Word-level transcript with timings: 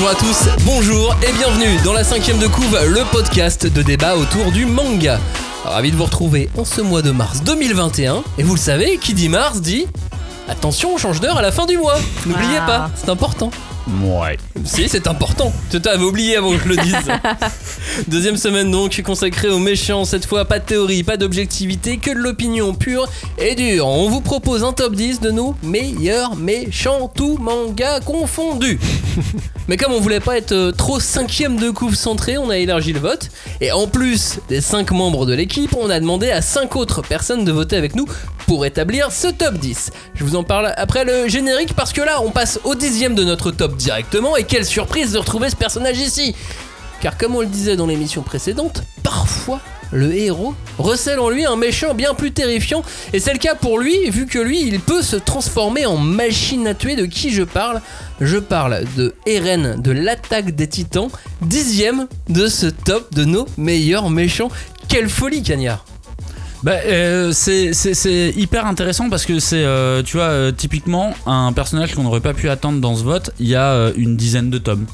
Bonjour 0.00 0.16
à 0.16 0.18
tous, 0.18 0.48
bonjour 0.64 1.14
et 1.22 1.30
bienvenue 1.34 1.76
dans 1.84 1.92
la 1.92 2.04
cinquième 2.04 2.38
de 2.38 2.46
couve, 2.46 2.74
le 2.86 3.04
podcast 3.12 3.66
de 3.66 3.82
débat 3.82 4.16
autour 4.16 4.50
du 4.50 4.64
manga. 4.64 5.20
Ravi 5.62 5.90
de 5.90 5.96
vous 5.96 6.04
retrouver 6.04 6.48
en 6.56 6.64
ce 6.64 6.80
mois 6.80 7.02
de 7.02 7.10
mars 7.10 7.42
2021. 7.42 8.24
Et 8.38 8.42
vous 8.42 8.54
le 8.54 8.58
savez, 8.58 8.96
qui 8.96 9.12
dit 9.12 9.28
mars 9.28 9.60
dit 9.60 9.86
attention, 10.48 10.94
on 10.94 10.96
change 10.96 11.20
d'heure 11.20 11.36
à 11.36 11.42
la 11.42 11.52
fin 11.52 11.66
du 11.66 11.76
mois. 11.76 11.98
N'oubliez 12.24 12.60
pas, 12.60 12.90
c'est 12.96 13.10
important. 13.10 13.50
Ouais. 14.02 14.36
Si, 14.64 14.88
c'est 14.88 15.06
important. 15.06 15.52
Tu 15.70 15.80
t'avais 15.80 16.04
oublié 16.04 16.36
avant 16.36 16.52
que 16.52 16.62
je 16.62 16.68
le 16.68 16.76
dise. 16.76 16.94
Deuxième 18.08 18.36
semaine 18.36 18.70
donc 18.70 19.00
consacrée 19.02 19.48
aux 19.48 19.58
méchants. 19.58 20.04
Cette 20.04 20.26
fois, 20.26 20.44
pas 20.44 20.58
de 20.58 20.64
théorie, 20.64 21.02
pas 21.02 21.16
d'objectivité, 21.16 21.98
que 21.98 22.10
de 22.10 22.18
l'opinion 22.18 22.74
pure 22.74 23.08
et 23.38 23.54
dure. 23.54 23.86
On 23.86 24.08
vous 24.08 24.20
propose 24.20 24.62
un 24.64 24.72
top 24.72 24.94
10 24.94 25.20
de 25.20 25.30
nos 25.30 25.54
meilleurs 25.62 26.36
méchants, 26.36 27.10
tout 27.12 27.36
manga 27.40 28.00
confondu. 28.00 28.78
Mais 29.68 29.76
comme 29.76 29.92
on 29.92 30.00
voulait 30.00 30.20
pas 30.20 30.36
être 30.36 30.52
euh, 30.52 30.72
trop 30.72 30.98
cinquième 30.98 31.56
de 31.56 31.70
couve 31.70 31.94
centré, 31.94 32.38
on 32.38 32.50
a 32.50 32.58
élargi 32.58 32.92
le 32.92 33.00
vote. 33.00 33.30
Et 33.60 33.72
en 33.72 33.86
plus 33.86 34.40
des 34.48 34.60
5 34.60 34.90
membres 34.90 35.26
de 35.26 35.34
l'équipe, 35.34 35.76
on 35.80 35.90
a 35.90 36.00
demandé 36.00 36.30
à 36.30 36.42
5 36.42 36.74
autres 36.76 37.02
personnes 37.02 37.44
de 37.44 37.52
voter 37.52 37.76
avec 37.76 37.94
nous 37.94 38.06
pour 38.46 38.66
établir 38.66 39.12
ce 39.12 39.28
top 39.28 39.58
10. 39.58 39.92
Je 40.14 40.24
vous 40.24 40.34
en 40.34 40.42
parle 40.42 40.74
après 40.76 41.04
le 41.04 41.28
générique 41.28 41.74
parce 41.74 41.92
que 41.92 42.00
là, 42.00 42.20
on 42.22 42.30
passe 42.30 42.58
au 42.64 42.74
dixième 42.74 43.14
de 43.14 43.22
notre 43.22 43.52
top 43.52 43.76
directement. 43.80 44.36
Et 44.36 44.44
quelle 44.44 44.64
surprise 44.64 45.12
de 45.12 45.18
retrouver 45.18 45.50
ce 45.50 45.56
personnage 45.56 45.98
ici 45.98 46.34
Car 47.00 47.16
comme 47.16 47.34
on 47.34 47.40
le 47.40 47.46
disait 47.46 47.76
dans 47.76 47.86
l'émission 47.86 48.22
précédente, 48.22 48.82
parfois 49.02 49.60
le 49.92 50.14
héros 50.14 50.54
recèle 50.78 51.18
en 51.18 51.30
lui 51.30 51.44
un 51.44 51.56
méchant 51.56 51.94
bien 51.94 52.14
plus 52.14 52.30
terrifiant. 52.30 52.82
Et 53.12 53.18
c'est 53.18 53.32
le 53.32 53.38
cas 53.38 53.54
pour 53.54 53.78
lui, 53.78 54.08
vu 54.10 54.26
que 54.26 54.38
lui, 54.38 54.62
il 54.62 54.80
peut 54.80 55.02
se 55.02 55.16
transformer 55.16 55.86
en 55.86 55.96
machine 55.96 56.66
à 56.68 56.74
tuer. 56.74 56.94
De 56.94 57.06
qui 57.06 57.30
je 57.30 57.42
parle? 57.42 57.80
Je 58.20 58.36
parle 58.36 58.84
de 58.96 59.14
Eren 59.26 59.80
de 59.80 59.90
l'attaque 59.90 60.54
des 60.54 60.68
titans, 60.68 61.08
dixième 61.40 62.06
de 62.28 62.46
ce 62.46 62.66
top 62.66 63.12
de 63.14 63.24
nos 63.24 63.46
meilleurs 63.56 64.10
méchants. 64.10 64.50
Quelle 64.88 65.08
folie, 65.08 65.42
Cagnard 65.42 65.84
Bah, 66.62 66.72
euh, 66.84 67.32
c'est, 67.32 67.72
c'est- 67.72 67.94
c'est 67.94 68.30
hyper 68.36 68.66
intéressant 68.66 69.08
parce 69.08 69.24
que 69.24 69.38
c'est, 69.38 69.64
euh, 69.64 70.02
tu 70.02 70.18
vois, 70.18 70.26
euh, 70.26 70.52
typiquement 70.52 71.14
un 71.24 71.52
personnage 71.54 71.94
qu'on 71.94 72.02
n'aurait 72.02 72.20
pas 72.20 72.34
pu 72.34 72.50
attendre 72.50 72.80
dans 72.80 72.94
ce 72.96 73.02
vote 73.02 73.30
il 73.40 73.48
y 73.48 73.54
a 73.54 73.70
euh, 73.70 73.92
une 73.96 74.16
dizaine 74.16 74.50
de 74.50 74.58
tomes. 74.58 74.84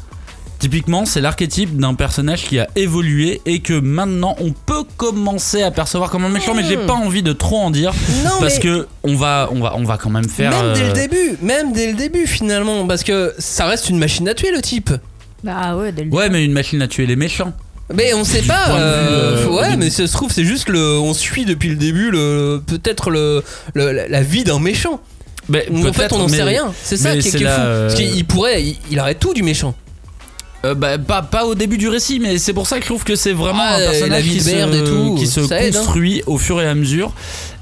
Typiquement, 0.61 1.05
c'est 1.05 1.21
l'archétype 1.21 1.77
d'un 1.77 1.93
personnage 1.95 2.45
qui 2.45 2.59
a 2.59 2.67
évolué 2.77 3.43
et 3.45 3.59
que 3.61 3.79
maintenant 3.79 4.37
on 4.41 4.53
peut 4.53 4.85
commencer 4.97 5.63
à 5.63 5.71
percevoir 5.71 6.09
comme 6.09 6.25
un 6.25 6.29
méchant, 6.31 6.55
mais 6.55 6.65
j'ai 6.65 6.79
pas 6.79 6.95
envie 6.95 7.23
de 7.23 7.33
trop 7.33 7.59
en 7.59 7.71
dire 7.71 7.93
Non, 8.25 8.31
parce 8.41 8.55
mais- 8.55 8.61
que 8.63 8.87
on 9.03 9.17
va, 9.17 9.49
on 9.53 9.61
va, 9.61 9.75
on 9.77 9.83
va 9.85 9.99
quand 9.99 10.09
même 10.09 10.29
faire. 10.29 10.53
Même 10.53 10.73
dès 10.73 10.81
euh, 10.83 10.87
le 10.89 10.93
début, 10.95 11.39
même 11.43 11.73
dès 11.73 11.89
le 11.91 11.95
début 11.99 12.27
finalement, 12.27 12.87
parce 12.87 13.03
que 13.05 13.35
ça 13.39 13.67
reste 13.67 13.91
une 13.91 13.99
machine 13.99 14.27
à 14.29 14.35
tuer 14.35 14.51
le 14.51 14.63
type. 14.63 14.91
Bah 15.45 15.77
ouais, 15.77 15.93
dès 15.93 16.05
le 16.05 16.11
Ouais, 16.11 16.31
mais 16.31 16.43
une 16.45 16.53
machine 16.53 16.81
à 16.81 16.89
tuer 16.89 17.05
les 17.07 17.17
méchants. 17.17 17.53
Mais 17.95 18.13
on 18.15 18.25
sait 18.25 18.43
pas. 18.43 18.67
vue, 18.67 18.73
euh, 18.77 19.47
euh, 19.47 19.49
ouais, 19.49 19.77
mais 19.77 19.91
ça 19.91 20.07
se 20.07 20.13
trouve 20.13 20.33
c'est 20.33 20.45
juste 20.45 20.69
le, 20.69 20.99
on 20.99 21.15
suit 21.15 21.45
depuis 21.45 21.69
le 21.69 21.77
début 21.77 22.11
le 22.11 22.61
peut-être 22.67 23.11
le, 23.11 23.45
le- 23.75 23.93
la, 23.93 24.09
la 24.09 24.23
vie 24.23 24.43
d'un 24.45 24.59
méchant. 24.59 25.01
Mais 25.49 25.67
en 25.71 25.93
fait, 25.93 26.13
on 26.13 26.19
n'en 26.19 26.29
sait 26.29 26.43
rien. 26.43 26.73
C'est 26.83 26.97
ça 26.97 27.17
qui 27.17 27.29
est, 27.29 27.39
la, 27.39 27.51
fou. 27.55 27.63
Parce 27.83 27.95
qu'il 27.95 28.25
pourrait, 28.25 28.65
il, 28.65 28.77
il 28.91 28.99
aurait 28.99 29.15
tout 29.15 29.33
du 29.33 29.45
méchant. 29.45 29.75
Euh, 30.65 30.75
bah, 30.75 30.99
pas, 30.99 31.23
pas 31.23 31.45
au 31.47 31.55
début 31.55 31.79
du 31.79 31.89
récit, 31.89 32.19
mais 32.19 32.39
c'est 32.39 32.53
pour 32.53 32.67
ça 32.67 32.77
que 32.79 32.83
je 32.83 32.89
trouve 32.89 33.05
que 33.05 33.15
c'est 33.15 33.33
vraiment 33.33 33.63
Ah, 33.63 33.77
un 33.77 33.79
la 33.79 33.91
personnage 33.91 34.25
vie 34.25 34.31
qui 34.31 34.37
de 34.39 34.43
se, 34.43 34.51
merde 34.57 34.75
et 34.75 34.83
tout, 34.85 35.15
qui 35.17 35.27
se 35.29 35.41
aide, 35.53 35.77
hein. 35.77 35.79
construit 35.79 36.25
au 36.27 36.39
fur 36.39 36.61
et 36.61 36.67
à 36.67 36.75
mesure. 36.75 37.13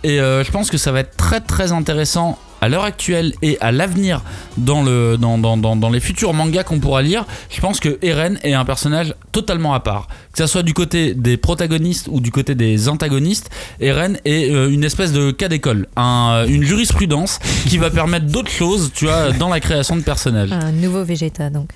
Et 0.04 0.20
euh, 0.20 0.44
je 0.44 0.50
pense 0.52 0.70
que 0.70 0.78
ça 0.78 0.92
va 0.92 1.00
être 1.00 1.16
très 1.16 1.40
très 1.40 1.72
intéressant 1.72 2.38
à 2.60 2.68
l'heure 2.68 2.84
actuelle 2.84 3.34
et 3.42 3.58
à 3.60 3.72
l'avenir 3.72 4.22
dans, 4.56 4.82
le, 4.82 5.18
dans, 5.18 5.36
dans, 5.36 5.56
dans, 5.58 5.76
dans 5.76 5.90
les 5.90 6.00
futurs 6.00 6.32
mangas 6.32 6.62
qu'on 6.62 6.78
pourra 6.80 7.02
lire. 7.02 7.26
Je 7.50 7.60
pense 7.60 7.78
que 7.80 7.98
Eren 8.00 8.38
est 8.42 8.54
un 8.54 8.64
personnage 8.64 9.14
totalement 9.32 9.74
à 9.74 9.80
part. 9.80 10.06
Que 10.32 10.38
ça 10.38 10.46
soit 10.46 10.62
du 10.62 10.72
côté 10.72 11.12
des 11.14 11.36
protagonistes 11.36 12.08
ou 12.10 12.20
du 12.20 12.30
côté 12.30 12.54
des 12.54 12.88
antagonistes, 12.88 13.50
Eren 13.80 14.16
est 14.24 14.50
euh, 14.50 14.70
une 14.70 14.82
espèce 14.84 15.12
de 15.12 15.30
cas 15.30 15.48
d'école, 15.48 15.88
un- 15.96 16.46
une 16.48 16.62
jurisprudence 16.62 17.38
qui 17.68 17.76
va 17.76 17.90
permettre 17.90 18.26
d'autres 18.26 18.50
choses, 18.50 18.92
dans 19.38 19.48
la 19.50 19.60
création 19.60 19.96
de 19.96 20.02
personnages. 20.02 20.52
Un 20.52 20.72
nouveau 20.72 21.04
Vegeta 21.04 21.50
donc. 21.50 21.68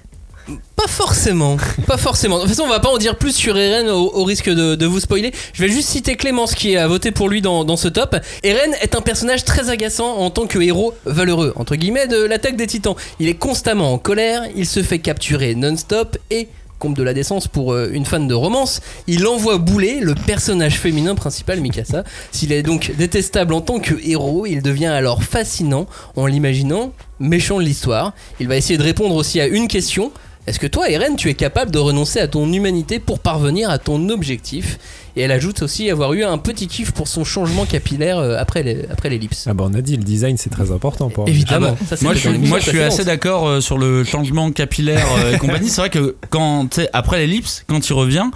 Pas 0.77 0.87
forcément, 0.87 1.57
pas 1.87 1.99
forcément. 1.99 2.37
De 2.37 2.43
toute 2.43 2.51
façon, 2.51 2.63
on 2.63 2.69
va 2.69 2.81
pas 2.81 2.89
en 2.89 2.99
dire 2.99 3.17
plus 3.17 3.33
sur 3.33 3.59
Eren 3.59 3.89
au, 3.91 4.25
risque 4.25 4.49
de, 4.49 4.75
de 4.75 4.87
vous 4.87 5.01
spoiler. 5.01 5.33
Je 5.53 5.63
vais 5.63 5.69
juste 5.69 5.89
citer 5.89 6.17
Clémence 6.17 6.55
qui 6.55 6.77
a 6.77 6.87
voté 6.87 7.11
pour 7.11 7.29
lui 7.29 7.43
dans, 7.43 7.65
dans 7.65 7.77
ce 7.77 7.89
top. 7.89 8.17
Eren 8.43 8.75
est 8.81 8.95
un 8.95 9.01
personnage 9.01 9.45
très 9.45 9.69
agaçant 9.69 10.17
en 10.17 10.31
tant 10.31 10.47
que 10.47 10.59
héros 10.59 10.95
valeureux, 11.05 11.53
entre 11.57 11.77
guillemets, 11.77 12.07
de 12.07 12.25
l'attaque 12.25 12.57
des 12.57 12.67
titans. 12.67 12.95
Il 13.21 13.29
est 13.29 13.35
constamment 13.35 13.93
en 13.93 13.99
colère, 13.99 14.43
il 14.57 14.67
se 14.67 14.83
fait 14.83 14.99
capturer 14.99 15.55
non-stop 15.55 16.17
et 16.31 16.49
comble 16.79 16.97
de 16.97 17.03
la 17.03 17.15
décence 17.15 17.49
pour 17.49 17.73
euh, 17.73 17.91
une 17.93 18.05
fan 18.05 18.29
de 18.29 18.35
romance, 18.35 18.81
il 19.07 19.27
envoie 19.27 19.59
bouler 19.59 20.01
le 20.01 20.15
personnage 20.15 20.79
féminin 20.79 21.15
principal 21.15 21.61
Mikasa. 21.61 22.05
S'il 22.33 22.53
est 22.53 22.63
donc 22.63 22.93
détestable 22.97 23.53
en 23.53 23.61
tant 23.61 23.81
que 23.81 23.95
héros, 24.03 24.47
il 24.47 24.63
devient 24.63 24.87
alors 24.87 25.23
fascinant 25.23 25.87
en 26.17 26.27
l'imaginant 26.27 26.93
méchant 27.21 27.59
de 27.59 27.65
l'histoire. 27.65 28.15
Il 28.41 28.49
va 28.49 28.57
essayer 28.57 28.79
de 28.79 28.85
répondre 28.85 29.15
aussi 29.15 29.41
à 29.41 29.47
une 29.47 29.69
question. 29.69 30.13
Est-ce 30.49 30.59
que 30.59 30.67
toi, 30.67 30.89
Eren, 30.89 31.15
tu 31.17 31.29
es 31.29 31.35
capable 31.35 31.71
de 31.71 31.79
renoncer 31.79 32.21
à 32.21 32.27
ton 32.27 32.51
humanité 32.51 33.01
pour 33.01 33.19
parvenir 33.19 33.69
à 33.69 33.77
ton 33.77 34.09
objectif 34.09 34.79
Et 35.17 35.23
elle 35.23 35.33
ajoute 35.33 35.63
aussi 35.63 35.91
avoir 35.91 36.13
eu 36.13 36.23
un 36.25 36.39
petit 36.39 36.67
kiff 36.69 36.93
pour 36.93 37.09
son 37.09 37.25
changement 37.25 37.65
capillaire 37.65 38.19
euh, 38.19 38.37
après 38.39 38.63
l'ellipse. 38.63 39.47
Ah 39.49 39.55
bah 39.55 39.65
on 39.69 39.75
a 39.75 39.81
dit 39.81 39.97
le 39.97 40.03
design 40.05 40.37
c'est 40.37 40.51
très 40.51 40.71
important 40.71 41.09
pour 41.11 41.29
Évidemment. 41.29 41.69
Ah 41.81 41.85
bah, 41.91 41.97
Ça, 41.97 42.05
moi, 42.05 42.15
je 42.15 42.29
moi, 42.31 42.59
je 42.59 42.69
suis 42.71 42.81
assez 42.81 43.05
d'accord 43.05 43.47
euh, 43.49 43.61
sur 43.61 43.79
le 43.79 44.05
changement 44.05 44.51
capillaire 44.53 45.07
euh, 45.19 45.35
et 45.35 45.39
compagnie. 45.39 45.69
C'est 45.69 45.81
vrai 45.81 45.91
que 45.91 46.17
quand, 46.31 46.79
après 46.93 47.19
l'ellipse, 47.19 47.65
quand 47.69 47.89
il 47.89 47.93
revient, 47.93 48.27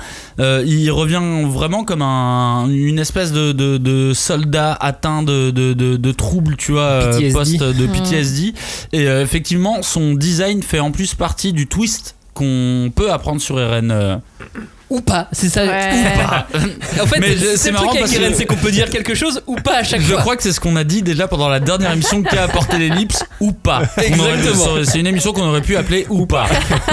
euh, 0.40 0.62
il 0.66 0.90
revient 0.90 1.20
vraiment 1.48 1.84
comme 1.84 2.02
un, 2.02 2.68
une 2.68 2.98
espèce 2.98 3.32
de, 3.32 3.52
de- 3.52 3.76
de 3.78 4.12
soldat 4.14 4.72
atteint 4.80 5.22
de, 5.22 5.50
de, 5.50 5.72
de- 5.74 5.96
de 5.96 6.12
troubles, 6.12 6.56
tu 6.56 6.72
vois, 6.72 7.10
PTSD. 7.10 7.32
post 7.32 7.58
de 7.62 7.86
PTSD. 7.86 8.54
Et 8.92 9.06
euh, 9.08 9.22
effectivement, 9.22 9.82
son 9.82 10.14
design 10.14 10.62
fait 10.62 10.80
en 10.80 10.90
plus 10.90 11.14
partie 11.14 11.52
du 11.52 11.66
twist 11.66 12.16
qu'on 12.34 12.90
peut 12.94 13.12
apprendre 13.12 13.40
sur 13.40 13.60
Eren. 13.60 14.20
Ou 14.92 15.00
pas, 15.00 15.26
c'est 15.32 15.48
ça. 15.48 15.64
Ouais. 15.64 15.90
Ou 15.94 16.18
pas. 16.28 16.46
En 17.02 17.06
fait, 17.06 17.18
Mais 17.20 17.34
je- 17.36 17.56
c'est 17.56 17.72
marrant 17.72 17.86
truc 17.86 18.02
avec 18.02 18.12
parce 18.14 18.28
que- 18.30 18.34
c'est 18.36 18.44
qu'on 18.44 18.56
peut 18.56 18.70
dire 18.70 18.90
quelque 18.90 19.14
chose 19.14 19.42
ou 19.46 19.56
pas 19.56 19.78
à 19.78 19.82
chaque 19.84 20.02
Je 20.02 20.12
fois. 20.12 20.20
crois 20.20 20.36
que 20.36 20.42
c'est 20.42 20.52
ce 20.52 20.60
qu'on 20.60 20.76
a 20.76 20.84
dit 20.84 21.02
déjà 21.02 21.26
pendant 21.28 21.48
la 21.48 21.60
dernière 21.60 21.92
émission 21.92 22.22
qui 22.22 22.36
a 22.36 22.42
apporté 22.44 22.76
l'ellipse 22.76 23.24
ou 23.40 23.52
pas. 23.52 23.80
Exactement. 23.96 24.84
C'est 24.84 25.00
une 25.00 25.06
émission 25.06 25.32
qu'on 25.32 25.46
aurait 25.48 25.62
pu 25.62 25.76
appeler 25.78 26.06
ou 26.10 26.26
pas. 26.26 26.44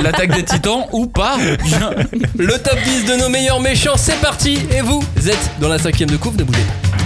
L'attaque 0.01 0.33
des 0.33 0.43
titans 0.43 0.85
ou 0.93 1.07
pas. 1.07 1.37
Le 2.37 2.57
top 2.57 2.77
10 2.85 3.05
de 3.05 3.15
nos 3.17 3.27
meilleurs 3.29 3.59
méchants, 3.59 3.97
c'est 3.97 4.19
parti. 4.21 4.59
Et 4.71 4.79
vous 4.81 5.03
êtes 5.27 5.51
dans 5.59 5.67
la 5.67 5.77
cinquième 5.77 6.09
de 6.09 6.15
coupe, 6.17 6.37
ne 6.37 6.43
bougez 6.45 6.61
pas. 6.61 6.99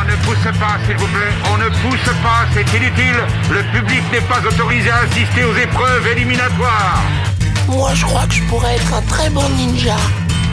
On 0.00 0.04
ne 0.10 0.16
pousse 0.24 0.58
pas, 0.58 0.78
s'il 0.86 0.96
vous 0.96 1.06
plaît. 1.08 1.32
On 1.52 1.58
ne 1.58 1.68
pousse 1.68 2.12
pas, 2.22 2.46
c'est 2.54 2.76
inutile. 2.76 3.16
Le 3.50 3.62
public 3.78 4.02
n'est 4.12 4.20
pas 4.22 4.40
autorisé 4.46 4.88
à 4.90 5.00
assister 5.00 5.44
aux 5.44 5.56
épreuves 5.56 6.06
éliminatoires. 6.16 7.02
Moi, 7.68 7.90
je 7.94 8.04
crois 8.06 8.26
que 8.26 8.32
je 8.34 8.42
pourrais 8.44 8.74
être 8.76 8.94
un 8.94 9.02
très 9.02 9.28
bon 9.28 9.44
ninja. 9.58 9.96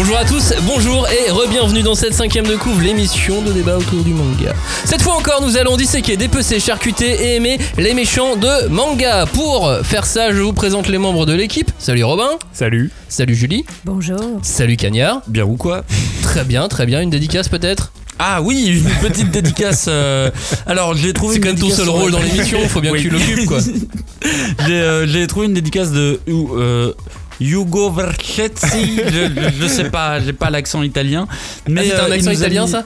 Bonjour 0.00 0.16
à 0.16 0.24
tous, 0.24 0.52
bonjour 0.62 1.08
et 1.08 1.28
re-bienvenue 1.28 1.82
dans 1.82 1.96
cette 1.96 2.14
cinquième 2.14 2.46
de 2.46 2.54
couvre, 2.54 2.80
l'émission 2.80 3.42
de 3.42 3.50
débat 3.50 3.76
autour 3.78 4.04
du 4.04 4.14
manga. 4.14 4.54
Cette 4.84 5.02
fois 5.02 5.14
encore, 5.16 5.42
nous 5.42 5.56
allons 5.56 5.76
disséquer, 5.76 6.16
dépecer, 6.16 6.60
charcuter 6.60 7.10
et 7.10 7.34
aimer 7.34 7.58
les 7.78 7.94
méchants 7.94 8.36
de 8.36 8.68
manga. 8.68 9.26
Pour 9.26 9.68
faire 9.82 10.06
ça, 10.06 10.32
je 10.32 10.40
vous 10.40 10.52
présente 10.52 10.86
les 10.86 10.98
membres 10.98 11.26
de 11.26 11.32
l'équipe. 11.32 11.72
Salut 11.80 12.04
Robin, 12.04 12.28
Salut. 12.52 12.92
salut 13.08 13.34
Julie, 13.34 13.64
Bonjour. 13.84 14.20
salut 14.42 14.76
Cagnard. 14.76 15.22
Bien 15.26 15.44
ou 15.44 15.56
quoi? 15.56 15.82
Très 16.22 16.44
bien, 16.44 16.68
très 16.68 16.86
bien, 16.86 17.00
une 17.00 17.10
dédicace 17.10 17.48
peut-être? 17.48 17.90
Ah 18.20 18.40
oui, 18.40 18.66
une 18.84 19.08
petite 19.08 19.32
dédicace. 19.32 19.86
euh, 19.88 20.30
Alors 20.66 20.94
j'ai 20.94 21.12
trouvé. 21.12 21.34
C'est 21.34 21.40
quand 21.40 21.48
même 21.48 21.58
ton 21.58 21.70
seul 21.70 21.88
rôle 21.88 22.12
dans 22.12 22.20
l'émission, 22.20 22.60
faut 22.68 22.80
bien 22.80 22.92
Oui. 22.92 23.02
que 23.02 23.08
tu 23.08 23.10
l'occupes 23.10 23.46
quoi. 23.46 23.58
J'ai 24.66 24.74
euh, 24.74 25.06
j'ai 25.06 25.26
trouvé 25.28 25.46
une 25.46 25.54
dédicace 25.54 25.90
de 25.92 26.20
euh, 26.28 26.92
Hugo 27.40 27.90
Verchetzi. 27.90 28.96
je, 29.06 29.10
je, 29.12 29.62
je 29.62 29.66
sais 29.68 29.90
pas, 29.90 30.20
j'ai 30.20 30.32
pas 30.32 30.50
l'accent 30.50 30.82
italien. 30.82 31.26
Mais 31.68 31.80
Ah, 31.80 31.84
c'était 31.84 31.96
euh, 31.96 32.06
un 32.06 32.10
accent 32.12 32.30
italien 32.32 32.64
mis- 32.66 32.70
ça 32.70 32.84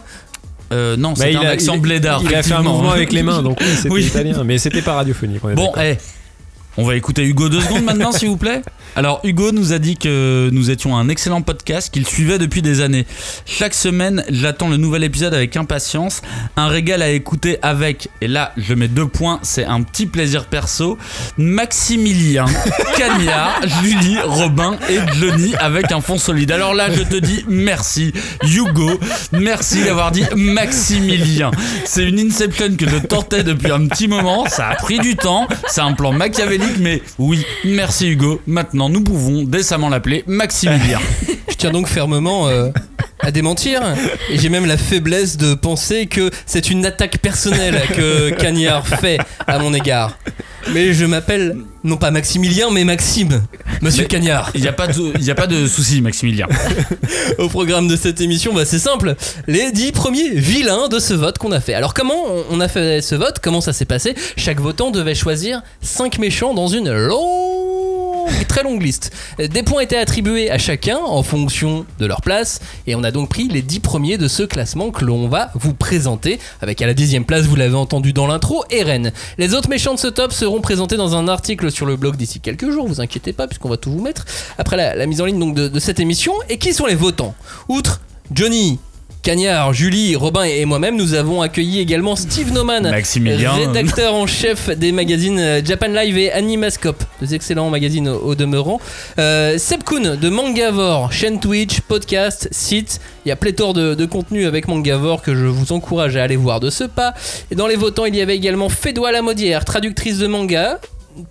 Euh, 0.72 0.96
non, 0.96 1.10
Bah, 1.10 1.25
c'était 1.26 1.37
un 1.37 1.40
a- 1.43 1.49
accent 1.50 1.75
il- 1.75 1.81
blédard. 1.81 2.22
Il 2.25 2.34
a 2.34 2.43
fait 2.43 2.54
un 2.54 2.62
mouvement 2.62 2.93
avec 2.93 3.12
les 3.12 3.22
mains, 3.22 3.43
donc 3.43 3.58
oui, 3.60 3.66
c'était 3.76 3.88
Oui. 3.90 4.04
italien, 4.04 4.43
mais 4.44 4.58
c'était 4.58 4.82
pas 4.82 4.94
radiophonique. 4.94 5.40
on 5.44 5.50
est 5.50 5.54
Bon, 5.54 5.72
eh. 5.78 5.96
On 6.79 6.85
va 6.85 6.97
écouter 6.97 7.25
Hugo 7.25 7.51
deux 7.51 7.61
secondes 7.61 7.85
maintenant, 7.85 8.13
s'il 8.13 8.29
vous 8.29 8.39
plaît. 8.39 8.63
Alors, 8.97 9.21
Hugo 9.25 9.53
nous 9.53 9.73
a 9.73 9.79
dit 9.79 9.97
que 9.97 10.49
nous 10.53 10.71
étions 10.71 10.97
un 10.97 11.09
excellent 11.09 11.43
podcast 11.43 11.93
qu'il 11.93 12.07
suivait 12.07 12.39
depuis 12.39 12.63
des 12.63 12.81
années. 12.81 13.07
Chaque 13.47 13.75
semaine, 13.75 14.25
j'attends 14.31 14.69
le 14.69 14.77
nouvel 14.79 15.05
épisode 15.05 15.35
avec 15.35 15.57
impatience. 15.57 16.23
Un 16.57 16.69
régal 16.69 17.03
à 17.03 17.11
écouter 17.11 17.59
avec, 17.63 18.09
et 18.21 18.29
là, 18.29 18.53
je 18.57 18.75
mets 18.75 18.89
deux 18.89 19.07
points, 19.07 19.39
c'est 19.43 19.65
un 19.65 19.83
petit 19.83 20.07
plaisir 20.07 20.47
perso. 20.47 20.99
Maximilien, 21.37 22.47
Cagnard, 22.97 23.61
Julie, 23.83 24.19
Robin 24.25 24.77
et 24.89 24.99
Johnny 25.19 25.55
avec 25.57 25.93
un 25.93 26.01
fond 26.01 26.19
solide. 26.19 26.53
Alors 26.53 26.75
là, 26.75 26.91
je 26.93 27.03
te 27.03 27.17
dis 27.17 27.45
merci, 27.49 28.13
Hugo. 28.45 28.99
Merci 29.33 29.85
d'avoir 29.85 30.11
dit 30.11 30.25
Maximilien. 30.37 31.51
C'est 31.85 32.05
une 32.05 32.19
inception 32.19 32.77
que 32.77 32.89
je 32.89 32.97
tentais 32.97 33.43
depuis 33.43 33.71
un 33.71 33.87
petit 33.87 34.09
moment. 34.09 34.47
Ça 34.49 34.69
a 34.69 34.75
pris 34.77 34.99
du 34.99 35.17
temps. 35.17 35.49
C'est 35.67 35.81
un 35.81 35.93
plan 35.93 36.13
machiavélique 36.13 36.62
mais 36.79 37.03
oui, 37.19 37.44
merci 37.64 38.09
Hugo. 38.09 38.41
Maintenant, 38.47 38.88
nous 38.88 39.03
pouvons 39.03 39.43
décemment 39.44 39.88
l'appeler 39.88 40.25
Maximilien. 40.26 41.00
Je 41.49 41.55
tiens 41.56 41.70
donc 41.70 41.88
fermement 41.88 42.49
euh, 42.49 42.70
à 43.23 43.31
démentir. 43.31 43.83
Et 44.31 44.39
j'ai 44.39 44.49
même 44.49 44.67
la 44.67 44.77
faiblesse 44.77 45.37
de 45.37 45.55
penser 45.55 46.07
que 46.07 46.31
c'est 46.47 46.71
une 46.71 46.85
attaque 46.85 47.19
personnelle 47.19 47.81
que 47.97 48.31
Cagnard 48.31 48.87
fait 48.87 49.19
à 49.47 49.59
mon 49.59 49.73
égard. 49.73 50.19
Mais 50.73 50.93
je 50.93 51.05
m'appelle 51.05 51.57
non 51.83 51.97
pas 51.97 52.13
Maximilien, 52.13 52.71
mais 52.71 52.85
Maxime, 52.85 53.43
Monsieur 53.81 54.03
Mais 54.03 54.09
Cagnard. 54.09 54.53
Il 54.55 54.61
n'y 54.61 54.69
a 54.69 54.73
pas 54.73 54.87
de, 54.87 55.13
il 55.19 55.25
y 55.25 55.31
a 55.31 55.35
pas 55.35 55.49
de 55.49 55.67
souci, 55.67 56.01
Maximilien. 56.01 56.47
Au 57.39 57.49
programme 57.49 57.89
de 57.89 57.97
cette 57.97 58.21
émission, 58.21 58.55
bah, 58.55 58.65
c'est 58.65 58.79
simple. 58.79 59.17
Les 59.49 59.73
10 59.73 59.91
premiers 59.91 60.31
vilains 60.31 60.87
de 60.89 61.01
ce 61.01 61.15
vote 61.15 61.39
qu'on 61.39 61.51
a 61.51 61.61
fait. 61.61 61.75
Alors 61.75 61.95
comment 61.95 62.23
on 62.51 62.61
a 62.61 62.69
fait 62.69 63.01
ce 63.03 63.17
vote? 63.17 63.39
Comment 63.43 63.61
ça 63.61 63.73
s'est 63.73 63.85
passé? 63.85 64.15
Chaque 64.37 64.61
votant 64.61 64.93
devait 64.93 65.17
choisir 65.17 65.63
5 65.81 66.19
méchants 66.19 66.55
dans 66.55 66.69
une 66.69 66.93
longue, 66.93 67.62
très 68.44 68.62
longue 68.62 68.83
liste. 68.83 69.12
Des 69.39 69.62
points 69.62 69.83
étaient 69.83 69.97
attribués 69.97 70.50
à 70.50 70.59
chacun 70.59 70.99
en 70.99 71.23
fonction 71.23 71.87
de 71.99 72.06
leur 72.06 72.21
place. 72.21 72.61
Et 72.87 72.94
on 72.94 73.05
a 73.05 73.11
donc 73.11 73.29
pris 73.29 73.49
les 73.49 73.62
10 73.62 73.81
premiers 73.81 74.19
de 74.19 74.29
ce 74.29 74.43
classement 74.43 74.91
que 74.91 75.05
l'on 75.05 75.29
va 75.29 75.50
vous 75.55 75.75
présenter. 75.75 76.39
Avec 76.61 76.83
à 76.83 76.87
la 76.87 76.94
dixième 76.94 77.25
place, 77.25 77.47
vous 77.47 77.56
l'avez 77.56 77.77
entendu 77.77 78.12
dans 78.12 78.27
l'intro, 78.27 78.65
Eren. 78.71 79.12
Les 79.39 79.55
autres 79.55 79.69
méchants 79.69 79.94
de 79.94 79.99
ce 79.99 80.09
top 80.09 80.33
seront 80.33 80.61
présentés 80.61 80.97
dans 80.97 81.17
un 81.17 81.29
article 81.29 81.71
sur 81.71 81.87
le 81.87 81.97
blog 81.97 82.17
d'ici 82.17 82.41
quelques 82.41 82.71
jours, 82.71 82.87
vous 82.87 83.00
inquiétez 83.00 83.33
pas, 83.33 83.47
puisqu'on 83.47 83.69
va 83.69 83.77
tout 83.77 83.91
vous 83.91 84.03
mettre 84.03 84.25
après 84.59 84.77
la, 84.77 85.06
mise 85.06 85.21
en 85.21 85.27
ligne 85.27 85.38
donc, 85.38 85.55
de 85.55 85.81
cette 85.81 86.00
émission. 86.00 86.33
Et 86.49 86.59
qui 86.59 86.73
sont 86.73 86.87
les 86.87 86.95
votants? 86.95 87.35
Outre 87.69 88.00
Johnny, 88.33 88.79
Cagnard, 89.23 89.73
Julie, 89.73 90.17
Robin 90.17 90.43
et 90.43 90.65
moi-même, 90.65 90.97
nous 90.97 91.15
avons 91.15 91.43
accueilli 91.43 91.79
également 91.79 92.17
Steve 92.17 92.53
Noman, 92.53 92.91
Maximilien. 92.91 93.53
rédacteur 93.53 94.15
en 94.15 94.27
chef 94.27 94.69
des 94.77 94.91
magazines 94.91 95.39
euh, 95.39 95.61
Japan 95.65 95.87
Live 95.87 96.19
et 96.19 96.33
Animascope, 96.33 97.05
deux 97.21 97.33
excellents 97.33 97.71
magazines 97.71 98.09
au, 98.09 98.19
au 98.19 98.35
demeurant. 98.35 98.81
Euh, 99.21 99.59
Seb 99.59 99.85
Kuhn 99.85 100.17
de 100.17 100.29
Mangavore, 100.29 101.13
chaîne 101.13 101.39
Twitch, 101.39 101.83
podcast, 101.83 102.49
site. 102.51 103.01
Il 103.25 103.29
y 103.29 103.33
a 103.33 103.37
pléthore 103.37 103.75
de, 103.75 103.95
de 103.95 104.07
contenu 104.07 104.45
avec 104.45 104.67
Mangavore 104.67 105.23
que 105.23 105.37
je 105.37 105.45
vous 105.45 105.73
encourage 105.73 106.17
à 106.17 106.25
aller 106.25 106.35
voir 106.35 106.59
de 106.59 106.69
ce 106.69 106.83
pas. 106.83 107.15
Et 107.53 107.55
dans 107.55 107.69
les 107.69 107.77
votants, 107.77 108.07
il 108.07 108.17
y 108.17 108.21
avait 108.21 108.35
également 108.35 108.69
Fédois 108.69 109.13
Lamodière, 109.13 109.65
traductrice 109.65 110.19
de 110.19 110.27
manga. 110.27 110.81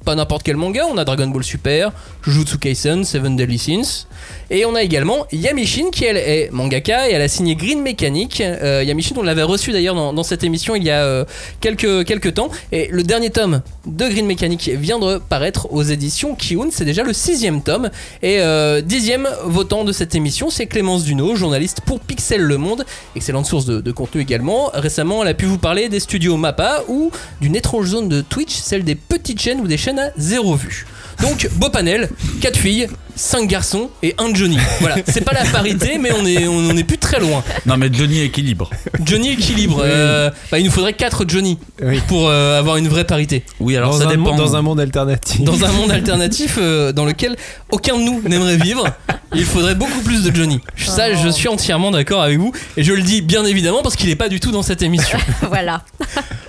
Pas 0.05 0.13
n'importe 0.13 0.43
quel 0.43 0.57
manga, 0.57 0.85
on 0.91 0.97
a 0.97 1.05
Dragon 1.05 1.27
Ball 1.27 1.43
Super, 1.43 1.91
Jujutsu 2.23 2.59
Kaisen, 2.59 3.03
Seven 3.03 3.35
Deadly 3.35 3.57
Sins. 3.57 4.05
Et 4.51 4.65
on 4.65 4.75
a 4.75 4.83
également 4.83 5.25
Yamishin 5.31 5.89
qui 5.91 6.05
elle 6.05 6.17
est 6.17 6.51
mangaka 6.51 7.09
et 7.09 7.13
elle 7.13 7.21
a 7.21 7.27
signé 7.27 7.55
Green 7.55 7.81
Mechanic. 7.81 8.41
Euh, 8.41 8.83
Yamishin 8.85 9.15
on 9.17 9.23
l'avait 9.23 9.41
reçu 9.43 9.71
d'ailleurs 9.71 9.95
dans, 9.95 10.23
cette 10.23 10.43
émission 10.43 10.75
il 10.75 10.83
y 10.83 10.91
a 10.91 11.03
euh, 11.03 11.25
quelques, 11.61 12.05
quelques 12.05 12.35
temps. 12.35 12.49
Et 12.71 12.89
le 12.91 13.01
dernier 13.01 13.31
tome 13.31 13.61
de 13.87 14.07
Green 14.07 14.27
Mechanic 14.27 14.69
vient 14.69 14.99
de 14.99 15.17
paraître 15.17 15.71
aux 15.73 15.81
éditions 15.81 16.35
Kiun. 16.35 16.67
C'est 16.69 16.85
déjà 16.85 17.01
le 17.01 17.13
sixième 17.13 17.63
tome. 17.63 17.89
Et 18.21 18.39
euh, 18.39 18.81
dixième 18.81 19.27
votant 19.45 19.83
de 19.83 19.91
cette 19.91 20.13
émission 20.13 20.51
c'est 20.51 20.67
Clémence 20.67 21.05
Duno, 21.05 21.35
journaliste 21.35 21.81
pour 21.85 21.99
Pixel 22.01 22.41
Le 22.41 22.57
Monde. 22.57 22.85
Excellente 23.15 23.47
source 23.47 23.65
de, 23.65 23.81
de 23.81 23.91
contenu 23.91 24.21
également. 24.21 24.69
Récemment 24.75 25.23
elle 25.23 25.29
a 25.29 25.33
pu 25.33 25.45
vous 25.45 25.57
parler 25.57 25.89
des 25.89 25.99
studios 25.99 26.37
Mappa 26.37 26.83
ou 26.87 27.09
d'une 27.39 27.55
étrange 27.55 27.87
zone 27.87 28.09
de 28.09 28.21
Twitch, 28.21 28.53
celle 28.53 28.83
des 28.83 28.95
petites 28.95 29.41
chaînes 29.41 29.61
ou 29.61 29.70
des 29.71 29.77
chaînes 29.77 29.99
à 29.99 30.11
zéro 30.17 30.55
vue. 30.55 30.85
Donc 31.21 31.47
beau 31.53 31.69
panel, 31.69 32.09
4 32.41 32.57
filles, 32.57 32.87
5 33.15 33.47
garçons 33.47 33.89
et 34.01 34.15
un 34.17 34.33
Johnny. 34.33 34.57
Voilà, 34.79 34.95
c'est 35.07 35.21
pas 35.21 35.33
la 35.33 35.45
parité, 35.45 35.97
mais 35.99 36.11
on 36.11 36.25
est, 36.25 36.47
on 36.47 36.69
en 36.69 36.75
est 36.77 36.83
plus 36.83 36.97
très 36.97 37.19
loin. 37.19 37.43
Non, 37.65 37.77
mais 37.77 37.89
Johnny 37.91 38.21
équilibre. 38.21 38.69
Johnny 39.05 39.31
équilibre. 39.33 39.81
euh, 39.83 40.31
bah, 40.51 40.57
il 40.59 40.65
nous 40.65 40.71
faudrait 40.71 40.93
4 40.93 41.25
Johnny 41.27 41.59
Oui. 41.83 41.99
pour 42.07 42.27
euh, 42.29 42.57
avoir 42.57 42.77
une 42.77 42.87
vraie 42.87 43.03
parité. 43.05 43.43
Oui, 43.59 43.77
alors 43.77 43.91
dans, 43.91 43.99
ça 43.99 44.05
un, 44.05 44.09
dépend. 44.09 44.21
monde- 44.31 44.37
dans 44.37 44.55
un 44.55 44.61
monde 44.61 44.79
alternatif. 44.79 45.41
Dans 45.41 45.63
un 45.63 45.71
monde 45.71 45.91
alternatif 45.91 46.57
euh, 46.59 46.91
dans 46.91 47.05
lequel 47.05 47.35
aucun 47.71 47.97
de 47.97 48.03
nous 48.03 48.21
n'aimerait 48.27 48.57
vivre, 48.57 48.87
il 49.35 49.45
faudrait 49.45 49.75
beaucoup 49.75 50.01
plus 50.01 50.23
de 50.23 50.33
Johnny. 50.35 50.59
Ça, 50.77 51.13
je 51.13 51.29
suis 51.29 51.47
entièrement 51.47 51.91
d'accord 51.91 52.21
avec 52.23 52.39
vous. 52.39 52.51
Et 52.77 52.83
je 52.83 52.93
le 52.93 53.01
dis 53.03 53.21
bien 53.21 53.45
évidemment 53.45 53.83
parce 53.83 53.95
qu'il 53.95 54.09
est 54.09 54.15
pas 54.15 54.29
du 54.29 54.39
tout 54.39 54.51
dans 54.51 54.63
cette 54.63 54.81
émission. 54.81 55.19
voilà. 55.49 55.83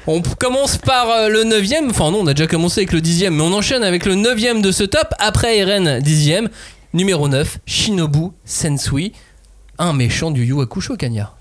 On 0.07 0.21
commence 0.23 0.79
par 0.79 1.29
le 1.29 1.45
9ème, 1.45 1.91
enfin 1.91 2.11
non, 2.11 2.21
on 2.23 2.27
a 2.27 2.35
déjà 2.35 2.49
commencé 2.49 2.81
avec 2.81 2.93
le 2.93 3.01
10ème, 3.01 3.31
mais 3.31 3.43
on 3.43 3.53
enchaîne 3.53 3.85
avec 3.85 4.05
le 4.05 4.15
9ème 4.17 4.61
de 4.63 4.71
ce 4.71 4.85
top, 4.85 5.13
après 5.19 5.59
Eren 5.59 5.99
10ème, 5.99 6.49
numéro 6.95 7.29
9, 7.29 7.59
Shinobu 7.67 8.29
Sensui, 8.45 9.13
un 9.79 9.93
méchant 9.93 10.31
du 10.31 10.45
Yu 10.45 10.61
Hakusho 10.61 10.97
Kanya. 10.97 11.33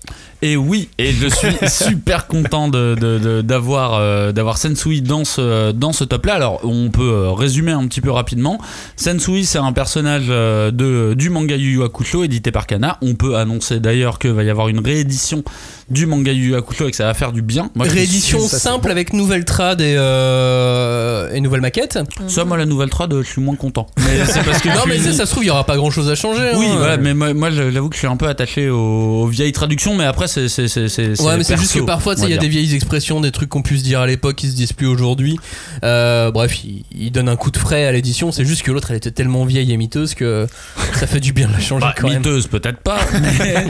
Et 0.44 0.56
oui, 0.56 0.88
et 0.98 1.12
je 1.12 1.28
suis 1.28 1.54
super 1.68 2.26
content 2.26 2.66
de- 2.66 2.96
de- 3.00 3.18
de- 3.18 3.42
d'avoir 3.42 3.94
euh, 3.94 4.32
d'avoir 4.32 4.58
Sensui 4.58 5.00
dans 5.00 5.24
ce, 5.24 5.70
dans 5.70 5.92
ce 5.92 6.02
top 6.02 6.26
là. 6.26 6.34
Alors, 6.34 6.58
on 6.64 6.90
peut 6.90 7.12
euh, 7.12 7.30
résumer 7.30 7.70
un 7.70 7.86
petit 7.86 8.00
peu 8.00 8.10
rapidement. 8.10 8.58
Sensui, 8.96 9.44
c'est 9.44 9.58
un 9.58 9.72
personnage 9.72 10.24
euh, 10.30 10.72
de, 10.72 11.14
du 11.14 11.30
manga 11.30 11.54
Yu 11.54 11.74
Yu 11.74 11.82
Hakusho 11.84 12.24
édité 12.24 12.50
par 12.50 12.66
Kana. 12.66 12.98
On 13.02 13.14
peut 13.14 13.36
annoncer 13.36 13.78
d'ailleurs 13.78 14.18
qu'il 14.18 14.32
va 14.32 14.42
y 14.42 14.50
avoir 14.50 14.66
une 14.68 14.80
réédition 14.84 15.44
du 15.90 16.06
manga 16.06 16.32
Yu 16.32 16.48
Yu 16.48 16.54
Hakusho 16.56 16.88
et 16.88 16.90
que 16.90 16.96
ça 16.96 17.04
va 17.04 17.14
faire 17.14 17.30
du 17.30 17.42
bien. 17.42 17.70
Moi, 17.76 17.86
Réédition 17.88 18.40
suis- 18.40 18.48
ça, 18.48 18.58
c'est 18.58 18.68
simple 18.68 18.90
avec 18.90 19.12
nouvelle 19.12 19.44
trad 19.44 19.80
et, 19.80 19.94
euh, 19.96 21.32
et 21.32 21.40
nouvelle 21.40 21.60
maquette. 21.60 21.98
Ça, 22.28 22.44
moi, 22.44 22.56
la 22.56 22.66
nouvelle 22.66 22.90
trad, 22.90 23.14
je 23.16 23.22
suis 23.26 23.40
moins 23.40 23.56
content. 23.56 23.86
Mais 23.98 24.24
c'est 24.26 24.42
parce 24.44 24.60
que 24.60 24.68
Non 24.72 24.82
mais 24.88 24.98
suis- 24.98 25.12
ça, 25.12 25.18
ça 25.18 25.26
se 25.26 25.30
trouve, 25.30 25.44
il 25.44 25.48
y 25.48 25.50
aura 25.50 25.64
pas 25.64 25.76
grand 25.76 25.90
chose 25.90 26.08
à 26.10 26.14
changer. 26.14 26.50
Oui, 26.56 26.66
hein. 26.68 26.74
voilà, 26.78 26.96
mais 26.96 27.14
moi, 27.14 27.32
moi, 27.34 27.50
j'avoue 27.50 27.88
que 27.88 27.94
je 27.94 28.00
suis 28.00 28.08
un 28.08 28.16
peu 28.16 28.26
attaché 28.28 28.68
aux, 28.70 28.76
aux 29.22 29.26
vieilles 29.26 29.52
traductions, 29.52 29.94
mais 30.02 30.08
après, 30.08 30.28
c'est. 30.28 30.48
c'est- 30.48 30.68
c'est- 30.68 30.88
c'est- 30.88 31.20
Ouais, 31.22 31.36
mais 31.36 31.44
c'est 31.44 31.56
juste 31.56 31.74
que 31.74 31.80
parfois, 31.80 32.14
il 32.18 32.28
y 32.28 32.34
a 32.34 32.36
des 32.36 32.48
vieilles 32.48 32.74
expressions, 32.74 33.20
des 33.20 33.30
trucs 33.30 33.48
qu'on 33.48 33.62
puisse 33.62 33.82
dire 33.82 34.00
à 34.00 34.06
l'époque 34.06 34.36
qui 34.36 34.48
se 34.48 34.54
disent 34.54 34.72
plus 34.72 34.86
aujourd'hui. 34.86 35.38
Euh, 35.84 36.30
bref, 36.30 36.64
il, 36.64 36.84
il 36.94 37.10
donne 37.12 37.28
un 37.28 37.36
coup 37.36 37.50
de 37.50 37.56
frais 37.58 37.86
à 37.86 37.92
l'édition. 37.92 38.32
C'est 38.32 38.44
juste 38.44 38.62
que 38.62 38.70
l'autre, 38.72 38.90
elle 38.90 38.96
était 38.96 39.10
tellement 39.10 39.44
vieille 39.44 39.72
et 39.72 39.76
miteuse 39.76 40.14
que 40.14 40.46
ça 40.94 41.06
fait 41.06 41.20
du 41.20 41.32
bien 41.32 41.48
de 41.48 41.52
la 41.52 41.60
changer 41.60 41.86
Bah, 41.86 41.94
quand 41.96 42.08
miteuse, 42.08 42.46
peut-être 42.48 42.80
pas, 42.80 42.98
mais, 43.38 43.64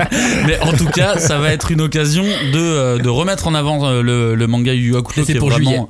mais 0.46 0.61
en 0.61 0.73
tout 0.73 0.87
cas, 0.88 1.19
ça 1.19 1.38
va 1.38 1.52
être 1.52 1.70
une 1.70 1.81
occasion 1.81 2.24
de, 2.24 2.58
euh, 2.58 2.98
de 2.98 3.08
remettre 3.08 3.46
en 3.46 3.55
avant 3.55 3.84
euh, 3.86 4.03
le, 4.03 4.34
le 4.34 4.46
manga 4.46 4.72
Yu 4.74 4.96
Hakusho, 4.96 5.24
c'est 5.24 5.34
pour 5.34 5.51
vraiment, 5.51 5.70
juillet. 5.70 5.82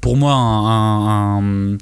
pour 0.00 0.16
moi, 0.16 0.32
un, 0.32 0.66
un- 1.38 1.38
un- 1.74 1.78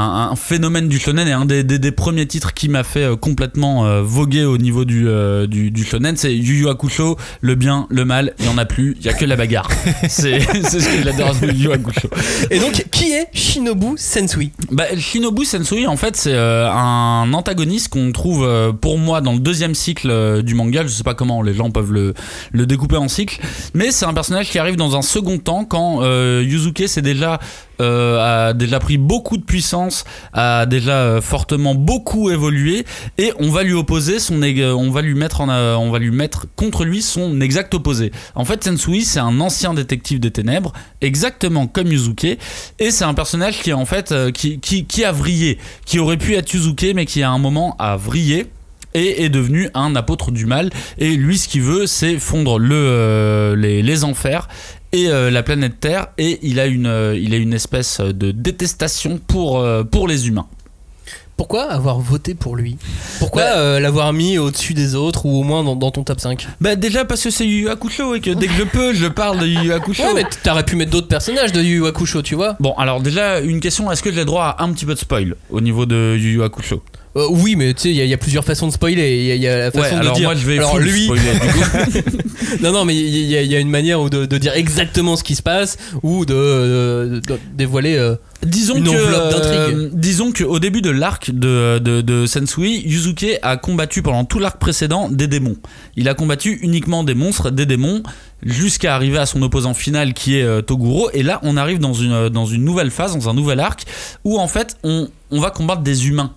un 0.00 0.36
phénomène 0.36 0.88
du 0.88 0.98
shonen 0.98 1.28
et 1.28 1.32
un 1.32 1.44
des, 1.44 1.64
des- 1.64 1.78
des 1.78 1.92
premiers 1.92 2.26
titres 2.26 2.54
qui 2.54 2.68
m'a 2.68 2.82
fait 2.84 3.04
euh, 3.04 3.16
complètement 3.16 3.84
euh, 3.86 4.02
voguer 4.02 4.44
au 4.44 4.56
niveau 4.58 4.84
du, 4.84 5.06
euh, 5.08 5.46
du, 5.46 5.70
du 5.70 5.84
shonen. 5.84 6.16
C'est 6.16 6.34
Yu 6.34 6.60
Yu 6.60 6.68
Hakusho, 6.68 7.16
le 7.40 7.54
bien, 7.54 7.86
le 7.90 8.04
mal, 8.04 8.32
il 8.38 8.46
y 8.46 8.48
en 8.48 8.58
a 8.58 8.64
plus, 8.64 8.96
il 9.00 9.04
y 9.04 9.08
a 9.08 9.12
que 9.12 9.24
la 9.24 9.36
bagarre. 9.36 9.68
C'est 10.08 10.40
ce 10.40 10.76
que 10.78 11.02
j'adore 11.04 11.34
de 11.34 11.46
Yu 11.48 11.64
Yu 11.68 11.72
Hakusho. 11.72 12.08
Et 12.50 12.58
donc, 12.58 12.84
qui 12.90 13.12
est 13.12 13.26
Shinobu 13.32 13.96
Sensui? 13.96 14.52
Bah, 14.70 14.84
Shinobu 14.96 15.44
Sensui, 15.44 15.86
en 15.86 15.96
fait, 15.96 16.16
c'est 16.16 16.32
euh, 16.34 16.70
un 16.70 17.32
antagoniste 17.34 17.88
qu'on 17.88 18.12
trouve 18.12 18.44
euh, 18.44 18.72
pour 18.72 18.98
moi 18.98 19.20
dans 19.20 19.32
le 19.32 19.38
deuxième 19.40 19.74
cycle 19.74 20.42
du 20.42 20.54
manga. 20.54 20.82
Je 20.82 20.88
sais 20.88 21.02
pas 21.04 21.14
comment 21.14 21.42
les 21.42 21.54
gens 21.54 21.70
peuvent 21.70 21.92
le, 21.92 22.14
le 22.52 22.66
découper 22.66 22.96
en 22.96 23.08
cycle, 23.08 23.40
mais 23.74 23.90
c'est 23.90 24.04
un 24.06 24.14
personnage 24.14 24.48
qui 24.50 24.58
arrive 24.58 24.76
dans 24.76 24.96
un 24.96 25.02
second 25.02 25.38
temps 25.38 25.64
quand 25.64 25.98
euh, 26.02 26.42
Yuzuke 26.44 26.84
s'est 26.88 27.02
déjà 27.02 27.38
euh, 27.82 28.48
a 28.48 28.52
déjà 28.52 28.78
pris 28.78 28.96
beaucoup 28.96 29.36
de 29.36 29.44
puissance, 29.44 30.04
a 30.32 30.66
déjà 30.66 30.96
euh, 30.96 31.20
fortement 31.20 31.74
beaucoup 31.74 32.30
évolué, 32.30 32.84
et 33.18 33.32
on 33.38 33.50
va 33.50 33.62
lui 33.62 33.74
opposer 33.74 34.18
son, 34.18 34.40
on 34.42 34.90
va 34.90 35.02
lui 35.02 35.14
mettre 35.14 35.42
euh, 35.48 35.74
on 35.76 35.90
va 35.90 35.98
lui 35.98 36.10
mettre 36.10 36.46
contre 36.56 36.84
lui 36.84 37.02
son 37.02 37.40
exact 37.40 37.74
opposé. 37.74 38.12
En 38.34 38.44
fait, 38.44 38.64
Sensui, 38.64 39.04
c'est 39.04 39.20
un 39.20 39.40
ancien 39.40 39.74
détective 39.74 40.20
des 40.20 40.30
ténèbres, 40.30 40.72
exactement 41.00 41.66
comme 41.66 41.88
Yuzuke, 41.88 42.38
et 42.78 42.90
c'est 42.90 43.04
un 43.04 43.14
personnage 43.14 43.60
qui 43.60 43.72
en 43.72 43.86
fait 43.86 44.14
qui, 44.32 44.60
qui, 44.60 45.04
a 45.04 45.12
vrillé, 45.12 45.58
qui 45.84 45.98
aurait 45.98 46.16
pu 46.16 46.34
être 46.34 46.52
Yuzuke, 46.52 46.92
mais 46.94 47.06
qui 47.06 47.22
à 47.22 47.30
un 47.30 47.38
moment 47.38 47.76
a 47.78 47.96
vrillé 47.96 48.46
et 48.94 49.24
est 49.24 49.30
devenu 49.30 49.68
un 49.74 49.96
apôtre 49.96 50.30
du 50.30 50.46
mal. 50.46 50.70
Et 50.98 51.16
lui, 51.16 51.38
ce 51.38 51.48
qu'il 51.48 51.62
veut, 51.62 51.86
c'est 51.86 52.18
fondre 52.18 52.58
le, 52.58 53.54
les, 53.56 53.82
les 53.82 54.04
enfers 54.04 54.48
et 54.92 55.08
euh, 55.08 55.30
la 55.30 55.42
planète 55.42 55.80
Terre. 55.80 56.08
Et 56.18 56.38
il 56.42 56.60
a 56.60 56.66
une, 56.66 56.86
euh, 56.86 57.16
il 57.18 57.32
a 57.34 57.36
une 57.36 57.54
espèce 57.54 58.00
de 58.00 58.30
détestation 58.30 59.18
pour, 59.26 59.58
euh, 59.60 59.84
pour 59.84 60.06
les 60.08 60.28
humains. 60.28 60.46
pourquoi 61.36 61.64
avoir 61.72 61.98
voté 61.98 62.34
pour 62.34 62.54
lui? 62.56 62.76
Pourquoi 63.18 63.42
Bah- 63.42 63.56
euh, 63.58 63.80
l'avoir 63.80 64.12
mis 64.12 64.38
au-dessus 64.38 64.74
des 64.74 64.94
autres 64.94 65.26
ou 65.26 65.40
au 65.40 65.42
moins 65.42 65.64
dans, 65.64 65.74
dans 65.74 65.90
ton 65.90 66.04
top 66.04 66.20
5 66.20 66.46
Bah 66.60 66.76
déjà 66.76 67.04
parce 67.04 67.22
que 67.24 67.30
c'est 67.30 67.46
Yu 67.46 67.62
Yu 67.62 67.68
Hakusho 67.68 68.14
et 68.14 68.20
que 68.20 68.30
dès 68.30 68.46
que 68.46 68.52
je 68.52 68.62
peux, 68.62 68.92
je 68.94 69.06
parle 69.08 69.40
de 69.40 69.46
Yu 69.46 69.58
Yu 69.64 69.72
Hakusho. 69.72 70.02
Ouais, 70.04 70.14
mais 70.14 70.24
t'aurais 70.44 70.64
pu 70.64 70.76
mettre 70.76 70.92
d'autres 70.92 71.08
personnages 71.08 71.50
de 71.52 71.60
Yu 71.60 71.78
Yu 71.78 71.86
Hakusho, 71.86 72.22
tu 72.22 72.36
vois 72.36 72.56
Bon, 72.60 72.74
alors 72.74 73.00
déjà, 73.00 73.40
une 73.40 73.58
question, 73.60 73.90
est-ce 73.90 74.02
que 74.02 74.12
j'ai 74.12 74.24
droit 74.24 74.44
à 74.56 74.62
un 74.62 74.72
petit 74.72 74.84
peu 74.86 74.94
de 74.94 74.98
spoil 75.00 75.34
au 75.50 75.60
niveau 75.60 75.84
de 75.86 76.16
Yu 76.16 76.34
Yu 76.34 76.42
Hakusho? 76.44 76.82
Euh, 77.14 77.26
Oui, 77.30 77.56
mais 77.56 77.74
tu 77.74 77.82
sais, 77.82 77.90
il 77.90 77.96
y, 77.96 78.00
a- 78.00 78.04
il 78.04 78.10
y 78.10 78.14
a 78.14 78.18
plusieurs 78.18 78.44
façons 78.44 78.66
de 78.66 78.72
spoiler. 78.72 79.18
Il 79.18 79.26
y, 79.26 79.32
a- 79.32 79.34
il 79.34 79.42
y 79.42 79.46
a 79.46 79.58
la 79.58 79.70
façon 79.70 79.84
Ouais, 79.84 79.90
de 79.92 80.00
alors 80.00 80.16
dire. 80.16 80.24
moi 80.28 80.34
je 80.34 80.46
vais 80.46 80.58
alors 80.58 80.78
lui, 80.78 81.04
spoiler, 81.04 81.22
du 81.22 82.02
coup. 82.02 82.08
non, 82.62 82.72
non, 82.72 82.84
mais 82.86 82.96
il 82.96 83.26
y, 83.26 83.36
a- 83.36 83.42
il 83.42 83.50
y 83.52 83.54
a 83.56 83.60
une 83.60 83.68
manière 83.68 84.02
de, 84.08 84.24
de 84.24 84.38
dire 84.38 84.54
exactement 84.54 85.16
ce 85.16 85.22
qui 85.22 85.34
se 85.34 85.42
passe 85.42 85.76
ou 86.02 86.24
de, 86.24 86.32
de- 86.34 87.20
de 87.26 87.38
dévoiler. 87.54 87.96
euh, 87.96 88.14
Disons 88.46 88.76
Une 88.76 88.84
que, 88.84 88.90
euh, 88.96 89.88
disons 89.92 90.32
qu'au 90.32 90.58
début 90.58 90.80
de 90.82 90.90
l'arc 90.90 91.30
de, 91.30 91.78
de, 91.78 92.00
de 92.00 92.26
Sensui, 92.26 92.82
Yuzuke 92.86 93.38
a 93.42 93.56
combattu 93.56 94.02
pendant 94.02 94.24
tout 94.24 94.38
l'arc 94.40 94.58
précédent 94.58 95.08
des 95.10 95.28
démons. 95.28 95.56
Il 95.96 96.08
a 96.08 96.14
combattu 96.14 96.58
uniquement 96.62 97.04
des 97.04 97.14
monstres, 97.14 97.50
des 97.50 97.66
démons, 97.66 98.02
jusqu'à 98.42 98.96
arriver 98.96 99.18
à 99.18 99.26
son 99.26 99.40
opposant 99.42 99.74
final 99.74 100.12
qui 100.14 100.38
est 100.38 100.42
euh, 100.42 100.60
Toguro. 100.62 101.08
Et 101.12 101.22
là, 101.22 101.38
on 101.44 101.56
arrive 101.56 101.78
dans 101.78 101.92
une, 101.92 102.30
dans 102.30 102.46
une 102.46 102.64
nouvelle 102.64 102.90
phase, 102.90 103.16
dans 103.16 103.28
un 103.28 103.34
nouvel 103.34 103.60
arc, 103.60 103.84
où 104.24 104.40
en 104.40 104.48
fait, 104.48 104.76
on, 104.82 105.08
on 105.30 105.40
va 105.40 105.50
combattre 105.50 105.82
des 105.82 106.08
humains. 106.08 106.32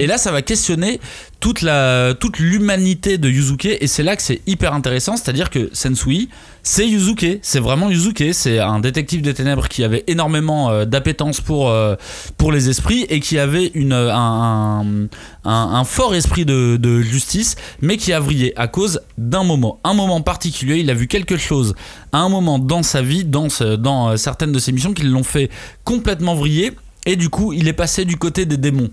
Et 0.00 0.06
là, 0.06 0.18
ça 0.18 0.32
va 0.32 0.42
questionner 0.42 1.00
toute 1.40 1.62
la 1.62 2.14
toute 2.18 2.38
l'humanité 2.38 3.18
de 3.18 3.28
Yuzuke 3.28 3.66
et 3.66 3.86
c'est 3.86 4.02
là 4.02 4.16
que 4.16 4.22
c'est 4.22 4.40
hyper 4.46 4.72
intéressant, 4.72 5.16
c'est-à-dire 5.16 5.50
que 5.50 5.70
Sensui, 5.72 6.28
c'est 6.62 6.88
Yuzuke, 6.88 7.38
c'est 7.42 7.60
vraiment 7.60 7.90
Yuzuke, 7.90 8.32
c'est 8.32 8.58
un 8.58 8.80
détective 8.80 9.22
des 9.22 9.34
ténèbres 9.34 9.68
qui 9.68 9.84
avait 9.84 10.02
énormément 10.08 10.70
euh, 10.70 10.84
d'appétence 10.84 11.40
pour 11.40 11.68
euh, 11.68 11.94
pour 12.36 12.50
les 12.52 12.68
esprits 12.68 13.06
et 13.10 13.20
qui 13.20 13.38
avait 13.38 13.70
une 13.74 13.92
un, 13.92 15.08
un, 15.44 15.84
fort 15.84 16.14
esprit 16.14 16.44
de, 16.44 17.00
justice, 17.02 17.54
mais 17.80 17.96
qui 17.96 18.12
a 18.12 18.18
vrillé 18.18 18.52
à 18.58 18.66
cause 18.66 19.00
d'un 19.18 19.44
moment, 19.44 19.78
un 19.84 19.94
moment 19.94 20.22
particulier. 20.22 20.78
Il 20.78 20.90
a 20.90 20.94
vu 20.94 21.06
quelque 21.06 21.36
chose 21.36 21.74
à 22.12 22.18
un 22.18 22.28
moment 22.28 22.58
dans 22.58 22.82
sa 22.82 23.02
vie, 23.02 23.24
dans 23.24 23.48
dans 23.78 24.08
euh, 24.08 24.16
certaines 24.16 24.52
de 24.52 24.58
ses 24.58 24.72
missions 24.72 24.94
qui 24.94 25.02
l'ont 25.02 25.22
fait 25.22 25.50
complètement 25.84 26.34
vriller. 26.34 26.72
Et 27.08 27.14
du 27.14 27.28
coup, 27.28 27.52
il 27.52 27.68
est 27.68 27.72
passé 27.72 28.04
du 28.04 28.16
côté 28.16 28.46
des 28.46 28.56
démons. 28.56 28.90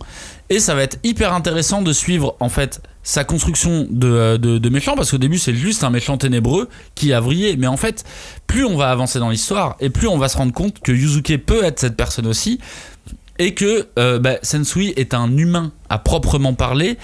Et 0.50 0.60
ça 0.60 0.76
va 0.76 0.84
être 0.84 0.98
hyper 1.04 1.34
intéressant 1.34 1.82
de 1.82 1.94
suivre 1.94 2.36
en 2.40 2.50
fait 2.50 2.82
sa 3.02 3.24
construction 3.24 3.88
de, 3.90 4.08
euh, 4.08 4.38
de, 4.38 4.70
méchant 4.70 4.96
parce 4.96 5.12
qu'au 5.12 5.18
début 5.18 5.38
c'est 5.38 5.54
juste 5.54 5.84
un 5.84 5.90
méchant 5.90 6.18
ténébreux 6.18 6.70
qui 6.96 7.14
a 7.14 7.20
vrillé. 7.20 7.58
Mais 7.58 7.68
en 7.68 7.78
fait 7.78 8.04
plus 8.48 8.66
on 8.66 8.78
va 8.78 8.92
avancer 8.92 9.20
dans 9.20 9.30
l'histoire 9.30 9.76
et 9.80 9.90
plus 9.90 10.08
on 10.08 10.18
va 10.18 10.30
se 10.30 10.38
rendre 10.38 10.54
compte 10.54 10.80
que 10.80 10.92
Yuzuke 10.92 11.38
peut 11.46 11.64
être 11.64 11.80
cette 11.80 11.96
personne 11.96 12.28
aussi 12.28 12.60
et 13.40 13.54
que 13.54 13.88
euh, 13.98 14.20
bah, 14.20 14.36
Sensui 14.44 14.94
est 14.96 15.14
un 15.14 15.36
humain 15.38 15.72
à 15.90 15.98
proprement 15.98 16.54
parler 16.54 16.98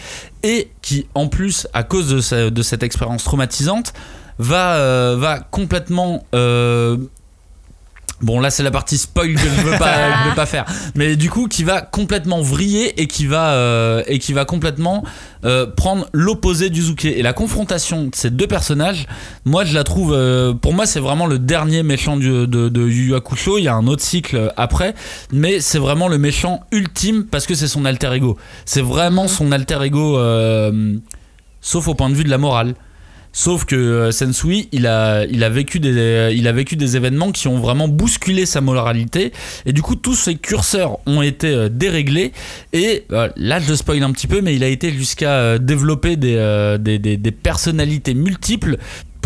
et 0.44 0.72
qui 0.82 1.08
en 1.16 1.28
plus 1.28 1.68
à 1.74 1.84
cause 1.84 2.10
de, 2.10 2.62
cette 2.62 2.84
expérience 2.84 3.24
traumatisante 3.24 3.94
va, 4.38 4.76
euh, 4.76 5.38
complètement 5.52 6.24
Bon 8.22 8.42
là 8.42 8.50
c'est 8.50 8.64
la 8.64 8.72
partie 8.72 8.98
spoil 8.98 9.34
que 9.34 9.40
je 9.40 9.62
veux 9.62 9.78
pas, 9.78 10.24
je 10.24 10.30
veux 10.30 10.36
pas 10.36 10.46
faire, 10.46 10.66
mais 10.96 11.16
du 11.16 11.30
coup 11.30 11.48
qui 11.48 11.64
va 11.64 11.82
complètement 11.82 12.42
vriller 12.42 13.02
et 13.02 13.08
qui 13.08 13.26
va 13.26 13.52
euh, 13.54 14.04
et 14.08 14.20
qui 14.20 14.34
va 14.34 14.44
complètement 14.44 15.06
euh, 15.46 15.66
prendre 15.66 16.06
l'opposé 16.12 16.70
d'Uzuke 16.70 17.06
et 17.06 17.22
la 17.22 17.32
confrontation 17.32 18.04
de 18.06 18.10
ces 18.14 18.30
deux 18.30 18.46
personnages, 18.48 19.08
moi 19.46 19.64
je 19.64 19.74
la 19.74 19.86
trouve, 19.86 20.14
euh, 20.14 20.54
pour 20.54 20.74
moi 20.74 20.86
c'est 20.86 21.00
vraiment 21.00 21.28
le 21.28 21.40
dernier 21.40 21.82
méchant 21.82 22.18
du- 22.18 22.46
de, 22.46 22.68
de 22.68 22.82
Yu 22.88 23.08
Yu 23.10 23.16
Hakusho. 23.16 23.58
Il 23.58 23.64
y 23.64 23.68
a 23.70 23.74
un 23.76 23.88
autre 23.88 24.04
cycle 24.04 24.52
après, 24.58 24.96
mais 25.32 25.62
c'est 25.62 25.80
vraiment 25.80 26.10
le 26.10 26.18
méchant 26.18 26.60
ultime 26.74 27.24
parce 27.24 27.46
que 27.48 27.56
c'est 27.56 27.70
son 27.70 27.86
alter 27.86 28.12
ego. 28.14 28.38
C'est 28.66 28.82
vraiment 28.82 29.30
son 29.30 29.54
alter 29.54 29.82
ego, 29.84 30.20
sauf 31.62 31.88
au 31.88 31.96
point 31.96 32.10
de 32.10 32.16
vue 32.16 32.24
de 32.26 32.30
la 32.30 32.38
morale. 32.38 32.76
Sauf 33.32 33.66
que 33.66 33.76
euh, 33.76 34.12
Sensui, 34.12 34.70
il 34.72 34.88
a, 34.88 35.26
il, 35.26 35.44
a 35.44 35.50
vécu 35.50 35.80
des, 35.80 36.96
événements 36.98 37.32
qui 37.32 37.48
ont 37.48 37.60
vraiment 37.60 37.88
bousculé 37.88 38.46
sa 38.46 38.62
moralité. 38.62 39.32
Et 39.66 39.74
du 39.74 39.82
coup, 39.82 39.96
tous 39.96 40.16
ses 40.16 40.36
curseurs 40.36 40.98
ont 41.06 41.22
été 41.22 41.48
euh, 41.48 41.70
déréglés. 41.70 42.32
Et 42.74 43.06
euh, 43.12 43.30
là, 43.36 43.60
je 43.60 43.74
spoil 43.74 44.04
un 44.04 44.12
petit 44.12 44.28
peu, 44.28 44.42
mais 44.42 44.56
il 44.56 44.64
a 44.64 44.68
été 44.68 44.92
jusqu'à 44.92 45.60
développer 45.60 46.16
des 46.16 47.32
personnalités 47.44 48.14
multiples 48.14 48.78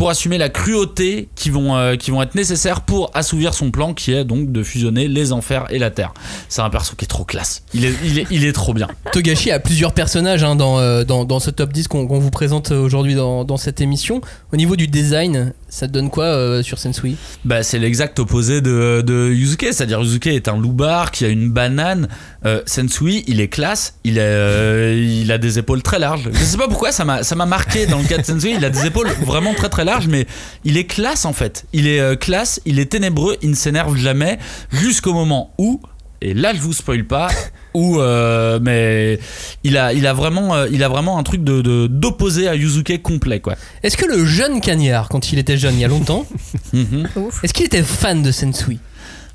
pour 0.03 0.10
assumer 0.10 0.38
la 0.38 0.50
cruauté 0.50 1.29
qui 1.33 1.50
vont, 1.50 1.77
euh, 1.77 1.95
qui 1.95 2.12
vont 2.12 2.22
être 2.22 2.36
nécessaires 2.36 2.81
pour 2.81 3.10
assouvir 3.13 3.53
son 3.53 3.72
plan 3.72 3.93
qui 3.93 4.12
est 4.12 4.25
donc 4.25 4.51
de 4.51 4.62
fusionner 4.62 5.07
les 5.07 5.31
enfers 5.31 5.65
et 5.69 5.79
la 5.79 5.91
terre. 5.91 6.13
C'est 6.50 6.62
un 6.62 6.69
perso 6.69 6.98
qui 6.98 7.05
est 7.05 7.07
trop 7.07 7.24
classe. 7.24 7.63
Il 7.74 7.86
est, 7.86 7.93
il 8.03 8.19
est, 8.19 8.27
il 8.29 8.43
est 8.43 8.51
trop 8.51 8.74
bien. 8.74 8.89
Togashi 9.13 9.50
a 9.50 9.62
plusieurs 9.62 9.93
personnages 9.93 10.43
hein, 10.43 10.57
dans, 10.57 10.77
euh, 10.77 11.05
dans, 11.05 11.24
dans 11.24 11.39
ce 11.39 11.51
top 11.51 11.72
10 11.72 11.88
qu'on 11.88 12.19
vous 12.19 12.31
présente 12.31 12.72
aujourd'hui 12.72 13.15
dans, 13.15 13.45
dans 13.45 13.55
cette 13.55 13.79
émission. 13.79 14.19
Au 14.51 14.57
niveau 14.57 14.75
du 14.75 14.88
design, 14.88 15.53
ça 15.69 15.88
te 15.88 15.93
donne 15.93 16.10
quoi 16.10 16.25
euh, 16.25 16.63
sur 16.63 16.79
Sensui? 16.79 17.15
Bah, 17.45 17.63
c'est 17.63 17.79
l'exact 17.79 18.19
opposé 18.19 18.60
de, 18.60 19.01
de 19.07 19.31
Yuzuke, 19.31 19.67
c'est-à-dire 19.72 20.01
Yuzuke 20.01 20.27
est 20.27 20.50
un 20.50 20.57
loupard 20.57 21.12
qui 21.12 21.24
a 21.24 21.29
une 21.29 21.50
banane. 21.50 22.10
Euh, 22.45 22.62
Sensui, 22.65 23.23
il 23.27 23.39
est 23.39 23.47
classe, 23.47 23.95
il, 24.03 24.17
est, 24.17 24.21
euh, 24.21 24.93
il 25.21 25.31
a 25.31 25.38
des 25.38 25.59
épaules 25.59 25.81
très 25.81 25.97
larges. 26.00 26.29
Je 26.33 26.43
sais 26.43 26.57
pas 26.57 26.67
pourquoi 26.67 26.91
ça 26.91 27.05
m'a 27.05 27.45
marqué 27.45 27.85
dans 27.85 28.00
le 28.00 28.03
cas 28.05 28.17
de 28.17 28.25
Sensui, 28.25 28.53
il 28.57 28.65
a 28.65 28.69
des 28.69 28.85
épaules 28.85 29.09
vraiment 29.25 29.53
très 29.53 29.69
très 29.69 29.85
larges, 29.85 30.07
mais 30.07 30.25
il 30.65 30.77
est 30.77 30.85
classe 30.85 31.23
en 31.25 31.31
fait. 31.33 31.65
Il 31.71 31.88
est 31.88 32.00
euh, 32.01 32.15
classe, 32.17 32.59
il 32.65 32.79
est 32.79 32.88
ténébreux, 32.91 33.38
il 33.41 33.50
ne 33.51 33.55
s'énerve 33.55 33.95
jamais, 33.95 34.39
jusqu'au 34.71 35.13
moment 35.13 35.53
où, 35.57 35.79
et 36.21 36.33
là 36.33 36.53
je 36.53 36.59
vous 36.59 36.73
spoil 36.73 37.05
pas, 37.05 37.29
où 37.73 38.00
euh, 38.00 38.59
mais 38.62 39.19
il 39.63 39.77
a, 39.77 39.93
il 39.93 40.05
a 40.05 40.13
vraiment, 40.13 40.53
euh, 40.53 40.67
il 40.69 40.83
a 40.83 40.89
vraiment 40.89 41.17
un 41.17 41.23
truc 41.23 41.43
de 41.45 41.62
de- 41.62 41.88
d'opposé 41.88 42.50
à 42.50 42.55
Yuzuke 42.55 43.01
complet 43.01 43.39
quoi. 43.39 43.55
Est-ce 43.83 43.95
que 43.95 44.05
le 44.05 44.25
jeune 44.25 44.59
Cagnard, 44.59 45.07
quand 45.07 45.31
il 45.31 45.39
était 45.39 45.57
jeune 45.57 45.75
il 45.75 45.79
y 45.79 45.85
a 45.85 45.88
longtemps, 45.88 46.25
Mhm. 46.73 47.07
est-ce 47.43 47.53
qu'il 47.53 47.65
était 47.65 47.83
fan 47.83 48.21
de 48.21 48.31
Sensui? 48.31 48.79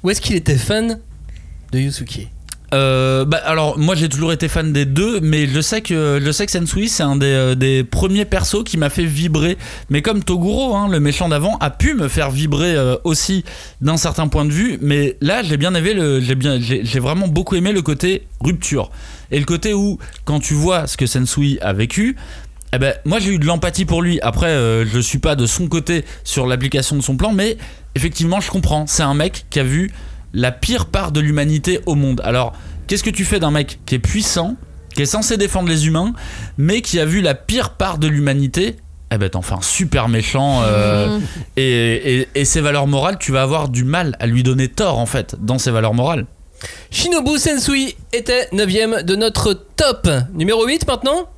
Ou 0.02 0.10
est-ce 0.10 0.20
qu'il 0.20 0.36
était 0.36 0.56
fan 0.58 0.98
de 1.72 1.78
Yusuke 1.78 2.28
Euh, 2.74 3.24
bah 3.24 3.40
alors 3.46 3.78
moi 3.78 3.94
j'ai 3.94 4.10
toujours 4.10 4.30
été 4.30 4.46
fan 4.46 4.74
des 4.74 4.84
deux 4.84 5.20
mais 5.20 5.46
je 5.46 5.58
sais 5.58 5.80
que 5.80 6.20
je 6.22 6.30
sais 6.30 6.44
que 6.44 6.52
Sensui 6.52 6.90
c'est 6.90 7.02
un 7.02 7.16
des, 7.16 7.24
euh, 7.26 7.54
des 7.54 7.82
premiers 7.82 8.26
persos 8.26 8.62
qui 8.62 8.76
m'a 8.76 8.90
fait 8.90 9.06
vibrer 9.06 9.56
mais 9.88 10.02
comme 10.02 10.22
Toguro 10.22 10.76
hein, 10.76 10.86
le 10.90 11.00
méchant 11.00 11.30
d'avant 11.30 11.56
a 11.60 11.70
pu 11.70 11.94
me 11.94 12.08
faire 12.08 12.30
vibrer 12.30 12.76
euh, 12.76 12.96
aussi 13.04 13.42
d'un 13.80 13.96
certain 13.96 14.28
point 14.28 14.44
de 14.44 14.52
vue 14.52 14.76
mais 14.82 15.16
là 15.22 15.42
j'ai 15.42 15.56
bien 15.56 15.74
aimé 15.74 15.94
j'ai 16.20 16.34
bien 16.34 16.58
j'ai 16.60 17.00
vraiment 17.00 17.26
beaucoup 17.26 17.56
aimé 17.56 17.72
le 17.72 17.80
côté 17.80 18.26
rupture 18.42 18.90
et 19.30 19.38
le 19.38 19.46
côté 19.46 19.72
où 19.72 19.98
quand 20.26 20.40
tu 20.40 20.52
vois 20.52 20.86
ce 20.86 20.98
que 20.98 21.06
Sensui 21.06 21.58
a 21.62 21.72
vécu 21.72 22.16
eh 22.74 22.78
ben, 22.78 22.94
moi 23.06 23.18
j'ai 23.18 23.30
eu 23.30 23.38
de 23.38 23.46
l'empathie 23.46 23.86
pour 23.86 24.02
lui. 24.02 24.20
Après, 24.20 24.48
euh, 24.48 24.84
je 24.84 24.98
suis 24.98 25.18
pas 25.18 25.36
de 25.36 25.46
son 25.46 25.68
côté 25.68 26.04
sur 26.22 26.46
l'application 26.46 26.96
de 26.96 27.00
son 27.00 27.16
plan, 27.16 27.32
mais 27.32 27.56
effectivement, 27.94 28.40
je 28.40 28.50
comprends. 28.50 28.86
C'est 28.86 29.02
un 29.02 29.14
mec 29.14 29.46
qui 29.48 29.58
a 29.58 29.64
vu 29.64 29.90
la 30.32 30.52
pire 30.52 30.86
part 30.86 31.12
de 31.12 31.20
l'humanité 31.20 31.80
au 31.86 31.94
monde. 31.94 32.20
Alors, 32.24 32.52
qu'est-ce 32.86 33.02
que 33.02 33.10
tu 33.10 33.24
fais 33.24 33.40
d'un 33.40 33.50
mec 33.50 33.78
qui 33.86 33.94
est 33.94 33.98
puissant, 33.98 34.56
qui 34.94 35.02
est 35.02 35.06
censé 35.06 35.36
défendre 35.36 35.68
les 35.68 35.86
humains, 35.86 36.12
mais 36.56 36.82
qui 36.82 36.98
a 37.00 37.04
vu 37.04 37.20
la 37.20 37.34
pire 37.34 37.70
part 37.70 37.98
de 37.98 38.08
l'humanité? 38.08 38.76
Eh 39.10 39.16
ben 39.16 39.30
t'en 39.30 39.40
fais 39.40 39.54
un 39.54 39.62
super 39.62 40.08
méchant 40.10 40.60
euh, 40.64 41.18
et, 41.56 42.20
et- 42.20 42.28
et 42.34 42.44
ses 42.44 42.60
valeurs 42.60 42.86
morales 42.86 43.16
tu 43.18 43.32
vas 43.32 43.40
avoir 43.40 43.70
du 43.70 43.82
mal 43.84 44.14
à 44.20 44.26
lui 44.26 44.42
donner 44.42 44.68
tort 44.68 44.98
en 44.98 45.06
fait 45.06 45.34
dans 45.40 45.56
ses 45.58 45.70
valeurs 45.70 45.94
morales 45.94 46.26
Shinobu 46.90 47.38
Sensui 47.38 47.96
était 48.12 48.48
9ème 48.52 49.04
de 49.04 49.16
notre 49.16 49.54
top. 49.76 50.10
Numéro 50.34 50.66
8 50.66 50.86
maintenant? 50.86 51.30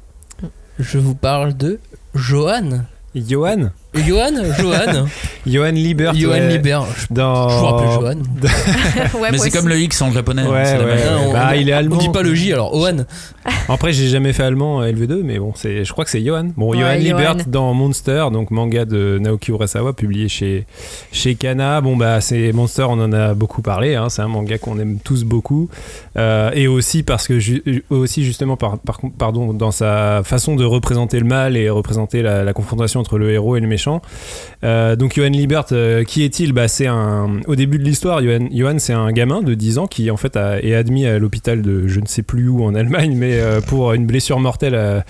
Je 0.80 0.99
vous 0.99 1.14
parle 1.14 1.56
de 1.56 1.78
Johan. 2.16 2.87
Johan? 3.14 3.70
Johan 3.94 4.30
Johan 4.59 5.06
Johan 5.47 5.70
Liebert. 5.73 6.14
Johan 6.14 6.32
ouais. 6.35 6.49
Liebert. 6.49 6.85
Je, 6.97 7.06
Dans... 7.14 7.49
je 7.49 7.54
vous 7.56 7.64
rappelle 7.66 7.90
Johan. 7.90 8.14
Ouais, 9.20 9.28
mais 9.32 9.38
c'est 9.38 9.50
comme 9.50 9.68
le 9.68 9.78
X 9.80 10.00
en 10.02 10.12
japonais 10.12 10.47
Ouais, 10.47 10.62
la 10.78 11.18
on, 11.28 11.32
Bah, 11.32 11.49
on- 11.50 11.54
il 11.59 11.68
est 11.68 11.73
allemand. 11.73 11.97
on 11.97 11.99
dit 11.99 12.09
pas 12.11 12.23
le 12.23 12.35
J 12.35 12.52
alors 12.52 12.73
Johan. 12.75 13.04
Après, 13.68 13.92
j'ai 13.92 14.09
jamais 14.09 14.32
fait 14.32 14.42
allemand 14.42 14.82
euh, 14.82 14.92
LV2, 14.92 15.23
mais 15.25 15.38
bon, 15.38 15.52
c'est, 15.56 15.85
je 15.85 15.92
crois 15.92 16.04
que 16.04 16.11
c'est 16.11 16.23
Johan. 16.23 16.50
Bon, 16.56 16.70
Ouais, 16.70 16.78
Johan 16.78 16.94
Liebert 16.94 17.32
Johan. 17.38 17.44
dans 17.49 17.75
Monster, 17.75 18.26
donc 18.32 18.50
manga 18.50 18.85
de 18.85 19.18
Naoki 19.20 19.50
Urasawa, 19.50 19.92
publié 19.94 20.28
chez, 20.28 20.66
chez 21.11 21.35
Kana. 21.35 21.80
Bon, 21.80 21.97
bah, 21.97 22.20
c'est 22.20 22.52
Monster, 22.52 22.85
on 22.88 23.00
en 23.02 23.12
a 23.12 23.35
beaucoup 23.35 23.62
parlé. 23.62 23.94
hein, 23.97 24.09
c'est 24.09 24.23
un 24.23 24.28
manga 24.28 24.59
qu'on 24.59 24.78
aime 24.78 24.99
tous 25.02 25.25
beaucoup. 25.25 25.68
Euh, 26.16 26.50
et 26.54 26.68
aussi 26.68 27.02
parce 27.02 27.26
que, 27.26 27.38
ju- 27.38 27.85
aussi 27.90 28.25
justement, 28.25 28.56
par, 28.56 28.78
par- 28.78 29.00
pardon, 29.18 29.52
dans 29.52 29.70
sa 29.73 30.20
façon 30.23 30.54
de 30.54 30.64
représenter 30.64 31.18
le 31.18 31.26
mal 31.26 31.56
et 31.56 31.70
représenter 31.70 32.23
la, 32.23 32.44
la 32.44 32.52
confrontation 32.52 33.00
entre 33.00 33.18
le 33.18 33.30
héros 33.32 33.56
et 33.56 33.61
le 33.61 33.66
méchant 33.66 33.79
Euh, 34.62 34.94
donc 34.96 35.14
Johan 35.14 35.30
Liebert, 35.30 35.66
euh, 35.72 36.04
qui 36.04 36.22
est-il 36.22 36.52
bah, 36.52 36.68
c'est 36.68 36.87
un 36.87 37.40
au 37.46 37.56
début 37.56 37.78
de 37.78 37.84
l'histoire, 37.84 38.20
Johan, 38.22 38.76
c'est 38.78 38.92
un 38.92 39.10
gamin 39.10 39.40
de 39.42 39.54
10 39.54 39.78
ans 39.78 39.87
qui 39.87 40.10
en 40.10 40.16
fait 40.16 40.37
est 40.37 40.75
admis 40.75 41.06
à 41.06 41.18
l'hôpital 41.18 41.62
de 41.62 41.87
je 41.87 42.00
ne 42.00 42.06
sais 42.06 42.22
plus 42.22 42.49
où 42.49 42.64
en 42.64 42.75
Allemagne, 42.75 43.14
mais 43.16 43.40
euh, 43.40 43.60
pour 43.60 43.92
une 43.92 44.06
blessure 44.06 44.38
mortelle 44.38 44.75
à, 44.75 45.04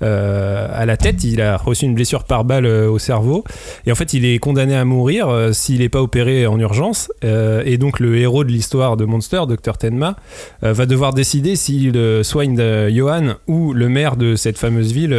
à 0.00 0.86
la 0.86 0.96
tête. 0.96 1.22
Il 1.24 1.40
a 1.40 1.56
reçu 1.56 1.84
une 1.84 1.94
blessure 1.94 2.24
par 2.24 2.44
balle 2.44 2.66
au 2.66 2.98
cerveau 2.98 3.44
et 3.86 3.92
en 3.92 3.94
fait 3.94 4.12
il 4.12 4.24
est 4.24 4.38
condamné 4.38 4.74
à 4.74 4.84
mourir 4.84 5.50
s'il 5.52 5.80
n'est 5.80 5.88
pas 5.88 6.02
opéré 6.02 6.46
en 6.46 6.58
urgence. 6.58 7.10
Et 7.22 7.78
donc 7.78 8.00
le 8.00 8.16
héros 8.16 8.44
de 8.44 8.50
l'histoire 8.50 8.96
de 8.96 9.04
Monster, 9.04 9.42
Dr 9.48 9.78
Tenma, 9.78 10.16
va 10.62 10.86
devoir 10.86 11.14
décider 11.14 11.56
s'il 11.56 11.98
soigne 12.22 12.56
Johan 12.90 13.34
ou 13.46 13.72
le 13.72 13.88
maire 13.88 14.16
de 14.16 14.36
cette 14.36 14.58
fameuse 14.58 14.92
ville 14.92 15.16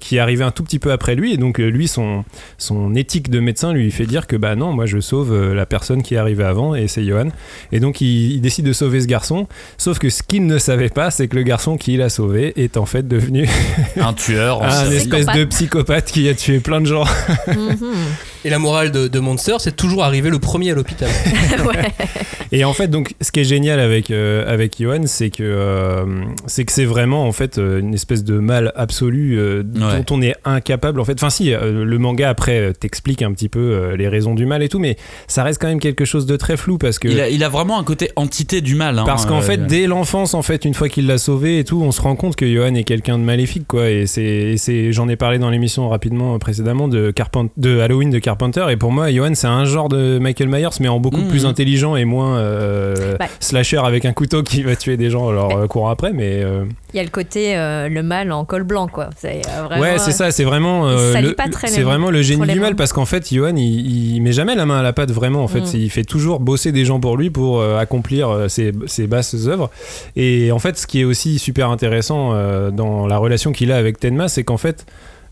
qui 0.00 0.16
est 0.16 0.20
arrivé 0.20 0.44
un 0.44 0.50
tout 0.50 0.62
petit 0.62 0.78
peu 0.78 0.92
après 0.92 1.14
lui. 1.14 1.34
Et 1.34 1.36
donc 1.36 1.58
lui, 1.58 1.88
son, 1.88 2.24
son 2.60 2.94
éthique 2.94 3.30
de 3.30 3.40
médecin 3.40 3.72
lui 3.72 3.90
fait 3.90 4.06
dire 4.06 4.26
que 4.26 4.36
bah 4.36 4.54
non, 4.54 4.72
moi 4.72 4.86
je 4.86 5.00
sauve 5.00 5.32
euh, 5.32 5.54
la 5.54 5.66
personne 5.66 6.02
qui 6.02 6.14
est 6.14 6.18
arrivée 6.18 6.44
avant 6.44 6.74
et 6.74 6.88
c'est 6.88 7.04
Johan. 7.04 7.28
Et 7.72 7.80
donc 7.80 8.00
il, 8.00 8.32
il 8.32 8.40
décide 8.40 8.66
de 8.66 8.72
sauver 8.72 9.00
ce 9.00 9.06
garçon. 9.06 9.48
Sauf 9.78 9.98
que 9.98 10.10
ce 10.10 10.22
qu'il 10.22 10.46
ne 10.46 10.58
savait 10.58 10.90
pas, 10.90 11.10
c'est 11.10 11.26
que 11.26 11.36
le 11.36 11.42
garçon 11.42 11.76
qu'il 11.76 12.02
a 12.02 12.08
sauvé 12.08 12.52
est 12.62 12.76
en 12.76 12.86
fait 12.86 13.08
devenu 13.08 13.48
Un 13.96 14.12
tueur. 14.12 14.58
en 14.60 14.64
un 14.64 14.90
espèce 14.90 15.26
de 15.26 15.44
psychopathe 15.44 16.12
qui 16.12 16.28
a 16.28 16.34
tué 16.34 16.60
plein 16.60 16.80
de 16.80 16.86
gens. 16.86 17.04
Et 18.44 18.50
la 18.50 18.58
morale 18.58 18.90
de, 18.90 19.06
de 19.08 19.18
Monster, 19.18 19.56
c'est 19.58 19.76
toujours 19.76 20.02
arriver 20.04 20.30
le 20.30 20.38
premier 20.38 20.70
à 20.70 20.74
l'hôpital. 20.74 21.08
Et 22.52 22.64
en 22.64 22.72
fait, 22.72 22.88
donc, 22.88 23.14
ce 23.20 23.30
qui 23.30 23.40
est 23.40 23.44
génial 23.44 23.78
avec 23.78 24.10
euh, 24.10 24.44
avec 24.52 24.80
Johan, 24.80 25.02
c'est 25.06 25.30
que 25.30 25.42
euh, 25.44 26.04
c'est 26.46 26.64
que 26.64 26.72
c'est 26.72 26.84
vraiment 26.84 27.24
en 27.28 27.32
fait 27.32 27.58
euh, 27.58 27.78
une 27.78 27.94
espèce 27.94 28.24
de 28.24 28.38
mal 28.40 28.72
absolu 28.74 29.38
euh, 29.38 29.62
Ouais. 29.62 30.02
dont 30.02 30.16
on 30.16 30.22
est 30.22 30.34
incapable. 30.44 30.98
En 31.00 31.04
fait, 31.04 31.12
enfin 31.14 31.30
si, 31.30 31.52
euh, 31.54 31.84
le 31.84 31.98
manga 31.98 32.28
après 32.28 32.72
t'explique 32.72 33.22
un 33.22 33.32
petit 33.32 33.48
peu 33.48 33.60
euh, 33.60 33.96
les 33.96 34.08
raisons 34.08 34.34
du 34.34 34.46
mal 34.46 34.62
et 34.64 34.68
tout, 34.68 34.80
mais 34.80 34.96
ça 35.28 35.44
reste 35.44 35.60
quand 35.60 35.68
même 35.68 35.78
quelque 35.78 36.04
chose 36.04 36.26
de 36.26 36.34
très 36.36 36.56
flou 36.56 36.76
parce 36.76 36.98
que 36.98 37.06
Il 37.08 37.20
a, 37.20 37.28
il 37.28 37.44
a 37.44 37.48
vraiment 37.48 37.78
un 37.78 37.84
côté 37.84 38.10
entité 38.16 38.60
du 38.62 38.74
mal. 38.74 38.98
hein, 38.98 39.04
parce 39.06 39.26
qu'en 39.26 39.38
euh, 39.38 39.42
fait, 39.42 39.66
dès 39.66 39.86
l'enfance, 39.86 40.34
en 40.34 40.42
fait, 40.42 40.64
une 40.64 40.74
fois 40.74 40.88
qu'il 40.88 41.06
l'a 41.06 41.18
sauvé 41.18 41.58
et 41.60 41.64
tout, 41.64 41.80
on 41.82 41.92
se 41.92 42.00
rend 42.00 42.16
compte 42.16 42.34
que 42.36 42.52
Johan 42.52 42.74
est 42.74 42.84
quelqu'un 42.84 43.18
de 43.18 43.22
maléfique, 43.24 43.66
quoi. 43.68 43.88
Et 43.90 44.06
c'est, 44.06 44.92
j'en 44.92 45.08
ai 45.08 45.16
parlé 45.16 45.38
dans 45.38 45.50
l'émission 45.50 45.88
rapidement 45.88 46.36
précédemment 46.40 46.88
de 46.88 47.10
Carpent- 47.12 47.50
de 47.56 47.78
Halloween 47.78 48.10
de 48.10 48.18
Carpenter. 48.18 48.29
Et 48.68 48.76
pour 48.76 48.92
moi, 48.92 49.10
Johan, 49.10 49.30
c'est 49.34 49.46
un 49.46 49.64
genre 49.64 49.88
de 49.88 50.18
Michael 50.18 50.48
Myers, 50.48 50.68
mais 50.80 50.88
en 50.88 50.98
beaucoup 51.00 51.22
plus 51.22 51.46
intelligent 51.46 51.96
et 51.96 52.04
moins 52.04 52.38
euh, 52.38 53.16
Bah. 53.18 53.26
slasher 53.40 53.78
avec 53.78 54.04
un 54.04 54.12
couteau 54.12 54.42
qui 54.42 54.62
va 54.62 54.76
tuer 54.76 54.96
des 54.96 55.10
gens 55.10 55.28
alors 55.28 55.56
euh, 55.56 55.66
courant 55.66 55.90
après. 55.90 56.12
Mais 56.12 56.42
euh, 56.42 56.64
Il 56.92 56.96
y 56.96 57.00
a 57.00 57.02
le 57.04 57.08
côté 57.10 57.56
euh, 57.56 57.88
le 57.88 58.02
mal 58.02 58.32
en 58.32 58.44
col 58.44 58.62
blanc, 58.64 58.88
quoi. 58.88 59.10
C'est 59.16 59.40
vraiment, 59.66 59.80
ouais, 59.82 59.98
c'est 59.98 60.12
ça. 60.12 60.30
C'est 60.30 60.44
vraiment, 60.44 60.88
euh, 60.88 61.20
le, 61.20 61.34
c'est 61.66 61.82
vraiment 61.82 62.10
le 62.10 62.22
génie 62.22 62.46
du 62.46 62.60
mal 62.60 62.70
mains. 62.70 62.76
parce 62.76 62.92
qu'en 62.92 63.04
fait, 63.06 63.32
Johan, 63.32 63.54
il, 63.56 64.14
il 64.16 64.20
met 64.22 64.32
jamais 64.32 64.54
la 64.54 64.66
main 64.66 64.78
à 64.78 64.82
la 64.82 64.92
pâte 64.92 65.10
vraiment. 65.10 65.42
En 65.44 65.48
fait, 65.48 65.60
Mm. 65.60 65.66
Il 65.74 65.90
fait 65.90 66.04
toujours 66.04 66.40
bosser 66.40 66.72
des 66.72 66.84
gens 66.84 67.00
pour 67.00 67.16
lui 67.16 67.30
pour 67.30 67.60
euh, 67.60 67.78
accomplir 67.78 68.46
ses, 68.48 68.72
ses 68.86 69.06
basses 69.06 69.34
œuvres. 69.46 69.70
Et 70.16 70.50
en 70.52 70.58
fait, 70.58 70.78
ce 70.78 70.86
qui 70.86 71.00
est 71.00 71.04
aussi 71.04 71.38
super 71.38 71.70
intéressant 71.70 72.30
euh, 72.32 72.70
dans 72.70 73.06
la 73.06 73.18
relation 73.18 73.52
qu'il 73.52 73.70
a 73.72 73.76
avec 73.76 73.98
Tenma, 74.00 74.28
c'est 74.28 74.42
qu'en 74.42 74.56
fait, 74.56 74.86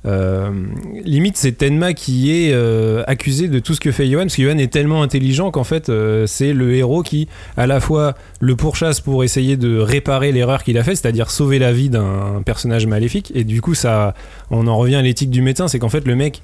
euh, 0.06 0.50
limite, 1.04 1.36
c'est 1.36 1.52
Tenma 1.52 1.92
qui 1.92 2.32
est 2.32 2.52
euh, 2.52 3.02
accusé 3.06 3.48
de 3.48 3.58
tout 3.58 3.74
ce 3.74 3.80
que 3.80 3.90
fait 3.90 4.08
Johan, 4.08 4.22
parce 4.22 4.36
que 4.36 4.42
Johan 4.42 4.58
est 4.58 4.72
tellement 4.72 5.02
intelligent 5.02 5.50
qu'en 5.50 5.64
fait, 5.64 5.88
euh, 5.88 6.26
c'est 6.26 6.52
le 6.52 6.74
héros 6.74 7.02
qui, 7.02 7.28
à 7.56 7.66
la 7.66 7.80
fois, 7.80 8.14
le 8.40 8.54
pourchasse 8.56 9.00
pour 9.00 9.24
essayer 9.24 9.56
de 9.56 9.78
réparer 9.78 10.32
l'erreur 10.32 10.62
qu'il 10.62 10.78
a 10.78 10.84
faite, 10.84 10.96
c'est-à-dire 10.96 11.30
sauver 11.30 11.58
la 11.58 11.72
vie 11.72 11.90
d'un 11.90 12.42
personnage 12.44 12.86
maléfique. 12.86 13.32
Et 13.34 13.44
du 13.44 13.60
coup, 13.60 13.74
ça, 13.74 14.14
on 14.50 14.66
en 14.66 14.76
revient 14.76 14.96
à 14.96 15.02
l'éthique 15.02 15.30
du 15.30 15.42
médecin, 15.42 15.68
c'est 15.68 15.78
qu'en 15.78 15.88
fait, 15.88 16.06
le 16.06 16.14
mec, 16.14 16.42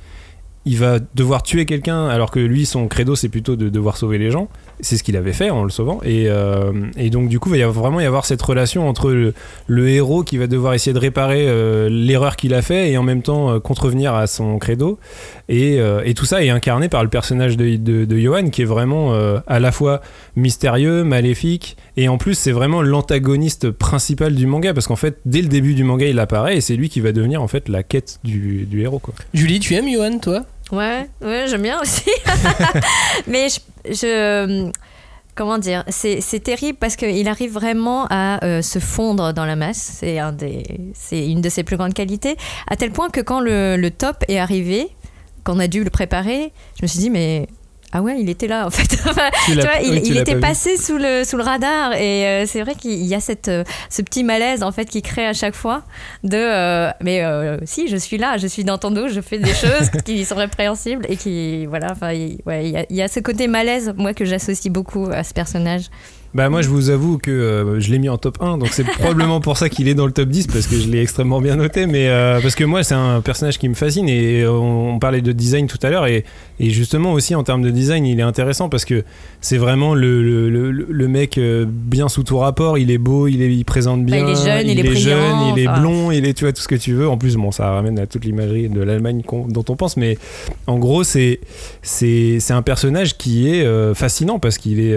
il 0.66 0.78
va 0.78 0.98
devoir 1.14 1.42
tuer 1.42 1.66
quelqu'un 1.66 2.06
alors 2.06 2.30
que 2.30 2.40
lui 2.40 2.64
son 2.64 2.88
credo 2.88 3.16
c'est 3.16 3.28
plutôt 3.28 3.56
de 3.56 3.68
devoir 3.68 3.96
sauver 3.96 4.18
les 4.18 4.30
gens. 4.30 4.48
C'est 4.80 4.96
ce 4.96 5.02
qu'il 5.02 5.16
avait 5.16 5.32
fait 5.32 5.50
en 5.50 5.62
le 5.62 5.70
sauvant. 5.70 6.00
Et, 6.04 6.26
euh, 6.28 6.72
et 6.96 7.10
donc 7.10 7.28
du 7.28 7.38
coup 7.38 7.50
il 7.50 7.52
va 7.52 7.58
y 7.58 7.62
avoir- 7.62 7.84
vraiment 7.84 8.00
y 8.00 8.06
avoir 8.06 8.24
cette 8.24 8.42
relation 8.42 8.88
entre 8.88 9.10
le, 9.10 9.88
héros 9.88 10.24
qui 10.24 10.38
va 10.38 10.46
devoir 10.46 10.74
essayer 10.74 10.94
de 10.94 10.98
réparer 10.98 11.44
euh, 11.46 11.88
l'erreur 11.90 12.36
qu'il 12.36 12.54
a 12.54 12.62
fait 12.62 12.90
et 12.90 12.98
en 12.98 13.02
même 13.02 13.22
temps 13.22 13.50
euh, 13.50 13.60
contrevenir 13.60 14.14
à 14.14 14.26
son 14.26 14.58
credo. 14.58 14.98
Et, 15.50 15.78
et 16.04 16.14
tout 16.14 16.24
ça 16.24 16.42
est 16.42 16.48
incarné 16.48 16.88
par 16.88 17.02
le 17.02 17.10
personnage 17.10 17.58
de, 17.58 17.76
de, 17.76 18.18
Johan 18.18 18.48
qui 18.48 18.62
est 18.62 18.64
vraiment 18.64 19.12
à 19.46 19.60
la 19.60 19.72
fois 19.72 20.00
mystérieux 20.36 21.04
maléfique 21.04 21.76
et 21.98 22.08
en 22.08 22.16
plus 22.16 22.32
c'est 22.32 22.50
vraiment 22.50 22.80
l'antagoniste 22.80 23.70
principal 23.70 24.34
du 24.34 24.46
manga 24.46 24.72
parce 24.72 24.86
qu'en 24.86 24.96
fait 24.96 25.18
dès 25.26 25.42
le 25.42 25.48
début 25.48 25.74
du 25.74 25.84
manga 25.84 26.06
il 26.06 26.18
apparaît 26.18 26.56
et 26.56 26.60
c'est 26.62 26.76
lui 26.76 26.88
qui 26.88 27.00
va 27.00 27.12
devenir 27.12 27.42
en 27.42 27.48
fait 27.48 27.68
la 27.68 27.82
quête 27.82 28.20
du, 28.24 28.64
du 28.64 28.80
héros 28.80 28.98
quoi. 28.98 29.12
Julie, 29.34 29.60
tu 29.60 29.74
aimes 29.74 29.92
Johan, 29.92 30.18
toi? 30.18 30.44
Ouais, 30.72 31.08
ouais, 31.20 31.44
j'aime 31.48 31.62
bien 31.62 31.80
aussi. 31.80 32.10
Mais 33.26 33.48
je, 33.48 33.92
je- 33.92 34.70
comment 35.34 35.58
dire, 35.58 35.84
c'est 35.88 36.20
c'est 36.20 36.40
terrible 36.40 36.78
parce 36.78 36.96
qu'il 36.96 37.28
arrive 37.28 37.52
vraiment 37.52 38.06
à 38.10 38.44
euh, 38.44 38.62
se 38.62 38.78
fondre 38.78 39.32
dans 39.32 39.44
la 39.44 39.56
masse. 39.56 39.96
C'est 40.00 40.18
un 40.18 40.32
des, 40.32 40.62
c'est 40.94 41.26
une 41.28 41.40
de 41.42 41.48
ses 41.48 41.64
plus 41.64 41.76
grandes 41.76 41.94
qualités. 41.94 42.36
À 42.68 42.76
tel 42.76 42.90
point 42.92 43.10
que 43.10 43.20
quand 43.20 43.40
le, 43.40 43.76
le 43.76 43.90
top 43.90 44.24
est 44.28 44.38
arrivé, 44.38 44.88
qu'on 45.44 45.58
a 45.58 45.68
dû 45.68 45.84
le 45.84 45.90
préparer, 45.90 46.52
je 46.78 46.84
me 46.84 46.86
suis 46.88 46.98
dit 46.98 47.10
mais 47.10 47.46
ah 47.96 48.02
ouais, 48.02 48.16
il 48.20 48.28
était 48.28 48.48
là 48.48 48.66
en 48.66 48.70
fait. 48.70 48.98
Enfin, 49.08 49.30
Tu 49.46 49.54
vois, 49.54 49.76
il, 49.82 49.90
oui, 49.92 50.02
tu 50.02 50.08
il 50.08 50.14
l'as 50.14 50.20
était 50.22 50.34
pas 50.34 50.48
passé 50.48 50.76
sous 50.76 50.98
le, 50.98 51.24
sous 51.24 51.36
le 51.36 51.42
radar 51.44 51.92
et 51.94 52.26
euh, 52.26 52.44
c'est 52.46 52.60
vrai 52.62 52.74
qu'il 52.74 53.02
y 53.04 53.14
a 53.14 53.20
cette, 53.20 53.48
euh, 53.48 53.62
ce 53.88 54.02
petit 54.02 54.24
malaise 54.24 54.62
en 54.62 54.72
fait 54.72 54.84
qui 54.86 55.00
crée 55.00 55.26
à 55.26 55.32
chaque 55.32 55.54
fois 55.54 55.82
de 56.24 56.36
euh, 56.36 56.90
mais 57.00 57.22
si 57.64 57.88
je 57.88 57.96
suis 57.96 58.18
là, 58.18 58.36
je 58.36 58.46
suis 58.48 58.64
dans 58.64 58.78
ton 58.78 58.90
dos, 58.90 59.08
je 59.08 59.20
fais 59.20 59.38
des 59.38 59.54
choses 59.54 59.90
qui 60.04 60.24
sont 60.24 60.34
répréhensibles 60.36 61.06
et 61.08 61.16
qui 61.16 61.66
voilà, 61.66 61.92
enfin 61.92 62.12
il 62.12 62.38
ouais, 62.46 62.66
il 62.66 62.70
y, 62.72 62.76
a- 62.76 62.86
il 62.90 62.96
y 62.96 63.02
a 63.02 63.08
ce 63.08 63.20
côté 63.20 63.46
malaise 63.46 63.94
moi 63.96 64.12
que 64.12 64.24
j'associe 64.24 64.72
beaucoup 64.72 65.08
à 65.12 65.22
ce 65.22 65.32
personnage. 65.32 65.84
Bah 66.34 66.48
moi 66.50 66.62
je 66.62 66.68
vous 66.68 66.90
avoue 66.90 67.18
que 67.18 67.30
euh, 67.30 67.78
je 67.78 67.92
l'ai 67.92 68.00
mis 68.00 68.08
en 68.08 68.18
top 68.18 68.38
1 68.40 68.58
donc 68.58 68.70
c'est 68.72 68.82
probablement 68.98 69.40
pour 69.40 69.56
ça 69.56 69.68
qu'il 69.68 69.86
est 69.86 69.94
dans 69.94 70.06
le 70.06 70.10
top 70.10 70.28
10 70.28 70.48
parce 70.48 70.66
que 70.66 70.76
je 70.76 70.88
l'ai 70.88 71.00
extrêmement 71.00 71.40
bien 71.40 71.54
noté 71.54 71.86
mais 71.86 72.08
euh, 72.08 72.40
parce 72.40 72.56
que 72.56 72.64
moi 72.64 72.82
c'est 72.82 72.96
un 72.96 73.20
personnage 73.20 73.56
qui 73.58 73.68
me 73.68 73.74
fascine 73.74 74.08
et 74.08 74.42
euh, 74.42 74.50
on, 74.50 74.94
on 74.94 74.98
parlait 74.98 75.20
de 75.20 75.30
design 75.30 75.68
tout 75.68 75.78
à 75.84 75.90
l'heure 75.90 76.06
et, 76.08 76.24
et 76.58 76.70
justement 76.70 77.12
aussi 77.12 77.36
en 77.36 77.44
termes 77.44 77.62
de 77.62 77.70
design 77.70 78.04
il 78.04 78.18
est 78.18 78.22
intéressant 78.24 78.68
parce 78.68 78.84
que 78.84 79.04
c'est 79.40 79.58
vraiment 79.58 79.94
le, 79.94 80.24
le, 80.24 80.50
le- 80.50 80.72
le 80.90 81.08
mec 81.08 81.38
bien 81.68 82.08
sous 82.08 82.24
tout 82.24 82.38
rapport 82.38 82.78
il 82.78 82.90
est 82.90 82.98
beau 82.98 83.28
il, 83.28 83.40
est, 83.40 83.54
il 83.54 83.64
présente 83.64 84.04
bien 84.04 84.16
il 84.26 84.32
est 84.32 84.44
jeune, 84.44 84.68
il 84.68 84.80
est 84.80 84.82
brillant, 84.82 85.16
jeune 85.16 85.56
il 85.56 85.62
est 85.62 85.68
blond 85.80 86.10
il 86.10 86.26
est 86.26 86.34
tu 86.34 86.44
vois 86.46 86.52
tout 86.52 86.62
ce 86.62 86.68
que 86.68 86.74
tu 86.74 86.94
veux. 86.94 87.08
En 87.08 87.16
plus 87.16 87.36
bon 87.36 87.52
ça 87.52 87.70
ramène 87.70 87.96
à 88.00 88.06
toute 88.08 88.24
l'imagerie 88.24 88.68
de 88.68 88.80
l'Allemagne 88.82 89.22
dont 89.48 89.64
on 89.68 89.76
pense 89.76 89.96
mais 89.96 90.18
en 90.66 90.78
gros 90.78 91.04
c'est 91.04 91.38
un 92.50 92.62
personnage 92.62 93.16
qui 93.18 93.48
est 93.50 93.64
euh, 93.64 93.94
fascinant 93.94 94.40
parce 94.40 94.58
qu'il 94.58 94.80
est 94.80 94.96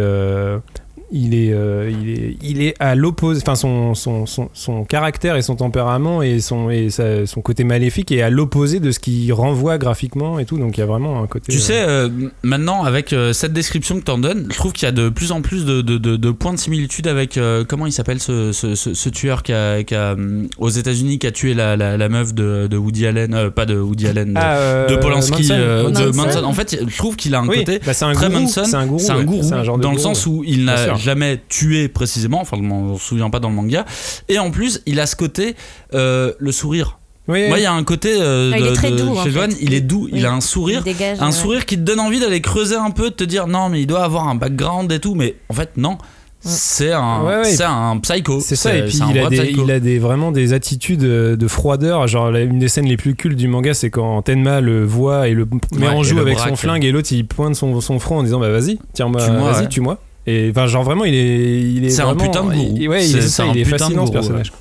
il 1.12 1.34
est, 1.36 1.54
euh, 1.54 1.90
il 1.90 2.10
est, 2.10 2.38
il 2.44 2.62
est 2.62 2.74
à 2.80 2.96
l'opposé, 2.96 3.42
enfin 3.42 3.56
son, 3.56 3.96
son, 3.96 4.26
son, 4.26 4.50
son 4.54 4.84
caractère 4.84 5.36
et 5.38 5.42
son 5.42 5.56
tempérament 5.56 6.22
et 6.22 6.40
son, 6.40 6.70
et 6.70 6.90
sa- 6.90 7.26
son 7.26 7.42
côté 7.42 7.64
maléfique 7.64 8.12
est 8.12 8.22
à 8.22 8.30
l'opposé 8.30 8.80
de 8.80 8.92
ce 8.92 9.00
qu'il 9.00 9.32
renvoie 9.32 9.78
graphiquement 9.78 10.38
et 10.40 10.46
tout, 10.46 10.58
donc 10.58 10.78
il 10.78 10.82
y 10.82 10.84
a 10.84 10.86
vraiment 10.86 11.22
un 11.24 11.28
côté. 11.28 11.52
Tu 11.52 11.58
euh, 11.60 11.62
sais, 11.62 11.80
euh, 11.88 12.10
maintenant, 12.44 12.84
avec 12.84 13.14
euh, 13.14 13.32
cette 13.34 13.54
description 13.54 14.00
que 14.00 14.04
tu 14.06 14.12
en 14.12 14.18
donnes, 14.18 14.48
je 14.52 14.56
trouve 14.58 14.74
qu'il 14.74 14.86
y 14.86 14.90
a 14.90 14.92
de 14.92 15.10
plus 15.10 15.32
en 15.32 15.42
plus 15.42 15.64
de, 15.66 15.82
de- 15.82 15.98
de- 15.98 16.18
de 16.18 16.32
points 16.32 16.54
de 16.54 16.60
similitude 16.60 17.08
avec. 17.08 17.38
euh, 17.38 17.64
comment 17.68 17.86
il 17.86 17.92
s'appelle 17.94 18.20
ce, 18.20 18.52
ce- 18.52 18.76
ce- 18.76 18.94
ce 18.94 19.10
tueur 19.10 19.44
qui 19.44 19.54
a, 19.54 19.84
qui 19.84 19.96
a, 19.96 20.16
aux 20.58 20.70
États-Unis 20.70 21.20
qui 21.20 21.28
a 21.28 21.32
tué 21.32 21.54
la, 21.54 21.78
la- 21.78 21.96
la 21.98 22.10
meuf 22.10 22.34
de, 22.34 22.68
de 22.68 22.78
Woody 22.78 23.06
Allen, 23.08 23.34
euh, 23.34 23.50
pas 23.50 23.66
de 23.66 23.80
Woody 23.80 24.08
Allen, 24.08 24.34
de, 24.34 24.40
Ah, 24.40 24.58
euh, 24.58 24.88
de 24.90 24.96
Polanski, 24.98 25.32
Manson. 25.44 25.54
euh, 25.54 25.90
de 25.90 26.06
Manson. 26.08 26.22
Manson. 26.26 26.44
En 26.44 26.54
fait, 26.54 26.78
je 26.88 26.98
trouve 26.98 27.16
qu'il 27.16 27.34
a 27.36 27.40
un 27.40 27.48
Oui, 27.48 27.60
côté 27.60 27.80
bah, 27.86 27.94
c'est 27.94 28.06
un 28.06 28.12
très 28.14 28.28
gourou, 28.28 28.42
Manson. 28.42 28.64
c'est 28.66 28.76
un 28.76 28.86
gourou, 28.86 29.54
un 29.54 29.64
genre 29.64 29.78
de 29.78 29.84
dans 29.84 29.92
le 29.92 29.96
gourou, 29.98 30.08
sens 30.16 30.26
ouais. 30.26 30.32
où 30.34 30.44
il 30.44 30.66
n'a. 30.66 30.97
Jamais 30.98 31.42
tué 31.50 31.88
précisément, 31.88 32.42
enfin, 32.42 32.58
on 32.62 32.94
ne 32.94 32.98
se 32.98 33.04
souvient 33.06 33.30
pas 33.30 33.40
dans 33.40 33.50
le 33.50 33.56
manga. 33.56 33.86
Et 34.30 34.40
en 34.40 34.52
plus, 34.52 34.82
il 34.86 35.00
a 35.00 35.06
ce 35.06 35.16
côté, 35.16 35.56
euh, 35.94 36.34
le 36.40 36.52
sourire. 36.52 36.98
Oui, 37.30 37.50
Moi, 37.50 37.60
il 37.60 37.64
y 37.64 37.66
a 37.66 37.74
un 37.74 37.84
côté 37.84 38.14
euh, 38.18 38.52
Ah, 38.54 38.58
il 38.58 38.66
est 38.66 38.70
de- 38.70 38.76
très 38.76 38.92
de- 38.92 38.96
doux, 38.98 39.18
en 39.18 39.24
chez 39.26 39.32
Johan, 39.32 39.50
fait. 39.50 39.58
il 39.62 39.74
est 39.74 39.82
doux, 39.82 40.08
il 40.14 40.26
a 40.26 40.32
un 40.32 40.40
sourire, 40.40 40.84
dégage, 40.84 41.18
un 41.20 41.26
ouais. 41.26 41.32
sourire 41.34 41.66
qui 41.66 41.76
te 41.76 41.82
donne 41.82 42.00
envie 42.00 42.22
d'aller 42.22 42.40
creuser 42.40 42.76
un 42.78 42.90
peu, 42.92 43.10
de 43.10 43.16
te 43.16 43.26
dire 43.26 43.48
non, 43.48 43.68
mais 43.68 43.82
il 43.82 43.86
doit 43.86 44.04
avoir 44.06 44.30
un 44.30 44.36
background 44.36 44.90
et 44.94 45.00
tout, 45.00 45.14
mais 45.14 45.36
en 45.50 45.54
fait, 45.54 45.72
non. 45.76 45.98
C'est 46.40 46.94
un, 46.94 47.24
Ouais, 47.26 47.36
ouais. 47.40 47.44
c'est 47.44 47.64
un 47.64 47.98
psycho. 47.98 48.40
C'est 48.40 48.56
ça, 48.56 48.74
et 48.74 48.84
puis 48.86 49.00
il 49.10 49.20
a, 49.20 49.28
des, 49.28 49.38
psycho. 49.42 49.64
il 49.66 49.72
a 49.72 49.80
des, 49.82 50.00
vraiment 50.00 50.32
des 50.32 50.54
attitudes 50.54 51.04
euh, 51.04 51.36
de 51.36 51.48
froideur. 51.50 52.08
Genre, 52.08 52.32
la- 52.32 52.42
une 52.44 52.60
des 52.60 52.70
scènes 52.70 52.86
les 52.86 52.96
plus 52.96 53.16
cultes 53.16 53.36
du 53.36 53.48
manga, 53.50 53.74
c'est 53.74 53.90
quand 53.90 54.22
Tenma 54.22 54.62
le 54.62 54.86
voit 54.86 55.28
et 55.28 55.34
le 55.34 55.46
met 55.74 55.88
Ouais, 55.88 55.94
en 55.94 56.04
joue 56.04 56.20
avec 56.20 56.36
braque. 56.36 56.50
son 56.50 56.56
flingue, 56.56 56.86
et 56.86 56.92
l'autre 56.92 57.10
il 57.12 57.26
pointe 57.28 57.56
son, 57.56 57.82
son 57.82 58.00
front 58.00 58.20
en 58.20 58.24
disant 58.24 58.40
Bah 58.40 58.52
vas-y, 58.52 58.80
tiens-moi, 58.94 59.20
Tue-moi, 59.26 59.52
vas-y, 59.52 59.64
ouais. 59.64 59.68
tue-moi. 59.68 60.00
Et 60.30 60.50
enfin, 60.52 60.68
genre 60.68 60.84
vraiment, 60.84 61.06
il 61.06 61.16
est. 61.16 61.62
il 61.62 61.86
est 61.86 61.90
C'est 61.90 62.02
un 62.02 62.14
putain 62.16 62.44
de 62.44 62.52
gourou. 62.54 62.76
il- 62.78 62.90
ouais, 62.90 63.06
il 63.06 63.10
C'est- 63.12 63.18
est, 63.18 63.22
c'est 63.22 63.28
ça, 63.30 63.44
un 63.44 63.52
il 63.54 63.60
est 63.60 63.64
putain 63.64 63.76
de 63.78 63.82
fascinant 63.82 64.06
ce 64.08 64.12
personnage. 64.12 64.52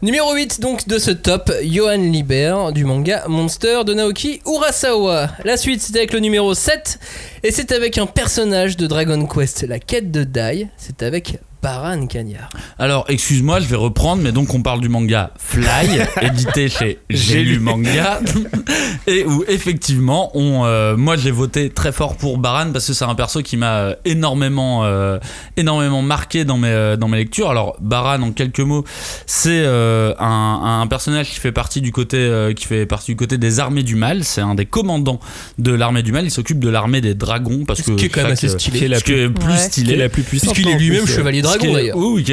Numéro 0.00 0.32
8 0.32 0.60
donc 0.60 0.86
de 0.86 0.96
ce 0.98 1.10
top, 1.10 1.50
Johan 1.64 1.96
Liber 1.96 2.54
du 2.72 2.84
manga 2.84 3.24
Monster 3.26 3.80
de 3.84 3.94
Naoki 3.94 4.40
Urasawa. 4.46 5.28
La 5.44 5.56
suite 5.56 5.80
c'est 5.82 5.96
avec 5.96 6.12
le 6.12 6.20
numéro 6.20 6.54
7 6.54 7.00
et 7.42 7.50
c'est 7.50 7.72
avec 7.72 7.98
un 7.98 8.06
personnage 8.06 8.76
de 8.76 8.86
Dragon 8.86 9.26
Quest, 9.26 9.66
la 9.68 9.80
quête 9.80 10.12
de 10.12 10.22
Dai, 10.22 10.68
c'est 10.76 11.02
avec 11.02 11.38
Baran 11.62 12.06
Cagnard. 12.06 12.50
Alors, 12.78 13.04
excuse-moi, 13.08 13.58
je 13.60 13.66
vais 13.66 13.76
reprendre, 13.76 14.22
mais 14.22 14.30
donc 14.32 14.54
on 14.54 14.62
parle 14.62 14.80
du 14.80 14.88
manga 14.88 15.32
Fly, 15.38 16.00
édité 16.22 16.68
chez 16.68 16.98
J'ai 17.10 17.42
lu 17.42 17.58
manga, 17.58 18.20
et 19.08 19.24
où 19.24 19.44
effectivement, 19.48 20.30
on, 20.34 20.64
euh, 20.64 20.96
moi 20.96 21.16
j'ai 21.16 21.30
voté 21.32 21.70
très 21.70 21.90
fort 21.90 22.16
pour 22.16 22.38
Baran 22.38 22.70
parce 22.72 22.86
que 22.86 22.92
c'est 22.92 23.04
un 23.04 23.14
perso 23.16 23.42
qui 23.42 23.56
m'a 23.56 23.74
euh, 23.78 23.94
énormément, 24.04 24.84
euh, 24.84 25.18
énormément 25.56 26.00
marqué 26.02 26.44
dans 26.44 26.58
mes, 26.58 26.68
euh, 26.68 26.96
dans 26.96 27.08
mes 27.08 27.16
lectures. 27.18 27.50
Alors, 27.50 27.76
Baran, 27.80 28.22
en 28.22 28.30
quelques 28.32 28.60
mots, 28.60 28.84
c'est 29.26 29.50
euh, 29.64 30.14
un, 30.20 30.80
un 30.82 30.86
personnage 30.86 31.30
qui 31.30 31.40
fait 31.40 31.52
partie 31.52 31.80
du 31.80 31.90
côté, 31.90 32.18
euh, 32.18 32.52
qui 32.52 32.66
fait 32.66 32.86
partie 32.86 33.10
du 33.12 33.16
côté 33.16 33.36
des 33.36 33.58
armées 33.58 33.82
du 33.82 33.96
mal. 33.96 34.22
C'est 34.22 34.40
un 34.42 34.54
des 34.54 34.66
commandants 34.66 35.18
de 35.58 35.72
l'armée 35.72 36.02
du 36.04 36.12
mal. 36.12 36.24
Il 36.24 36.30
s'occupe 36.30 36.60
de 36.60 36.68
l'armée 36.68 37.00
des 37.00 37.14
dragons 37.14 37.64
parce 37.66 37.82
Ce 37.82 37.90
que 37.90 37.96
qui 37.96 38.06
est 38.06 38.08
quand 38.10 38.22
même 38.22 38.32
assez 38.32 38.48
stylé. 38.48 38.78
ce 38.80 38.84
la 38.86 39.00
plus 39.00 39.26
Ouais. 39.48 39.56
stylé. 39.56 39.96
La 39.96 40.08
plus 40.08 40.22
puissante. 40.22 40.54
Puisqu'il 40.54 40.72
est 40.72 40.78
lui-même 40.78 41.06
chevalier 41.06 41.42
Ce 41.42 41.47
dragon 41.48 41.72
d'ailleurs. 41.74 41.96
Oui, 41.96 42.24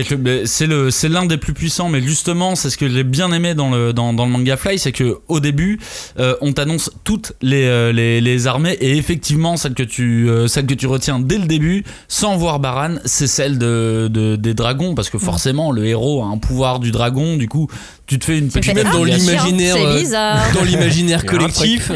c'est 0.45 0.67
le, 0.67 0.91
c'est 0.91 1.10
l'un 1.10 1.25
des 1.25 1.38
plus 1.38 1.54
puissants. 1.54 1.89
Mais 1.89 2.01
justement, 2.01 2.56
c'est 2.56 2.69
ce 2.69 2.78
que 2.78 2.89
j'ai 2.89 3.04
bien 3.04 3.32
aimé 3.32 3.54
dans 3.56 3.69
le 3.71 3.93
dans, 3.93 4.13
dans 4.13 4.25
le 4.25 4.32
manga 4.32 4.58
Fly, 4.58 4.78
c'est 4.80 4.91
que 4.91 5.17
au 5.28 5.39
début, 5.39 5.80
euh, 6.19 6.36
on 6.41 6.54
t'annonce 6.54 6.91
toutes 7.04 7.34
les, 7.41 7.65
euh, 7.65 7.91
les, 7.91 8.21
les 8.21 8.47
armées 8.47 8.78
et 8.82 8.97
effectivement 8.97 9.58
celle 9.58 9.73
que 9.73 9.84
tu 9.84 10.30
euh, 10.30 10.47
celle 10.47 10.65
que 10.65 10.73
tu 10.73 10.88
retiens 10.88 11.19
dès 11.19 11.38
le 11.38 11.45
début, 11.45 11.84
sans 12.08 12.38
voir 12.38 12.60
Baran, 12.60 12.95
c'est 13.06 13.28
celle 13.28 13.58
de, 13.58 14.08
de- 14.12 14.36
des 14.36 14.54
dragons 14.54 14.95
parce 14.95 15.10
que 15.10 15.17
forcément 15.17 15.71
le 15.71 15.86
héros 15.86 16.23
a 16.23 16.28
un 16.28 16.38
pouvoir 16.38 16.80
du 16.80 16.91
dragon. 16.91 17.38
Du 17.38 17.47
coup, 17.47 17.67
tu 18.08 18.19
te 18.19 18.25
fais 18.25 18.38
une 18.38 18.49
petite 18.49 18.73
même 18.75 18.91
dans 18.93 19.04
l'imaginaire, 19.04 19.75
dans 20.54 20.63
collectif, 21.25 21.91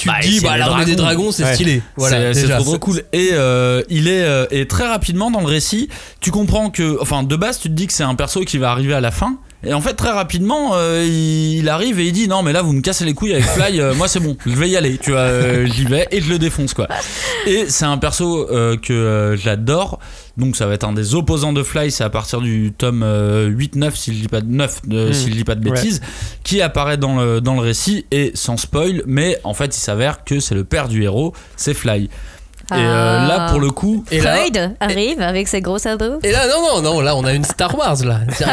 tu 0.00 0.08
Bah, 0.08 0.14
te 0.20 0.26
dis 0.26 0.40
bah 0.40 0.56
l'armée 0.56 0.84
des 0.86 0.96
dragons. 0.96 1.30
c'est 1.30 1.44
Ouais. 1.44 1.54
stylé. 1.54 1.82
Voilà, 1.96 2.32
c'est 2.32 2.48
trop 2.48 2.78
cool. 2.78 3.02
Et 3.12 3.30
euh, 3.32 3.82
il 3.90 4.08
est 4.08 4.22
euh, 4.24 4.46
et 4.50 4.66
très 4.66 4.86
rapidement 4.88 5.30
dans 5.30 5.40
le 5.40 5.46
récit, 5.46 5.88
tu 6.20 6.30
comprends 6.30 6.70
que, 6.70 6.96
enfin, 7.00 7.22
de 7.22 7.36
base, 7.36 7.58
tu 7.60 7.68
te 7.68 7.74
dis 7.74 7.86
que 7.86 7.92
c'est 7.92 8.02
un 8.02 8.14
perso 8.14 8.40
qui 8.42 8.56
va 8.58 8.70
arriver 8.70 8.94
à 8.94 9.00
la 9.00 9.10
fin. 9.10 9.36
Et 9.62 9.74
en 9.74 9.80
fait, 9.82 9.92
très 9.94 10.10
rapidement, 10.10 10.70
euh, 10.74 11.04
il, 11.06 11.68
arrive 11.68 12.00
et 12.00 12.06
il 12.06 12.12
dit 12.12 12.28
non, 12.28 12.42
mais 12.42 12.52
là, 12.52 12.62
vous 12.62 12.72
me 12.72 12.80
cassez 12.80 13.04
les 13.04 13.12
couilles 13.12 13.32
avec 13.34 13.44
Fly. 13.44 13.78
euh, 13.80 13.94
moi, 13.94 14.08
c'est 14.08 14.20
bon, 14.20 14.36
je 14.46 14.54
vais 14.54 14.70
y 14.70 14.76
aller. 14.76 14.96
Tu 14.98 15.10
vois, 15.10 15.20
euh, 15.20 15.66
j'y 15.66 15.84
vais 15.84 16.08
et 16.10 16.20
je 16.22 16.30
le 16.30 16.38
défonce 16.38 16.72
quoi. 16.72 16.88
Et 17.46 17.66
c'est 17.68 17.84
un 17.84 17.98
perso 17.98 18.46
que 18.82 19.36
j'adore. 19.38 19.98
Donc 20.36 20.56
ça 20.56 20.66
va 20.66 20.72
être 20.74 20.84
un 20.84 20.92
des 20.94 21.14
opposants 21.14 21.52
de 21.52 21.62
Fly, 21.62 21.90
c'est 21.90 22.04
à 22.04 22.08
partir 22.08 22.40
du 22.40 22.72
tome 22.72 23.02
euh, 23.04 23.50
8-9 23.50 23.94
si 23.94 24.14
je 24.14 24.20
dis 24.22 24.28
pas 24.28 24.40
de 24.40 24.46
9 24.50 24.80
de- 24.86 25.10
Hmm. 25.10 25.12
si 25.12 25.28
je 25.30 25.34
dis 25.34 25.44
pas 25.44 25.54
de 25.54 25.60
bêtises, 25.62 26.00
qui 26.44 26.62
apparaît 26.62 26.96
dans 26.96 27.20
le, 27.20 27.40
dans 27.42 27.54
le 27.54 27.60
récit 27.60 28.06
et 28.10 28.30
sans 28.34 28.56
spoil, 28.56 29.02
mais 29.06 29.38
en 29.44 29.52
fait 29.52 29.76
il 29.76 29.80
s'avère 29.80 30.24
que 30.24 30.40
c'est 30.40 30.54
le 30.54 30.64
père 30.64 30.88
du 30.88 31.02
héros, 31.02 31.34
c'est 31.56 31.74
Fly. 31.74 32.08
Et 32.72 32.74
euh, 32.76 33.18
Ah. 33.20 33.26
là 33.28 33.50
pour 33.50 33.60
le 33.60 33.70
coup, 33.70 34.04
Et 34.10 34.20
là, 34.20 34.36
arrive 34.80 35.20
avec 35.20 35.48
ses 35.48 35.60
gros 35.60 35.78
sabots. 35.78 36.18
et 36.22 36.30
là 36.32 36.46
non 36.48 36.76
non 36.76 36.82
non 36.82 37.00
là 37.00 37.16
on 37.16 37.24
a 37.24 37.32
une 37.32 37.44
Star 37.44 37.76
Wars 37.76 37.96
là. 38.04 38.20
Ça, 38.32 38.46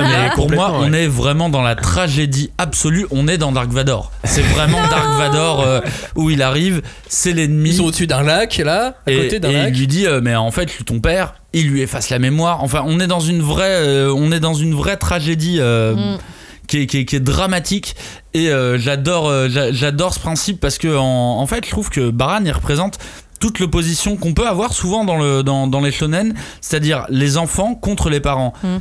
mais 0.00 0.30
pour 0.34 0.50
moi 0.50 0.72
on 0.74 0.92
est 0.92 1.06
vraiment 1.06 1.48
dans 1.48 1.62
la 1.62 1.74
tragédie 1.74 2.50
absolue, 2.58 3.06
on 3.10 3.28
est 3.28 3.38
dans 3.38 3.52
Dark 3.52 3.70
Vador. 3.70 4.12
C'est 4.24 4.42
vraiment 4.42 4.78
Dark 4.90 5.18
Vador 5.18 5.62
euh, 5.62 5.80
où 6.14 6.30
il 6.30 6.42
arrive, 6.42 6.82
c'est 7.08 7.32
l'ennemi. 7.32 7.70
Ils 7.70 7.76
sont 7.76 7.84
au-dessus 7.84 8.06
d'un 8.06 8.22
lac 8.22 8.56
là, 8.58 8.94
à 9.06 9.10
et, 9.10 9.16
côté 9.22 9.40
d'un 9.40 9.50
et 9.50 9.52
lac. 9.54 9.72
il 9.74 9.78
lui 9.80 9.86
dit 9.86 10.06
euh, 10.06 10.20
mais 10.22 10.34
en 10.36 10.50
fait 10.50 10.68
ton 10.84 11.00
père 11.00 11.34
il 11.52 11.68
lui 11.68 11.80
efface 11.82 12.10
la 12.10 12.18
mémoire 12.18 12.62
enfin 12.62 12.82
on 12.86 13.00
est 13.00 13.06
dans 13.06 13.20
une 13.20 13.40
vraie 13.42 13.80
euh, 13.82 14.12
on 14.14 14.30
est 14.32 14.40
dans 14.40 14.54
une 14.54 14.74
vraie 14.74 14.96
tragédie 14.96 15.56
euh, 15.60 15.94
Mm. 15.94 16.18
qui, 16.66 16.78
est, 16.82 16.86
qui 16.86 16.98
est- 16.98 17.04
qui 17.04 17.16
est 17.16 17.20
dramatique 17.20 17.94
et 18.34 18.50
euh, 18.50 18.76
j'adore 18.78 19.28
euh, 19.28 19.48
j'a- 19.48 19.72
j'adore 19.72 20.12
ce 20.12 20.18
principe 20.20 20.60
parce 20.60 20.78
que 20.78 20.96
en, 20.96 21.04
en 21.40 21.46
fait 21.46 21.64
je 21.64 21.70
trouve 21.70 21.88
que 21.90 22.10
Baran 22.10 22.40
il 22.44 22.52
représente 22.52 22.98
toute 23.38 23.58
l'opposition 23.58 24.16
qu'on 24.16 24.34
peut 24.34 24.46
avoir 24.46 24.72
souvent 24.72 25.04
dans, 25.04 25.16
le, 25.16 25.42
dans, 25.42 25.66
dans 25.66 25.80
les 25.80 25.92
shonen, 25.92 26.34
c'est-à-dire 26.60 27.06
les 27.08 27.36
enfants 27.36 27.74
contre 27.74 28.10
les 28.10 28.20
parents. 28.20 28.52
Mm. 28.62 28.76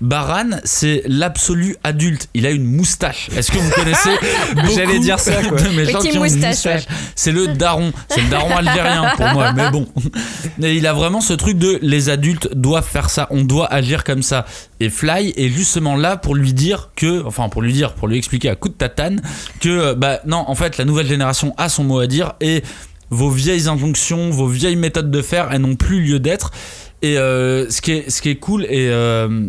Baran, 0.00 0.50
c'est 0.64 1.02
l'absolu 1.06 1.76
adulte. 1.84 2.28
Il 2.34 2.46
a 2.46 2.50
une 2.50 2.64
moustache. 2.64 3.30
Est-ce 3.36 3.50
que 3.50 3.58
vous 3.58 3.70
connaissez 3.70 4.10
J'allais 4.74 4.98
dire 4.98 5.18
ça, 5.18 5.42
quoi. 5.42 5.58
de 5.58 5.68
mes 5.68 5.84
gens 5.84 5.98
Petit 5.98 6.10
qui 6.10 6.18
ont 6.18 6.24
une 6.24 6.32
moustache, 6.32 6.74
moustache 6.74 6.86
C'est 7.14 7.32
le 7.32 7.48
daron. 7.48 7.92
C'est 8.08 8.22
le 8.22 8.28
daron 8.28 8.56
algérien 8.56 9.12
pour 9.16 9.26
moi, 9.28 9.52
mais 9.52 9.70
bon. 9.70 9.86
Et 10.62 10.74
il 10.74 10.86
a 10.86 10.92
vraiment 10.92 11.20
ce 11.20 11.32
truc 11.32 11.58
de 11.58 11.78
les 11.82 12.08
adultes 12.08 12.54
doivent 12.54 12.86
faire 12.86 13.10
ça, 13.10 13.26
on 13.30 13.42
doit 13.42 13.72
agir 13.72 14.04
comme 14.04 14.22
ça. 14.22 14.44
Et 14.80 14.90
Fly 14.90 15.32
est 15.36 15.48
justement 15.48 15.96
là 15.96 16.16
pour 16.16 16.34
lui 16.34 16.52
dire 16.52 16.90
que, 16.96 17.24
enfin 17.24 17.48
pour 17.48 17.62
lui 17.62 17.72
dire, 17.72 17.94
pour 17.94 18.08
lui 18.08 18.18
expliquer 18.18 18.50
à 18.50 18.56
coup 18.56 18.68
de 18.68 18.74
tatane 18.74 19.22
que, 19.60 19.94
bah 19.94 20.20
non, 20.26 20.44
en 20.46 20.54
fait, 20.54 20.76
la 20.76 20.84
nouvelle 20.84 21.06
génération 21.06 21.54
a 21.56 21.68
son 21.68 21.84
mot 21.84 22.00
à 22.00 22.06
dire 22.06 22.34
et 22.40 22.62
vos 23.10 23.30
vieilles 23.30 23.68
injonctions, 23.68 24.30
vos 24.30 24.46
vieilles 24.48 24.76
méthodes 24.76 25.10
de 25.10 25.22
faire, 25.22 25.48
elles 25.52 25.60
n'ont 25.60 25.76
plus 25.76 26.00
lieu 26.02 26.18
d'être. 26.18 26.50
Et 27.02 27.18
euh, 27.18 27.68
ce, 27.70 27.80
qui 27.80 27.92
est, 27.92 28.10
ce 28.10 28.22
qui 28.22 28.30
est 28.30 28.36
cool, 28.36 28.64
et 28.64 28.88
euh, 28.88 29.48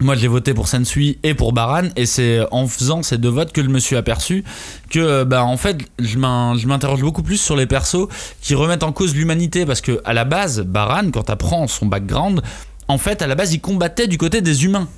moi 0.00 0.14
j'ai 0.16 0.26
voté 0.28 0.54
pour 0.54 0.68
Sensui 0.68 1.18
et 1.22 1.34
pour 1.34 1.52
Baran, 1.52 1.88
et 1.96 2.06
c'est 2.06 2.40
en 2.50 2.66
faisant 2.66 3.02
ces 3.02 3.18
deux 3.18 3.28
votes 3.28 3.52
que 3.52 3.62
je 3.62 3.68
me 3.68 3.78
suis 3.78 3.94
aperçu 3.96 4.42
que, 4.90 4.98
euh, 5.00 5.24
bah, 5.24 5.44
en 5.44 5.56
fait, 5.56 5.78
je 5.98 6.18
m'in- 6.18 6.56
je 6.56 6.66
m'interroge 6.66 7.02
beaucoup 7.02 7.22
plus 7.22 7.36
sur 7.36 7.56
les 7.56 7.66
persos 7.66 8.08
qui 8.40 8.54
remettent 8.54 8.82
en 8.84 8.92
cause 8.92 9.14
l'humanité, 9.14 9.66
parce 9.66 9.80
que 9.82 10.00
à 10.04 10.14
la 10.14 10.24
base, 10.24 10.60
Baran, 10.62 11.10
quand 11.12 11.24
t'apprends 11.24 11.66
son 11.66 11.86
background, 11.86 12.40
en 12.88 12.98
fait, 12.98 13.20
à 13.22 13.26
la 13.26 13.34
base, 13.34 13.52
il 13.52 13.60
combattait 13.60 14.06
du 14.08 14.16
côté 14.18 14.40
des 14.40 14.64
humains. 14.64 14.88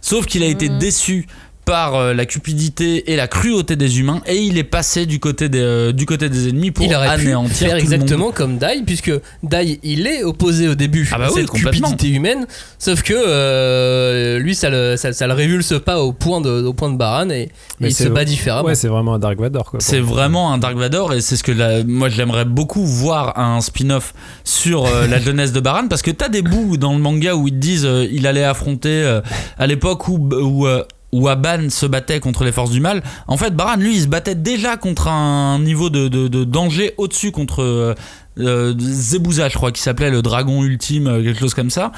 Sauf 0.00 0.26
qu'il 0.26 0.42
a 0.42 0.46
été 0.46 0.68
Mhm. 0.68 0.78
déçu 0.78 1.26
par 1.66 1.96
euh, 1.96 2.14
la 2.14 2.24
cupidité 2.26 3.12
et 3.12 3.16
la 3.16 3.26
cruauté 3.26 3.74
des 3.76 3.98
humains 3.98 4.22
et 4.26 4.36
il 4.40 4.56
est 4.56 4.62
passé 4.64 5.04
du 5.04 5.18
côté 5.18 5.48
des, 5.48 5.58
euh, 5.60 5.92
du 5.92 6.06
côté 6.06 6.28
des 6.30 6.48
ennemis 6.48 6.70
pour 6.70 6.86
il 6.86 6.94
aurait 6.94 7.16
pu 7.16 7.22
anéantir 7.26 7.56
faire 7.56 7.70
tout 7.70 7.74
le 7.76 7.82
monde. 7.82 7.92
exactement 7.92 8.30
comme 8.30 8.56
Dai, 8.58 8.82
puisque 8.86 9.10
Dai 9.42 9.80
il 9.82 10.06
est 10.06 10.22
opposé 10.22 10.68
au 10.68 10.76
début 10.76 11.10
Ah 11.12 11.18
bah 11.18 11.26
à 11.26 11.32
oui, 11.32 11.40
cette 11.40 11.50
cupidité 11.50 12.08
humaine, 12.08 12.46
sauf 12.78 13.02
que 13.02 13.12
euh, 13.16 14.38
lui 14.38 14.54
ça 14.54 14.70
le, 14.70 14.96
ça, 14.96 15.12
ça 15.12 15.26
le 15.26 15.32
révulse 15.34 15.74
pas 15.84 16.00
au 16.00 16.12
point 16.12 16.40
de, 16.40 16.62
au 16.64 16.72
point 16.72 16.90
de 16.90 16.96
Baran 16.96 17.30
et, 17.30 17.42
et 17.42 17.50
il 17.80 17.92
c'est- 17.94 18.04
se 18.04 18.08
bat 18.08 18.24
différemment. 18.24 18.66
Ouais, 18.68 18.74
c'est 18.76 18.88
vraiment 18.88 19.14
un 19.14 19.18
Dark 19.18 19.38
Vador 19.38 19.70
quoi. 19.72 19.80
C'est 19.82 20.00
vraiment 20.00 20.52
un 20.52 20.58
Dark 20.58 20.76
Vador 20.76 21.12
et 21.14 21.20
c'est 21.20 21.36
ce 21.36 21.42
que 21.42 21.52
la- 21.52 21.82
moi 21.84 22.08
j'aimerais 22.08 22.44
beaucoup 22.44 22.84
voir 22.86 23.38
un 23.38 23.60
spin-off 23.60 24.14
sur 24.44 24.86
euh, 24.86 25.06
la 25.08 25.18
jeunesse 25.26 25.52
de 25.52 25.60
Baran 25.60 25.88
parce 25.88 26.02
que 26.02 26.12
t'as 26.12 26.28
des 26.28 26.42
bouts 26.42 26.76
dans 26.76 26.92
le 26.92 27.00
manga 27.00 27.34
où 27.34 27.48
ils 27.48 27.52
te 27.52 27.56
disent 27.56 27.84
euh, 27.86 28.06
il 28.10 28.26
allait 28.28 28.44
affronter 28.44 29.02
euh, 29.02 29.20
à 29.58 29.66
l'époque 29.66 30.06
où, 30.08 30.16
où, 30.32 30.66
euh, 30.68 30.84
où 31.12 31.28
Aban 31.28 31.70
se 31.70 31.86
battait 31.86 32.20
contre 32.20 32.44
les 32.44 32.52
forces 32.52 32.70
du 32.70 32.80
mal. 32.80 33.02
En 33.28 33.36
fait, 33.36 33.54
Baran 33.54 33.76
lui 33.76 33.94
il 33.96 34.02
se 34.02 34.08
battait 34.08 34.34
déjà 34.34 34.76
contre 34.76 35.08
un 35.08 35.58
niveau 35.60 35.88
de, 35.90 36.08
de- 36.08 36.28
de 36.28 36.44
danger 36.44 36.94
au-dessus 36.98 37.30
contre 37.32 37.62
euh, 37.62 37.94
euh, 38.38 38.74
Zebuza, 38.78 39.48
je 39.48 39.54
crois, 39.54 39.72
qui 39.72 39.80
s'appelait 39.80 40.10
le 40.10 40.20
dragon 40.22 40.62
ultime, 40.62 41.06
euh, 41.06 41.22
quelque 41.22 41.40
chose 41.40 41.54
comme 41.54 41.70
ça. 41.70 41.92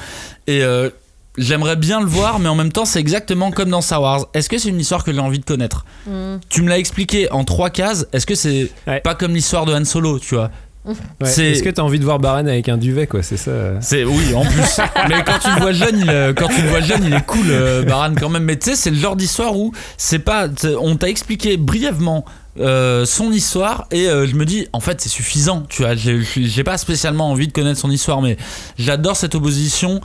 Et 0.47 0.63
euh, 0.63 0.89
J'aimerais 1.37 1.75
bien 1.77 2.01
le 2.01 2.07
voir, 2.07 2.39
mais 2.39 2.49
en 2.49 2.55
même 2.55 2.71
temps, 2.71 2.83
c'est 2.85 2.99
exactement 2.99 3.51
comme 3.51 3.69
dans 3.69 3.81
Star 3.81 4.01
Wars. 4.01 4.25
Est-ce 4.33 4.49
que 4.49 4.57
c'est 4.57 4.69
une 4.69 4.79
histoire 4.79 5.05
que 5.05 5.13
j'ai 5.13 5.19
envie 5.19 5.39
de 5.39 5.45
connaître? 5.45 5.85
Mm. 6.05 6.37
Tu 6.49 6.63
me 6.63 6.67
l'as 6.69 6.79
expliqué 6.79 7.31
en 7.31 7.45
trois 7.45 7.69
cases. 7.69 8.07
Est-ce 8.11 8.25
que 8.25 8.35
c'est 8.35 8.69
Ouais. 8.87 8.99
pas 8.99 9.15
comme 9.15 9.33
l'histoire 9.35 9.65
de 9.65 9.73
Han 9.73 9.85
Solo, 9.85 10.19
tu 10.19 10.35
vois? 10.35 10.49
Ouais. 10.85 10.95
Est-ce 11.21 11.61
que 11.61 11.69
t'as 11.69 11.81
envie 11.81 11.99
de 11.99 12.05
voir 12.05 12.19
Baran 12.19 12.47
avec 12.47 12.69
un 12.69 12.77
duvet 12.77 13.05
quoi 13.05 13.21
C'est 13.21 13.37
ça. 13.37 13.51
C'est 13.81 14.05
oui, 14.05 14.33
en 14.33 14.43
plus. 14.45 14.79
mais 15.09 15.23
quand 15.25 15.37
tu 15.41 15.49
le 15.53 15.59
vois 15.59 15.71
jeune, 15.73 15.99
il, 15.99 16.09
euh, 16.09 16.33
quand 16.33 16.47
tu 16.47 16.61
le 16.61 16.69
vois 16.69 16.81
jeune, 16.81 17.03
il 17.03 17.13
est 17.13 17.25
cool, 17.25 17.45
euh, 17.49 17.83
Baran 17.83 18.15
quand 18.15 18.29
même. 18.29 18.43
Mais 18.43 18.57
tu 18.57 18.69
sais, 18.71 18.75
c'est 18.75 18.89
le 18.89 18.95
genre 18.97 19.15
d'histoire 19.15 19.55
où 19.57 19.73
c'est 19.97 20.19
pas, 20.19 20.47
on 20.79 20.95
t'a 20.95 21.09
expliqué 21.09 21.57
brièvement. 21.57 22.25
euh, 22.59 23.05
son 23.05 23.31
histoire 23.31 23.87
et 23.91 24.09
euh, 24.09 24.27
je 24.27 24.35
me 24.35 24.43
dis 24.43 24.67
en 24.73 24.81
fait 24.81 24.99
c'est 24.99 25.07
suffisant 25.07 25.63
tu 25.69 25.83
vois 25.83 25.95
j'ai 25.95 26.19
j'ai 26.21 26.63
pas 26.63 26.77
spécialement 26.77 27.29
envie 27.29 27.47
de 27.47 27.53
connaître 27.53 27.79
son 27.79 27.91
histoire 27.91 28.21
mais 28.21 28.35
j'adore 28.77 29.15
cette 29.15 29.35
opposition 29.35 30.01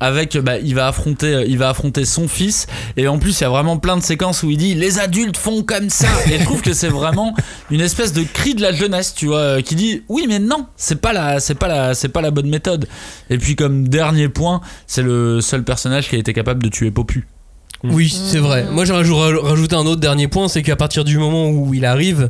avec 0.00 0.36
bah, 0.38 0.58
il 0.58 0.74
va 0.74 0.88
affronter 0.88 1.44
il 1.46 1.58
va 1.58 1.68
affronter 1.68 2.04
son 2.04 2.26
fils. 2.26 2.66
Et 2.96 3.06
en 3.06 3.18
plus 3.18 3.38
il 3.38 3.42
y 3.42 3.46
a 3.46 3.50
vraiment 3.50 3.76
plein 3.76 3.96
de 3.96 4.02
séquences 4.02 4.42
où 4.42 4.50
il 4.50 4.56
dit 4.56 4.74
les 4.74 4.98
adultes 4.98 5.36
font 5.36 5.62
comme 5.62 5.90
ça. 5.90 6.08
Et 6.30 6.38
je 6.38 6.44
trouve 6.44 6.62
que 6.62 6.72
c'est 6.72 6.88
vraiment 6.88 7.34
une 7.70 7.80
espèce 7.80 8.12
de 8.12 8.22
cri 8.22 8.54
de 8.54 8.62
la 8.62 8.72
jeunesse 8.72 9.14
tu 9.14 9.26
vois 9.26 9.38
euh, 9.38 9.60
qui 9.60 9.74
dit 9.74 10.02
oui 10.08 10.24
mais 10.28 10.38
non 10.38 10.66
c'est 10.76 11.00
pas 11.00 11.12
la 11.12 11.38
c'est 11.40 11.54
pas 11.54 11.68
la 11.68 11.94
c'est 11.94 12.08
pas 12.08 12.20
la 12.22 12.30
bonne 12.30 12.48
méthode. 12.48 12.86
Et 13.28 13.38
puis 13.38 13.56
comme 13.56 13.88
dernier 13.88 14.28
point 14.28 14.60
c'est 14.86 15.02
le 15.02 15.40
seul 15.40 15.62
personnage 15.64 16.08
qui 16.08 16.16
a 16.16 16.18
été 16.18 16.32
capable 16.32 16.62
de 16.62 16.68
tuer 16.68 16.90
Popu. 16.90 17.26
Oui, 17.82 18.10
c'est 18.10 18.40
vrai. 18.40 18.66
Moi, 18.70 18.84
j'aurais 18.84 19.04
rajou- 19.04 19.40
rajouté 19.40 19.74
un 19.74 19.86
autre 19.86 20.02
dernier 20.02 20.28
point, 20.28 20.48
c'est 20.48 20.62
qu'à 20.62 20.76
partir 20.76 21.02
du 21.02 21.16
moment 21.16 21.48
où 21.48 21.72
il 21.72 21.86
arrive, 21.86 22.28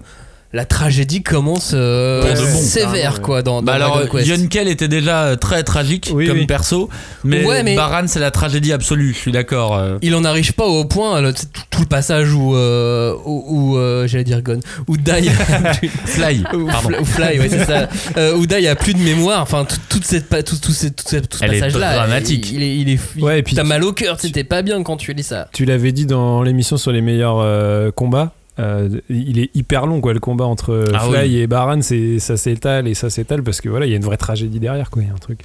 la 0.53 0.65
tragédie 0.65 1.23
commence 1.23 1.73
euh, 1.75 2.23
bon. 2.35 2.45
sévère, 2.61 3.15
Ouais. 3.15 3.21
quoi, 3.21 3.43
dans, 3.43 3.57
dans 3.57 3.63
bah 3.63 3.75
alors. 3.75 4.03
Yunkel 4.19 4.67
était 4.67 4.89
déjà 4.89 5.25
euh, 5.27 5.37
très 5.37 5.63
tragique 5.63 6.11
Oui, 6.13 6.27
comme 6.27 6.39
oui. 6.39 6.47
perso 6.47 6.89
mais, 7.23 7.45
Ouais, 7.45 7.63
mais- 7.63 7.77
Baran 7.77 8.07
c'est 8.09 8.19
la 8.19 8.33
tragédie 8.33 8.73
absolue 8.73 9.13
je 9.15 9.19
suis 9.19 9.31
d'accord 9.33 9.77
euh. 9.77 9.99
Il 10.03 10.15
en 10.17 10.25
arrive 10.25 10.53
pas 10.55 10.67
au 10.67 10.85
point, 10.85 11.21
le- 11.21 11.33
tout, 11.33 11.47
tout 11.71 11.81
le 11.83 11.87
passage 11.87 12.33
où, 12.35 12.57
euh, 12.57 13.15
où, 13.25 13.45
où, 13.47 13.77
euh, 13.79 14.09
j'allais 14.09 14.25
dire 14.25 14.43
Gon, 14.43 14.59
où 14.89 14.97
Dai, 14.97 15.23
Fly 16.07 16.43
ou, 16.55 16.67
pardon 16.67 16.89
Fly, 16.91 17.01
ou 17.01 17.05
Fly, 17.05 17.39
ouais, 17.39 17.49
c'est 17.49 17.65
ça, 17.65 17.89
euh, 18.17 18.35
où 18.35 18.47
Dai 18.47 18.67
a 18.67 18.75
plus 18.75 18.95
de 18.95 18.99
mémoire, 18.99 19.43
enfin, 19.43 19.65
tout- 19.65 19.77
toute 19.89 20.05
cette, 20.05 20.29
tout, 20.45 20.57
tout, 20.61 20.73
cette- 20.73 20.97
tout, 20.97 21.05
ce- 21.09 21.17
tout 21.19 21.39
ce 21.39 21.45
Elle 21.45 21.55
est 21.55 21.61
passage-là, 21.61 21.95
dramatique. 21.95 22.51
Il, 22.51 22.57
il 22.57 22.63
est, 22.63 22.77
il 22.77 22.89
est, 22.91 22.99
il- 23.17 23.23
Ouais, 23.23 23.39
et 23.39 23.43
puis 23.43 23.55
t'as 23.55 23.63
tu- 23.63 23.69
mal 23.69 23.85
au 23.85 23.93
cœur, 23.93 24.19
c'était 24.19 24.43
pas 24.45 24.63
bien 24.63 24.83
quand 24.83 24.97
tu 24.97 25.13
lis 25.13 25.23
ça. 25.23 25.49
Tu 25.53 25.65
l'avais 25.65 25.93
dit 25.93 26.07
dans 26.07 26.43
l'émission 26.43 26.77
sur 26.77 26.91
les 26.91 27.01
meilleurs 27.03 27.39
euh, 27.39 27.91
combats. 27.93 28.33
Euh, 28.61 28.89
il 29.09 29.39
est 29.39 29.51
hyper 29.55 29.87
long 29.87 30.01
quoi 30.01 30.13
le 30.13 30.21
combat 30.21 30.45
entre 30.47 30.85
Ah 30.95 31.01
Fly 31.01 31.29
oui. 31.29 31.37
et 31.39 31.47
Baran 31.47 31.83
c'est 31.83 32.19
ça 32.19 32.37
s'étale 32.37 32.87
et 32.87 32.95
ça 32.95 33.11
s'étale 33.11 33.43
parce 33.43 33.61
que 33.61 33.69
voilà 33.69 33.87
il 33.87 33.91
y 33.91 33.95
a 33.95 33.97
une 33.97 34.05
vraie 34.05 34.17
tragédie 34.17 34.61
derrière 34.61 34.91
quoi 34.91 35.03
il 35.03 35.09
y 35.09 35.11
a 35.11 35.15
un 35.15 35.19
truc 35.19 35.41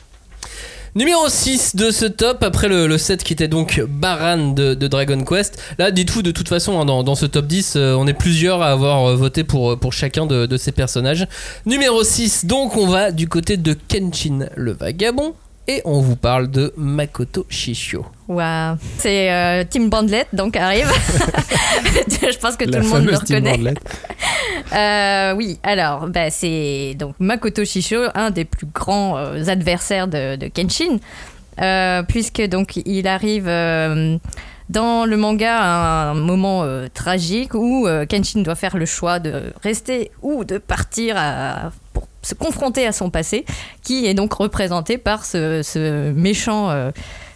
Numéro 0.97 1.28
6 1.28 1.75
de 1.75 1.91
ce 1.91 2.06
top, 2.06 2.41
après 2.41 2.69
le, 2.69 2.88
le 2.88 2.97
set 2.97 3.21
qui 3.21 3.34
était 3.34 3.49
donc 3.49 3.84
Baran 3.86 4.54
de, 4.54 4.75
de 4.75 4.88
Dragon 4.88 5.21
Quest. 5.25 5.62
Là, 5.78 5.91
dites-vous, 5.91 6.21
de 6.21 6.32
toute 6.32 6.47
façon, 6.47 6.80
hein, 6.80 6.86
dans, 6.86 7.04
dans 7.04 7.15
ce 7.15 7.25
top 7.25 7.47
10, 7.47 7.73
euh, 7.75 7.95
on 7.95 8.08
est 8.08 8.13
plusieurs 8.13 8.62
à 8.62 8.67
avoir 8.71 9.04
euh, 9.10 9.15
voté 9.17 9.43
pour, 9.43 9.78
pour 9.78 9.91
chacun 9.91 10.25
de, 10.25 10.45
de 10.45 10.56
ces 10.56 10.71
personnages. 10.71 11.28
Numéro 11.65 12.01
6, 12.01 12.45
donc 12.45 12.78
on 12.78 12.88
va 12.88 13.12
du 13.12 13.28
côté 13.28 13.58
de 13.58 13.73
Kenshin 13.89 14.47
le 14.56 14.71
vagabond. 14.71 15.34
Et 15.67 15.82
on 15.84 15.99
vous 15.99 16.15
parle 16.15 16.49
de 16.51 16.71
Makoto 16.78 17.45
Shishio. 17.49 18.06
Waouh. 18.28 18.78
C'est 18.99 19.32
euh, 19.32 19.63
Tim 19.69 19.88
Bandlet, 19.88 20.28
donc 20.32 20.56
arrive. 20.58 20.88
Je 22.21 22.38
pense 22.38 22.56
que 22.56 22.65
tout 22.65 22.71
le 22.80 22.82
monde 22.84 23.06
le 23.06 23.13
fameuse 23.13 23.23
Team 23.23 23.36
reconnaît. 23.38 23.58
Bandlet. 23.58 23.73
Euh, 24.75 25.34
oui, 25.36 25.60
alors, 25.63 26.08
bah, 26.08 26.30
c'est 26.32 26.95
donc 26.97 27.15
Makoto 27.19 27.63
Shisho, 27.63 28.01
un 28.15 28.32
des 28.32 28.45
plus 28.45 28.65
grands 28.65 29.15
euh, 29.17 29.45
adversaires 29.47 30.08
de, 30.08 30.36
de 30.36 30.47
Kenshin, 30.47 30.97
euh, 31.62 32.01
puisque 32.04 32.41
donc 32.47 32.75
il 32.78 33.08
arrive 33.08 33.47
euh, 33.47 34.17
dans 34.69 35.06
le 35.06 35.17
manga 35.17 35.56
à 35.58 36.10
un 36.10 36.13
moment 36.15 36.63
euh, 36.63 36.88
tragique 36.93 37.54
où 37.54 37.88
euh, 37.88 38.06
Kenshin 38.06 38.41
doit 38.41 38.56
faire 38.56 38.75
le 38.75 38.86
choix 38.86 39.19
de 39.19 39.54
rester 39.63 40.12
ou 40.21 40.43
de 40.43 40.58
partir 40.58 41.15
à- 41.17 41.71
pour 41.93 42.08
se 42.25 42.33
confronter 42.33 42.85
à 42.88 42.91
son 42.91 43.09
passé, 43.09 43.45
qui 43.83 44.07
est 44.07 44.13
donc 44.15 44.33
représenté 44.33 44.97
par 44.97 45.25
ce, 45.25 45.61
ce 45.63 46.11
méchant. 46.11 46.69
euh, 46.69 46.91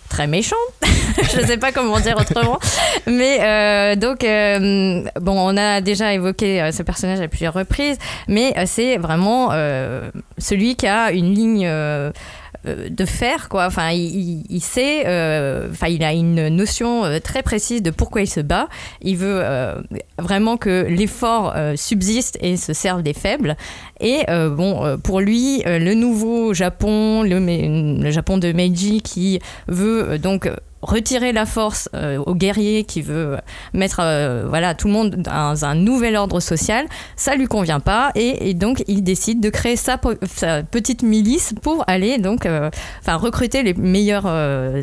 Très 0.10 0.26
méchant, 0.26 0.56
je 0.82 1.40
ne 1.40 1.46
sais 1.46 1.58
pas 1.58 1.72
comment 1.72 2.00
dire 2.00 2.18
autrement, 2.20 2.58
mais 3.06 3.38
euh, 3.42 3.96
donc 3.96 4.24
euh, 4.24 5.04
bon, 5.22 5.34
on 5.38 5.56
a 5.56 5.82
déjà 5.82 6.12
évoqué 6.16 6.68
ce 6.74 6.82
personnage 6.82 7.20
à 7.22 7.28
plusieurs 7.28 7.54
reprises, 7.54 8.00
mais 8.28 8.56
c'est 8.66 8.98
vraiment 8.98 9.52
celui 10.40 10.76
qui 10.76 10.88
a 10.88 11.12
une 11.12 11.36
ligne 11.36 11.72
de 12.66 13.06
fer, 13.06 13.48
quoi. 13.50 13.66
Enfin, 13.66 13.92
il, 13.92 14.62
sait, 14.62 15.04
euh, 15.06 15.70
enfin, 15.72 15.88
il 15.88 16.04
a 16.04 16.14
une 16.14 16.50
notion 16.50 17.06
euh, 17.06 17.20
très 17.20 17.42
précise 17.42 17.82
de 17.82 17.92
pourquoi 17.92 18.22
il 18.22 18.28
se 18.28 18.42
bat. 18.42 18.68
Il 19.02 19.18
veut 19.18 19.40
euh, 19.42 19.76
vraiment 20.18 20.58
que 20.58 20.86
l'effort 20.90 21.54
euh, 21.56 21.76
subsiste 21.76 22.38
et 22.42 22.58
se 22.58 22.74
serve 22.74 23.02
des 23.02 23.14
faibles. 23.14 23.56
Et 24.00 24.24
euh, 24.30 24.50
bon, 24.50 24.86
euh, 24.86 24.98
pour 24.98 25.20
lui, 25.20 25.62
euh, 25.66 25.80
le 25.80 25.94
nouveau 25.94 26.54
Japon, 26.54 27.24
le, 27.24 28.12
Japon 28.12 28.38
de 28.38 28.52
Meiji, 28.52 29.02
qui 29.02 29.40
veut 29.68 30.12
euh, 30.12 30.18
donc 30.18 30.50
retirer 30.82 31.34
la 31.34 31.46
force 31.46 31.90
euh, 31.94 32.18
aux 32.18 32.36
guerriers, 32.36 32.84
qui 32.84 33.02
veut 33.02 33.38
mettre 33.74 34.00
euh, 34.02 34.46
voilà 34.48 34.74
tout 34.76 34.88
le 34.88 34.94
monde 34.94 35.16
dans 35.18 35.66
un 35.66 35.76
nouvel 35.76 36.16
ordre 36.16 36.40
social, 36.40 36.86
ça 37.16 37.36
lui 37.36 37.48
convient 37.48 37.80
pas 37.80 38.12
et, 38.16 38.50
et 38.50 38.54
donc 38.54 38.84
il 38.88 39.04
décide 39.04 39.42
de 39.42 39.50
créer 39.50 39.76
sa, 39.76 39.98
petite 40.72 41.04
milice 41.04 41.54
pour 41.62 41.84
aller 41.88 42.18
donc 42.18 42.46
euh, 42.46 42.70
enfin 43.02 43.16
recruter 43.16 43.64
les 43.64 43.74
meilleurs 43.74 44.24
euh, 44.26 44.82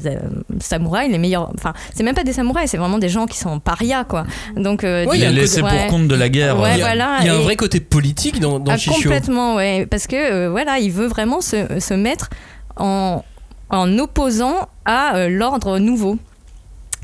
samouraïs, 0.61 1.11
les 1.11 1.19
meilleurs 1.19 1.51
enfin 1.55 1.73
c'est 1.95 2.03
même 2.03 2.15
pas 2.15 2.25
des 2.25 2.35
samouraïs, 2.35 2.71
c'est 2.71 2.77
vraiment 2.77 2.99
des 2.99 3.09
gens 3.09 3.27
qui 3.27 3.39
sont 3.39 3.59
parias 3.59 4.05
quoi. 4.05 4.25
Donc 4.57 4.83
Ouais, 4.83 5.07
il 5.15 5.21
y 5.21 5.25
a 5.25 5.31
laissés 5.31 5.63
ouais. 5.63 5.71
pour 5.71 5.87
compte 5.89 6.09
de 6.09 6.15
la 6.15 6.29
guerre. 6.29 6.59
Ouais, 6.59 6.75
il 6.75 6.79
y 6.79 6.83
a, 6.83 6.87
voilà, 6.87 7.17
il 7.21 7.27
y 7.27 7.29
a 7.29 7.35
un 7.35 7.41
vrai 7.41 7.57
côté 7.57 7.81
politique 7.81 8.41
dans, 8.41 8.59
dans 8.59 8.73
ah, 8.73 8.77
Shishio. 8.77 9.03
complètement, 9.03 9.57
ouais, 9.57 9.87
parce 9.87 10.07
que 10.07 10.49
voilà, 10.49 10.79
il 10.79 10.91
veut 10.91 11.07
vraiment 11.07 11.41
se, 11.41 11.81
se 11.81 11.95
mettre 11.95 12.31
en, 12.77 13.23
en 13.71 13.99
opposant 13.99 14.69
à 14.85 15.17
euh, 15.17 15.29
l'ordre 15.29 15.79
nouveau. 15.79 16.19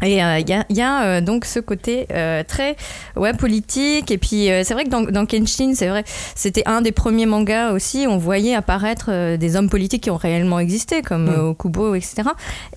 Et 0.03 0.23
euh, 0.23 0.41
il 0.41 0.49
y 0.49 0.53
a, 0.53 0.65
il 0.69 0.77
y 0.77 0.83
a, 0.83 1.05
euh, 1.05 1.21
donc 1.21 1.45
ce 1.45 1.61
côté 1.61 2.07
euh, 2.13 2.43
très 2.47 2.77
ouais, 3.17 3.33
politique. 3.35 4.11
Et 4.11 4.19
puis 4.19 4.49
c'est 4.65 4.75
vrai 4.75 4.85
que 4.85 4.89
dans, 4.89 5.03
dans 5.03 5.27
Kenshin, 5.27 5.75
c'est 5.75 5.89
vrai, 5.89 6.03
c'était 6.35 6.65
un 6.67 6.83
des 6.83 6.93
premiers 6.93 7.27
mangas 7.27 7.71
aussi. 7.71 8.07
On 8.09 8.19
voyait 8.19 8.55
apparaître 8.55 9.37
des 9.37 9.57
hommes 9.57 9.71
politiques 9.71 10.03
qui 10.03 10.11
ont 10.11 10.17
réellement 10.17 10.59
existé, 10.59 11.03
comme 11.03 11.23
Mm. 11.23 11.51
Okubo, 11.51 11.95
etc. 11.95 12.23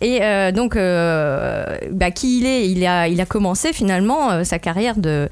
Et 0.02 0.20
donc, 0.52 0.76
bah, 0.76 2.12
qui 2.12 2.38
il 2.38 2.46
est? 2.46 2.70
Il 2.70 2.86
a, 2.86 3.08
il 3.08 3.20
a 3.20 3.26
commencé 3.26 3.74
finalement 3.74 4.44
sa 4.44 4.60
carrière 4.60 4.98
de, 4.98 5.28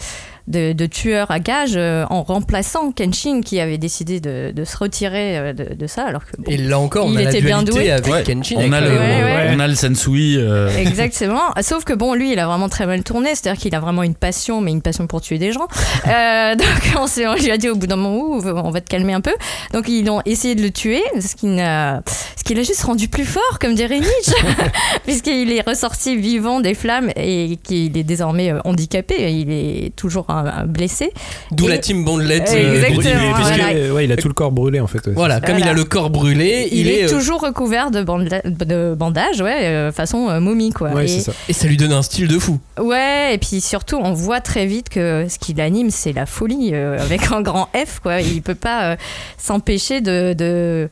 de, 0.48 0.74
de 0.74 0.86
tueur 0.86 1.32
à 1.32 1.40
gages 1.40 1.74
euh, 1.78 2.06
en 2.10 2.22
remplaçant 2.24 2.92
Kenshin 2.92 3.42
qui 3.42 3.60
avait 3.60 3.78
décidé 3.78 4.20
de, 4.20 4.52
de 4.54 4.66
se 4.66 4.76
retirer 4.78 5.38
euh, 5.38 5.54
de, 5.54 5.74
de 5.74 5.88
ça. 5.88 6.04
Alors 6.06 6.26
que, 6.26 6.32
bon, 6.38 6.52
Et 6.52 6.58
là 6.58 6.80
encore, 6.80 7.06
on 7.06 7.12
Il 7.12 7.18
a 7.20 7.24
la 7.24 7.30
était 7.30 7.42
bien 7.42 7.64
doué. 7.64 7.92
avec 7.92 8.12
Ouais, 8.12 8.24
Kenshin. 8.24 8.56
on, 8.58 8.72
a 8.74 8.78
avec 8.78 8.90
le, 8.90 8.96
le- 8.96 9.02
Ouais, 9.02 9.24
ouais. 9.24 9.52
on 9.56 9.60
a 9.60 9.68
le 9.68 9.76
Sensui. 9.76 10.36
euh, 10.38 10.70
Exactement. 10.78 11.42
Sauf 11.62 11.86
que 11.86 11.94
bon, 11.94 12.14
lui, 12.14 12.34
il 12.34 12.40
a 12.40 12.46
vraiment 12.48 12.68
très 12.70 12.86
mal 12.86 13.04
tourné. 13.04 13.30
C'est-à-dire 13.36 13.62
qu'il 13.62 13.74
a 13.76 13.80
vraiment 13.80 14.04
une 14.04 14.16
passion, 14.16 14.60
mais 14.62 14.72
une 14.72 14.82
passion 14.82 15.08
pour 15.08 15.22
tuer 15.22 15.38
des 15.38 15.52
gens. 15.52 15.68
Euh, 16.06 16.56
donc 16.56 16.68
on, 16.98 17.34
lui 17.36 17.50
a 17.50 17.58
dit 17.58 17.70
au 17.70 17.76
bout 17.76 17.88
d'un 17.88 17.96
moment, 17.96 18.38
on 18.66 18.70
va 18.72 18.82
te 18.82 18.90
calmer 18.90 19.14
un 19.14 19.22
peu. 19.22 19.34
Donc 19.74 19.88
ils 19.88 20.08
ont 20.10 20.22
essayé 20.26 20.54
de 20.54 20.62
le 20.62 20.70
tuer, 20.70 21.02
ce 21.20 21.34
qui 21.36 21.46
n'a, 21.46 22.02
ce 22.38 22.44
qui 22.44 22.54
l'a 22.56 22.64
juste 22.64 22.84
rendu 22.84 23.08
plus 23.08 23.24
fort, 23.26 23.58
comme 23.60 23.74
dirait 23.74 24.00
Nietzsche, 24.00 24.34
puisqu'il 25.06 25.52
est 25.54 25.68
ressorti 25.68 26.16
vivant 26.18 26.60
des 26.60 26.74
flammes 26.74 27.10
et 27.16 27.58
qu'il 27.64 27.98
est 27.98 28.04
désormais 28.04 28.52
handicapé. 28.66 29.32
Il 29.34 29.50
est 29.52 29.96
toujours 29.96 30.26
blessé. 30.68 31.12
D'où 31.52 31.66
Et- 31.66 31.70
la 31.70 31.78
team 31.78 32.04
Bandlet. 32.06 32.38
Exactement, 32.38 32.94
brûlée, 32.96 33.14
voilà. 33.14 33.34
puisque- 33.36 33.54
Voilà. 33.58 33.74
Euh, 33.74 33.92
ouais, 33.92 34.06
il 34.06 34.12
a 34.12 34.18
tout 34.18 34.28
le 34.28 34.34
corps 34.34 34.52
brûlé 34.52 34.80
en 34.80 34.88
fait. 34.88 35.08
Voilà, 35.10 35.40
comme 35.42 35.58
il 35.60 35.68
a 35.68 35.74
le 35.74 35.84
corps 35.84 36.10
brûlé, 36.10 36.68
Il, 36.72 36.80
il, 36.80 36.88
est, 36.88 37.00
est, 37.02 37.04
euh, 37.06 37.10
toujours 37.10 37.42
recouvert 37.42 37.92
de, 37.92 38.02
banda- 38.04 38.42
de 38.46 38.94
bandage, 38.96 39.42
ouais, 39.42 39.66
euh, 39.68 39.92
façon 39.92 40.30
euh, 40.30 40.40
momie, 40.40 40.72
quoi. 40.72 40.92
Ouais, 40.92 41.06
Et- 41.06 41.20
ça. 41.20 41.32
et 41.50 41.54
ça 41.54 41.68
lui 41.68 41.78
donne 41.78 41.94
un 41.94 42.02
style 42.02 42.28
de 42.28 42.40
fou. 42.40 42.60
Ouais, 42.80 43.34
et 43.34 43.38
puis 43.38 43.62
surtout, 43.62 43.98
on 44.02 44.14
voit 44.14 44.42
très 44.42 44.66
vite 44.66 44.90
que 44.90 45.26
ce 45.30 45.38
qui 45.40 45.54
l'anime, 45.54 45.90
c'est 45.90 46.14
la 46.14 46.26
folie, 46.26 46.72
euh, 46.74 47.00
avec 47.00 47.32
un 47.32 47.42
grand 47.42 47.68
F, 47.76 48.00
quoi. 48.02 48.22
Il 48.22 48.42
peut 48.42 48.56
pas 48.56 48.92
euh, 48.92 48.96
s'empêcher 49.38 50.02
de. 50.02 50.34
de- 50.34 50.90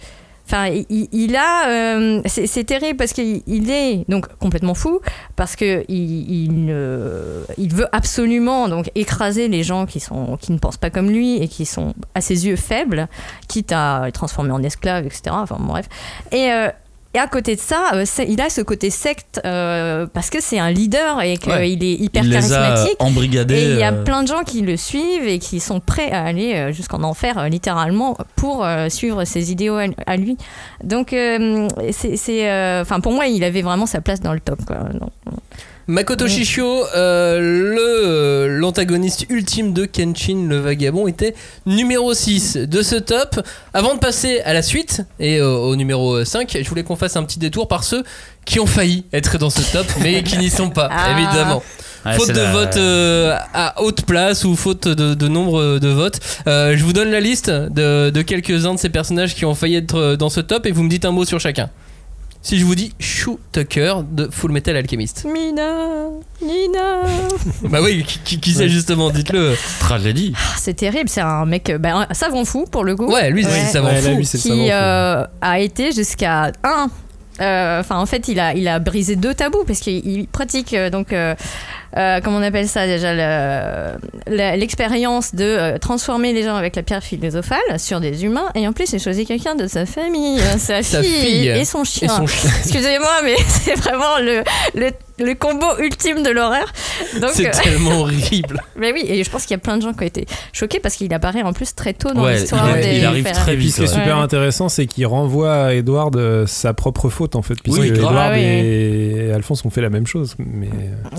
Enfin, 0.51 0.69
il, 0.89 1.35
a. 1.37 1.69
euh, 1.69 2.21
c'est 2.25 2.65
terrible 2.65 2.97
parce 2.97 3.13
qu'il 3.13 3.41
il 3.47 3.71
est 3.71 4.03
donc 4.09 4.27
complètement 4.37 4.73
fou, 4.73 4.99
parce 5.37 5.55
que 5.55 5.85
il, 5.87 7.69
veut 7.73 7.87
absolument 7.93 8.67
donc 8.67 8.91
écraser 8.95 9.47
les 9.47 9.63
gens 9.63 9.85
qui, 9.85 10.01
sont, 10.01 10.35
qui 10.35 10.51
ne 10.51 10.57
pensent 10.57 10.75
pas 10.75 10.89
comme 10.89 11.09
lui 11.09 11.37
et 11.37 11.47
qui 11.47 11.65
sont 11.65 11.93
à 12.15 12.19
ses 12.19 12.47
yeux 12.47 12.57
faibles, 12.57 13.07
quitte 13.47 13.71
à 13.71 14.03
les 14.07 14.11
transformer 14.11 14.51
en 14.51 14.61
esclaves, 14.61 15.05
etc. 15.05 15.21
Enfin, 15.31 15.55
bref. 15.57 15.87
Et. 16.33 16.51
euh, 16.51 16.69
et 17.13 17.19
à 17.19 17.27
côté 17.27 17.55
de 17.55 17.59
ça, 17.59 17.91
euh, 17.93 18.05
il 18.27 18.39
a 18.41 18.49
ce 18.49 18.61
côté 18.61 18.89
secte 18.89 19.41
euh, 19.45 20.05
parce 20.13 20.29
que 20.29 20.41
c'est 20.41 20.59
un 20.59 20.71
leader 20.71 21.21
et 21.21 21.37
qu'il 21.37 21.51
Ouais. 21.51 21.69
est 21.71 21.75
hyper 21.75 22.23
il 22.23 22.29
les 22.29 22.37
a 22.37 22.39
charismatique. 22.39 22.95
Et 23.57 23.63
il 23.73 23.77
y 23.79 23.83
a 23.83 23.91
euh, 23.91 24.03
plein 24.03 24.23
de 24.23 24.27
gens 24.27 24.43
qui 24.43 24.61
le 24.61 24.77
suivent 24.77 25.27
et 25.27 25.39
qui 25.39 25.59
sont 25.59 25.79
prêts 25.79 26.11
à 26.11 26.23
aller 26.23 26.71
jusqu'en 26.73 27.03
enfer, 27.03 27.49
littéralement, 27.49 28.17
pour 28.35 28.65
suivre 28.89 29.23
ses 29.25 29.51
idéaux 29.51 29.75
à, 29.77 29.85
à 30.05 30.15
lui. 30.17 30.37
Donc, 30.83 31.09
c'est, 31.91 32.79
enfin, 32.81 32.99
pour 33.01 33.11
moi, 33.13 33.25
il 33.27 33.43
avait 33.43 33.61
vraiment 33.61 33.85
sa 33.85 34.01
place 34.01 34.21
dans 34.21 34.33
le 34.33 34.39
top. 34.39 34.63
Quoi. 34.65 34.77
Makoto. 35.87 36.27
Shishio, 36.27 36.85
euh, 36.95 37.39
le 37.39 37.79
euh, 38.05 38.47
l'antagoniste 38.59 39.25
ultime 39.29 39.73
de 39.73 39.85
Kenshin 39.85 40.45
le 40.47 40.57
vagabond, 40.59 41.07
était 41.07 41.33
numéro 41.65 42.13
6 42.13 42.57
de 42.57 42.81
ce 42.81 42.95
top. 42.95 43.41
Avant 43.73 43.95
de 43.95 43.99
passer 43.99 44.39
à 44.41 44.53
la 44.53 44.61
suite 44.61 45.01
et 45.19 45.39
euh, 45.39 45.49
au 45.49 45.75
numéro 45.75 46.23
5, 46.23 46.57
je 46.61 46.69
voulais 46.69 46.83
qu'on 46.83 46.95
fasse 46.95 47.15
un 47.17 47.23
petit 47.23 47.39
détour 47.39 47.67
par 47.67 47.83
ceux 47.83 48.03
qui 48.45 48.59
ont 48.59 48.65
failli 48.67 49.05
être 49.13 49.37
dans 49.37 49.49
ce 49.49 49.61
top 49.71 49.85
mais 50.01 50.23
qui 50.23 50.37
n'y 50.37 50.49
sont 50.49 50.69
pas, 50.69 50.89
Ah. 50.91 51.11
évidemment. 51.11 51.61
ouais, 52.05 52.13
faute 52.15 52.29
de 52.31 52.39
la- 52.39 52.51
vote 52.51 52.77
euh, 52.77 53.35
à 53.53 53.81
haute 53.81 54.03
place 54.05 54.45
ou 54.45 54.55
faute 54.55 54.87
de, 54.87 55.13
de 55.13 55.27
nombre 55.27 55.79
de 55.79 55.87
votes. 55.89 56.19
Euh, 56.47 56.75
je 56.77 56.83
vous 56.83 56.93
donne 56.93 57.11
la 57.11 57.19
liste 57.19 57.49
de, 57.49 58.09
de 58.11 58.21
quelques-uns 58.21 58.75
de 58.75 58.79
ces 58.79 58.89
personnages 58.89 59.35
qui 59.35 59.45
ont 59.45 59.55
failli 59.55 59.75
être 59.75 60.15
dans 60.15 60.29
ce 60.29 60.39
top 60.39 60.65
et 60.65 60.71
vous 60.71 60.83
me 60.83 60.89
dites 60.89 61.05
un 61.05 61.11
mot 61.11 61.25
sur 61.25 61.39
chacun. 61.39 61.69
Si 62.43 62.57
je 62.57 62.65
vous 62.65 62.73
dis 62.73 62.91
Shu 62.99 63.31
Tucker 63.51 63.95
de 64.09 64.27
Full 64.31 64.51
Metal 64.51 64.75
Alchemist. 64.75 65.25
Mina, 65.25 66.07
Nina. 66.41 67.03
bah 67.69 67.79
oui, 67.83 68.03
qui, 68.03 68.17
qui, 68.19 68.39
qui 68.39 68.51
c'est 68.53 68.67
justement, 68.67 69.11
dites-le. 69.11 69.55
Tragédie. 69.79 70.33
Ah, 70.35 70.55
c'est 70.57 70.73
terrible, 70.73 71.07
c'est 71.07 71.21
un 71.21 71.45
mec, 71.45 71.69
euh, 71.69 71.77
ben, 71.77 72.07
un 72.09 72.13
savant 72.15 72.43
fou 72.43 72.65
pour 72.69 72.83
le 72.83 72.95
coup. 72.95 73.11
Ouais, 73.13 73.29
lui, 73.29 73.43
c'est 73.43 73.49
Ouais. 73.51 73.65
ça 73.67 73.81
va 73.81 73.89
Ouais, 73.89 74.01
là, 74.01 74.09
fou. 74.11 74.17
lui, 74.17 74.25
c'est 74.25 74.37
le 74.39 74.41
savant, 74.43 74.55
qui 74.63 74.71
euh, 74.71 75.23
a 75.41 75.59
été 75.59 75.91
jusqu'à 75.91 76.51
1. 76.63 76.89
Enfin, 77.79 77.97
en 77.97 78.05
fait, 78.07 78.27
il 78.27 78.39
a, 78.39 78.53
il 78.55 78.67
a 78.67 78.79
brisé 78.79 79.15
deux 79.15 79.33
tabous 79.35 79.63
parce 79.65 79.79
qu'il 79.79 80.05
il 80.07 80.27
pratique 80.27 80.73
euh, 80.73 80.89
donc, 80.89 81.13
euh, 81.13 81.35
euh, 81.97 82.19
comment 82.23 82.37
on 82.37 82.41
appelle 82.43 82.67
ça 82.67 82.85
déjà, 82.87 83.13
le- 83.13 84.57
l'expérience 84.57 85.35
de 85.35 85.43
euh, 85.43 85.77
transformer 85.77 86.33
les 86.33 86.43
gens 86.43 86.55
avec 86.55 86.75
la 86.75 86.83
pierre 86.83 87.03
philosophale 87.03 87.59
sur 87.77 87.99
des 87.99 88.23
humains 88.25 88.47
et 88.55 88.67
en 88.67 88.73
plus, 88.73 88.91
il 88.93 88.99
choisit 88.99 89.27
quelqu'un 89.27 89.55
de 89.55 89.67
sa 89.67 89.85
famille, 89.85 90.39
euh, 90.39 90.57
sa, 90.57 90.81
Sa 90.83 91.01
fille, 91.03 91.11
fille. 91.13 91.47
et 91.49 91.65
son 91.65 91.83
chien. 91.83 92.09
Excusez-moi, 92.63 93.21
mais 93.23 93.35
c'est 93.47 93.75
vraiment 93.75 94.17
le, 94.19 94.43
le, 94.75 94.91
le 95.19 95.33
combo 95.35 95.65
ultime 95.79 96.23
de 96.23 96.29
l'horreur. 96.29 96.71
Donc, 97.19 97.31
C'est 97.33 97.47
euh, 97.47 97.61
tellement 97.63 98.01
horrible. 98.01 98.61
mais 98.75 98.91
oui, 98.93 99.03
et 99.07 99.23
je 99.23 99.29
pense 99.29 99.43
qu'il 99.43 99.51
y 99.51 99.55
a 99.55 99.59
plein 99.59 99.77
de 99.77 99.81
gens 99.83 99.93
qui 99.93 100.03
ont 100.03 100.07
été 100.07 100.25
choqués 100.53 100.79
parce 100.79 100.95
qu'il 100.95 101.13
apparaît 101.13 101.41
en 101.43 101.53
plus 101.53 101.75
très 101.75 101.93
tôt 101.93 102.11
dans 102.13 102.23
Ouais, 102.23 102.35
l'histoire. 102.39 102.69
il, 102.77 102.81
des 102.83 102.97
il 102.99 103.05
arrive 103.05 103.23
frères. 103.25 103.37
très 103.39 103.53
Et 103.53 103.57
puis 103.57 103.65
vite. 103.65 103.75
ce 103.75 103.81
qui 103.81 103.83
est 103.85 103.89
ouais. 103.89 103.93
super 103.93 104.17
Ouais. 104.17 104.23
intéressant, 104.23 104.69
c'est 104.69 104.85
qu'il 104.85 105.05
renvoie 105.07 105.53
à 105.65 105.73
Edward 105.73 106.15
euh, 106.15 106.45
sa 106.47 106.73
propre 106.73 107.09
faute 107.09 107.35
en 107.35 107.41
fait, 107.41 107.55
puisque 107.61 107.79
Oui. 107.79 107.87
Edward 107.89 108.15
Ah 108.17 108.31
oui, 108.33 108.39
et 108.41 109.31
Alphonse 109.33 109.63
ont 109.65 109.69
fait 109.69 109.81
la 109.81 109.89
même 109.89 110.07
chose, 110.07 110.35
mais 110.39 110.69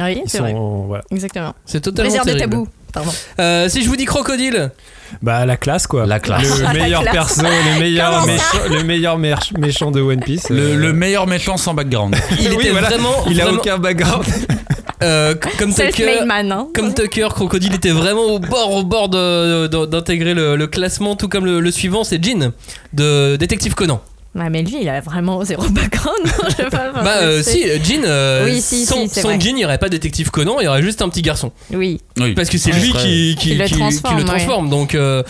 Oui, 0.00 0.22
ils 0.24 0.30
sont 0.30 0.38
vrai. 0.38 0.52
Voilà. 0.86 1.04
Exactement. 1.10 1.54
C'est 1.66 1.80
totalement 1.80 2.10
des 2.12 2.18
terrible. 2.18 2.40
tabous. 2.40 2.68
Pardon. 2.92 3.10
Euh, 3.40 3.68
si 3.68 3.82
je 3.82 3.88
vous 3.88 3.96
dis 3.96 4.04
crocodile, 4.04 4.70
Bah 5.22 5.46
la 5.46 5.56
classe 5.56 5.86
quoi. 5.86 6.04
La 6.06 6.20
classe. 6.20 6.60
Le 6.60 6.72
meilleur 6.78 7.02
classe. 7.02 7.12
perso, 7.14 7.42
le 7.42 7.80
meilleur 7.80 8.26
méchant, 8.26 8.58
le 8.68 8.82
meilleur 8.84 9.18
méchant 9.18 9.90
de 9.90 10.00
One 10.02 10.20
Piece. 10.20 10.50
Le, 10.50 10.58
euh, 10.60 10.76
le 10.76 10.92
meilleur 10.92 11.26
méchant 11.26 11.56
sans 11.56 11.72
background. 11.74 12.14
il 12.40 12.48
Oui, 12.50 12.54
était 12.60 12.70
voilà. 12.70 12.88
vraiment. 12.88 13.24
il 13.30 13.40
a 13.40 13.44
vraiment- 13.44 13.58
aucun 13.60 13.78
background. 13.78 14.24
euh, 15.02 15.34
comme 15.58 15.72
Tucker. 15.74 16.24
Man. 16.26 16.52
Hein. 16.52 16.68
Comme 16.74 16.92
Tucker, 16.92 17.28
Crocodile 17.30 17.74
était 17.74 17.90
vraiment 17.92 18.24
au 18.24 18.38
bord, 18.38 18.70
au 18.72 18.82
bord 18.82 19.08
d'intégrer 19.08 20.34
le, 20.34 20.56
le 20.56 20.66
classement, 20.66 21.16
tout 21.16 21.28
comme 21.28 21.46
le, 21.46 21.60
le 21.60 21.70
suivant, 21.70 22.04
c'est 22.04 22.22
Jean 22.22 22.52
de 22.92 23.36
Détective 23.36 23.74
Conan. 23.74 24.02
Ouais, 24.34 24.48
mais 24.48 24.62
lui, 24.62 24.78
il 24.80 24.88
a 24.88 25.00
vraiment 25.00 25.44
zéro 25.44 25.68
background. 25.68 26.16
non, 26.24 26.48
je 26.48 26.54
sais 26.56 26.70
pas, 26.70 26.90
enfin, 26.90 27.02
bah 27.04 27.16
euh, 27.20 27.42
si, 27.42 27.62
Jean, 27.84 28.02
euh, 28.04 28.46
Oui, 28.46 28.62
si, 28.62 28.86
sans, 28.86 29.06
si, 29.06 29.20
sans. 29.20 29.28
Jean, 29.38 29.50
il 29.50 29.54
n'y 29.56 29.64
aurait 29.66 29.76
pas 29.76 29.90
Détective 29.90 30.30
Conan, 30.30 30.56
il 30.60 30.64
y 30.64 30.68
aurait 30.68 30.82
juste 30.82 31.02
un 31.02 31.10
petit 31.10 31.20
garçon. 31.20 31.52
Oui. 31.70 32.00
Oui. 32.18 32.32
Parce 32.34 32.48
que 32.48 32.56
c'est 32.56 32.72
lui 32.72 32.92
qui, 32.92 33.36
qui, 33.38 33.50
Qui 33.50 33.54
le 33.56 33.64
qui- 33.66 33.74
transforme, 33.74 34.16
qui 34.16 34.22
le 34.22 34.28
ouais. 34.30 34.36
transforme. 34.36 34.70
Donc 34.70 34.94
euh, 34.94 35.22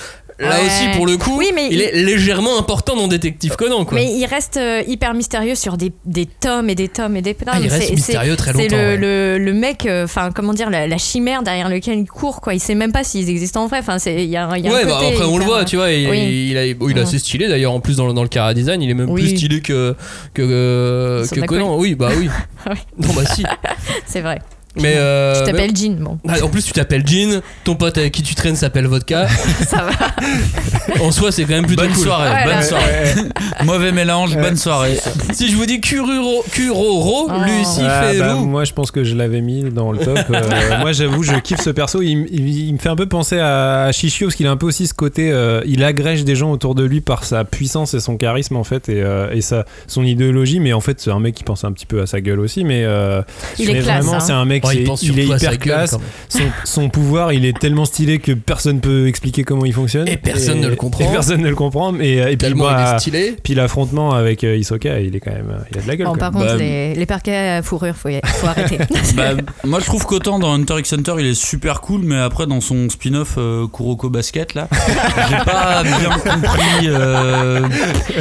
là 0.48 0.60
Ouais. 0.60 0.66
aussi, 0.66 0.96
pour 0.96 1.06
le 1.06 1.16
coup, 1.16 1.36
Oui, 1.38 1.50
mais 1.54 1.68
il, 1.70 1.74
il- 1.74 1.80
est 1.82 1.92
légèrement 2.02 2.58
important 2.58 2.96
dans 2.96 3.08
Détective 3.08 3.56
Conan. 3.56 3.84
Quoi. 3.84 3.98
Mais 3.98 4.12
il 4.12 4.24
reste 4.26 4.56
euh, 4.56 4.82
hyper 4.86 5.14
mystérieux 5.14 5.54
sur 5.54 5.76
des, 5.76 5.92
des 6.04 6.26
tomes 6.26 6.68
et 6.70 6.74
des 6.74 6.88
tomes 6.88 7.16
et 7.16 7.22
des 7.22 7.34
tomes. 7.34 7.48
Ah, 7.50 7.58
il 7.60 7.68
reste 7.68 7.88
C'est- 7.88 7.94
mystérieux 7.94 8.36
très 8.36 8.52
C'est 8.52 8.62
longtemps, 8.68 8.76
le, 8.76 8.82
ouais. 8.82 8.96
le, 8.96 9.38
le 9.38 9.52
mec, 9.52 9.86
euh, 9.86 10.04
enfin 10.04 10.30
comment 10.34 10.52
dire, 10.54 10.70
la, 10.70 10.86
la 10.86 10.98
chimère 10.98 11.42
derrière 11.42 11.68
lequel 11.68 11.98
il 11.98 12.06
court, 12.06 12.40
quoi. 12.40 12.54
Il 12.54 12.60
sait 12.60 12.74
même 12.74 12.92
pas 12.92 13.04
s'ils 13.04 13.28
existent 13.30 13.62
en 13.62 13.66
vrai. 13.66 13.78
Enfin, 13.78 13.98
c'est- 13.98 14.24
il 14.24 14.30
y 14.30 14.36
a, 14.36 14.40
y 14.58 14.66
a 14.68 14.70
un 14.70 14.74
Ouais, 14.74 14.84
bah, 14.84 14.92
côté 15.00 15.12
après 15.14 15.24
on 15.24 15.38
le 15.38 15.44
voit, 15.44 15.64
tu 15.64 15.76
vois, 15.76 15.90
il, 15.90 16.08
Oui. 16.08 16.48
il, 16.50 16.56
a, 16.56 16.66
il 16.66 16.70
est 16.72 16.82
Ouais. 16.82 16.98
assez 17.00 17.18
stylé 17.18 17.48
d'ailleurs. 17.48 17.72
En 17.72 17.80
plus, 17.80 17.96
dans, 17.96 18.06
le- 18.06 18.12
dans 18.12 18.22
le 18.22 18.28
Cara 18.28 18.54
Design, 18.54 18.82
il 18.82 18.90
est 18.90 18.94
même 18.94 19.10
Oui. 19.10 19.22
plus 19.22 19.36
stylé 19.36 19.60
que, 19.60 19.94
que, 20.34 20.42
euh, 20.42 21.26
que. 21.26 21.40
Conan. 21.40 21.76
Oui, 21.78 21.94
bah 21.94 22.10
oui. 22.18 22.28
Oui. 22.70 22.76
Non, 22.98 23.12
bah 23.14 23.22
si. 23.26 23.42
C'est 24.06 24.20
vrai. 24.20 24.38
Mais, 24.76 24.94
euh, 24.96 25.34
tu 25.34 25.40
mais- 25.40 25.52
t'appelles 25.52 25.76
Jean, 25.76 25.96
bon. 26.00 26.18
Ah, 26.28 26.42
En 26.44 26.48
plus, 26.48 26.64
tu 26.64 26.72
t'appelles 26.72 27.06
Jean, 27.06 27.40
ton 27.64 27.74
pote 27.74 27.98
avec 27.98 28.12
qui 28.12 28.22
tu 28.22 28.34
traînes 28.34 28.56
s'appelle 28.56 28.86
Vodka. 28.86 29.26
Ça 29.68 29.84
va. 29.84 31.02
En 31.04 31.10
soi, 31.10 31.30
c'est 31.32 31.42
quand 31.44 31.54
même 31.54 31.66
plutôt 31.66 31.82
Bonne 31.82 31.92
cool. 31.92 32.02
soirée, 32.04 32.30
Ouais, 32.30 32.44
bonne 32.44 32.54
là. 32.54 32.62
soirée. 32.62 33.14
Mauvais 33.64 33.92
mélange, 33.92 34.36
bonne 34.36 34.56
soirée. 34.56 34.98
Si 35.32 35.50
je 35.50 35.56
vous 35.56 35.66
dis 35.66 35.80
Kururo, 35.80 36.44
Kuroro, 36.52 37.28
Oh. 37.30 37.32
Lucie 37.46 37.80
Ah, 37.82 38.10
bah, 38.18 38.34
moi 38.34 38.64
je 38.64 38.72
pense 38.72 38.90
que 38.90 39.04
je 39.04 39.14
l'avais 39.14 39.40
mis 39.40 39.62
dans 39.64 39.92
le 39.92 39.98
top. 39.98 40.18
Euh, 40.30 40.78
moi 40.80 40.92
j'avoue, 40.92 41.22
je 41.22 41.34
kiffe 41.34 41.60
ce 41.60 41.70
perso. 41.70 42.02
Il, 42.02 42.12
m- 42.12 42.26
il- 42.30 42.68
il 42.68 42.72
me 42.72 42.78
fait 42.78 42.88
un 42.88 42.96
peu 42.96 43.06
penser 43.06 43.38
à 43.38 43.90
Shishio 43.92 44.26
parce 44.28 44.36
qu'il 44.36 44.46
a 44.46 44.50
un 44.50 44.56
peu 44.56 44.66
aussi 44.66 44.86
ce 44.86 44.94
côté. 44.94 45.30
euh, 45.30 45.60
il 45.66 45.84
agrège 45.84 46.24
des 46.24 46.34
gens 46.34 46.50
autour 46.50 46.74
de 46.74 46.84
lui 46.84 47.00
par 47.00 47.24
sa 47.24 47.44
puissance 47.44 47.94
et 47.94 48.00
son 48.00 48.16
charisme 48.16 48.56
en 48.56 48.64
fait 48.64 48.88
et, 48.88 49.02
euh, 49.02 49.30
et 49.32 49.40
sa, 49.40 49.64
son 49.86 50.04
idéologie. 50.04 50.60
Mais 50.60 50.72
en 50.72 50.80
fait, 50.80 51.00
c'est 51.00 51.10
un 51.10 51.20
mec 51.20 51.34
qui 51.34 51.44
pense 51.44 51.64
un 51.64 51.72
petit 51.72 51.86
peu 51.86 52.00
à 52.02 52.06
sa 52.06 52.20
gueule 52.20 52.40
aussi. 52.40 52.64
Mais, 52.64 52.84
euh, 52.84 53.22
Il 53.58 53.70
est 53.70 53.80
classe, 53.80 54.04
vraiment, 54.04 54.14
hein. 54.14 54.20
c'est 54.20 54.32
un 54.32 54.44
mec, 54.44 54.61
Ouais, 54.68 54.84
il 55.02 55.18
est 55.18 55.24
hyper 55.26 55.58
classe. 55.58 55.92
même. 55.92 56.00
Son, 56.28 56.40
son 56.64 56.88
pouvoir, 56.88 57.32
il 57.32 57.44
est 57.44 57.58
tellement 57.58 57.84
stylé 57.84 58.18
que 58.18 58.32
personne 58.32 58.80
peut 58.80 59.06
expliquer 59.08 59.44
comment 59.44 59.64
il 59.64 59.72
fonctionne. 59.72 60.08
Et 60.08 60.16
personne 60.16 60.60
ne 60.60 60.68
le 60.68 60.76
comprend. 60.76 61.04
Et 61.04 61.12
personne 61.12 61.40
ne 61.42 61.48
le 61.48 61.54
comprend. 61.54 61.94
Et, 62.00 62.18
et 62.18 62.24
puis, 62.26 62.36
Tellement 62.36 62.64
bah, 62.64 62.86
il 62.90 62.94
est 62.96 62.98
stylé. 62.98 63.36
puis 63.42 63.54
l'affrontement 63.54 64.12
avec 64.12 64.44
euh, 64.44 64.56
Hisoka, 64.56 65.00
il 65.00 65.14
est 65.16 65.20
quand 65.20 65.32
même, 65.32 65.52
il 65.70 65.78
a 65.78 65.82
de 65.82 65.88
la 65.88 65.96
gueule. 65.96 66.06
Quoi. 66.08 66.16
par 66.18 66.30
contre, 66.32 66.46
Bah, 66.46 66.56
les, 66.56 66.94
les 66.94 67.06
parquets 67.06 67.36
à 67.36 67.62
fourrure, 67.62 67.94
faut, 67.96 68.08
y- 68.08 68.20
faut 68.24 68.46
arrêter. 68.46 68.78
Bah, 69.16 69.30
moi 69.64 69.78
je 69.80 69.84
trouve 69.84 70.06
qu'autant 70.06 70.38
dans 70.38 70.52
Hunter 70.54 70.78
x 70.78 70.92
Hunter 70.94 71.14
il 71.18 71.26
est 71.26 71.34
super 71.34 71.80
cool, 71.82 72.00
mais 72.04 72.16
après 72.16 72.46
dans 72.46 72.60
son 72.60 72.88
spin-off 72.88 73.34
euh, 73.36 73.66
Kuroko 73.66 74.08
Basket 74.08 74.54
là, 74.54 74.68
j'ai 75.28 75.36
pas 75.44 75.82
bien 75.82 76.10
compris. 76.18 76.86
euh, 76.88 77.60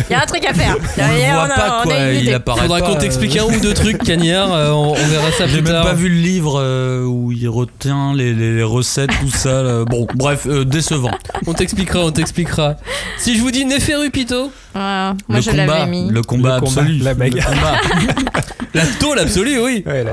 Il 0.09 0.11
y 0.11 0.15
a 0.15 0.21
un 0.23 0.25
truc 0.25 0.43
à 0.45 0.53
faire. 0.53 0.75
on 0.77 1.33
voit 1.33 1.43
a- 1.43 1.47
pas 1.47 1.79
a 1.79 1.83
quoi, 1.83 1.93
il 2.13 2.33
apparaît 2.33 2.61
Faudra 2.61 2.81
qu'on 2.81 2.95
euh, 2.95 2.99
t'explique 2.99 3.37
un 3.37 3.45
ou 3.45 3.59
deux 3.61 3.73
trucs, 3.73 3.99
Cagnard. 4.03 4.53
euh, 4.53 4.71
on, 4.71 4.93
verra 4.93 5.31
ça 5.37 5.47
J'ai 5.47 5.53
plus 5.61 5.63
même 5.63 5.73
tard. 5.73 5.83
pas 5.85 5.93
vu 5.93 6.09
le 6.09 6.15
livre 6.15 6.30
euh, 6.39 7.03
où 7.03 7.31
il 7.31 7.49
retient 7.49 8.13
les, 8.13 8.63
recettes, 8.63 9.11
tout 9.19 9.29
ça. 9.29 9.83
Bon, 9.85 10.07
bref, 10.15 10.45
euh, 10.47 10.63
décevant. 10.63 11.11
On 11.47 11.53
t'expliquera, 11.53 12.05
on 12.05 12.11
t'expliquera. 12.11 12.77
Si 13.17 13.35
je 13.35 13.41
vous 13.41 13.51
dis 13.51 13.65
Neferupito, 13.65 14.51
Ouais, 14.73 14.79
moi, 14.81 15.15
le 15.29 15.41
je 15.41 15.49
combat, 15.51 15.65
l'avais 15.65 15.85
mis. 15.91 16.09
le 16.09 16.21
combat 16.21 16.55
Le 16.55 16.59
combat, 16.61 16.67
absolu, 16.81 16.97
la 16.99 17.13
bagarre. 17.13 17.49
le 17.51 17.55
combat. 17.55 18.41
la 18.73 18.85
tôle 18.99 19.19
absolue, 19.19 19.59
oui. 19.59 19.83
Ouais, 19.85 20.03
la 20.05 20.11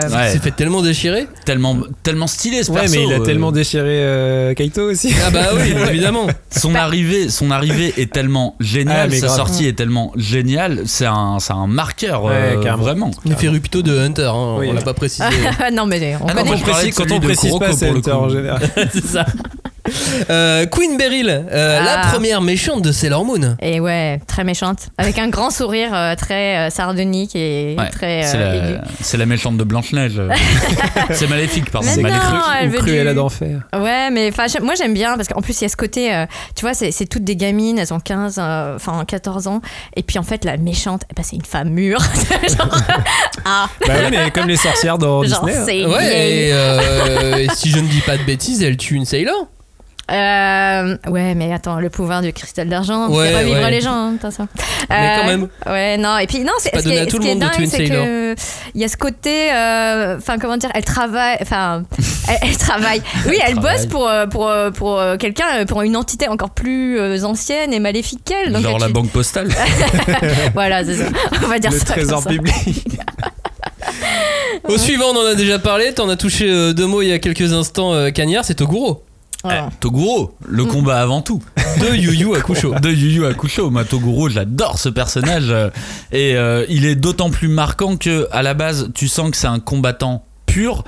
tête. 0.00 0.10
Ouais. 0.10 0.28
C'est 0.32 0.42
fait 0.42 0.50
tellement 0.50 0.82
déchirer. 0.82 1.28
tellement, 1.44 1.76
tellement 2.02 2.26
stylé 2.26 2.62
ce 2.64 2.72
Ouais, 2.72 2.80
perso. 2.80 2.96
mais 2.96 3.04
il 3.04 3.12
a 3.12 3.16
euh, 3.20 3.24
tellement 3.24 3.52
déchiré 3.52 3.84
euh, 4.02 4.54
Kaito 4.54 4.90
aussi. 4.90 5.14
Ah 5.24 5.30
bah 5.30 5.50
oui, 5.54 5.72
évidemment. 5.90 6.26
Son 6.50 6.74
arrivée, 6.74 7.28
son 7.28 7.50
arrivée 7.52 7.94
est 7.98 8.12
tellement 8.12 8.56
géniale, 8.58 9.10
Ah, 9.12 9.16
sa 9.16 9.26
grave. 9.26 9.36
sortie 9.36 9.66
est 9.68 9.74
tellement 9.74 10.12
géniale, 10.16 10.82
c'est 10.86 11.06
un, 11.06 11.38
c'est 11.38 11.52
un 11.52 11.68
marqueur, 11.68 12.24
Ouais, 12.24 12.32
euh, 12.56 12.74
vraiment. 12.76 13.12
Neferupito 13.24 13.82
de 13.82 13.96
Hunter, 13.96 14.30
hein, 14.34 14.56
Oui. 14.58 14.66
on 14.70 14.72
l'a 14.72 14.82
pas 14.82 14.94
précisé. 14.94 15.24
non, 15.72 15.86
mais 15.86 16.16
on 16.20 16.26
Ah 16.26 16.34
non, 16.34 16.42
connaît. 16.44 16.56
je 16.58 16.64
parlais 16.64 16.90
de 16.90 16.94
quand 16.96 17.10
on 17.12 17.20
précise 17.20 17.58
pas, 17.58 17.72
c'est 17.72 17.86
pour 17.86 17.94
le 17.94 17.98
Hunter 18.00 18.12
en 18.12 18.28
général. 18.28 18.60
c'est 18.92 19.04
ça. 19.06 19.26
Euh, 20.30 20.66
Queen 20.66 20.96
Beryl, 20.96 21.28
euh, 21.50 21.80
la 21.82 22.00
Ah. 22.02 22.06
première 22.12 22.40
méchante 22.40 22.82
de 22.82 22.92
Sailor 22.92 23.24
Moon. 23.24 23.56
Et 23.60 23.80
ouais, 23.80 24.20
très 24.26 24.44
méchante. 24.44 24.88
Avec 24.98 25.18
un 25.18 25.28
grand 25.28 25.50
sourire 25.50 25.90
euh, 25.94 26.14
très 26.14 26.56
euh, 26.68 26.70
sardonique 26.70 27.34
et 27.36 27.76
Ouais, 27.78 27.88
très 27.90 28.22
c'est 28.22 28.36
euh, 28.38 28.78
la, 29.18 29.26
méchante 29.26 29.56
de 29.56 29.64
Blanche-Neige. 29.64 30.20
c'est 31.10 31.28
maléfique, 31.28 31.70
pardon. 31.70 31.86
Mais 31.88 31.94
C'est 31.94 32.02
non, 32.02 32.08
maléfique. 32.08 32.40
elle 32.60 32.68
Ou 32.68 32.72
veut 32.72 32.78
Cruella 32.78 33.10
du- 33.10 33.16
d'enfer. 33.16 33.60
Ouais, 33.74 34.10
mais 34.10 34.30
moi 34.62 34.74
j'aime 34.76 34.94
bien 34.94 35.16
parce 35.16 35.28
qu'en 35.28 35.40
plus 35.42 35.58
il 35.60 35.62
y 35.62 35.66
a 35.66 35.68
ce 35.68 35.76
côté, 35.76 36.14
euh, 36.14 36.26
tu 36.54 36.62
vois, 36.62 36.74
c'est 36.74 36.90
toutes 37.08 37.24
des 37.24 37.36
gamines, 37.36 37.78
elles 37.78 37.92
ont 37.92 38.00
15, 38.00 38.36
euh, 38.38 38.76
enfin 38.76 39.04
14 39.06 39.46
ans, 39.46 39.60
et 39.96 40.02
puis 40.02 40.18
en 40.18 40.22
fait 40.22 40.44
la 40.44 40.56
méchante, 40.56 41.02
eh 41.10 41.14
ben, 41.14 41.22
c'est 41.22 41.36
une 41.36 41.44
femme 41.44 41.70
mûre. 41.70 41.98
Genre, 42.48 42.78
ah, 43.44 43.68
Bah 43.86 43.94
mais 44.10 44.30
comme 44.30 44.48
les 44.48 44.56
sorcières 44.56 44.98
dans 44.98 45.22
genre 45.24 45.44
Disney. 45.46 45.84
hein. 45.84 45.88
Ouais, 45.90 46.50
euh, 46.52 47.36
et 47.36 47.48
si 47.54 47.70
je 47.70 47.78
ne 47.78 47.86
dis 47.88 48.00
pas 48.00 48.16
de 48.16 48.22
bêtises, 48.22 48.62
elle 48.62 48.76
tue 48.76 48.94
une 48.94 49.04
Sailor. 49.04 49.48
Euh, 50.10 50.96
ouais, 51.08 51.34
mais 51.34 51.52
attends, 51.52 51.78
le 51.78 51.88
pouvoir 51.90 52.20
du 52.22 52.32
cristal 52.32 52.68
d'argent, 52.68 53.08
Ouais, 53.10 53.28
c'est 53.30 53.38
revivre 53.38 53.60
ouais. 53.62 53.70
les 53.70 53.80
gens, 53.80 53.92
hein, 53.92 54.14
t'as 54.20 54.30
ça. 54.30 54.46
Mais 54.88 55.16
quand 55.20 55.26
même. 55.26 55.48
Ouais, 55.66 55.96
non, 55.98 56.18
et 56.18 56.26
puis 56.26 56.40
non, 56.40 56.52
c'est 56.58 56.76
ce 56.76 56.82
qui 56.82 56.92
est, 56.92 56.98
à 56.98 57.06
tout 57.06 57.12
ce 57.12 57.16
le 57.18 57.22
qui 57.22 57.28
est 57.30 57.34
dingue, 57.36 57.66
c'est 57.68 57.84
que 57.88 58.34
il 58.74 58.80
y 58.80 58.84
a 58.84 58.88
ce 58.88 58.96
côté, 58.96 59.52
euh, 59.52 60.16
enfin 60.16 60.38
comment 60.38 60.56
dire, 60.56 60.70
elle 60.74 60.84
travaille, 60.84 61.36
enfin, 61.40 61.84
elle, 62.28 62.38
elle 62.42 62.56
travaille. 62.56 63.02
Oui, 63.28 63.38
elle 63.46 63.54
bosse 63.56 63.86
pour 63.86 64.08
euh, 64.08 64.26
pour 64.26 64.48
euh, 64.48 64.70
pour 64.70 64.98
euh, 64.98 65.16
quelqu'un, 65.16 65.46
euh, 65.60 65.64
pour 65.64 65.82
une 65.82 65.96
entité 65.96 66.28
encore 66.28 66.50
plus 66.50 66.98
euh, 66.98 67.22
ancienne 67.24 67.72
et 67.72 67.78
maléfique 67.80 68.20
qu'elle. 68.24 68.52
Genre 68.60 68.74
tu- 68.76 68.80
la 68.80 68.88
banque 68.88 69.10
postale. 69.10 69.48
Voilà, 70.54 70.84
c'est 70.84 70.96
ça. 70.96 71.04
On 71.44 71.48
va 71.48 71.58
dire 71.58 71.70
Le 71.70 71.78
ça. 71.78 71.84
comme 71.84 71.94
trésor 71.94 72.22
ça. 72.22 72.30
public. 72.30 72.86
Au 74.64 74.76
suivant, 74.78 75.06
on 75.14 75.16
en 75.18 75.26
a 75.26 75.34
déjà 75.34 75.58
parlé. 75.58 75.92
T'en 75.94 76.08
as 76.08 76.16
touché 76.16 76.46
euh, 76.50 76.72
deux 76.72 76.86
mots 76.86 77.02
il 77.02 77.08
y 77.08 77.12
a 77.12 77.18
quelques 77.18 77.52
instants, 77.52 77.92
euh, 77.94 78.10
Cagnard, 78.10 78.44
c'est 78.44 78.54
Toguro. 78.54 79.02
Eh, 79.44 79.48
Toguro, 79.80 80.36
le 80.46 80.64
combat 80.64 81.00
avant 81.00 81.22
tout. 81.22 81.42
De 81.80 81.94
Yu 81.96 82.14
Yu 82.14 82.34
Hakusho. 82.34 82.74
De 82.82 82.90
Yu 82.90 83.10
Yu 83.10 83.26
Hakusho. 83.26 83.70
Moi, 83.70 83.84
Toguro, 83.84 84.28
j'adore 84.28 84.78
ce 84.78 84.88
personnage. 84.88 85.50
Et 86.12 86.36
euh, 86.36 86.66
il 86.68 86.84
est 86.84 86.94
d'autant 86.94 87.30
plus 87.30 87.48
marquant 87.48 87.96
que, 87.96 88.28
à 88.32 88.42
la 88.42 88.54
base, 88.54 88.90
tu 88.94 89.08
sens 89.08 89.30
que 89.30 89.36
c'est 89.36 89.46
un 89.46 89.60
combattant 89.60 90.24
pur. 90.46 90.84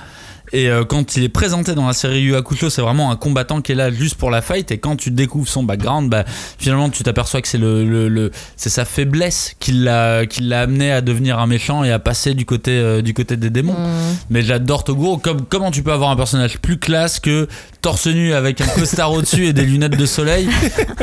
Et 0.53 0.69
euh, 0.69 0.85
quand 0.85 1.15
il 1.17 1.23
est 1.23 1.29
présenté 1.29 1.73
dans 1.73 1.87
la 1.87 1.93
série 1.93 2.21
Yu 2.21 2.35
Hakusho, 2.35 2.69
c'est 2.69 2.81
vraiment 2.83 3.11
un 3.11 3.15
combattant 3.15 3.61
qui 3.61 3.71
est 3.71 3.75
là 3.75 3.91
juste 3.91 4.15
pour 4.15 4.29
la 4.29 4.41
fight. 4.43 4.69
Et 4.71 4.77
quand 4.77 4.95
tu 4.95 5.09
découvres 5.09 5.47
son 5.49 5.63
background, 5.63 6.09
bah, 6.11 6.25
finalement, 6.59 6.89
tu 6.89 7.01
t'aperçois 7.03 7.41
que 7.41 7.47
c'est 7.47 7.57
le, 7.57 7.83
le- 7.83 8.07
le- 8.07 8.31
c'est 8.55 8.69
sa 8.69 8.85
faiblesse 8.85 9.55
qui 9.59 9.71
l'a, 9.71 10.27
qui 10.27 10.41
l'a 10.43 10.61
amené 10.61 10.91
à 10.91 11.01
devenir 11.01 11.39
un 11.39 11.47
méchant 11.47 11.83
et 11.83 11.91
à 11.91 11.97
passer 11.97 12.35
du 12.35 12.45
côté, 12.45 12.71
euh, 12.71 13.01
du 13.01 13.13
côté 13.15 13.35
des 13.35 13.49
démons. 13.49 13.73
Mm. 13.73 14.15
Mais 14.29 14.43
j'adore 14.43 14.83
Toguro. 14.83 15.17
Comme, 15.17 15.41
comment 15.49 15.71
tu 15.71 15.81
peux 15.81 15.91
avoir 15.91 16.11
un 16.11 16.15
personnage 16.15 16.59
plus 16.59 16.77
classe 16.77 17.19
que 17.19 17.47
torse 17.81 18.05
nu 18.05 18.33
avec 18.33 18.61
un 18.61 18.67
costard 18.67 19.11
au-dessus 19.13 19.47
et 19.47 19.53
des 19.53 19.63
lunettes 19.63 19.97
de 19.97 20.05
soleil 20.05 20.47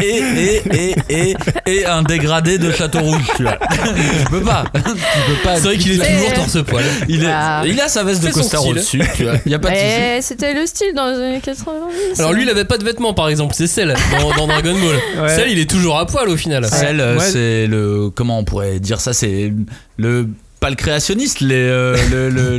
et, 0.01 0.05
et, 0.07 0.63
et, 0.73 0.95
et, 1.09 1.35
et 1.67 1.87
un 1.87 2.03
dégradé 2.05 2.57
de 2.59 2.71
château 2.71 3.01
rouge, 3.01 3.27
tu 3.37 3.43
vois. 3.43 3.59
tu 3.59 4.31
peux 4.31 4.41
pas. 4.43 4.65
Tu 4.73 4.81
peux 4.81 5.43
pas. 5.43 5.57
C'est 5.57 5.63
vrai 5.63 5.77
qu'il 5.77 5.93
est 5.93 5.97
toujours 5.99 6.35
torse 6.35 6.63
poil. 6.65 6.85
Il, 7.09 7.25
est- 7.25 7.29
Ah. 7.33 7.63
il 7.67 7.81
a 7.81 7.89
sa 7.89 8.05
veste 8.05 8.23
de 8.23 8.31
costard 8.31 8.65
au-dessus, 8.67 9.03
tu 9.17 9.25
vois. 9.25 9.40
Il 9.47 9.53
y 9.53 9.55
a 9.55 9.59
pas 9.59 9.71
de. 9.71 9.75
Eh, 10.19 10.23
C'était 10.23 10.55
le 10.55 10.67
style 10.67 10.93
dans 10.95 11.09
les 11.11 11.17
années 11.17 11.41
90. 11.41 12.19
Alors 12.21 12.33
lui, 12.33 12.43
il 12.43 12.49
avait 12.51 12.65
pas 12.65 12.79
de 12.79 12.85
vêtements, 12.85 13.15
par 13.15 13.29
exemple. 13.29 13.55
C'est 13.57 13.67
Cell 13.67 13.95
dans, 14.21 14.35
dans 14.37 14.47
Dragon 14.47 14.75
Ball. 14.75 15.23
Ouais. 15.25 15.29
Cell, 15.35 15.51
il 15.51 15.59
est 15.59 15.69
toujours 15.71 15.99
à 15.99 16.07
poil 16.07 16.29
au 16.29 16.37
final. 16.37 16.67
Celle, 16.67 17.01
euh, 17.01 17.17
Ouais. 17.19 17.25
c'est 17.25 17.67
le. 17.67 18.11
Comment 18.15 18.39
on 18.39 18.45
pourrait 18.45 18.79
dire 18.81 19.01
ça 19.01 19.13
C'est 19.13 19.53
le. 19.97 20.29
Pas 20.61 20.69
le 20.69 20.77
créationniste, 20.77 21.41
les, 21.41 21.55
euh, 21.55 21.97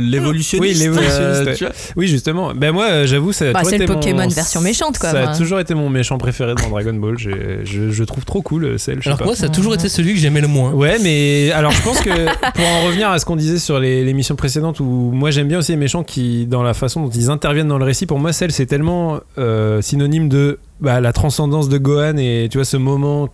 l'évolutionniste. 0.00 0.80
Oui, 0.80 0.88
euh, 0.88 1.44
ouais. 1.44 1.54
vois. 1.54 1.68
Oui, 1.96 2.08
justement. 2.08 2.52
Ben 2.52 2.72
moi, 2.72 2.86
euh, 2.90 3.06
j'avoue, 3.06 3.32
ça 3.32 3.44
a 3.50 3.52
Bah, 3.52 3.60
toujours 3.60 3.70
c'est 3.70 3.78
le 3.78 3.84
été 3.84 3.92
Pokémon 3.94 4.22
mon... 4.24 4.28
version 4.28 4.60
méchante, 4.60 4.98
quoi, 4.98 5.10
Ça 5.10 5.22
moi. 5.22 5.30
a 5.30 5.36
toujours 5.36 5.60
été 5.60 5.74
mon 5.74 5.88
méchant 5.88 6.18
préféré 6.18 6.54
dans 6.56 6.68
Dragon 6.68 6.94
Ball. 6.94 7.16
Je, 7.16 7.30
je 7.64 8.04
trouve 8.04 8.24
trop 8.24 8.42
cool, 8.42 8.76
celle. 8.78 8.96
Je 8.98 9.02
sais 9.04 9.08
Alors 9.08 9.18
que 9.20 9.24
moi, 9.24 9.36
ça 9.36 9.46
a 9.46 9.48
toujours 9.50 9.74
été 9.74 9.88
celui 9.88 10.14
que 10.14 10.18
j'aimais 10.18 10.40
le 10.40 10.48
moins. 10.48 10.72
Ouais, 10.72 10.98
mais 11.00 11.52
alors 11.52 11.70
je 11.70 11.82
pense 11.82 12.00
que 12.00 12.10
pour 12.54 12.66
en 12.66 12.86
revenir 12.86 13.08
à 13.08 13.18
ce 13.20 13.24
qu'on 13.24 13.36
disait 13.36 13.58
sur 13.58 13.78
les 13.78 14.04
l'émission 14.04 14.34
précédente, 14.34 14.80
où 14.80 14.84
moi 14.84 15.30
j'aime 15.30 15.46
bien 15.48 15.58
aussi 15.58 15.70
les 15.72 15.78
méchants 15.78 16.02
qui, 16.02 16.46
dans 16.46 16.62
la 16.64 16.74
façon 16.74 17.02
dont 17.04 17.10
ils 17.10 17.30
interviennent 17.30 17.68
dans 17.68 17.78
le 17.78 17.84
récit, 17.84 18.06
pour 18.06 18.18
moi, 18.18 18.32
celle 18.32 18.50
c'est 18.50 18.66
tellement 18.66 19.20
euh, 19.38 19.80
synonyme 19.80 20.28
de 20.28 20.58
bah, 20.80 21.00
la 21.00 21.12
transcendance 21.12 21.68
de 21.68 21.78
Gohan 21.78 22.16
et 22.16 22.48
tu 22.50 22.58
vois 22.58 22.64
ce 22.64 22.76
moment, 22.76 23.28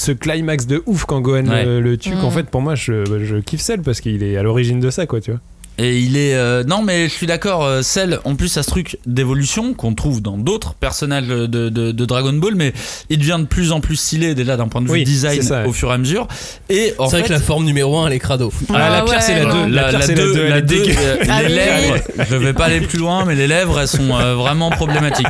ce 0.00 0.12
climax 0.12 0.66
de 0.66 0.82
ouf 0.86 1.04
quand 1.04 1.20
Gohan 1.20 1.46
Ouais. 1.46 1.64
le, 1.64 1.80
le 1.80 1.96
tue, 1.98 2.14
Mm. 2.14 2.20
qu'en 2.20 2.30
fait 2.30 2.44
pour 2.50 2.62
moi 2.62 2.74
je, 2.74 3.04
je 3.24 3.36
kiffe 3.36 3.60
celle 3.60 3.82
parce 3.82 4.00
qu'il 4.00 4.22
est 4.22 4.36
à 4.36 4.42
l'origine 4.42 4.80
de 4.80 4.90
ça, 4.90 5.06
quoi, 5.06 5.20
tu 5.20 5.30
vois. 5.32 5.40
Et 5.82 5.98
il 5.98 6.18
est. 6.18 6.34
euh, 6.34 6.62
non, 6.62 6.82
mais 6.82 7.08
je 7.08 7.12
suis 7.14 7.26
d'accord, 7.26 7.64
euh, 7.64 7.80
Cell, 7.80 8.18
en 8.24 8.34
plus, 8.34 8.54
a 8.58 8.62
ce 8.62 8.68
truc 8.68 8.98
d'évolution 9.06 9.72
qu'on 9.72 9.94
trouve 9.94 10.20
dans 10.20 10.36
d'autres 10.36 10.74
personnages 10.74 11.26
de, 11.26 11.46
de- 11.46 11.68
de 11.70 12.04
Dragon 12.04 12.34
Ball, 12.34 12.54
mais 12.54 12.74
il 13.08 13.18
devient 13.18 13.38
de 13.40 13.46
plus 13.46 13.72
en 13.72 13.80
plus 13.80 13.96
stylé 13.96 14.34
déjà 14.34 14.58
d'un 14.58 14.68
point 14.68 14.82
de 14.82 14.86
vue 14.86 14.92
Oui, 14.92 15.04
design 15.04 15.40
c'est 15.40 15.48
ça, 15.48 15.62
ouais. 15.62 15.68
au 15.68 15.72
fur 15.72 15.90
et 15.90 15.94
à 15.94 15.98
mesure. 15.98 16.28
Et 16.68 16.92
en 16.98 17.08
C'est 17.08 17.20
vrai 17.20 17.28
que 17.28 17.32
la 17.32 17.40
forme 17.40 17.64
numéro 17.64 17.96
1 17.98 18.08
elle 18.08 18.12
est 18.12 18.18
crado. 18.18 18.52
Ah, 18.68 18.78
la 18.78 18.98
Ah 18.98 19.02
pire, 19.04 19.22
c'est 19.22 19.34
ouais. 19.36 19.44
la 19.46 19.52
2. 19.52 19.66
La, 19.68 19.82
La, 19.82 19.88
pire, 19.88 19.98
la 20.00 20.04
c'est 20.06 20.14
la 20.16 20.22
deux- 20.22 20.34
2. 20.34 20.48
la 20.48 20.60
deux, 20.60 20.82
dégueu. 20.84 20.94
euh, 20.98 21.16
les 21.48 21.54
lèvres, 21.54 21.96
je 22.28 22.36
vais 22.36 22.52
pas 22.52 22.66
aller 22.66 22.80
plus 22.82 22.98
loin, 22.98 23.24
mais 23.24 23.34
les 23.34 23.46
lèvres, 23.46 23.80
elles 23.80 23.88
sont 23.88 24.14
euh, 24.18 24.34
vraiment 24.34 24.68
problématiques. 24.70 25.26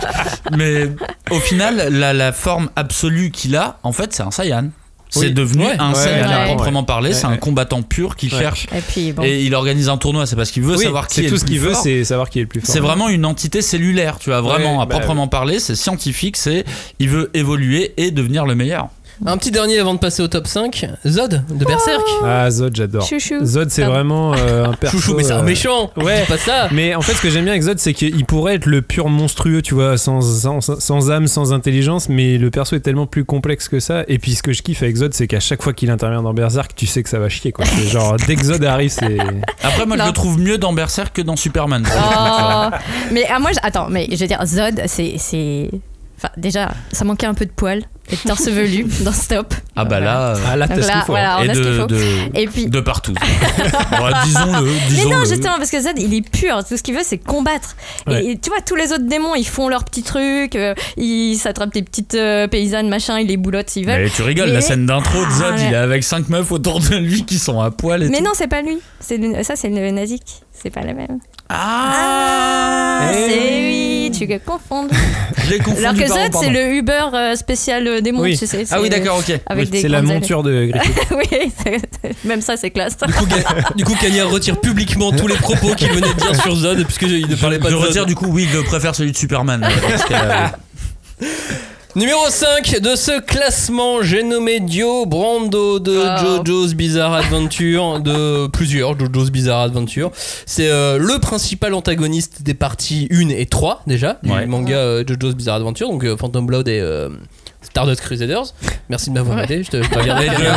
Mais 0.56 0.88
au 1.30 1.38
final, 1.38 1.88
la, 1.92 2.12
la 2.12 2.32
forme 2.32 2.70
absolue 2.74 3.30
qu'il 3.30 3.54
a, 3.54 3.78
en 3.84 3.92
fait, 3.92 4.12
c'est 4.12 4.24
un 4.24 4.32
Saiyan. 4.32 4.70
C'est 5.10 5.20
Oui. 5.20 5.32
devenu 5.32 5.64
Ouais. 5.66 5.76
un 5.78 5.92
Ouais, 5.92 5.98
Saiyan 5.98 6.30
à 6.30 6.38
ouais. 6.40 6.44
proprement 6.54 6.84
parler. 6.84 7.10
Ouais, 7.10 7.14
c'est 7.14 7.26
un 7.26 7.32
ouais. 7.32 7.38
combattant 7.38 7.82
pur 7.82 8.16
qui 8.16 8.26
Ouais. 8.32 8.38
cherche. 8.38 8.66
Et 8.74 8.80
puis 8.80 9.12
bon. 9.12 9.22
Et 9.24 9.42
il 9.42 9.54
organise 9.54 9.88
un 9.88 9.96
tournoi, 9.96 10.24
c'est 10.26 10.36
parce 10.36 10.50
qu'il 10.50 10.62
veut 10.62 10.76
Oui, 10.76 10.84
savoir 10.84 11.08
qui 11.08 11.20
est 11.20 11.24
tout 11.26 11.32
le 11.32 11.38
ce 11.38 11.44
plus 11.44 11.52
qu'il 11.52 11.60
veut, 11.60 11.72
fort. 11.72 11.82
c'est 11.82 12.04
savoir 12.04 12.30
qui 12.30 12.38
est 12.38 12.42
le 12.42 12.48
plus 12.48 12.60
fort. 12.60 12.70
C'est 12.72 12.80
vraiment 12.80 13.08
une 13.08 13.26
entité 13.26 13.60
cellulaire, 13.62 14.18
tu 14.18 14.30
vois, 14.30 14.40
vraiment 14.40 14.76
Ouais, 14.76 14.82
à 14.82 14.86
bah 14.86 14.96
proprement 14.98 15.26
parler, 15.28 15.58
c'est 15.58 15.74
scientifique, 15.74 16.36
c'est 16.36 16.64
il 17.00 17.08
veut 17.08 17.30
évoluer 17.34 17.92
et 17.96 18.10
devenir 18.10 18.46
le 18.46 18.54
meilleur. 18.54 18.88
Un 19.26 19.36
petit 19.36 19.50
dernier 19.50 19.78
avant 19.78 19.92
de 19.92 19.98
passer 19.98 20.22
au 20.22 20.28
top 20.28 20.46
5, 20.46 20.86
Zod 21.06 21.44
de 21.50 21.64
Berserk. 21.66 22.00
Ah, 22.24 22.50
Zod, 22.50 22.74
j'adore. 22.74 23.06
Chouchou. 23.06 23.44
Zod, 23.44 23.68
c'est 23.70 23.82
Pardon. 23.82 23.94
vraiment 23.94 24.34
euh, 24.34 24.64
un 24.64 24.72
perso. 24.72 24.96
Chouchou, 24.96 25.14
mais 25.14 25.24
c'est 25.24 25.32
un 25.32 25.40
euh, 25.40 25.42
méchant. 25.42 25.90
ouais. 25.98 26.24
C'est 26.26 26.32
pas 26.32 26.38
ça. 26.38 26.68
Mais 26.72 26.94
en 26.94 27.02
fait, 27.02 27.12
ce 27.12 27.20
que 27.20 27.28
j'aime 27.28 27.44
bien 27.44 27.52
avec 27.52 27.62
Zod, 27.62 27.78
c'est 27.78 27.92
qu'il 27.92 28.24
pourrait 28.24 28.54
être 28.54 28.64
le 28.64 28.80
pur 28.80 29.08
monstrueux, 29.10 29.60
tu 29.60 29.74
vois, 29.74 29.98
sans, 29.98 30.22
sans, 30.22 30.60
sans 30.62 31.10
âme, 31.10 31.26
sans 31.26 31.52
intelligence, 31.52 32.08
mais 32.08 32.38
le 32.38 32.50
perso 32.50 32.76
est 32.76 32.80
tellement 32.80 33.06
plus 33.06 33.26
complexe 33.26 33.68
que 33.68 33.78
ça. 33.78 34.04
Et 34.08 34.18
puis, 34.18 34.34
ce 34.34 34.42
que 34.42 34.54
je 34.54 34.62
kiffe 34.62 34.82
avec 34.82 34.96
Zod, 34.96 35.12
c'est 35.12 35.26
qu'à 35.26 35.40
chaque 35.40 35.62
fois 35.62 35.74
qu'il 35.74 35.90
intervient 35.90 36.22
dans 36.22 36.32
Berserk, 36.32 36.74
tu 36.74 36.86
sais 36.86 37.02
que 37.02 37.08
ça 37.10 37.18
va 37.18 37.28
chier, 37.28 37.52
quoi. 37.52 37.66
C'est 37.66 37.88
genre, 37.88 38.16
dès 38.26 38.36
que 38.36 38.44
Zod 38.44 38.64
arrive, 38.64 38.90
c'est. 38.90 39.18
Après, 39.62 39.84
moi, 39.84 39.98
je 39.98 40.04
le 40.06 40.12
trouve 40.12 40.38
mieux 40.40 40.56
dans 40.56 40.72
Berserk 40.72 41.14
que 41.16 41.22
dans 41.22 41.36
Superman. 41.36 41.84
Oh. 41.86 42.70
mais 43.12 43.26
ah, 43.30 43.38
moi, 43.38 43.50
je- 43.52 43.58
attends, 43.62 43.88
mais 43.90 44.08
je 44.10 44.16
veux 44.16 44.26
dire, 44.26 44.40
Zod, 44.46 44.80
c'est. 44.86 45.16
c'est- 45.18 45.68
Enfin, 46.22 46.28
déjà, 46.36 46.70
ça 46.92 47.06
manquait 47.06 47.24
un 47.26 47.32
peu 47.32 47.46
de 47.46 47.50
poils 47.50 47.82
et 48.12 48.16
de 48.16 48.20
torse 48.28 48.48
velu 48.48 48.84
dans 49.00 49.12
Stop. 49.12 49.54
Ah 49.76 49.84
bah 49.84 50.00
là, 50.00 50.34
Ah, 50.48 50.56
là, 50.56 50.66
Donc 50.66 50.76
t'as 50.78 50.82
ce 50.82 50.88
là, 50.88 50.92
qu'il 50.94 51.02
faut. 51.02 51.12
voilà, 51.12 51.38
on 51.40 51.44
et 51.44 51.50
a 51.50 51.54
ce 51.54 51.58
qu'il 51.60 51.68
de, 51.70 51.78
faut. 51.80 51.86
de, 51.86 52.02
Et 52.34 52.46
puis. 52.46 52.66
de 52.66 52.80
partout. 52.80 53.14
Ouais, 54.00 54.10
disons-le, 54.24 54.62
Mais 54.64 54.88
disons-le. 54.88 55.14
non, 55.16 55.24
justement, 55.24 55.56
parce 55.58 55.70
que 55.70 55.80
Zod, 55.80 55.98
il 55.98 56.14
est 56.14 56.28
pur. 56.28 56.64
Tout 56.66 56.76
ce 56.76 56.82
qu'il 56.82 56.94
veut, 56.94 57.02
c'est 57.04 57.18
combattre. 57.18 57.76
Et- 58.06 58.10
Ouais. 58.10 58.24
Et, 58.26 58.38
tu 58.38 58.48
vois, 58.50 58.60
tous 58.60 58.76
les 58.76 58.92
autres 58.92 59.06
démons, 59.06 59.34
ils 59.34 59.46
font 59.46 59.68
leurs 59.68 59.84
petits 59.84 60.02
trucs. 60.02 60.56
euh, 60.56 60.74
ils 60.96 61.36
s'attrapent 61.36 61.72
des 61.74 61.82
petites 61.82 62.14
euh, 62.14 62.46
paysannes, 62.48 62.88
machin, 62.88 63.18
ils 63.20 63.26
les 63.26 63.36
boulotent 63.36 63.70
s'ils 63.70 63.86
veulent. 63.86 64.02
Mais 64.04 64.10
tu 64.10 64.22
rigoles, 64.22 64.48
Mais- 64.48 64.54
la 64.54 64.60
scène 64.60 64.86
d'intro 64.86 65.24
de 65.24 65.30
Zod, 65.30 65.54
Ah, 65.56 65.56
il 65.58 65.72
est 65.72 65.76
avec 65.76 66.02
5 66.04 66.28
meufs 66.28 66.50
autour 66.52 66.80
de 66.80 66.96
lui 66.96 67.24
qui 67.24 67.38
sont 67.38 67.60
à 67.60 67.70
poil 67.70 68.02
et 68.02 68.08
Mais 68.08 68.18
tout. 68.18 68.24
non, 68.24 68.30
c'est 68.34 68.48
pas 68.48 68.62
lui. 68.62 68.78
C'est 69.00 69.16
le- 69.18 69.42
ça, 69.42 69.54
c'est 69.56 69.68
le 69.68 69.90
Nazik. 69.90 70.22
C'est 70.52 70.70
pas 70.70 70.80
le 70.82 70.94
même. 70.94 71.18
Ah, 71.48 73.10
c'est 73.12 73.89
oui, 74.10 74.28
tu 74.28 74.38
confonds. 74.40 74.88
Je 75.44 75.50
l'ai 75.50 75.58
confondu, 75.58 75.84
Alors 75.84 75.94
que 75.94 76.06
Zod, 76.06 76.34
c'est 76.40 76.50
le 76.50 76.74
Uber 76.74 77.06
euh, 77.14 77.34
spécial 77.34 77.86
euh, 77.86 78.00
démon, 78.00 78.22
Oui. 78.22 78.36
tu 78.36 78.46
sais. 78.46 78.64
Ah 78.70 78.80
oui, 78.80 78.88
d'accord, 78.88 79.18
ok. 79.18 79.38
Oui. 79.56 79.66
des 79.68 79.80
C'est 79.82 79.88
la 79.88 80.02
monture 80.02 80.42
de 80.42 80.66
Griffith. 80.66 80.98
oui, 81.10 81.76
même 82.24 82.40
ça, 82.40 82.56
c'est 82.56 82.70
classe. 82.70 82.96
Du 82.96 83.12
coup, 83.12 83.26
du 83.76 83.84
coup, 83.84 83.94
Cagnard 84.00 84.30
retire 84.30 84.60
publiquement 84.60 85.12
tous 85.12 85.26
les 85.26 85.36
propos 85.36 85.74
qu'il 85.74 85.88
venait 85.88 86.12
de 86.12 86.20
dire 86.20 86.34
sur 86.42 86.54
Zod, 86.54 86.84
puisqu'il 86.84 87.26
ne 87.28 87.36
parlait 87.36 87.58
pas 87.58 87.68
Je 87.68 87.74
de 87.74 87.78
Zod. 87.80 87.88
retire 87.88 88.06
du 88.06 88.14
coup, 88.14 88.26
oui, 88.28 88.48
je 88.52 88.58
préfère 88.60 88.94
celui 88.94 89.12
de 89.12 89.16
Superman. 89.16 89.66
Numéro 91.96 92.20
5 92.28 92.78
de 92.80 92.94
ce 92.94 93.20
classement, 93.20 94.00
j'ai 94.02 94.22
nommé 94.22 94.60
Dio 94.60 95.06
Brando 95.06 95.80
de 95.80 95.98
Oh. 96.00 96.42
JoJo's 96.44 96.74
Bizarre 96.74 97.14
Adventure, 97.14 97.98
de 97.98 98.46
plusieurs 98.46 98.96
JoJo's 98.96 99.30
Bizarre 99.32 99.62
Adventure. 99.62 100.12
C'est 100.46 100.68
euh, 100.70 100.98
le 100.98 101.18
principal 101.18 101.74
antagoniste 101.74 102.42
des 102.42 102.54
parties 102.54 103.08
1 103.10 103.30
et 103.30 103.46
3 103.46 103.82
déjà, 103.88 104.18
du 104.22 104.30
Ouais. 104.30 104.46
manga 104.46 104.76
euh, 104.76 105.04
JoJo's 105.04 105.34
Bizarre 105.34 105.56
Adventure, 105.56 105.88
donc 105.88 106.04
euh, 106.04 106.16
Phantom 106.16 106.46
Blood 106.46 106.68
et 106.68 106.78
euh, 106.80 107.08
Stardust 107.62 108.00
Crusaders. 108.00 108.54
Merci 108.88 109.10
de 109.10 109.14
m'avoir 109.14 109.36
Ouais. 109.38 109.44
aidé, 109.44 109.62
je 109.62 109.70
te 109.70 109.76
je. 109.76 109.88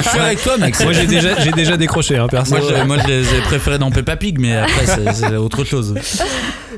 Je 0.03 0.09
suis 0.09 0.19
avec 0.19 0.41
toi, 0.41 0.57
mec. 0.57 0.79
Moi, 0.81 0.93
j'ai 0.93 1.05
déjà, 1.05 1.39
j'ai 1.39 1.51
déjà 1.51 1.77
décroché, 1.77 2.17
hein, 2.17 2.27
perso. 2.27 2.55
Moi, 2.57 2.67
je, 2.69 2.83
moi, 2.85 2.97
je 3.03 3.07
les 3.07 3.21
ai 3.35 3.41
préférés 3.41 3.77
dans 3.77 3.91
Peppa 3.91 4.15
Pig, 4.15 4.39
mais 4.39 4.55
après, 4.55 4.85
c'est- 4.85 5.13
c'est 5.13 5.35
autre 5.35 5.63
chose. 5.63 5.95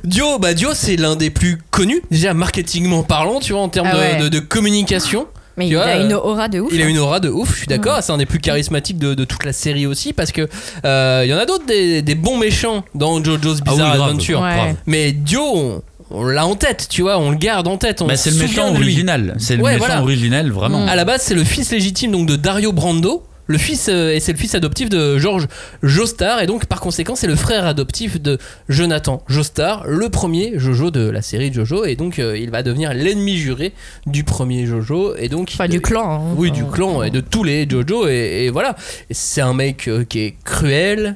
Dio, 0.04 0.40
bah 0.40 0.54
Dio 0.54 0.70
c'est 0.74 0.96
l'un 0.98 1.16
des 1.16 1.30
plus 1.30 1.58
connus, 1.72 2.02
déjà 2.12 2.34
marketingment 2.34 3.04
parlant, 3.04 3.40
tu 3.40 3.54
vois, 3.54 3.62
en 3.62 3.70
termes 3.70 3.88
Ah 3.92 3.96
de- 3.96 4.00
ouais. 4.00 4.18
de, 4.18 4.30
de 4.30 4.40
communication. 4.40 5.28
Mais 5.58 5.68
Tu 5.68 5.72
il 5.72 5.76
vois, 5.78 5.86
a 5.86 5.96
une 6.02 6.12
euh, 6.12 6.18
aura 6.20 6.50
de 6.50 6.60
ouf. 6.60 6.74
Il 6.74 6.82
a 6.82 6.86
une 6.86 6.98
aura 6.98 7.22
de 7.22 7.30
ouf, 7.30 7.52
je 7.54 7.60
suis 7.60 7.68
d'accord. 7.68 8.00
C'est 8.02 8.12
un 8.12 8.18
des 8.18 8.26
plus 8.26 8.40
charismatiques 8.40 8.98
de, 8.98 9.14
de 9.14 9.24
toute 9.24 9.46
la 9.46 9.54
série 9.54 9.86
aussi 9.86 10.12
parce 10.12 10.34
que 10.34 10.50
euh, 10.84 11.22
il 11.24 11.30
y 11.30 11.34
en 11.34 11.38
a 11.38 11.46
d'autres 11.46 11.66
des, 11.66 12.02
des 12.02 12.16
bons 12.16 12.36
méchants 12.38 12.84
dans 12.94 13.24
JoJo's 13.24 13.60
Ah 13.66 13.70
oui, 13.70 13.72
Bizarre 13.72 13.96
grave, 13.96 14.10
Adventure. 14.10 14.42
Ouais. 14.42 14.76
Mais 14.86 15.14
Dio, 15.14 15.42
on, 15.46 15.82
on 16.12 16.24
l'a 16.26 16.46
en 16.46 16.56
tête, 16.56 16.88
tu 16.90 17.02
vois, 17.02 17.18
on 17.18 17.32
le 17.32 17.38
garde 17.38 17.68
en 17.68 17.78
tête. 17.78 18.04
Bah, 18.08 18.16
c'est 18.16 18.32
le 18.32 18.38
méchant 18.38 18.70
original. 18.74 19.36
C'est 19.40 19.56
le 19.58 19.64
Ouais, 19.64 19.74
méchant 19.74 19.86
voilà. 19.86 20.02
originel, 20.02 20.52
vraiment. 20.52 20.86
À 20.88 20.96
la 20.96 21.06
base, 21.06 21.22
c'est 21.22 21.34
le 21.36 21.44
fils 21.44 21.72
légitime 21.72 22.12
donc 22.12 22.28
de 22.28 22.36
Dario 22.36 22.72
Brando. 22.72 23.24
Le 23.48 23.60
fils 23.60 23.90
euh, 23.90 24.12
et 24.12 24.20
c'est 24.20 24.32
le 24.32 24.40
fils 24.40 24.56
adoptif 24.56 24.90
de 24.90 25.20
George 25.20 25.46
Joestar 25.84 26.42
et 26.42 26.48
donc 26.48 26.66
par 26.66 26.80
conséquent 26.80 27.14
c'est 27.16 27.28
le 27.28 27.36
frère 27.36 27.68
adoptif 27.68 28.20
de 28.20 28.40
Jonathan 28.70 29.22
Joestar, 29.28 29.84
le 29.86 30.10
premier 30.10 30.54
Jojo 30.56 30.90
de 30.90 31.08
la 31.12 31.22
série 31.22 31.54
Jojo 31.54 31.86
et 31.86 31.96
donc 31.96 32.18
euh, 32.18 32.36
il 32.40 32.50
va 32.50 32.64
devenir 32.64 32.96
l'ennemi 32.96 33.38
juré 33.38 33.72
du 34.08 34.24
premier 34.24 34.66
Jojo 34.66 35.14
et 35.16 35.30
donc 35.30 35.52
Enfin, 35.54 35.68
du 35.68 35.80
clan. 35.80 36.12
hein. 36.32 36.34
oui, 36.38 36.50
du 36.50 36.66
clan 36.66 37.04
et 37.04 37.12
de 37.12 37.20
tous 37.20 37.44
les 37.44 37.70
JoJo. 37.70 38.08
Et, 38.08 38.46
et 38.46 38.50
voilà. 38.50 38.76
C'est 39.12 39.42
un 39.42 39.54
mec 39.54 39.88
euh, 39.90 40.04
qui 40.06 40.22
est 40.22 40.36
cruel, 40.44 41.16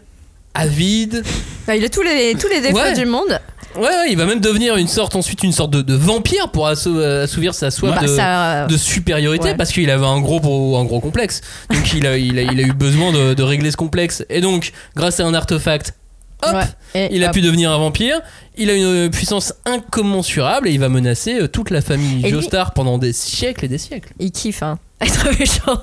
avide. 0.54 1.24
Il 1.76 1.84
a 1.84 1.90
tous 1.90 2.04
les, 2.04 2.36
tous 2.40 2.48
les 2.48 2.62
défauts 2.62 2.78
Ouais. 2.78 2.94
du 2.94 3.08
monde. 3.08 3.40
Ouais, 3.76 3.82
ouais, 3.84 4.08
il 4.12 4.18
va 4.18 4.26
même 4.26 4.40
devenir 4.40 4.76
une 4.78 4.88
sorte, 4.88 5.16
ensuite 5.16 5.44
une 5.44 5.52
sorte 5.52 5.72
de, 5.72 5.82
de 5.82 5.94
vampire 5.94 6.50
pour 6.52 6.68
assou- 6.68 6.98
euh, 6.98 7.24
assouvir 7.26 7.54
sa 7.54 7.70
soif 7.72 7.96
Bah, 7.96 8.02
de, 8.02 8.08
ça- 8.08 8.66
de 8.68 8.78
supériorité 8.78 9.50
ouais. 9.50 9.56
parce 9.56 9.72
qu'il 9.72 9.90
avait 9.90 10.06
un 10.06 10.20
gros, 10.20 10.76
un 10.78 10.86
gros 10.86 11.00
complexe. 11.00 11.42
Donc 11.70 11.94
il 11.94 12.06
a, 12.08 12.18
il 12.18 12.38
a, 12.40 12.42
il 12.44 12.60
a 12.60 12.64
eu 12.64 12.74
besoin 12.74 13.12
de, 13.12 13.34
de 13.34 13.44
régler 13.44 13.72
ce 13.72 13.78
complexe. 13.78 14.26
Et 14.30 14.42
donc, 14.42 14.72
grâce 14.96 15.20
à 15.20 15.26
un 15.26 15.34
artefact, 15.34 15.94
hop, 16.44 16.54
Ouais. 16.56 16.64
Et 16.96 17.16
il 17.16 17.24
a 17.24 17.28
hop. 17.28 17.34
pu 17.34 17.42
devenir 17.42 17.72
un 17.72 17.78
vampire. 17.78 18.20
Il 18.58 18.70
a 18.70 18.74
une 18.74 19.10
puissance 19.12 19.54
incommensurable 19.66 20.68
et 20.68 20.72
il 20.72 20.80
va 20.80 20.90
menacer 20.90 21.40
euh, 21.42 21.48
toute 21.48 21.70
la 21.70 21.82
famille 21.82 22.20
Et 22.26 22.32
lui- 22.32 22.32
Joestar 22.32 22.74
pendant 22.74 22.98
des 22.98 23.14
siècles 23.14 23.66
et 23.66 23.68
des 23.68 23.78
siècles. 23.78 24.14
Il 24.20 24.32
kiffe, 24.32 24.64
hein. 24.64 24.80
Être 25.02 25.30
méchant. 25.40 25.80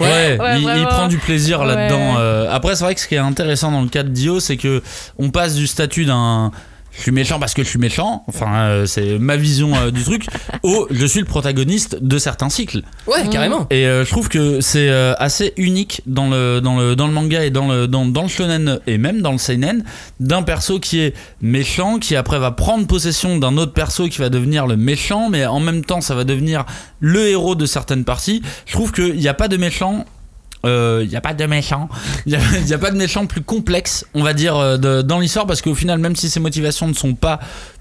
Ouais, 0.00 0.36
Ouais, 0.38 0.60
il, 0.60 0.86
prend 0.86 1.08
du 1.08 1.16
plaisir 1.18 1.60
Ouais. 1.60 1.66
là-dedans. 1.68 2.16
euh. 2.18 2.48
après, 2.52 2.76
c'est 2.76 2.84
vrai 2.84 2.94
que 2.94 3.00
ce 3.00 3.06
qui 3.08 3.14
est 3.14 3.18
intéressant 3.18 3.70
dans 3.70 3.80
le 3.80 3.88
cas 3.88 4.02
de 4.02 4.08
Dio, 4.10 4.40
c'est 4.40 4.56
que 4.58 4.82
on 5.18 5.30
passe 5.30 5.54
du 5.54 5.66
statut 5.66 6.04
d'un 6.04 6.50
je 6.92 7.02
suis 7.02 7.12
méchant 7.12 7.38
parce 7.38 7.54
que 7.54 7.62
je 7.62 7.68
suis 7.68 7.78
méchant, 7.78 8.24
enfin 8.28 8.54
euh, 8.56 8.86
c'est 8.86 9.18
ma 9.18 9.36
vision 9.36 9.74
euh, 9.76 9.90
du 9.90 10.02
truc, 10.02 10.26
au 10.62 10.88
je 10.90 11.06
suis 11.06 11.20
le 11.20 11.26
protagoniste 11.26 11.98
de 12.02 12.18
certains 12.18 12.48
cycles. 12.48 12.82
Ouais, 13.06 13.28
carrément. 13.30 13.66
Et 13.70 13.86
euh, 13.86 14.04
je 14.04 14.10
trouve 14.10 14.28
que 14.28 14.60
c'est 14.60 14.88
assez 15.18 15.52
unique 15.56 16.02
dans 16.06 16.28
le, 16.28 16.60
dans, 16.60 16.78
le, 16.78 16.96
dans 16.96 17.06
le 17.06 17.12
manga 17.12 17.44
et 17.44 17.50
dans 17.50 17.68
le, 17.68 17.86
dans, 17.86 18.06
dans 18.06 18.22
le 18.22 18.28
shonen 18.28 18.80
et 18.86 18.98
même 18.98 19.20
dans 19.20 19.32
le 19.32 19.38
seinen 19.38 19.84
d'un 20.18 20.42
perso 20.42 20.80
qui 20.80 21.00
est 21.00 21.14
méchant, 21.40 21.98
qui 21.98 22.16
après 22.16 22.38
va 22.38 22.50
prendre 22.50 22.86
possession 22.86 23.38
d'un 23.38 23.56
autre 23.58 23.72
perso 23.72 24.08
qui 24.08 24.18
va 24.18 24.28
devenir 24.28 24.66
le 24.66 24.76
méchant, 24.76 25.28
mais 25.30 25.46
en 25.46 25.60
même 25.60 25.84
temps 25.84 26.00
ça 26.00 26.14
va 26.14 26.24
devenir 26.24 26.64
le 27.00 27.28
héros 27.28 27.54
de 27.54 27.66
certaines 27.66 28.04
parties. 28.04 28.42
Je 28.66 28.72
trouve 28.72 28.92
qu'il 28.92 29.16
n'y 29.16 29.28
a 29.28 29.34
pas 29.34 29.48
de 29.48 29.56
méchant. 29.56 30.04
Euh, 30.64 31.00
Il 31.04 31.08
n'y 31.08 31.16
a 31.16 31.20
pas 31.20 31.34
de 31.34 31.44
méchant, 31.46 31.88
il 32.26 32.38
n'y 32.64 32.72
a, 32.72 32.78
pas 32.78 32.90
de 32.90 32.96
méchant 32.96 33.26
plus 33.26 33.42
complexe, 33.42 34.06
on 34.14 34.22
va 34.22 34.32
dire, 34.32 34.56
euh, 34.56 35.02
dans 35.02 35.20
l'histoire, 35.20 35.46
parce 35.46 35.62
qu'au 35.62 35.74
final, 35.74 35.98
même 35.98 36.16
si 36.16 36.28
ses 36.28 36.40
motivations 36.40 36.88
ne 36.88 36.94
sont 36.94 37.14
pas 37.14 37.40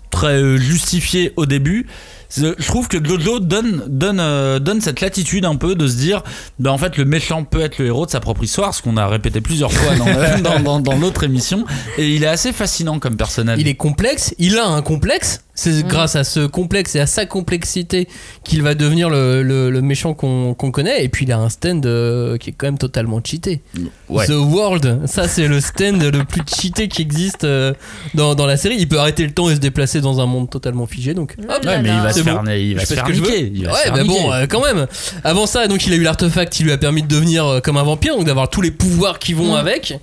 très 0.09 0.41
euh, 0.41 0.57
justifiées 0.57 1.34
au 1.36 1.45
début, 1.45 1.88
je 2.36 2.65
trouve 2.67 2.88
que 2.88 3.03
Jojo 3.03 3.39
donne, 3.39 3.84
donne, 3.88 4.19
euh, 4.19 4.59
donne 4.59 4.82
cette 4.82 5.01
latitude 5.01 5.45
un 5.45 5.55
peu 5.55 5.75
de 5.75 5.88
se 5.88 5.95
dire, 5.95 6.23
bah 6.59 6.71
en 6.71 6.78
fait 6.78 6.97
le 6.97 7.05
méchant 7.05 7.43
peut 7.43 7.61
être 7.61 7.78
le 7.80 7.86
héros 7.88 8.05
de 8.05 8.11
sa 8.11 8.19
propre 8.19 8.43
histoire, 8.43 8.73
ce 8.73 8.82
qu'on 8.82 8.97
a 8.97 9.07
répété 9.07 9.39
plusieurs 9.41 9.71
fois 9.71 9.95
dans, 9.95 10.41
dans, 10.41 10.59
dans- 10.59 10.80
dans 10.80 10.95
l'autre 10.97 11.23
émission, 11.23 11.65
et 11.97 12.07
il 12.15 12.23
est 12.23 12.28
assez 12.28 12.51
fascinant 12.51 12.99
comme 12.99 13.15
personnage. 13.17 13.59
Il 13.59 13.67
est 13.67 13.75
complexe, 13.75 14.34
il 14.39 14.57
a 14.57 14.67
un 14.67 14.82
complexe. 14.82 15.41
C'est 15.59 15.88
grâce 15.88 16.15
à 16.15 16.23
ce 16.23 16.45
complexe 16.45 16.95
et 16.95 16.99
à 16.99 17.07
sa 17.07 17.25
complexité 17.25 18.07
qu'il 18.43 18.61
va 18.61 18.75
devenir 18.75 19.09
le, 19.09 19.41
le- 19.41 19.71
le 19.71 19.82
méchant 19.82 20.13
qu'on 20.13 20.53
qu'on 20.53 20.69
connaît. 20.69 21.03
Et 21.03 21.09
puis 21.09 21.25
il 21.25 21.32
a 21.32 21.39
un 21.39 21.49
stand 21.49 21.84
euh, 21.88 22.38
qui 22.38 22.51
est 22.51 22.53
quand 22.53 22.67
même 22.67 22.78
totalement 22.78 23.19
cheaté. 23.23 23.61
Ouais. 24.07 24.28
The 24.28 24.34
World, 24.34 24.99
ça 25.07 25.28
c'est 25.28 25.47
le 25.47 25.59
stand 25.59 26.03
le 26.03 26.23
plus 26.25 26.41
cheaté 26.47 26.88
qui 26.88 27.01
existe 27.01 27.43
euh, 27.43 27.73
dans, 28.13 28.36
dans 28.36 28.45
la 28.45 28.55
série. 28.55 28.75
Il 28.78 28.88
peut 28.88 28.99
arrêter 28.99 29.25
le 29.25 29.32
temps 29.32 29.49
et 29.49 29.55
se 29.55 29.59
déplacer 29.59 29.99
dans 29.99 30.21
un 30.21 30.28
monde 30.28 30.47
totalement 30.47 30.86
figé. 30.86 31.15
Donc, 31.15 31.36
hop, 31.49 31.65
Ouais, 31.65 31.82
mais 31.82 31.89
il 31.89 32.01
va 32.01 32.13
se 32.18 32.24
faire, 32.24 32.55
il 32.55 32.76
va 32.76 32.86
se 32.86 32.93
faire 32.93 33.03
que 33.03 33.13
je 33.13 33.22
veux. 33.22 33.30
niquer. 33.38 33.68
Ouais, 33.68 33.91
mais 33.95 34.03
bon, 34.03 34.32
euh, 34.32 34.45
quand 34.47 34.61
même. 34.63 34.88
Avant 35.24 35.45
ça, 35.45 35.68
donc 35.68 35.86
il 35.88 35.93
a 35.93 35.95
eu 35.95 36.03
l'artefact 36.03 36.51
qui 36.53 36.63
lui 36.63 36.72
a 36.72 36.78
permis 36.78 37.03
de 37.03 37.07
devenir 37.07 37.45
euh, 37.45 37.59
comme 37.59 37.78
un 37.78 37.84
vampire, 37.84 38.15
donc 38.15 38.26
d'avoir 38.26 38.49
tous 38.49 38.61
les 38.61 38.72
pouvoirs 38.72 39.20
qui 39.20 39.34
vont 39.34 39.55
avec. 39.55 39.99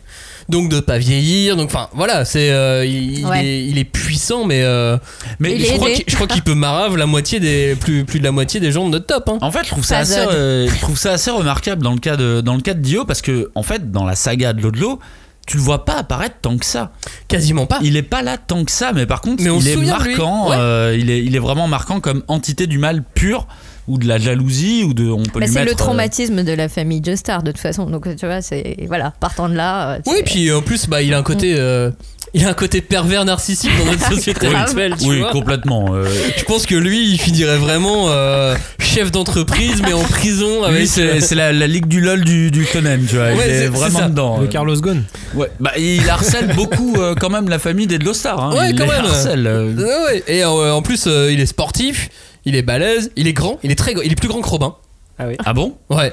Donc 0.50 0.68
de 0.68 0.78
pas 0.78 0.98
vieillir, 0.98 1.56
donc 1.56 1.68
enfin 1.70 1.88
voilà, 1.94 2.26
c'est 2.26 2.50
euh, 2.50 2.84
il, 2.84 3.24
est, 3.34 3.64
il 3.66 3.78
est 3.78 3.84
puissant, 3.84 4.44
mais 4.44 4.62
euh, 4.62 4.98
Mais 5.40 5.58
je 5.58 5.72
crois 5.72 5.90
qu'il- 5.90 6.04
je 6.06 6.14
crois 6.16 6.26
qu'il 6.26 6.42
peut 6.42 6.54
marave 6.54 6.98
la 6.98 7.06
moitié 7.06 7.40
des 7.40 7.74
plus 7.74 8.04
plus 8.04 8.18
de 8.18 8.24
la 8.24 8.30
moitié 8.30 8.60
des 8.60 8.70
gens 8.70 8.84
de 8.84 8.90
notre 8.90 9.06
top. 9.06 9.26
Hein. 9.30 9.38
En 9.40 9.50
fait, 9.50 9.64
je 9.64 9.70
trouve 9.70 9.86
ça 9.86 9.96
assez, 10.00 10.18
euh, 10.18 10.68
je 10.68 10.80
trouve 10.82 10.98
ça 10.98 11.12
assez 11.12 11.30
remarquable 11.30 11.82
dans 11.82 11.94
le 11.94 11.98
cas 11.98 12.16
de 12.16 12.42
dans 12.42 12.56
le 12.56 12.60
cas 12.60 12.74
de 12.74 12.80
Dio 12.80 13.06
parce 13.06 13.22
que 13.22 13.50
en 13.54 13.62
fait, 13.62 13.90
dans 13.90 14.04
la 14.04 14.16
saga 14.16 14.52
de 14.52 14.60
Jojo, 14.60 14.98
tu 15.46 15.56
le 15.58 15.62
vois 15.62 15.84
pas 15.84 15.94
apparaître 15.94 16.36
tant 16.42 16.56
que 16.56 16.64
ça. 16.64 16.92
Quasiment 17.28 17.66
pas. 17.66 17.78
Il 17.82 17.96
est 17.96 18.02
pas 18.02 18.22
là 18.22 18.36
tant 18.38 18.64
que 18.64 18.70
ça, 18.72 18.92
mais 18.92 19.06
par 19.06 19.20
contre, 19.20 19.42
Mais 19.42 19.50
il 19.56 19.68
est 19.68 19.76
marquant. 19.76 20.50
Ouais. 20.50 20.56
euh, 20.58 20.96
il, 20.98 21.10
est, 21.10 21.22
il 21.24 21.36
est 21.36 21.40
vraiment 21.40 21.68
marquant 21.68 22.00
comme 22.00 22.22
entité 22.28 22.66
du 22.66 22.78
mal 22.78 23.02
pur 23.14 23.46
ou 23.86 23.98
de 23.98 24.08
la 24.08 24.16
jalousie 24.18 24.82
ou 24.84 24.94
de. 24.94 25.08
On 25.10 25.22
peut 25.24 25.40
Bah, 25.40 25.46
lui 25.46 25.52
c'est 25.52 25.64
le 25.64 25.74
traumatisme 25.74 26.42
de 26.42 26.52
la 26.52 26.68
famille 26.70 27.02
Joestar 27.04 27.42
de 27.42 27.50
toute 27.50 27.60
façon. 27.60 27.84
Donc 27.90 28.04
tu 28.16 28.24
vois, 28.26 28.40
c'est 28.40 28.76
voilà, 28.86 29.12
partant 29.20 29.48
de 29.48 29.54
là. 29.54 29.90
euh, 29.92 29.98
Oui, 30.06 30.14
c'est- 30.16 30.22
puis 30.24 30.52
en 30.52 30.62
plus, 30.62 30.88
bah, 30.88 31.02
il 31.02 31.12
a 31.12 31.18
un 31.18 31.22
côté, 31.22 31.54
euh, 31.58 31.90
il 32.34 32.44
a 32.44 32.48
un 32.50 32.54
côté 32.54 32.80
pervers 32.82 33.24
narcissique 33.24 33.70
dans 33.78 33.90
notre 33.90 34.10
société 34.14 34.48
Oui, 34.48 34.54
actuelle. 34.54 34.94
Tu 34.98 35.06
oui, 35.06 35.18
vois 35.20 35.30
complètement. 35.30 35.94
euh, 35.94 36.06
Je 36.36 36.44
pense 36.44 36.66
que 36.66 36.74
lui, 36.74 37.10
il 37.12 37.18
finirait 37.18 37.56
vraiment 37.58 38.06
euh, 38.08 38.54
chef 38.80 39.10
d'entreprise, 39.12 39.80
mais 39.82 39.92
en 39.92 40.02
prison 40.02 40.62
avec. 40.64 40.80
lui, 40.80 40.86
c'est 40.88 41.20
c'est 41.20 41.34
la, 41.34 41.52
la 41.52 41.66
ligue 41.66 41.86
du 41.86 42.00
LOL 42.00 42.24
du, 42.24 42.50
du 42.50 42.64
shonen, 42.64 43.06
tu 43.08 43.14
vois. 43.16 43.26
Ouais, 43.26 43.34
il 43.36 43.40
c'est- 43.42 43.64
est 43.64 43.68
vraiment 43.68 44.08
dedans. 44.08 44.38
Le 44.38 44.44
euh. 44.44 44.48
Carlos 44.48 44.76
Ghosn. 44.76 45.04
Ouais, 45.34 45.50
bah, 45.60 45.72
il 45.78 46.08
harcèle 46.10 46.54
beaucoup 46.54 46.94
euh, 46.98 47.14
quand 47.14 47.30
même 47.30 47.48
la 47.48 47.58
famille 47.58 47.86
des 47.86 47.98
Lostar. 47.98 48.38
Hein. 48.42 48.56
Ouais, 48.56 48.70
il 48.70 48.78
quand 48.78 48.84
les 48.84 48.90
même. 48.90 49.04
harcèle. 49.04 49.46
euh. 49.46 49.72
Ouais, 49.74 50.12
ouais. 50.14 50.24
Et 50.28 50.42
euh, 50.44 50.72
en 50.74 50.82
plus, 50.82 51.04
euh, 51.06 51.30
il 51.32 51.40
est 51.40 51.46
sportif, 51.46 52.08
il 52.44 52.56
est 52.56 52.62
balèze, 52.62 53.10
il 53.16 53.26
est 53.28 53.32
grand, 53.32 53.58
il 53.62 53.70
est 53.70 53.76
très, 53.76 53.94
il 54.04 54.10
est 54.12 54.16
plus 54.16 54.28
grand 54.28 54.40
que 54.40 54.48
Robin. 54.48 54.74
Ah 55.18 55.26
oui. 55.28 55.36
Ah 55.44 55.52
bon? 55.52 55.76
Ouais. 55.90 56.12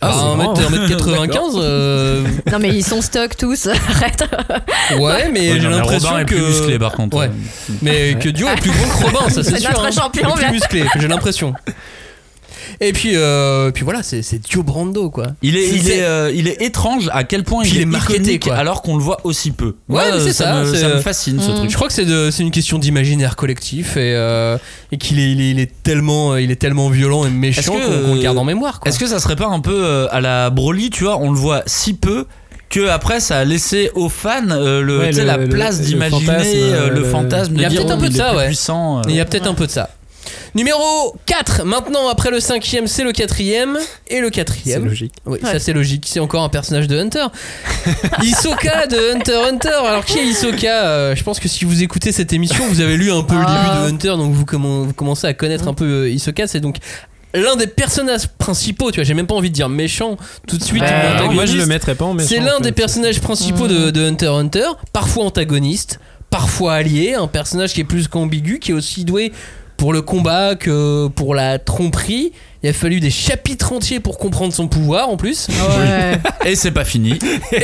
Ah, 0.00 0.10
Ah, 0.10 0.54
c'est 0.54 0.70
1m, 0.76 0.96
grand. 0.96 1.26
1m95 1.26 1.52
euh, 1.60 2.24
Non 2.52 2.58
mais 2.60 2.68
ils 2.68 2.84
sont 2.84 3.02
stock 3.02 3.36
tous. 3.36 3.66
Arrête. 3.90 4.24
Ouais, 4.98 5.28
mais 5.32 5.52
Ouais, 5.52 5.60
j'ai 5.60 5.68
l'impression 5.68 6.08
Robin 6.10 6.20
est 6.20 6.24
que. 6.24 6.34
plus 6.34 6.46
musclé 6.46 6.78
par 6.78 6.92
contre. 6.92 7.16
Ouais. 7.16 7.30
Mais 7.82 8.14
que 8.14 8.28
Dio 8.28 8.46
est 8.48 8.60
plus 8.60 8.70
grand 8.70 8.88
que 8.88 9.04
Robin, 9.16 9.28
ça 9.28 9.42
c'est 9.42 9.50
C'est 9.50 9.58
sûr. 9.60 9.70
notre 9.70 9.86
hein. 9.86 9.90
champion, 9.90 10.28
Il 10.36 10.40
est 10.40 10.44
plus 10.46 10.52
musclé, 10.54 10.84
j'ai 11.00 11.08
l'impression. 11.08 11.52
Et 12.80 12.92
puis, 12.92 13.12
euh, 13.14 13.70
puis 13.70 13.84
voilà, 13.84 14.02
c'est 14.02 14.22
c'est 14.22 14.38
Dio 14.38 14.62
Brando 14.62 15.10
quoi. 15.10 15.26
Il 15.42 15.56
est, 15.56 15.68
il, 15.68 15.82
C'est- 15.82 15.98
est, 15.98 16.02
euh, 16.02 16.30
il 16.34 16.48
est 16.48 16.60
étrange 16.62 17.08
à 17.12 17.24
quel 17.24 17.44
point 17.44 17.62
Puis 17.62 17.72
il 17.72 17.78
est 17.78 17.82
est 17.82 17.84
marketé, 17.86 18.18
iconique 18.20 18.42
quoi. 18.44 18.56
alors 18.56 18.82
qu'on 18.82 18.96
le 18.96 19.02
voit 19.02 19.18
aussi 19.24 19.50
peu. 19.50 19.76
Ouais, 19.88 20.02
mais 20.10 20.16
euh, 20.18 20.20
c'est 20.24 20.32
ça, 20.32 20.60
me, 20.60 20.72
c'est, 20.72 20.80
ça 20.80 20.88
me 20.88 21.00
fascine 21.00 21.40
ce 21.40 21.50
Mm. 21.50 21.54
truc. 21.56 21.70
Je 21.70 21.74
crois 21.76 21.88
que 21.88 21.94
c'est 21.94 22.04
de- 22.04 22.30
c'est 22.30 22.42
une 22.42 22.50
question 22.50 22.78
d'imaginaire 22.78 23.36
collectif 23.36 23.96
et, 23.96 24.14
euh, 24.14 24.58
et 24.92 24.98
qu'il 24.98 25.18
est, 25.18 25.32
il 25.32 25.40
est, 25.40 25.50
il 25.50 25.60
est 25.60 25.72
tellement, 25.82 26.36
il 26.36 26.50
est 26.50 26.56
tellement 26.56 26.88
violent 26.88 27.24
et 27.24 27.30
méchant 27.30 27.72
qu'on 27.72 28.14
le 28.14 28.20
garde 28.20 28.38
en 28.38 28.44
mémoire. 28.44 28.80
Quoi. 28.80 28.88
Est-ce 28.90 28.98
que 28.98 29.06
ça 29.06 29.18
serait 29.20 29.36
pas 29.36 29.46
un 29.46 29.60
peu 29.60 29.84
euh, 29.84 30.06
à 30.10 30.20
la 30.20 30.50
Broly, 30.50 30.90
tu 30.90 31.04
vois, 31.04 31.18
on 31.18 31.30
le 31.30 31.38
voit 31.38 31.62
si 31.66 31.94
peu 31.94 32.26
que 32.70 32.86
après 32.88 33.18
ça 33.20 33.38
a 33.38 33.44
laissé 33.46 33.90
aux 33.94 34.10
fans 34.10 34.50
euh, 34.50 34.82
le, 34.82 34.98
Ouais, 34.98 35.12
le- 35.12 35.24
la 35.24 35.38
le- 35.38 35.48
place 35.48 35.78
le 35.78 35.86
d'imaginer 35.86 36.26
fantasme, 36.26 36.50
euh, 36.54 36.88
le 36.90 36.94
le- 36.96 37.04
fantasme 37.04 37.52
Il 37.56 37.60
y 37.62 37.64
de 37.64 37.66
a 37.66 37.70
peut-être 37.70 37.90
un 37.90 37.96
oh, 37.96 38.00
peu 38.00 38.08
de 38.10 38.14
ça, 38.14 38.28
plus 38.28 38.36
ouais. 38.36 38.46
puissant. 38.48 38.98
euh. 38.98 39.02
Il 39.08 39.14
y 39.14 39.20
a 39.20 39.24
peut-être 39.24 39.46
un 39.46 39.54
peu 39.54 39.66
de 39.66 39.70
ça. 39.70 39.88
Numéro 40.54 41.14
4, 41.26 41.64
maintenant 41.64 42.08
après 42.08 42.30
le 42.30 42.40
cinquième 42.40 42.86
c'est 42.86 43.04
le 43.04 43.12
quatrième 43.12 43.78
et 44.08 44.20
le 44.20 44.26
C'est 44.26 44.32
quatrième. 44.32 44.84
logique. 44.84 45.12
Oui, 45.26 45.38
Ouais. 45.42 45.50
ça 45.52 45.58
c'est 45.58 45.72
logique, 45.72 46.04
c'est 46.06 46.20
encore 46.20 46.42
un 46.42 46.48
personnage 46.48 46.86
de 46.88 46.98
Hunter. 46.98 47.26
Hisoka 48.22 48.86
de 48.86 49.14
Hunter 49.14 49.38
Hunter. 49.48 49.68
Alors 49.86 50.04
qui 50.04 50.18
est 50.18 50.24
Hisoka 50.24 50.86
Euh, 50.86 51.14
Je 51.14 51.22
pense 51.22 51.40
que 51.40 51.48
si 51.48 51.64
vous 51.64 51.82
écoutez 51.82 52.12
cette 52.12 52.32
émission, 52.32 52.66
vous 52.68 52.80
avez 52.80 52.96
lu 52.96 53.10
un 53.12 53.22
peu 53.22 53.34
le 53.34 53.44
Ah. 53.46 53.80
début 53.80 53.90
de 53.90 53.94
Hunter, 53.94 54.16
donc 54.22 54.32
vous, 54.32 54.44
commen- 54.44 54.86
vous 54.86 54.92
commencez 54.94 55.26
à 55.26 55.34
connaître 55.34 55.68
un 55.68 55.74
peu 55.74 55.84
euh, 56.04 56.10
Hisoka. 56.10 56.46
C'est 56.46 56.60
donc 56.60 56.76
l'un 57.34 57.56
des 57.56 57.66
personnages 57.66 58.26
principaux, 58.38 58.90
tu 58.90 58.96
vois, 58.96 59.04
j'ai 59.04 59.14
même 59.14 59.26
pas 59.26 59.34
envie 59.34 59.50
de 59.50 59.54
dire 59.54 59.68
méchant 59.68 60.16
tout 60.46 60.56
de 60.58 60.64
suite. 60.64 60.82
Euh, 60.82 61.30
moi, 61.30 61.46
je 61.46 61.56
le 61.56 61.66
mettrais 61.66 61.94
pas 61.94 62.06
en 62.06 62.14
méchant. 62.14 62.28
C'est 62.30 62.40
l'un 62.40 62.60
des 62.60 62.72
personnages 62.72 63.20
principaux 63.20 63.68
de, 63.68 63.90
de 63.90 64.00
Hunter 64.08 64.26
x 64.26 64.32
Hunter, 64.34 64.66
parfois 64.92 65.24
antagoniste, 65.24 66.00
parfois 66.30 66.74
allié, 66.74 67.14
un 67.14 67.26
personnage 67.28 67.72
qui 67.74 67.80
est 67.80 67.84
plus 67.84 68.08
qu'ambigu, 68.08 68.58
qui 68.58 68.70
est 68.72 68.74
aussi 68.74 69.04
doué 69.04 69.32
pour 69.78 69.94
le 69.94 70.02
combat 70.02 70.54
que 70.56 71.06
pour 71.08 71.34
la 71.34 71.58
tromperie. 71.58 72.32
Il 72.64 72.68
a 72.68 72.72
fallu 72.72 72.98
des 72.98 73.10
chapitres 73.10 73.72
entiers 73.72 74.00
pour 74.00 74.18
comprendre 74.18 74.52
son 74.52 74.66
pouvoir 74.66 75.08
en 75.08 75.16
plus. 75.16 75.46
Ouais. 75.46 76.18
Et 76.44 76.56
c'est 76.56 76.72
pas 76.72 76.84
fini. 76.84 77.16
Et 77.52 77.62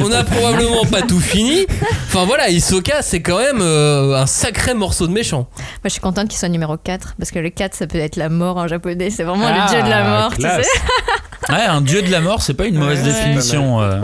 on 0.00 0.12
a 0.12 0.22
probablement 0.22 0.84
pas 0.84 1.02
tout 1.02 1.18
fini. 1.18 1.66
Enfin 2.06 2.24
voilà, 2.24 2.48
Hisoka 2.48 3.02
c'est 3.02 3.20
quand 3.20 3.38
même 3.38 3.58
euh, 3.60 4.14
un 4.14 4.26
sacré 4.26 4.74
morceau 4.74 5.08
de 5.08 5.12
méchant. 5.12 5.48
Moi 5.58 5.66
je 5.86 5.88
suis 5.90 6.00
contente 6.00 6.28
qu'il 6.28 6.38
soit 6.38 6.48
numéro 6.48 6.76
4 6.76 7.16
parce 7.18 7.32
que 7.32 7.40
le 7.40 7.50
4 7.50 7.74
ça 7.74 7.88
peut 7.88 7.98
être 7.98 8.14
la 8.14 8.28
mort 8.28 8.58
en 8.58 8.68
japonais. 8.68 9.10
C'est 9.10 9.24
vraiment 9.24 9.48
Ah, 9.48 9.64
le 9.66 9.72
dieu 9.74 9.82
de 9.82 9.90
la 9.90 10.04
mort. 10.04 10.34
Tu 10.36 10.42
sais. 10.42 10.62
Ouais, 11.50 11.64
un 11.64 11.80
dieu 11.80 12.02
de 12.02 12.10
la 12.10 12.20
mort, 12.20 12.42
c'est 12.42 12.52
pas 12.54 12.66
une 12.66 12.76
mauvaise 12.76 13.00
Ouais. 13.00 13.12
définition. 13.12 13.80
euh. 13.80 14.02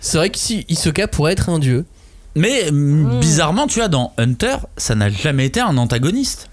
C'est 0.00 0.16
vrai 0.16 0.30
que 0.30 0.38
si 0.38 0.64
Hisoka 0.68 1.06
pourrait 1.06 1.32
être 1.34 1.48
un 1.50 1.58
dieu. 1.60 1.84
Mais 2.34 2.70
mm, 2.72 3.20
bizarrement, 3.20 3.66
tu 3.68 3.78
vois, 3.78 3.88
dans 3.88 4.12
Hunter, 4.18 4.56
ça 4.76 4.94
n'a 4.94 5.10
jamais 5.10 5.44
été 5.46 5.60
un 5.60 5.76
antagoniste. 5.76 6.48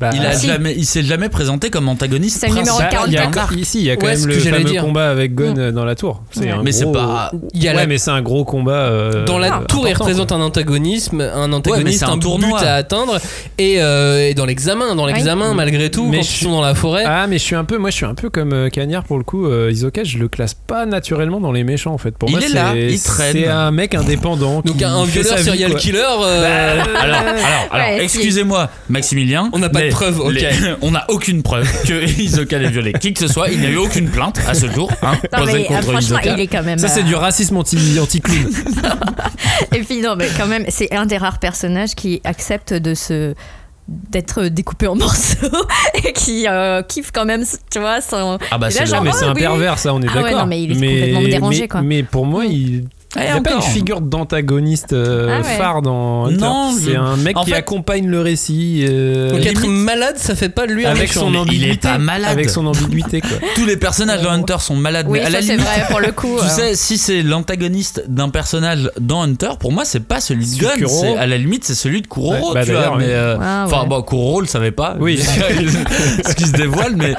Bah, 0.00 0.10
il 0.14 0.24
a 0.24 0.32
si. 0.32 0.46
jamais, 0.46 0.74
il 0.76 0.86
s'est 0.86 1.02
jamais 1.02 1.28
présenté 1.28 1.70
comme 1.70 1.88
antagoniste. 1.88 2.38
C'est 2.40 2.46
le 2.48 2.54
numéro 2.54 2.76
principal. 2.78 2.98
Bah, 3.00 3.04
il 3.08 3.12
y 3.14 3.16
a 3.16 3.20
44. 3.22 3.52
ici, 3.58 3.78
il 3.80 3.84
y 3.86 3.90
a 3.90 3.96
quand 3.96 4.06
Ouais, 4.06 4.16
même 4.16 4.26
le 4.26 4.34
fameux 4.38 4.64
dire. 4.64 4.82
combat 4.84 5.10
avec 5.10 5.34
Gon 5.34 5.54
euh, 5.58 5.72
dans 5.72 5.84
la 5.84 5.94
tour. 5.96 6.22
C'est 6.30 6.40
Ouais. 6.40 6.50
un 6.50 6.62
Mais 6.62 6.70
c'est 6.72 6.84
gros- 6.84 6.92
pas. 6.92 7.32
Il 7.52 7.62
y 7.62 7.68
a 7.68 7.72
Ouais, 7.72 7.78
la- 7.78 7.86
mais 7.86 7.98
c'est 7.98 8.10
un 8.12 8.22
gros 8.22 8.44
combat. 8.44 8.72
euh, 8.72 9.24
Dans 9.24 9.38
la 9.38 9.50
tour, 9.68 9.88
il 9.88 9.94
représente 9.94 10.28
quoi. 10.28 10.36
un 10.36 10.40
antagonisme, 10.42 11.20
un 11.20 11.52
antagoniste, 11.52 12.04
un 12.04 12.12
un, 12.12 12.18
tournoi. 12.18 12.58
but 12.60 12.64
à 12.66 12.74
atteindre. 12.76 13.18
Et, 13.58 13.82
euh, 13.82 14.28
et 14.28 14.34
dans 14.34 14.46
l'examen, 14.46 14.94
dans 14.94 15.06
l'examen, 15.06 15.52
malgré 15.54 15.90
tout, 15.90 16.04
Mais 16.06 16.18
quand 16.18 16.22
je 16.22 16.28
ils 16.28 16.32
suis- 16.32 16.44
sont 16.46 16.52
dans 16.52 16.60
la 16.62 16.74
forêt, 16.76 17.02
Ah, 17.04 17.26
mais 17.26 17.38
je 17.38 17.42
suis 17.42 17.56
un 17.56 17.64
peu, 17.64 17.78
moi, 17.78 17.90
je 17.90 17.96
suis 17.96 18.06
un 18.06 18.14
peu 18.14 18.30
comme 18.30 18.52
euh, 18.52 18.68
Cagnard 18.68 19.02
pour 19.04 19.18
le 19.18 19.24
coup. 19.24 19.46
Euh, 19.46 19.70
Isoka, 19.72 20.04
je 20.04 20.18
le 20.18 20.28
classe 20.28 20.54
pas 20.54 20.86
naturellement 20.86 21.40
dans 21.40 21.50
les 21.52 21.64
méchants 21.64 21.92
en 21.92 21.98
fait. 21.98 22.16
Pour 22.16 22.28
Il 22.28 22.32
moi, 22.36 22.40
est 22.40 22.48
c'est- 22.48 22.54
là, 22.54 22.74
il 22.76 23.02
traîne. 23.02 23.32
C'est 23.32 23.48
un 23.48 23.70
mec 23.72 23.94
indépendant. 23.94 24.60
donc 24.64 24.80
un 24.80 25.04
violeur 25.04 25.38
serial 25.38 25.74
killer. 25.74 25.98
euh, 26.22 26.82
Alors, 27.70 27.86
excusez-moi, 28.00 28.70
Maximilien. 28.88 29.50
On 29.52 29.58
n'a 29.58 29.68
pas 29.68 29.87
mais 29.90 30.20
ok. 30.20 30.32
les- 30.32 30.48
on 30.82 30.90
n'a 30.90 31.04
aucune 31.08 31.42
preuve 31.42 31.68
que 31.86 32.04
Isoka 32.20 32.58
l'ait 32.58 32.70
violé. 32.70 32.92
Qui 32.92 33.12
que 33.12 33.20
ce 33.20 33.28
soit, 33.28 33.48
il 33.48 33.60
n'y 33.60 33.66
a 33.66 33.70
eu 33.70 33.76
aucune 33.76 34.08
plainte 34.10 34.38
à 34.46 34.54
ce 34.54 34.70
jour. 34.70 34.90
Hein, 35.02 35.12
Non, 35.36 35.44
mais, 35.46 35.52
euh, 35.54 35.64
contre 35.64 35.82
franchement, 35.90 35.98
Hisoka. 36.18 36.34
il 36.34 36.40
est 36.40 36.46
quand 36.46 36.62
même. 36.62 36.78
Ça, 36.78 36.88
c'est 36.88 37.00
euh, 37.00 37.04
du 37.04 37.14
racisme 37.14 37.56
anti- 37.56 37.98
anti-clown. 38.00 38.50
Et 39.74 39.80
puis 39.80 40.00
non, 40.00 40.14
mais 40.16 40.28
quand 40.36 40.46
même, 40.46 40.64
c'est 40.68 40.92
un 40.94 41.06
des 41.06 41.16
rares 41.18 41.38
personnages 41.38 41.94
qui 41.94 42.20
accepte 42.24 42.72
de 42.72 42.94
se 42.94 43.34
d'être 44.10 44.44
découpé 44.48 44.86
en 44.86 44.96
morceaux 44.96 45.46
et 46.04 46.12
qui 46.12 46.46
euh, 46.46 46.82
kiffe 46.82 47.10
quand 47.10 47.24
même, 47.24 47.42
tu 47.72 47.78
vois, 47.78 48.02
son. 48.02 48.38
Ah 48.50 48.58
bah 48.58 48.70
c'est 48.70 48.84
genre, 48.84 49.02
mais 49.02 49.10
oh, 49.14 49.24
un 49.24 49.32
oui. 49.32 49.40
pervers, 49.40 49.78
ça, 49.78 49.94
on 49.94 50.02
est 50.02 50.06
Ah 50.10 50.16
ouais, 50.16 50.22
d'accord. 50.24 50.40
non, 50.40 50.46
mais 50.46 50.62
il 50.62 50.72
est 50.72 50.74
complètement 50.74 51.22
dérangé, 51.22 51.60
mais, 51.62 51.68
quoi. 51.68 51.80
mais 51.82 52.02
pour 52.02 52.26
moi, 52.26 52.44
il. 52.44 52.84
Il 53.16 53.22
n'y 53.22 53.28
a 53.28 53.40
pas 53.40 53.54
une 53.54 53.62
figure 53.62 54.02
d'antagoniste 54.02 54.92
euh, 54.92 55.38
Ah 55.40 55.46
ouais. 55.46 55.56
phare 55.56 55.80
dans 55.80 56.26
Hunter. 56.26 56.36
Non, 56.40 56.72
c'est 56.78 56.94
un 56.94 57.16
mec 57.16 57.38
en 57.38 57.44
qui 57.44 57.50
fait- 57.52 57.56
accompagne 57.56 58.06
le 58.06 58.20
récit 58.20 58.84
euh, 58.86 59.30
Donc 59.30 59.46
être 59.46 59.62
limite- 59.62 59.84
malade, 59.84 60.14
ça 60.18 60.34
fait 60.34 60.50
pas 60.50 60.66
de 60.66 60.72
lui 60.74 60.84
un 60.84 60.90
avec 60.90 61.02
méchant. 61.08 61.20
son 61.20 61.30
mais 61.30 61.38
il 61.38 61.38
est 61.38 61.40
ambiguïté. 61.40 61.88
pas 61.88 61.96
malade. 61.98 62.30
Avec 62.30 62.50
son 62.50 62.66
ambiguïté, 62.66 63.20
quoi. 63.22 63.30
Tous 63.54 63.64
les 63.64 63.78
personnages 63.78 64.20
dans 64.20 64.30
Hunter 64.30 64.56
sont 64.60 64.76
malades. 64.76 65.06
Oui, 65.08 65.20
mais 65.20 65.26
à 65.26 65.30
ça 65.30 65.46
c'est 65.46 65.56
vrai 65.56 65.86
pour 65.88 66.00
le 66.00 66.12
coup. 66.12 66.36
Tu 66.38 66.44
euh. 66.44 66.48
sais, 66.48 66.74
si 66.76 66.98
c'est 66.98 67.22
l'antagoniste 67.22 68.04
d'un 68.08 68.28
personnage 68.28 68.90
dans 69.00 69.22
Hunter, 69.22 69.52
pour 69.58 69.72
moi, 69.72 69.86
c'est 69.86 70.04
pas 70.04 70.20
celui 70.20 70.44
de 70.44 70.50
C'est 70.50 70.60
Gun. 70.60 70.76
Kuroro. 70.76 71.00
c'est- 71.00 71.16
À 71.16 71.26
la 71.26 71.38
limite, 71.38 71.64
c'est 71.64 71.74
celui 71.74 72.02
de 72.02 72.06
Kuroro, 72.06 72.48
Ouais, 72.48 72.54
bah 72.54 72.64
tu 72.64 72.72
vois. 72.72 72.80
d'ailleurs, 72.80 72.96
Mais 72.98 73.06
euh, 73.08 73.36
Ah, 73.40 73.64
enfin, 73.66 73.82
ouais. 73.84 73.88
bon, 73.88 74.02
Kuroro 74.02 74.42
le 74.42 74.46
savait 74.46 74.70
pas. 74.70 74.96
Oui. 75.00 75.18
ce 76.28 76.34
qui 76.34 76.44
se 76.44 76.52
dévoile, 76.52 76.94
mais 76.96 77.14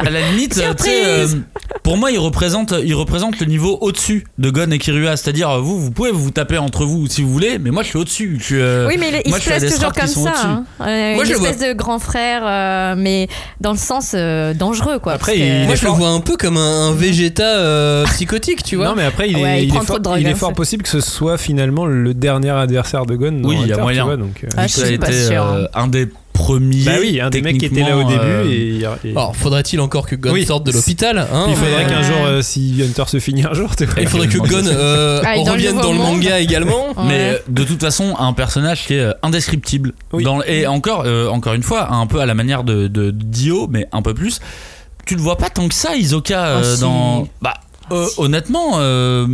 à 0.00 0.08
la 0.10 0.30
limite, 0.30 0.56
euh, 0.58 0.72
tu 0.74 0.84
sais, 0.84 1.36
pour 1.82 1.98
moi, 1.98 2.10
il 2.10 2.18
représente, 2.18 2.74
il 2.82 2.94
représente 2.94 3.38
le 3.40 3.46
niveau 3.46 3.76
au-dessus 3.82 4.24
de 4.38 4.48
Gon 4.50 4.70
et 4.70 4.78
Kirua. 4.78 5.16
C'est-à-dire, 5.34 5.50
euh, 5.50 5.60
vous, 5.60 5.80
vous 5.80 5.90
pouvez 5.90 6.12
vous 6.12 6.30
taper 6.30 6.58
entre 6.58 6.84
vous 6.84 7.06
si 7.08 7.22
vous 7.22 7.32
voulez, 7.32 7.58
mais 7.58 7.70
moi, 7.70 7.82
je 7.82 7.88
suis 7.88 7.98
au-dessus. 7.98 8.38
Euh, 8.52 8.86
Oui, 8.86 8.96
mais 8.98 9.08
il, 9.08 9.22
il 9.24 9.30
moi, 9.30 9.38
se 9.38 9.42
suis 9.44 9.52
à 9.52 9.56
place 9.58 9.70
des 9.70 9.76
toujours 9.76 9.92
comme 9.92 10.06
ça. 10.06 10.32
hein. 10.46 10.64
Euh, 10.80 11.14
Moi, 11.16 11.24
une 11.24 11.30
je 11.30 11.34
espèce 11.34 11.58
de 11.58 11.72
grand 11.72 11.98
frère, 11.98 12.42
euh, 12.44 12.94
mais 12.96 13.28
dans 13.60 13.72
le 13.72 13.78
sens 13.78 14.12
euh, 14.14 14.54
dangereux, 14.54 14.98
quoi. 15.00 15.12
Après, 15.14 15.36
il 15.38 15.66
Moi 15.66 15.74
je 15.74 15.84
le 15.84 15.90
vois 15.90 16.10
un 16.10 16.20
peu 16.20 16.36
comme 16.36 16.56
un, 16.56 16.88
un 16.88 16.92
végéta 16.94 17.42
euh, 17.58 18.04
psychotique, 18.04 18.62
tu 18.62 18.76
vois. 18.76 18.86
Non, 18.86 18.94
mais 18.94 19.04
après, 19.04 19.28
il 19.28 19.38
est, 19.38 19.42
Ouais, 19.42 19.62
il 19.64 19.68
il 19.68 19.74
est 19.74 19.78
trop 19.78 19.84
fort, 19.86 19.98
de 19.98 20.02
drogue, 20.04 20.18
il 20.20 20.26
est 20.26 20.30
hein, 20.30 20.34
fort 20.36 20.52
possible 20.52 20.82
que 20.84 20.88
ce 20.88 21.00
soit 21.00 21.36
finalement 21.38 21.86
le 21.86 22.14
dernier 22.14 22.50
adversaire 22.50 23.04
de 23.06 23.16
Gon. 23.16 23.32
dans 23.32 23.48
Oui, 23.48 23.58
il 23.62 23.68
y 23.68 23.72
a 23.72 23.78
moyen. 23.78 24.04
vois, 24.04 24.16
donc, 24.16 24.44
Ah, 24.56 24.66
je 24.66 24.72
ça 24.72 24.82
a 24.82 24.86
suis 24.86 24.98
pas 24.98 25.08
été 25.08 25.26
sûre. 25.26 25.44
euh, 25.44 25.64
un 25.74 25.88
des 25.88 26.08
premiers. 26.34 26.84
Bah 26.84 26.92
oui, 27.00 27.18
un 27.22 27.30
des 27.30 27.40
mecs 27.40 27.56
qui 27.56 27.64
était 27.64 27.80
là 27.80 27.96
au 27.96 28.04
début. 28.04 28.18
euh, 28.20 28.44
Et, 28.50 28.80
et- 29.08 29.10
Alors 29.12 29.34
faudrait-il 29.34 29.80
encore 29.80 30.06
que 30.06 30.16
Gon 30.16 30.32
Oui. 30.32 30.44
sorte 30.44 30.66
de 30.66 30.72
l'hôpital 30.72 31.16
hein, 31.32 31.46
il 31.48 31.54
faudrait 31.56 31.84
mais- 31.84 31.90
qu'un 31.90 32.02
jour, 32.02 32.16
euh, 32.26 32.42
si 32.42 32.82
Hunter 32.86 33.04
se 33.06 33.18
finit 33.20 33.44
un 33.44 33.54
jour. 33.54 33.70
Il 33.98 34.06
faudrait 34.08 34.28
que 34.28 34.36
Gon 34.38 34.66
euh, 34.66 35.22
Ah, 35.24 35.36
dans 35.36 35.44
le 35.44 35.50
revienne 35.52 35.76
dans 35.80 35.92
manga 35.94 36.38
également. 36.40 36.88
Ouais. 36.96 37.04
Mais 37.08 37.20
euh, 37.30 37.38
de 37.48 37.64
toute 37.64 37.80
façon, 37.80 38.14
un 38.18 38.32
personnage 38.34 38.86
qui 38.86 38.94
est 38.94 39.00
euh, 39.00 39.12
indescriptible. 39.22 39.94
Oui. 40.12 40.22
Dans- 40.24 40.42
et 40.42 40.66
encore, 40.66 41.04
euh, 41.06 41.28
encore 41.28 41.54
une 41.54 41.62
fois, 41.62 41.90
un 41.92 42.06
peu 42.06 42.20
à 42.20 42.26
la 42.26 42.34
manière 42.34 42.62
de, 42.64 42.86
de 42.88 43.10
Dio, 43.10 43.66
mais 43.70 43.86
un 43.92 44.02
peu 44.02 44.12
plus. 44.12 44.40
Tu 45.06 45.14
le 45.14 45.20
vois 45.22 45.36
pas 45.38 45.48
tant 45.50 45.66
que 45.68 45.74
ça, 45.74 45.96
Isoka, 45.96 46.44
euh, 46.46 46.60
Ah, 46.62 46.74
si. 46.76 46.80
dans. 46.82 47.28
Bah, 47.42 47.54
euh, 47.92 48.06
honnêtement, 48.18 48.72
euh, 48.78 49.26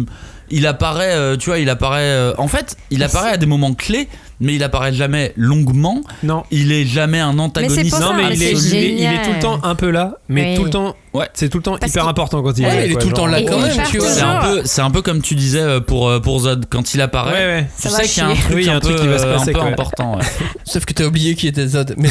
il 0.50 0.66
apparaît, 0.66 1.14
euh, 1.14 1.36
tu 1.36 1.50
vois, 1.50 1.58
il 1.58 1.68
apparaît. 1.70 2.00
euh, 2.02 2.32
en 2.38 2.48
fait, 2.48 2.76
il 2.90 3.02
apparaît 3.02 3.30
à 3.32 3.36
des 3.36 3.46
moments 3.46 3.72
clés, 3.74 4.08
mais 4.40 4.54
il 4.54 4.62
apparaît 4.62 4.92
jamais 4.92 5.32
longuement. 5.36 6.00
Non. 6.22 6.42
Il 6.50 6.72
est 6.72 6.84
jamais 6.86 7.20
un 7.20 7.38
antagoniste. 7.38 7.90
pour 7.90 8.00
Non, 8.00 8.08
ça, 8.08 8.14
mais 8.16 8.28
mais 8.30 8.34
il 8.36 8.42
est, 8.42 8.56
c'est 8.56 8.68
il 8.68 8.74
est- 8.76 8.88
il 8.92 8.94
est 8.94 8.98
génial. 9.08 9.22
tout 9.24 9.32
le 9.32 9.38
temps 9.40 9.60
un 9.62 9.74
peu 9.74 9.90
là, 9.90 10.14
mais 10.28 10.50
Oui. 10.50 10.56
tout 10.56 10.64
le 10.64 10.70
temps 10.70 10.96
Ouais. 11.12 11.26
C'est 11.34 11.48
tout 11.48 11.58
le 11.58 11.64
temps 11.64 11.76
Parce 11.76 11.90
hyper 11.90 12.06
important 12.06 12.40
quand 12.40 12.56
il 12.56 12.64
Ouais, 12.64 12.84
est. 12.84 12.86
il 12.86 12.90
est 12.90 12.92
quoi, 12.92 13.02
tout 13.02 13.08
le 13.08 13.14
temps 13.14 13.26
là 13.26 13.42
quand 13.42 13.58
même. 13.58 13.72
C'est 13.90 14.20
un 14.22 14.40
peu, 14.42 14.62
c'est 14.64 14.80
un 14.80 14.92
peu 14.92 15.02
comme 15.02 15.20
tu 15.22 15.34
disais 15.34 15.58
euh, 15.60 15.80
pour 15.80 16.08
euh, 16.08 16.20
pour 16.20 16.38
Zod 16.38 16.66
quand 16.70 16.94
il 16.94 17.00
apparaît. 17.00 17.32
Ouais, 17.32 17.46
ouais. 17.62 17.66
Tu 17.82 17.88
Ça 17.88 17.96
sais 17.96 18.06
qu'il 18.06 18.22
y 18.22 18.26
a 18.26 18.28
un 18.28 18.34
truc, 18.36 18.54
Oui, 18.54 18.70
un, 18.70 18.76
un 18.76 18.80
peu, 18.80 18.94
qui 18.94 19.08
va 19.08 19.18
se 19.18 19.24
euh, 19.26 19.34
un 19.34 19.38
passer, 19.38 19.52
peu 19.52 19.58
quoi. 19.58 19.68
important. 19.68 20.16
ouais. 20.18 20.24
Sauf 20.64 20.84
que 20.84 20.92
t'as 20.92 21.04
oublié 21.06 21.34
qui 21.34 21.48
était 21.48 21.66
Zod. 21.66 21.94
Mais 21.98 22.10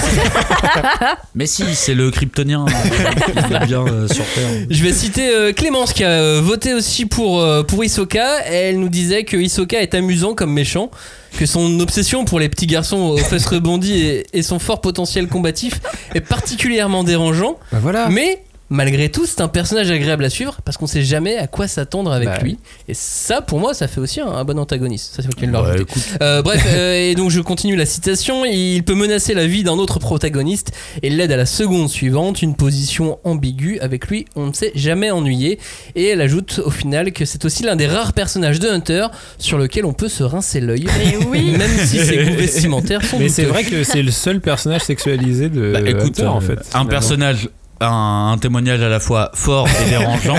Mais 1.36 1.46
si, 1.46 1.64
c'est 1.76 1.94
le 1.94 2.12
kryptonien 2.12 2.66
qui 2.66 3.54
est 3.56 3.66
bien 3.68 3.86
euh, 3.88 4.08
sur 4.10 4.26
Terre. 4.36 4.50
Je 4.70 4.84
vais 4.84 4.92
citer 4.92 5.30
euh, 5.34 5.54
Clémence 5.54 5.94
qui 5.94 6.04
a 6.04 6.42
voté 6.42 6.74
aussi 6.74 7.06
pour, 7.06 7.40
euh, 7.42 7.64
pour 7.64 7.82
Hisoka. 7.84 8.42
Elle 8.48 8.80
nous 8.82 8.90
disait 8.90 9.24
que 9.24 9.38
Hisoka 9.38 9.82
est 9.82 9.94
amusant 9.96 10.34
comme 10.34 10.52
méchant, 10.52 10.92
que 11.38 11.46
son 11.46 11.80
obsession 11.80 12.26
pour 12.26 12.40
les 12.40 12.50
petits 12.50 12.68
garçons 12.68 12.98
aux 12.98 13.18
fesses 13.18 13.46
rebondies 13.48 14.00
et, 14.02 14.26
et 14.34 14.44
son 14.44 14.60
fort 14.60 14.82
potentiel 14.82 15.28
combatif 15.28 15.80
est 16.16 16.22
particulièrement 16.22 17.04
dérangeant. 17.04 17.58
Bah 17.72 17.80
voilà. 17.82 18.10
Mais 18.10 18.44
malgré 18.70 19.10
tout, 19.10 19.26
c'est 19.26 19.42
un 19.42 19.48
personnage 19.48 19.90
agréable 19.92 20.24
à 20.26 20.30
suivre 20.30 20.58
parce 20.64 20.78
qu'on 20.78 20.88
sait 20.88 21.04
jamais 21.04 21.38
à 21.38 21.48
quoi 21.48 21.68
s'attendre 21.68 22.12
avec 22.12 22.28
Bah 22.30 22.40
lui. 22.40 22.58
Et 22.88 22.94
ça, 22.94 23.42
pour 23.42 23.60
moi, 23.60 23.74
ça 23.74 23.88
fait 23.88 24.00
aussi 24.00 24.22
un, 24.22 24.28
un 24.28 24.44
bon 24.44 24.60
antagoniste. 24.60 25.16
Ça, 25.16 25.24
c'est 25.24 25.30
écoute, 25.30 26.04
Euh, 26.22 26.42
bref, 26.42 26.64
euh, 26.68 27.10
et 27.10 27.16
donc 27.16 27.30
je 27.32 27.42
continue 27.42 27.76
la 27.76 27.86
citation. 27.86 28.46
Il 28.46 28.84
peut 28.84 28.96
menacer 28.96 29.34
la 29.34 29.48
vie 29.48 29.64
d'un 29.64 29.74
autre 29.74 30.00
protagoniste 30.00 30.72
et 31.02 31.10
l'aide 31.10 31.32
à 31.32 31.38
la 31.38 31.46
seconde 31.46 31.90
suivante, 31.90 32.42
une 32.42 32.56
position 32.56 33.20
ambiguë. 33.24 33.80
Avec 33.82 34.08
lui, 34.08 34.26
on 34.36 34.48
ne 34.48 34.54
s'est 34.54 34.72
jamais 34.76 35.12
ennuyé. 35.12 35.60
Et 35.96 36.06
elle 36.08 36.22
ajoute 36.22 36.62
au 36.64 36.72
final 36.72 37.12
que 37.12 37.26
c'est 37.26 37.46
aussi 37.46 37.64
l'un 37.64 37.76
des 37.76 37.88
rares 37.88 38.14
personnages 38.14 38.60
de 38.60 38.68
Hunter 38.70 39.08
sur 39.38 39.58
lequel 39.58 39.86
on 39.86 39.94
peut 39.94 40.10
se 40.10 40.24
rincer 40.24 40.60
l'œil. 40.62 40.86
Mais 41.00 41.18
oui. 41.26 41.52
Même 41.58 41.72
si 41.86 42.00
ses 42.06 42.26
goûts 42.26 42.36
vestimentaires 42.38 43.04
sont 43.04 43.18
Mais 43.20 43.30
c'est 43.30 43.46
vrai 43.46 43.64
que 43.64 43.84
c'est 43.84 44.02
le 44.04 44.12
seul 44.12 44.40
personnage 44.42 44.82
sexualisé 44.82 45.50
de 45.50 45.72
bah, 45.74 45.80
écoute, 45.82 46.20
Hunter, 46.20 46.28
en 46.28 46.38
euh, 46.38 46.42
fait. 46.42 46.54
un 46.54 46.64
finalement. 46.64 46.90
personnage. 46.90 47.50
Un, 47.82 48.32
un 48.34 48.38
témoignage 48.38 48.82
à 48.82 48.90
la 48.90 49.00
fois 49.00 49.32
fort 49.34 49.68
et 49.68 49.90
dérangeant. 49.90 50.38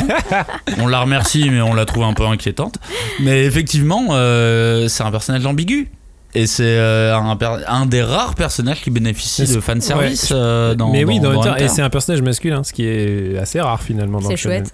on 0.78 0.86
la 0.86 1.00
remercie, 1.00 1.48
mais 1.50 1.60
on 1.60 1.74
la 1.74 1.84
trouve 1.86 2.04
un 2.04 2.12
peu 2.14 2.26
inquiétante. 2.26 2.76
Mais 3.20 3.44
effectivement, 3.44 4.08
euh, 4.10 4.88
c'est 4.88 5.02
un 5.02 5.10
personnage 5.10 5.46
ambigu. 5.46 5.88
Et 6.34 6.46
c'est 6.46 6.62
euh, 6.64 7.14
un, 7.16 7.86
des 7.86 8.02
rares 8.02 8.36
personnages 8.36 8.82
qui 8.82 8.90
bénéficie 8.90 9.46
de 9.52 9.60
fanservice 9.60 10.30
ouais. 10.30 10.36
euh, 10.36 10.74
dans 10.76 10.90
mais 10.92 11.02
oui, 11.04 11.18
dans, 11.18 11.30
Hunter, 11.30 11.48
Hunter. 11.50 11.64
et 11.64 11.68
c'est 11.68 11.82
un 11.82 11.90
personnage 11.90 12.22
masculin, 12.22 12.62
ce 12.62 12.72
qui 12.72 12.86
est 12.86 13.36
assez 13.38 13.60
rare 13.60 13.82
finalement. 13.82 14.20
dans 14.20 14.28
C'est 14.28 14.36
chouette. 14.36 14.72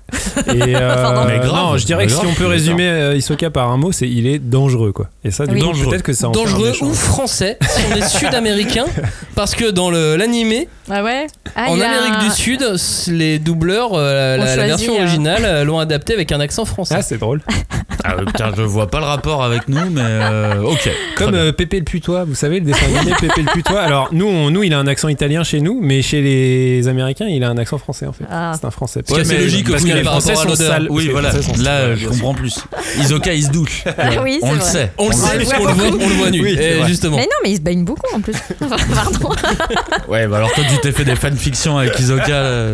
Et 0.54 0.76
euh, 0.76 0.94
Pardon. 1.02 1.24
Mais 1.26 1.38
grave, 1.38 1.52
non, 1.72 1.76
je 1.78 1.86
dirais 1.86 2.06
que 2.06 2.12
si 2.12 2.26
on 2.26 2.34
peut 2.34 2.46
résumer 2.46 2.86
euh, 2.88 3.16
Hisoka 3.16 3.48
par 3.50 3.70
un 3.70 3.78
mot, 3.78 3.90
c'est 3.90 4.08
il 4.08 4.26
est 4.26 4.38
dangereux 4.38 4.92
quoi. 4.92 5.08
Et 5.24 5.30
ça, 5.30 5.46
du 5.46 5.54
Oui. 5.54 5.60
coup, 5.62 5.88
peut-être 5.88 6.02
que 6.02 6.12
ça 6.12 6.28
en 6.28 6.32
fait 6.34 6.40
un 6.40 6.42
Dangereux 6.44 6.72
ou 6.82 6.92
français 6.92 7.56
si 7.62 7.82
on 7.90 7.96
est 7.96 8.06
sud-américain 8.08 8.84
parce 9.34 9.54
que 9.54 9.70
dans 9.70 9.90
l'animé 9.90 10.68
Ah 10.90 11.02
ouais 11.02 11.26
Ah, 11.54 11.70
en 11.70 11.80
a 11.80 11.84
Amérique 11.86 12.14
un- 12.18 12.24
du 12.24 12.30
Sud 12.30 12.66
les 13.08 13.38
doubleurs 13.38 13.90
euh, 13.94 14.36
la, 14.36 14.56
la 14.56 14.66
version 14.66 14.94
euh, 14.94 14.98
originale 14.98 15.42
euh, 15.44 15.64
l'ont 15.64 15.78
adapté 15.78 16.12
avec 16.12 16.32
un 16.32 16.40
accent 16.40 16.64
français 16.66 16.96
Ah, 16.98 17.02
c'est 17.02 17.18
drôle. 17.18 17.40
Ah, 18.08 18.14
euh, 18.20 18.24
putain, 18.24 18.52
je 18.56 18.62
vois 18.62 18.88
pas 18.88 18.98
le 19.00 19.06
rapport 19.06 19.42
avec 19.42 19.68
nous, 19.68 19.90
mais 19.90 20.00
euh, 20.04 20.60
ok. 20.62 20.90
Comme 21.16 21.34
euh, 21.34 21.52
Pépé 21.52 21.78
le 21.78 21.84
putois, 21.84 22.24
vous 22.24 22.34
savez, 22.34 22.60
le 22.60 22.66
dessin 22.66 22.86
animé 22.96 23.14
Pépé 23.20 23.42
le 23.42 23.50
putois. 23.52 23.80
Alors, 23.80 24.08
nous, 24.12 24.26
on- 24.26 24.50
nous, 24.50 24.62
il 24.62 24.72
a 24.74 24.78
un 24.78 24.86
accent 24.86 25.08
italien 25.08 25.42
chez 25.44 25.60
nous, 25.60 25.80
mais 25.82 26.02
chez 26.02 26.20
les 26.22 26.88
Américains, 26.88 27.26
il 27.28 27.42
a 27.44 27.48
un 27.48 27.56
accent 27.58 27.78
français 27.78 28.06
en 28.06 28.12
fait. 28.12 28.24
Ah. 28.30 28.52
C'est 28.58 28.66
un 28.66 28.70
français. 28.70 29.02
Ouais, 29.10 29.24
c'est 29.24 29.38
logique 29.38 29.70
parce 29.70 29.84
que 29.84 29.92
les 29.92 30.02
Français 30.04 30.34
sont 30.34 30.54
sales. 30.54 30.86
Oui, 30.90 31.08
voilà. 31.10 31.30
Français 31.30 31.52
sont 31.54 31.62
Là, 31.62 31.80
sales, 31.80 31.96
je 31.98 32.08
comprends 32.08 32.34
plus. 32.34 32.58
Isoka, 33.00 33.34
il 33.34 33.44
se 33.44 33.50
douche. 33.50 33.84
oui, 34.22 34.38
c'est 34.40 34.46
on 34.48 34.52
le 34.52 34.58
vrai. 34.58 34.70
sait. 34.70 34.92
on 34.98 35.08
le 35.08 35.12
sait 35.14 35.20
parce 35.38 35.44
voit 35.44 35.54
qu'on 35.56 35.66
le 35.66 35.72
voit, 35.72 35.90
beaucoup. 35.90 36.04
on 36.04 36.08
le 36.08 36.14
voit 36.14 36.30
nu 36.30 36.40
Oui, 36.42 36.54
c'est 36.56 36.74
vrai. 36.74 36.88
justement 36.88 37.16
Mais 37.16 37.22
non, 37.24 37.28
mais 37.44 37.50
il 37.50 37.56
se 37.56 37.60
baigne 37.62 37.84
beaucoup 37.84 38.14
en 38.14 38.20
plus. 38.20 38.34
Pardon. 38.94 39.30
Ouais, 40.08 40.26
bah 40.26 40.36
alors 40.38 40.52
toi, 40.52 40.64
tu 40.68 40.78
t'es 40.80 40.92
fait 40.92 41.04
des 41.04 41.16
fanfictions 41.16 41.78
avec 41.78 41.98
Isoka. 41.98 42.28
là. 42.28 42.70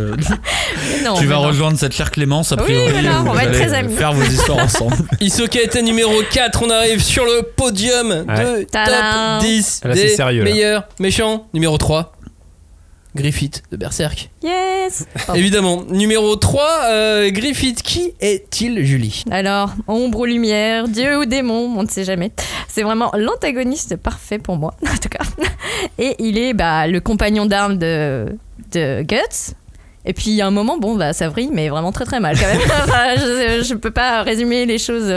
Non, 1.05 1.15
tu 1.15 1.23
mais 1.23 1.27
vas 1.27 1.37
non. 1.37 1.43
rejoindre 1.43 1.79
cette 1.79 1.95
chère 1.95 2.11
Clémence, 2.11 2.53
a 2.53 2.57
Oui, 2.57 2.63
priori. 2.65 2.93
voilà, 2.93 3.21
on 3.23 3.33
va 3.33 3.45
être 3.45 3.51
allez 3.51 3.59
très 3.67 3.75
amis. 3.75 3.95
Faire 3.95 4.13
vos 4.13 4.23
histoires 4.25 4.59
ensemble. 4.59 4.97
Hisoka 5.23 5.61
était 5.63 5.83
numéro 5.83 6.13
4 6.33 6.63
on 6.65 6.71
arrive 6.71 7.03
sur 7.03 7.25
le 7.25 7.43
podium 7.43 8.09
de 8.27 8.65
Tadam. 8.65 9.41
top 9.41 9.49
10 9.49 9.81
Là, 9.85 9.95
c'est 9.95 10.03
des 10.03 10.09
sérieux, 10.17 10.43
là. 10.45 10.51
meilleurs 10.51 10.89
méchants 10.99 11.47
numéro 11.55 11.79
3 11.79 12.13
Griffith 13.15 13.63
de 13.71 13.77
Berserk 13.77 14.31
Yes. 14.43 15.07
Pardon. 15.27 15.35
évidemment 15.35 15.83
numéro 15.91 16.35
3 16.35 16.63
euh, 16.87 17.31
Griffith 17.31 17.83
qui 17.83 18.15
est-il 18.21 18.85
Julie? 18.85 19.23
Alors, 19.31 19.71
ombre 19.87 20.21
ou 20.21 20.25
lumière, 20.25 20.89
dieu 20.89 21.19
ou 21.19 21.25
démon, 21.27 21.73
on 21.79 21.83
ne 21.83 21.89
sait 21.89 22.05
jamais. 22.05 22.33
C'est 22.69 22.83
vraiment 22.83 23.13
l'antagoniste 23.17 23.97
parfait 23.97 24.39
pour 24.39 24.57
moi, 24.57 24.75
en 24.83 24.97
tout 24.97 25.09
cas. 25.11 25.25
Et 25.99 26.17
il 26.21 26.39
est 26.39 26.55
bah, 26.55 26.87
le 26.87 27.01
compagnon 27.01 27.45
d'armes 27.47 27.77
de, 27.79 28.27
de 28.73 29.03
Guts. 29.03 29.55
Et 30.05 30.13
puis, 30.15 30.31
il 30.31 30.35
y 30.35 30.43
a 30.43 30.47
un 30.47 30.51
moment, 30.51 30.79
bon, 30.79 30.97
bah, 30.97 31.13
ça 31.13 31.29
vrille, 31.29 31.51
mais 31.53 31.69
vraiment 31.69 31.93
très 31.93 32.05
très 32.05 32.19
mal 32.19 32.37
quand 32.39 32.47
même. 32.47 32.61
Enfin, 32.83 33.15
je 33.17 33.73
ne 33.73 33.79
peux 33.79 33.91
pas 33.93 34.23
résumer 34.23 34.67
les 34.67 34.79
choses 34.79 35.13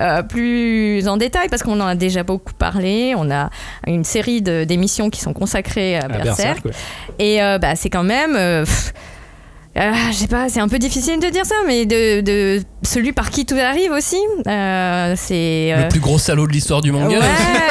euh, 0.00 0.22
plus 0.22 1.06
en 1.06 1.16
détail 1.18 1.48
parce 1.50 1.62
qu'on 1.62 1.78
en 1.80 1.86
a 1.86 1.94
déjà 1.94 2.22
beaucoup 2.22 2.54
parlé. 2.54 3.14
On 3.16 3.30
a 3.30 3.50
une 3.86 4.04
série 4.04 4.40
d'émissions 4.42 5.10
qui 5.10 5.20
sont 5.20 5.34
consacrées 5.34 5.96
à 5.96 6.04
À 6.04 6.08
Berserk. 6.08 6.62
Berserk, 6.62 6.64
ouais. 6.64 6.72
Et 7.18 7.42
euh, 7.42 7.58
bah, 7.58 7.76
c'est 7.76 7.90
quand 7.90 8.04
même. 8.04 8.34
euh, 8.36 8.64
pff, 8.64 8.94
euh, 9.78 9.92
je 10.10 10.16
sais 10.16 10.26
pas, 10.26 10.48
c'est 10.48 10.60
un 10.60 10.68
peu 10.68 10.78
difficile 10.78 11.18
de 11.20 11.28
dire 11.28 11.46
ça, 11.46 11.54
mais 11.66 11.86
de, 11.86 12.20
de 12.20 12.60
celui 12.82 13.12
par 13.12 13.30
qui 13.30 13.46
tout 13.46 13.54
arrive 13.56 13.90
aussi. 13.92 14.18
euh, 14.46 15.14
c'est. 15.16 15.72
euh, 15.72 15.82
le 15.84 15.88
plus 15.88 16.00
gros 16.00 16.18
salaud 16.18 16.46
de 16.46 16.52
l'histoire 16.52 16.82
du 16.82 16.92
manga 16.92 17.18
Ouais, 17.18 17.24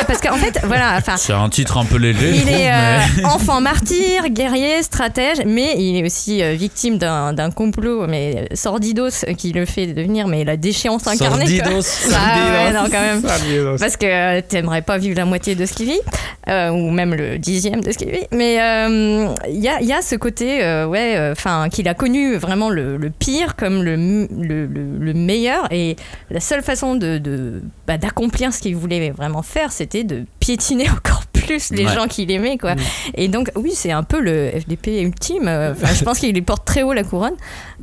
parce 0.08 0.20
qu'en 0.22 0.36
fait, 0.38 0.60
voilà, 0.64 0.95
enfin. 0.97 1.16
C'est 1.18 1.34
un 1.34 1.49
titre 1.49 1.78
un 1.78 1.86
peu 1.86 1.97
léger. 1.97 2.32
Il 2.34 2.49
est 2.49 2.52
mais- 2.52 2.72
euh, 2.72 3.26
enfant 3.28 3.62
martyr, 3.62 4.30
guerrier, 4.30 4.82
stratège, 4.82 5.39
mais 5.45 5.76
il 5.78 5.97
est 5.97 6.04
aussi 6.06 6.41
euh, 6.41 6.54
victime 6.54 6.97
d'un 6.97 7.34
d'un 7.34 7.52
complot, 7.52 8.08
mais 8.08 8.47
sordidos, 8.56 9.10
qui 9.38 9.52
le 9.52 9.66
fait 9.66 9.88
devenir 9.88 10.28
mais 10.28 10.43
la 10.43 10.58
déchéance 10.58 11.06
incarnée. 11.08 11.45
Sordidos. 11.45 11.88
Ah 12.16 12.66
ouais, 12.66 12.74
non, 12.74 12.84
quand 12.91 13.02
même. 13.02 13.22
Sordidos. 13.22 13.78
Parce 13.80 13.97
que 13.97 14.06
euh, 14.06 14.41
t'aimerais 14.47 14.82
pas 14.82 14.97
vivre 14.97 15.18
la 15.18 15.26
moitié 15.26 15.54
de 15.56 15.66
ce 15.68 15.74
qu'il 15.74 15.88
vit, 15.88 15.99
euh, 16.47 16.70
ou 16.70 16.89
même 16.89 17.14
le 17.14 17.38
dixième 17.38 17.82
de 17.82 17.91
ce 17.91 17.97
qu'il 17.97 18.10
vit. 18.10 18.26
Mais 18.32 18.60
euh, 18.60 19.28
il 19.49 19.60
y, 19.60 19.68
a, 19.70 19.80
il 19.82 19.88
y 19.88 19.93
a 19.93 20.02
ce 20.02 20.16
côté, 20.16 20.64
euh, 20.64 20.86
ouais, 20.88 21.30
enfin, 21.32 21.68
qu'il 21.70 21.88
a 21.88 21.91
connu 21.94 22.36
vraiment 22.36 22.70
le, 22.70 22.98
le 22.98 23.10
pire 23.10 23.56
comme 23.56 23.84
le, 23.84 23.96
le, 23.96 24.66
le- 24.66 24.98
le 25.00 25.14
meilleur. 25.14 25.68
Et 25.72 25.96
la 26.30 26.39
seule 26.39 26.62
façon 26.62 26.96
de, 26.96 27.18
de- 27.18 27.62
bah, 27.88 27.98
d'accomplir 27.98 28.54
ce 28.54 28.62
qu'il 28.62 28.76
voulait 28.76 29.12
vraiment 29.12 29.42
faire, 29.42 29.72
c'était 29.72 30.04
de 30.04 30.24
piétiner 30.39 30.89
encore 30.98 31.24
plus 31.32 31.72
les 31.72 31.86
Ouais. 31.86 31.94
gens 31.94 32.08
qu'il 32.08 32.30
aimait, 32.32 32.58
quoi. 32.58 32.76
Et 33.16 33.28
donc, 33.28 33.50
oui, 33.56 33.72
c'est 33.74 33.92
un 33.92 34.04
peu 34.04 34.20
le 34.22 34.52
FDP 34.60 35.02
ultime. 35.02 35.48
euh, 35.48 35.72
Enfin, 35.72 35.94
je 35.94 36.04
pense 36.04 36.20
qu'il 36.20 36.34
lui 36.34 36.42
porte 36.42 36.66
très 36.66 36.84
haut 36.84 36.94
la 36.94 37.04
couronne. 37.04 37.34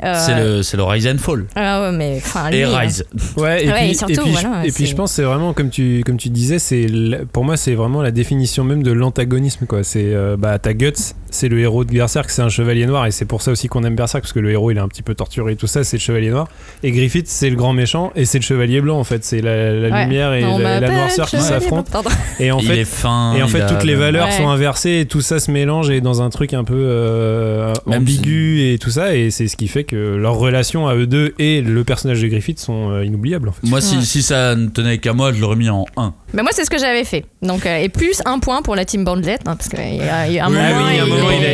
Euh, 0.04 0.14
C'est 0.24 0.36
le, 0.36 0.62
c'est 0.62 0.76
le 0.76 0.84
Rise 0.84 1.06
and 1.08 1.18
Fall. 1.18 1.44
Ah 1.56 1.82
ouais, 1.82 1.92
mais 1.96 2.14
enfin, 2.18 2.50
Et 2.50 2.64
euh, 2.64 2.76
Rise. 2.76 3.04
Ouais, 3.36 3.64
et 3.64 3.68
Ouais, 3.68 3.74
puis, 3.80 3.90
et 3.90 3.94
surtout, 3.94 4.12
et 4.12 4.16
puis, 4.18 4.32
je- 4.36 4.40
voilà, 4.40 4.58
et 4.64 4.70
puis 4.70 4.84
c'est- 4.84 4.86
je 4.86 4.94
pense 4.96 5.10
que 5.10 5.16
c'est 5.16 5.22
vraiment 5.24 5.52
comme 5.52 5.70
tu 5.70 6.02
comme 6.06 6.16
tu 6.18 6.28
disais, 6.30 6.58
c'est 6.60 6.86
pour 7.32 7.44
moi 7.44 7.56
c'est 7.56 7.74
vraiment 7.74 8.00
la 8.00 8.10
définition 8.12 8.62
même 8.64 8.82
de 8.84 8.92
l'antagonisme 8.92 9.66
quoi. 9.66 9.82
C'est 9.82 10.14
euh, 10.14 10.36
bah 10.38 10.58
ta 10.60 10.72
guts, 10.72 10.92
c'est 11.30 11.48
le 11.48 11.58
héros 11.58 11.84
de 11.84 11.92
Berserk, 11.92 12.30
c'est 12.30 12.42
un 12.42 12.48
chevalier 12.48 12.86
noir 12.86 13.06
et 13.06 13.10
c'est 13.10 13.24
pour 13.24 13.42
ça 13.42 13.50
aussi 13.50 13.66
qu'on 13.68 13.82
aime 13.84 13.96
Berserk 13.98 14.22
parce 14.22 14.32
que 14.32 14.38
le 14.40 14.50
héros 14.50 14.70
il 14.70 14.76
est 14.78 14.80
un 14.80 14.88
petit 14.88 15.02
peu 15.02 15.14
torturé 15.14 15.52
et 15.52 15.56
tout 15.56 15.66
ça, 15.66 15.84
c'est 15.84 15.96
le 15.98 16.00
chevalier 16.00 16.30
noir. 16.30 16.48
Et 16.82 16.90
Griffith 16.92 17.28
c'est 17.28 17.50
le 17.50 17.56
grand 17.56 17.72
méchant 17.74 18.12
et 18.16 18.24
c'est 18.24 18.38
le 18.38 18.44
chevalier 18.44 18.80
blanc 18.80 18.98
en 18.98 19.04
fait, 19.04 19.24
c'est 19.24 19.40
la, 19.42 19.72
la 19.74 19.88
Ouais. 19.88 20.04
lumière 20.04 20.32
et 20.34 20.40
la, 20.40 20.80
noirceur 20.80 21.28
qui 21.28 21.38
s'affrontent. 21.40 22.00
Et 22.40 22.50
en 22.50 22.58
il 22.60 22.66
fait 22.66 22.78
est 22.80 22.84
fin. 22.84 23.34
et 23.36 23.42
en 23.42 23.46
il 23.46 23.52
fait, 23.52 23.60
a 23.60 23.66
toutes 23.68 23.84
les 23.84 23.92
le- 23.94 23.98
valeurs 23.98 24.26
Ouais. 24.28 24.32
sont 24.36 24.48
inversées 24.48 25.00
et 25.00 25.06
tout 25.06 25.20
ça 25.20 25.38
se 25.40 25.50
mélange 25.50 25.90
et 25.90 26.00
dans 26.00 26.22
un 26.22 26.30
truc 26.30 26.54
un 26.54 26.64
peu 26.64 26.74
euh, 26.76 27.72
ambigu 27.86 28.72
et 28.72 28.78
tout 28.78 28.90
ça. 28.90 29.14
Et 29.16 29.30
c'est 29.30 29.48
ce 29.48 29.56
qui 29.56 29.68
fait 29.68 29.84
que 29.84 29.96
leur 30.16 30.34
relation 30.36 30.86
à 30.88 30.94
eux 30.94 31.06
deux 31.06 31.34
et 31.38 31.60
le 31.60 31.84
personnage 31.84 32.22
de 32.22 32.28
Griffith 32.28 32.58
sont 32.58 32.90
euh, 32.90 33.04
inoubliables 33.04 33.48
en 33.48 33.52
fait. 33.52 33.66
Moi, 33.66 33.78
Ouais. 33.78 33.84
si, 33.84 34.04
si 34.04 34.22
ça 34.22 34.54
ne 34.56 34.68
tenait 34.68 34.98
qu'à 34.98 35.12
moi, 35.12 35.32
je 35.32 35.40
l'aurais 35.40 35.56
mis 35.56 35.68
en 35.68 35.84
1. 35.96 36.12
Mais 36.34 36.42
moi, 36.42 36.50
c'est 36.52 36.64
ce 36.64 36.70
que 36.70 36.78
j'avais 36.78 37.04
fait. 37.04 37.24
Donc, 37.42 37.64
euh, 37.64 37.76
et 37.78 37.88
plus 37.88 38.20
un 38.26 38.38
point 38.38 38.60
pour 38.62 38.74
la 38.76 38.84
team 38.84 39.04
Bandlet, 39.04 39.38
hein, 39.46 39.56
parce 39.56 39.68
qu'il 39.68 39.78
y 39.78 39.96
y 39.98 40.00
a 40.38 40.44
un 40.46 40.48
Oui, 40.50 40.56
moment, 40.56 40.68
oui, 40.88 40.98
à 40.98 41.02
un 41.02 41.06
il, 41.06 41.10
moment, 41.12 41.30
il 41.30 41.46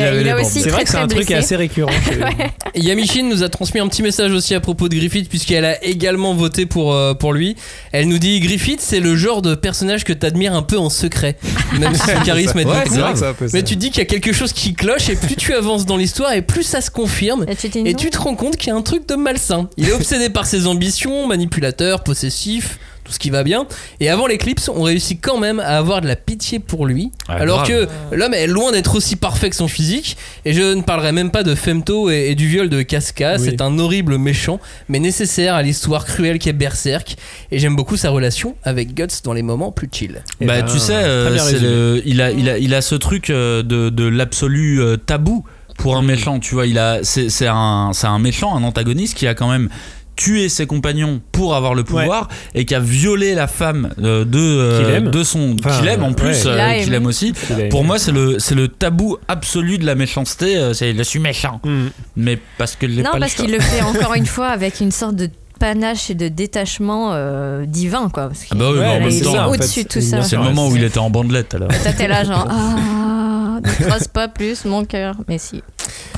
a, 0.00 0.14
il 0.14 0.26
il 0.26 0.32
aussi 0.34 0.60
C'est 0.60 0.62
très, 0.62 0.70
vrai 0.70 0.84
que 0.84 0.90
c'est 0.90 0.96
un 0.96 1.06
truc 1.06 1.26
blessé. 1.26 1.45
Assez 1.46 1.56
récurrent. 1.56 1.90
Ouais. 2.16 2.50
Yamishin 2.74 3.24
nous 3.24 3.42
a 3.42 3.48
transmis 3.48 3.78
un 3.80 3.88
petit 3.88 4.02
message 4.02 4.32
aussi 4.32 4.54
à 4.54 4.60
propos 4.60 4.88
de 4.88 4.94
Griffith 4.96 5.28
puisqu'elle 5.28 5.64
a 5.64 5.82
également 5.84 6.34
voté 6.34 6.64
pour, 6.66 6.94
euh, 6.94 7.14
pour 7.14 7.32
lui. 7.32 7.56
Elle 7.92 8.08
nous 8.08 8.18
dit 8.18 8.40
Griffith 8.40 8.80
c'est 8.80 9.00
le 9.00 9.16
genre 9.16 9.42
de 9.42 9.54
personnage 9.54 10.04
que 10.04 10.12
t'admires 10.12 10.54
un 10.54 10.62
peu 10.62 10.78
en 10.78 10.88
secret, 10.88 11.36
même 11.78 11.94
si 11.94 12.00
son 12.00 12.20
charisme 12.24 12.58
est 12.58 12.64
Ouais, 12.64 12.74
beaucoup. 12.82 12.94
c'est 12.94 13.00
vrai 13.00 13.12
que 13.12 13.18
c'est 13.18 13.26
un 13.26 13.34
peu 13.34 13.48
ça. 13.48 13.56
Mais 13.56 13.62
tu 13.64 13.76
dis 13.76 13.90
qu'il 13.90 13.98
y 13.98 14.02
a 14.02 14.06
quelque 14.06 14.32
chose 14.32 14.52
qui 14.52 14.74
cloche 14.74 15.08
et 15.10 15.16
plus 15.16 15.36
tu 15.36 15.52
avances 15.54 15.84
dans 15.86 15.96
l'histoire 15.96 16.32
et 16.32 16.42
plus 16.42 16.62
ça 16.62 16.80
se 16.80 16.90
confirme. 16.90 17.44
Et 17.84 17.94
tu 17.94 18.10
te 18.10 18.18
rends 18.18 18.34
compte 18.34 18.56
qu'il 18.56 18.68
y 18.68 18.72
a 18.72 18.76
un 18.76 18.82
truc 18.82 19.06
de 19.08 19.14
malsain. 19.14 19.68
Il 19.76 19.88
est 19.88 19.92
obsédé 19.92 20.30
par 20.30 20.46
ses 20.46 20.66
ambitions, 20.66 21.26
manipulateur, 21.26 22.02
possessif, 22.02 22.78
tout 23.06 23.12
ce 23.12 23.18
qui 23.18 23.30
va 23.30 23.44
bien. 23.44 23.66
Et 24.00 24.10
avant 24.10 24.26
l'éclipse, 24.26 24.68
on 24.68 24.82
réussit 24.82 25.18
quand 25.22 25.38
même 25.38 25.60
à 25.60 25.78
avoir 25.78 26.00
de 26.00 26.08
la 26.08 26.16
pitié 26.16 26.58
pour 26.58 26.84
lui. 26.86 27.12
Ah, 27.28 27.34
alors 27.34 27.62
grave. 27.64 27.86
que 28.10 28.16
l'homme 28.16 28.34
est 28.34 28.46
loin 28.48 28.72
d'être 28.72 28.96
aussi 28.96 29.16
parfait 29.16 29.48
que 29.48 29.56
son 29.56 29.68
physique. 29.68 30.16
Et 30.44 30.52
je 30.52 30.74
ne 30.74 30.82
parlerai 30.82 31.12
même 31.12 31.30
pas 31.30 31.42
de 31.44 31.54
Femto 31.54 32.10
et, 32.10 32.30
et 32.30 32.34
du 32.34 32.48
viol 32.48 32.68
de 32.68 32.82
Casca. 32.82 33.36
Oui. 33.38 33.42
C'est 33.44 33.60
un 33.60 33.78
horrible 33.78 34.18
méchant, 34.18 34.58
mais 34.88 34.98
nécessaire 34.98 35.54
à 35.54 35.62
l'histoire 35.62 36.04
cruelle 36.04 36.38
qu'est 36.38 36.52
Berserk. 36.52 37.16
Et 37.52 37.58
j'aime 37.58 37.76
beaucoup 37.76 37.96
sa 37.96 38.10
relation 38.10 38.56
avec 38.64 38.94
Guts 38.94 39.06
dans 39.24 39.32
les 39.32 39.42
moments 39.42 39.70
plus 39.72 39.88
chill. 39.90 40.22
Eh 40.40 40.46
bah, 40.46 40.62
ben, 40.62 40.66
tu 40.70 40.78
sais, 40.78 40.94
euh, 40.96 41.30
le- 41.60 42.02
il, 42.04 42.20
a, 42.20 42.30
il, 42.32 42.50
a, 42.50 42.58
il 42.58 42.74
a 42.74 42.82
ce 42.82 42.94
truc 42.96 43.30
euh, 43.30 43.62
de, 43.62 43.88
de 43.90 44.04
l'absolu 44.04 44.80
euh, 44.80 44.96
tabou 44.96 45.44
pour 45.78 45.96
un 45.96 46.02
méchant. 46.02 46.38
Tu 46.40 46.54
vois, 46.54 46.66
il 46.66 46.78
a, 46.78 47.00
c'est 47.02 47.28
c'est 47.28 47.46
un, 47.48 47.90
c'est 47.92 48.06
un 48.06 48.18
méchant, 48.18 48.56
un 48.56 48.62
antagoniste 48.64 49.14
qui 49.16 49.26
a 49.26 49.34
quand 49.34 49.50
même 49.50 49.68
tué 50.16 50.48
ses 50.48 50.66
compagnons 50.66 51.20
pour 51.30 51.54
avoir 51.54 51.74
le 51.74 51.84
pouvoir 51.84 52.28
et 52.54 52.64
qui 52.64 52.74
a 52.74 52.80
violé 52.80 53.34
la 53.34 53.46
femme 53.46 53.90
euh, 54.02 54.24
de 54.24 54.38
euh, 54.38 55.00
de 55.00 55.22
son 55.22 55.54
Enfin, 55.62 55.78
qu'il 55.78 55.88
aime 55.88 56.02
en 56.02 56.12
plus 56.14 56.28
ouais. 56.28 56.40
Qu'il 56.40 56.50
euh, 56.50 56.82
qu'il 56.84 56.94
aime 56.94 57.06
aussi 57.06 57.32
pour 57.70 57.84
moi 57.84 57.98
c'est 57.98 58.12
le 58.12 58.38
c'est 58.38 58.54
le 58.54 58.68
tabou 58.68 59.18
absolu 59.28 59.78
de 59.78 59.84
la 59.86 59.94
méchanceté 59.94 60.72
c'est 60.74 60.96
je 60.96 61.02
suis 61.02 61.18
méchant 61.20 61.60
Mm. 61.64 61.86
mais 62.16 62.38
parce 62.58 62.76
que 62.76 62.86
Non, 62.86 63.02
pas 63.12 63.18
parce 63.20 63.34
qu'il 63.34 63.50
le 63.52 63.60
fait 63.60 63.82
encore 63.82 64.14
une 64.16 64.26
fois 64.26 64.48
avec 64.48 64.80
une 64.80 64.90
sorte 64.92 65.16
de 65.16 65.28
panache 65.58 66.10
et 66.10 66.14
de 66.14 66.28
détachement 66.28 67.12
euh, 67.14 67.64
divin, 67.66 68.10
quoi. 68.10 68.28
Parce 68.28 68.44
Ah 68.50 68.54
bah 68.56 68.66
oui, 68.72 68.78
Ouais, 68.78 68.84
mais 68.84 68.88
en 68.90 68.94
mais 68.94 69.00
même 69.00 69.10
c'est 69.10 69.20
temps, 69.24 69.32
ça, 69.32 69.48
en 69.48 69.52
au-dessus 69.52 69.80
fait. 69.80 69.84
de 69.84 69.88
tout 69.88 70.00
ça. 70.02 70.22
C'est 70.22 70.36
le 70.36 70.42
moment 70.42 70.68
où 70.68 70.76
il 70.76 70.84
était 70.84 70.98
en 70.98 71.08
bandelette 71.08 71.54
alors 71.54 71.68
t'es 71.96 72.08
là, 72.08 72.24
genre, 72.24 72.46
ne 73.60 73.68
croise 73.84 74.08
pas 74.08 74.28
plus 74.28 74.64
mon 74.64 74.84
cœur. 74.84 75.16
Mais 75.28 75.38
si. 75.38 75.62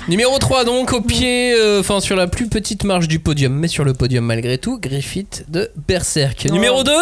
Numéro 0.08 0.38
3 0.38 0.64
donc 0.64 0.92
au 0.92 1.00
pied, 1.02 1.52
euh, 1.54 1.80
enfin 1.80 2.00
sur 2.00 2.16
la 2.16 2.26
plus 2.26 2.48
petite 2.48 2.84
marche 2.84 3.08
du 3.08 3.18
podium, 3.18 3.52
mais 3.54 3.68
sur 3.68 3.84
le 3.84 3.92
podium 3.94 4.24
malgré 4.24 4.56
tout, 4.58 4.78
Griffith 4.80 5.44
de 5.48 5.70
Berserk. 5.86 6.46
Oh. 6.48 6.52
Numéro 6.52 6.82
2 6.84 6.92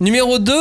Numéro 0.00 0.38
2 0.38 0.52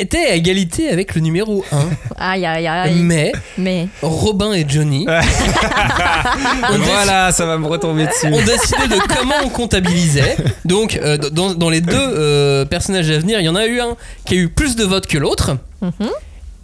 était 0.00 0.18
à 0.26 0.34
égalité 0.34 0.88
avec 0.88 1.14
le 1.14 1.20
numéro 1.20 1.64
1, 1.70 1.78
Aïe, 2.18 2.44
aïe, 2.46 2.66
aïe. 2.66 2.94
mais 2.96 3.32
Mais. 3.58 3.88
Robin 4.02 4.52
et 4.52 4.64
Johnny 4.68 5.06
Voilà, 6.78 7.32
ça 7.32 7.46
va 7.46 7.58
me 7.58 7.66
retomber 7.66 8.06
dessus. 8.06 8.26
ont 8.26 8.44
décidé 8.44 8.88
de 8.88 8.98
comment 9.16 9.34
on 9.44 9.48
comptabilisait. 9.48 10.36
Donc 10.64 10.96
euh, 11.02 11.16
dans, 11.16 11.54
dans 11.54 11.70
les 11.70 11.80
deux 11.80 11.94
euh, 11.96 12.64
personnages 12.64 13.10
à 13.10 13.18
venir, 13.18 13.40
il 13.40 13.44
y 13.44 13.48
en 13.48 13.54
a 13.56 13.66
eu 13.66 13.80
un 13.80 13.96
qui 14.24 14.34
a 14.34 14.36
eu 14.38 14.48
plus 14.48 14.76
de 14.76 14.84
votes 14.84 15.06
que 15.06 15.18
l'autre. 15.18 15.56
Mhm. 15.82 16.08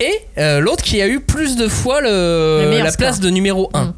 Et 0.00 0.14
euh, 0.38 0.60
l'autre 0.60 0.82
qui 0.82 1.00
a 1.02 1.08
eu 1.08 1.20
plus 1.20 1.56
de 1.56 1.68
fois 1.68 2.00
le, 2.00 2.62
Le 2.62 2.68
meilleur 2.70 2.86
la 2.86 2.92
place 2.92 3.16
score. 3.16 3.26
de 3.26 3.30
numéro 3.30 3.70
1. 3.74 3.84
Mm. 3.84 3.92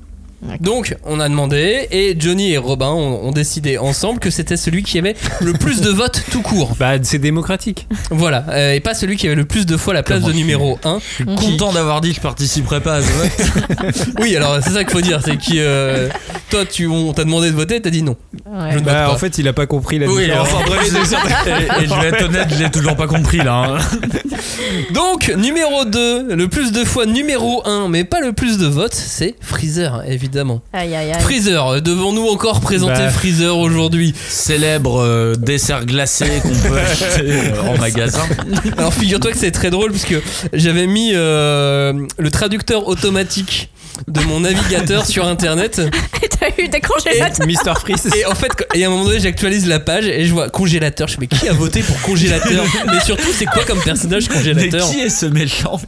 Donc 0.61 0.97
on 1.05 1.21
a 1.21 1.29
demandé 1.29 1.87
et 1.93 2.17
Johnny 2.19 2.53
et 2.53 2.59
Robin 2.59 2.89
ont, 2.91 3.25
ont 3.29 3.31
décidé 3.31 3.79
ensemble 3.79 4.19
que 4.19 4.29
c'était 4.31 4.57
celui 4.57 4.83
qui 4.83 4.99
avait 4.99 5.15
le 5.41 5.53
plus 5.53 5.81
de 5.81 5.89
votes 5.91 6.23
tout 6.33 6.43
court. 6.43 6.75
Bah, 6.79 6.93
c'est 7.03 7.19
démocratique. 7.19 7.87
Voilà, 8.11 8.45
euh, 8.51 8.73
et 8.75 8.81
pas 8.81 8.95
celui 8.95 9.17
qui 9.17 9.27
avait 9.27 9.37
le 9.37 9.45
plus 9.45 9.67
de 9.67 9.77
fois 9.77 9.95
la 9.95 10.03
place 10.03 10.21
Comment 10.21 10.33
de 10.33 10.37
numéro 10.39 10.79
1. 10.85 10.99
je 10.99 11.15
suis 11.15 11.25
content 11.25 11.73
d'avoir 11.73 12.01
dit 12.01 12.11
que 12.11 12.17
je 12.17 12.21
participerai 12.21 12.81
pas 12.81 12.97
à 12.97 13.03
ce 13.03 13.09
vote 13.13 14.09
Oui, 14.21 14.35
alors 14.37 14.59
c'est 14.63 14.71
ça 14.71 14.83
qu'il 14.85 14.93
faut 14.93 15.01
dire, 15.01 15.21
c'est 15.25 15.37
qui 15.39 15.55
euh, 15.61 16.09
toi 16.51 16.65
tu 16.65 16.87
on 16.89 17.13
t'a 17.13 17.25
demandé 17.25 17.51
de 17.51 17.57
voter, 17.57 17.81
t'as 17.81 17.91
dit 17.91 18.03
non. 18.03 18.17
Ouais. 18.47 18.71
Je 18.71 18.79
ne 18.79 18.79
vote 18.79 18.85
Bah, 18.85 19.05
pas. 19.07 19.13
en 19.13 19.17
fait, 19.19 19.39
il 19.39 19.47
a 19.49 19.53
pas 19.53 19.67
compris 19.67 19.99
la 20.01 20.07
oui 20.09 20.25
différence. 20.25 20.49
enfin 20.53 20.65
bref 20.67 20.91
c'est- 21.05 21.51
et, 21.51 21.85
et 21.85 21.87
je 21.89 21.95
vais 22.01 22.09
être 22.09 22.25
honnête 22.25 22.49
je 22.53 22.63
l'ai 22.65 22.71
toujours 22.71 22.97
pas 22.97 23.07
compris 23.07 23.39
là 23.39 23.77
hein. 23.79 23.79
Donc 24.93 25.33
numéro 25.37 25.85
2, 25.85 26.35
le 26.35 26.49
plus 26.49 26.73
de 26.73 26.85
fois 26.85 27.07
numéro 27.07 27.63
1, 27.67 27.89
mais 27.89 28.05
pas 28.05 28.21
le 28.21 28.33
plus 28.33 28.59
de 28.59 28.67
votes, 28.67 28.95
c'est 28.95 29.35
Freezer 29.41 30.03
évidemment. 30.09 30.32
Aïe, 30.73 30.95
aïe, 30.95 31.13
aïe. 31.13 31.21
Freezer, 31.21 31.67
euh, 31.69 31.81
devons-nous 31.81 32.27
encore 32.29 32.61
présenter 32.61 32.95
Bah. 33.03 33.11
Freezer 33.11 33.57
aujourd'hui 33.59 34.15
célèbre 34.29 35.01
euh, 35.01 35.35
dessert 35.37 35.85
glacé 35.87 36.25
qu'on 36.43 36.49
peut 36.69 36.79
acheter 36.91 37.31
euh, 37.31 37.63
en 37.75 37.79
magasin. 37.79 38.23
Alors 38.79 38.93
figure-toi 38.95 39.33
que 39.33 39.39
c'est 39.39 39.51
très 39.51 39.71
drôle 39.71 39.93
parce 39.93 40.05
que 40.05 40.23
j'avais 40.53 40.87
mis 40.87 41.11
euh, 41.15 41.93
le 42.19 42.31
traducteur 42.31 42.89
automatique 42.89 43.71
de 44.09 44.21
mon 44.23 44.41
navigateur 44.41 45.05
sur 45.07 45.27
internet. 45.27 45.81
T'as 46.41 46.49
eu 46.63 46.67
des 46.69 46.81
congélateurs. 46.81 47.47
Mister 47.47 47.73
Freeze. 47.79 48.09
et 48.17 48.25
en 48.25 48.35
fait 48.35 48.51
et 48.75 48.83
à 48.85 48.89
un 48.89 48.91
moment 48.91 49.05
donné 49.05 49.21
j'actualise 49.21 49.67
la 49.69 49.79
page 49.81 50.07
et 50.07 50.25
je 50.25 50.33
vois 50.33 50.49
congélateur. 50.49 51.07
Je 51.09 51.15
fais 51.15 51.21
mais 51.21 51.27
qui 51.29 51.47
a 51.49 51.53
voté 51.53 51.83
pour 51.83 52.01
congélateur? 52.01 52.65
Mais 52.87 53.01
surtout 53.05 53.29
c'est 53.33 53.45
quoi 53.45 53.65
comme 53.65 53.81
personnage 53.81 54.29
mais 54.31 54.37
congélateur 54.37 54.91
qui 54.91 55.01
est 55.01 55.09
ce 55.11 55.27
méchant? 55.27 55.81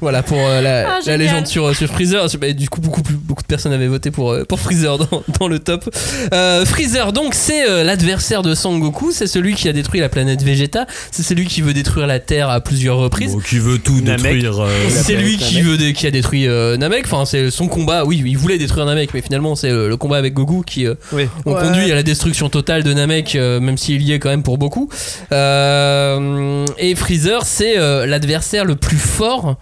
Voilà 0.00 0.22
pour 0.22 0.38
euh, 0.38 0.60
la, 0.60 0.96
Ah, 0.96 0.98
la 1.06 1.16
légende 1.16 1.46
sur, 1.46 1.74
sur 1.74 1.88
Freezer. 1.88 2.26
Bah, 2.38 2.52
du 2.52 2.68
coup 2.68 2.80
beaucoup 2.80 3.02
plus, 3.02 3.14
beaucoup 3.16 3.42
de 3.46 3.48
personnes 3.48 3.72
avaient 3.72 3.86
voté 3.86 4.10
pour, 4.10 4.32
euh, 4.32 4.44
pour 4.44 4.58
Freezer 4.60 4.98
dans, 4.98 5.22
dans 5.38 5.48
le 5.48 5.58
top 5.60 5.88
Euh, 6.32 6.64
Freezer 6.64 7.12
donc 7.12 7.34
c'est 7.34 7.68
euh, 7.68 7.84
l'adversaire 7.84 8.42
de 8.42 8.54
Sangoku 8.54 9.12
c'est 9.12 9.26
celui 9.28 9.54
qui 9.54 9.68
a 9.68 9.72
détruit 9.72 10.00
la 10.00 10.08
planète 10.08 10.42
Vegeta 10.42 10.86
c'est 11.12 11.22
celui 11.22 11.46
qui 11.46 11.62
veut 11.62 11.72
détruire 11.72 12.06
la 12.06 12.18
Terre 12.18 12.50
à 12.50 12.60
plusieurs 12.60 12.96
reprises 12.98 13.32
Bon, 13.34 13.38
qui 13.40 13.58
veut 13.58 13.78
tout 13.78 14.00
Namek. 14.00 14.34
détruire 14.34 14.60
euh, 14.60 14.68
c'est 14.90 15.14
lui 15.14 15.36
qui, 15.36 15.62
veut 15.62 15.76
dé- 15.76 15.92
qui 15.92 16.06
a 16.06 16.10
détruit 16.10 16.46
euh, 16.48 16.76
Namek. 16.76 17.04
Enfin, 17.06 17.24
c'est 17.24 17.50
son 17.50 17.68
combat. 17.68 18.04
Oui, 18.04 18.22
il 18.26 18.36
voulait 18.36 18.58
détruire 18.58 18.84
Namek, 18.86 19.12
mais 19.14 19.20
finalement, 19.22 19.54
c'est 19.54 19.70
euh, 19.70 19.88
le 19.88 19.96
combat 19.96 20.16
avec 20.16 20.34
Goku 20.34 20.62
qui 20.62 20.86
euh, 20.86 20.94
Oui. 21.12 21.28
ont 21.44 21.54
Ouais. 21.54 21.60
conduit 21.62 21.90
à 21.92 21.94
la 21.94 22.02
destruction 22.02 22.48
totale 22.48 22.82
de 22.82 22.92
Namek, 22.92 23.36
euh, 23.36 23.60
même 23.60 23.78
s'il 23.78 24.02
y 24.02 24.12
est 24.12 24.18
quand 24.18 24.28
même 24.28 24.42
pour 24.42 24.58
beaucoup. 24.58 24.88
Euh, 25.32 26.64
et 26.78 26.94
Freezer, 26.94 27.44
c'est 27.44 27.78
euh, 27.78 28.06
l'adversaire 28.06 28.64
le 28.64 28.76
plus 28.76 28.98
fort 28.98 29.56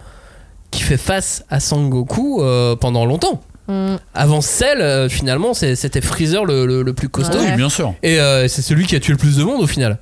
qui 0.71 0.81
fait 0.81 0.97
face 0.97 1.43
à 1.49 1.59
Sangoku 1.59 2.41
euh, 2.41 2.75
pendant 2.75 3.05
longtemps. 3.05 3.41
Mm. 3.67 3.95
Avant 4.13 4.41
Cell, 4.41 4.79
euh, 4.81 5.09
finalement, 5.09 5.53
c'est- 5.53 5.75
c'était 5.75 6.01
Freezer 6.01 6.45
le, 6.45 6.65
le- 6.65 6.83
le 6.83 6.93
plus 6.93 7.09
costaud. 7.09 7.39
oui 7.39 7.51
bien 7.55 7.69
sûr 7.69 7.93
Et 8.03 8.19
euh, 8.19 8.47
c'est 8.47 8.61
celui 8.61 8.85
qui 8.85 8.95
a 8.95 8.99
tué 8.99 9.11
le 9.13 9.17
plus 9.17 9.37
de 9.37 9.43
monde 9.43 9.61
au 9.61 9.67
final. 9.67 9.97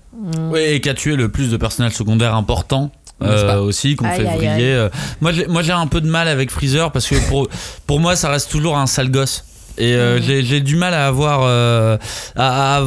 Oui, 0.51 0.59
et 0.59 0.81
qui 0.81 0.89
a 0.89 0.93
tué 0.93 1.15
le 1.15 1.29
plus 1.29 1.49
de 1.51 1.57
personnages 1.57 1.93
secondaires 1.93 2.35
importants. 2.35 2.91
N'est-ce 3.21 3.45
pas 3.45 3.55
euh, 3.57 3.61
aussi 3.61 3.95
qu'on 3.95 4.05
Aïe, 4.05 4.17
fait 4.21 4.27
aïe, 4.27 4.35
briller. 4.35 4.51
aïe. 4.51 4.63
euh. 4.63 4.89
Moi, 5.21 5.31
j'ai, 5.31 5.47
moi, 5.47 5.61
j'ai 5.61 5.71
un 5.71 5.87
peu 5.87 6.01
de 6.01 6.07
mal 6.07 6.27
avec 6.27 6.49
Freezer 6.51 6.91
parce 6.91 7.07
que 7.07 7.15
pour, 7.29 7.47
pour 7.87 7.99
moi, 8.01 8.15
ça 8.17 8.29
reste 8.29 8.51
toujours 8.51 8.77
un 8.77 8.85
sale 8.87 9.09
gosse. 9.11 9.45
Et 9.77 9.95
euh, 9.95 10.17
Mhm. 10.17 10.23
j'ai, 10.23 10.43
j'ai 10.43 10.59
du 10.61 10.75
mal 10.75 10.93
à 10.93 11.07
avoir. 11.07 11.41
euh, 11.43 11.97
à- 12.35 12.79
à- 12.79 12.83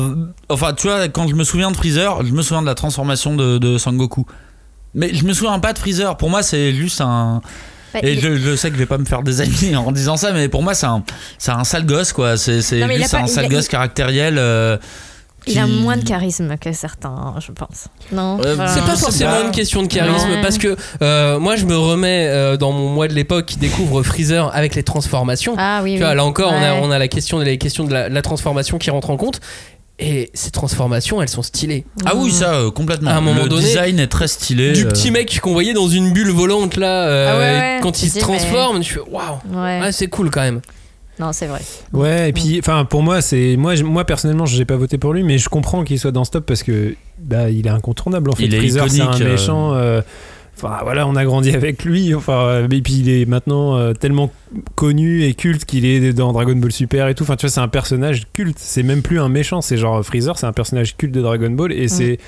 enfin, 0.51 0.73
tu 0.75 0.89
vois, 0.89 1.09
quand 1.09 1.27
je 1.27 1.35
me 1.35 1.43
souviens 1.45 1.71
de 1.71 1.77
Freezer, 1.77 2.25
je 2.25 2.33
me 2.33 2.43
souviens 2.43 2.61
de 2.63 2.67
la 2.67 2.75
transformation 2.75 3.35
de, 3.35 3.57
de 3.59 3.79
Sangoku. 3.79 4.27
Mais 4.95 5.15
je 5.15 5.25
me 5.25 5.33
souviens 5.33 5.59
pas 5.59 5.73
de 5.73 5.79
Freezer. 5.79 6.17
Pour 6.17 6.29
moi, 6.31 6.43
c'est 6.43 6.75
juste 6.75 7.01
un. 7.01 7.41
Bah, 8.03 8.09
Et 8.09 8.13
il- 8.15 8.21
je, 8.21 8.37
je 8.37 8.57
sais 8.57 8.69
que 8.69 8.75
je 8.75 8.81
vais 8.81 8.87
pas 8.87 8.99
me 8.99 9.05
faire 9.05 9.23
des 9.23 9.41
amis 9.41 9.75
en 9.77 9.91
disant 9.93 10.17
ça, 10.17 10.33
mais 10.33 10.49
pour 10.49 10.63
moi, 10.63 10.75
c'est 10.75 10.87
un, 10.87 11.03
c'est 11.39 11.53
un 11.53 11.65
sale 11.65 11.87
gosse, 11.87 12.13
quoi. 12.13 12.37
C'est, 12.37 12.59
un 12.59 13.27
sale 13.27 13.45
a- 13.45 13.49
gosse 13.49 13.67
il- 13.67 13.69
caractériel. 13.69 14.37
euh, 14.39 14.77
Il 15.49 15.57
a 15.61 15.67
moins 15.69 15.97
de 15.97 16.03
charisme 16.05 16.57
que 16.59 16.73
certains, 16.73 17.35
je 17.39 17.53
pense. 17.53 17.87
Non? 18.11 18.39
Euh, 18.45 18.57
voilà. 18.57 18.69
C'est 18.75 18.81
pas 18.85 18.97
forcément 18.97 19.43
une 19.45 19.53
question 19.53 19.81
de 19.83 19.87
charisme 19.87 20.29
Ouais. 20.31 20.43
parce 20.43 20.59
que 20.59 20.77
euh, 21.03 21.39
moi 21.39 21.55
je 21.55 21.65
me 21.67 21.77
remets 21.77 22.27
euh, 22.29 22.57
dans 22.57 22.73
mon 22.73 22.89
mois 22.89 23.07
de 23.07 23.15
l'époque 23.15 23.47
qui 23.47 23.57
découvre 23.57 24.03
Freezer 24.03 24.51
avec 24.57 24.75
les 24.75 24.83
transformations. 24.83 25.55
Ah 25.57 25.83
oui, 25.85 25.91
Tu 25.93 25.99
oui. 25.99 26.03
vois, 26.03 26.15
là 26.17 26.25
encore, 26.25 26.53
on, 26.53 26.61
a, 26.63 26.75
on 26.75 26.91
a 26.91 26.99
la 26.99 27.07
question, 27.07 27.39
les 27.39 27.59
questions 27.59 27.85
de 27.85 27.93
la, 27.93 28.09
la 28.09 28.23
transformation 28.23 28.77
qui 28.79 28.91
rentrent 28.91 29.11
en 29.11 29.17
compte. 29.17 29.41
Et 29.99 30.31
ces 30.35 30.51
transformations, 30.51 31.23
elles 31.23 31.29
sont 31.31 31.43
stylées. 31.43 31.87
Ah 32.05 32.13
oui, 32.17 32.31
ça, 32.31 32.55
euh, 32.57 32.71
complètement. 32.71 33.11
À 33.11 33.15
un 33.15 33.21
moment 33.23 33.45
le 33.45 33.49
donné, 33.49 33.63
design 33.63 33.99
est 33.99 34.09
très 34.09 34.29
stylé. 34.29 34.73
Du 34.73 34.85
euh, 34.85 34.89
petit 34.91 35.11
mec 35.11 35.41
qu'on 35.41 35.53
voyait 35.55 35.73
dans 35.73 35.89
une 35.89 36.13
bulle 36.13 36.31
volante 36.31 36.77
là, 36.77 37.09
euh, 37.09 37.31
Ah 37.31 37.39
ouais, 37.39 37.55
et 37.57 37.59
ouais, 37.77 37.79
quand 37.83 38.03
il 38.03 38.09
se 38.09 38.13
dis, 38.13 38.19
mais- 38.19 38.21
transforme, 38.23 38.81
tu 38.81 38.93
fais 38.95 39.01
waouh, 39.01 39.39
Ouais. 39.55 39.81
ouais, 39.81 39.93
c'est 39.93 40.09
cool 40.09 40.31
quand 40.31 40.43
même. 40.43 40.61
Non, 41.19 41.33
c'est 41.33 41.47
vrai. 41.47 41.63
Ouais, 41.95 42.29
et 42.29 42.33
puis, 42.35 42.59
enfin, 42.59 42.85
pour 42.85 43.03
moi, 43.03 43.23
c'est 43.23 43.57
moi, 43.57 43.75
je- 43.75 43.85
moi 43.85 44.05
personnellement, 44.05 44.45
j'ai 44.45 44.67
pas 44.67 44.77
voté 44.77 44.99
pour 44.99 45.15
lui, 45.15 45.23
mais 45.23 45.39
je 45.39 45.49
comprends 45.49 45.83
qu'il 45.83 45.99
soit 45.99 46.13
dans 46.13 46.25
ce 46.25 46.31
top 46.33 46.45
parce 46.45 46.63
que 46.63 46.95
bah, 47.19 47.49
il 47.49 47.67
est 47.67 47.71
incontournable 47.71 48.29
en 48.29 48.35
fait. 48.35 48.43
Il 48.45 48.55
est 48.55 48.59
Freezer, 48.59 48.91
c'est 48.91 49.01
un 49.01 49.19
euh. 49.19 49.25
méchant. 49.25 49.73
euh, 49.75 50.03
Enfin 50.59 50.79
voilà, 50.85 51.07
on 51.07 51.17
a 51.17 51.25
grandi 51.27 51.51
avec 51.55 51.85
lui. 51.85 52.15
Enfin, 52.15 52.65
et 52.71 52.81
puis 52.83 52.95
il 53.01 53.09
est 53.11 53.27
maintenant 53.27 53.77
euh, 53.77 53.93
tellement 53.93 54.31
connu 54.75 55.23
et 55.25 55.35
culte 55.35 55.65
qu'il 55.65 55.85
est 55.85 56.13
dans 56.13 56.33
Dragon 56.33 56.55
Ball 56.57 56.73
Super 56.73 57.09
et 57.09 57.15
tout. 57.15 57.25
Enfin, 57.25 57.37
tu 57.37 57.47
vois, 57.47 57.51
c'est 57.51 57.61
un 57.61 57.69
personnage 57.69 58.27
culte. 58.33 58.59
C'est 58.59 58.83
même 58.83 59.03
plus 59.03 59.19
un 59.21 59.29
méchant. 59.29 59.61
C'est 59.61 59.77
genre 59.77 60.05
Freezer, 60.05 60.39
c'est 60.39 60.47
un 60.47 60.53
personnage 60.53 60.97
culte 60.97 61.13
de 61.13 61.21
Dragon 61.23 61.51
Ball. 61.51 61.73
Et 61.73 61.89
c'est 61.89 62.19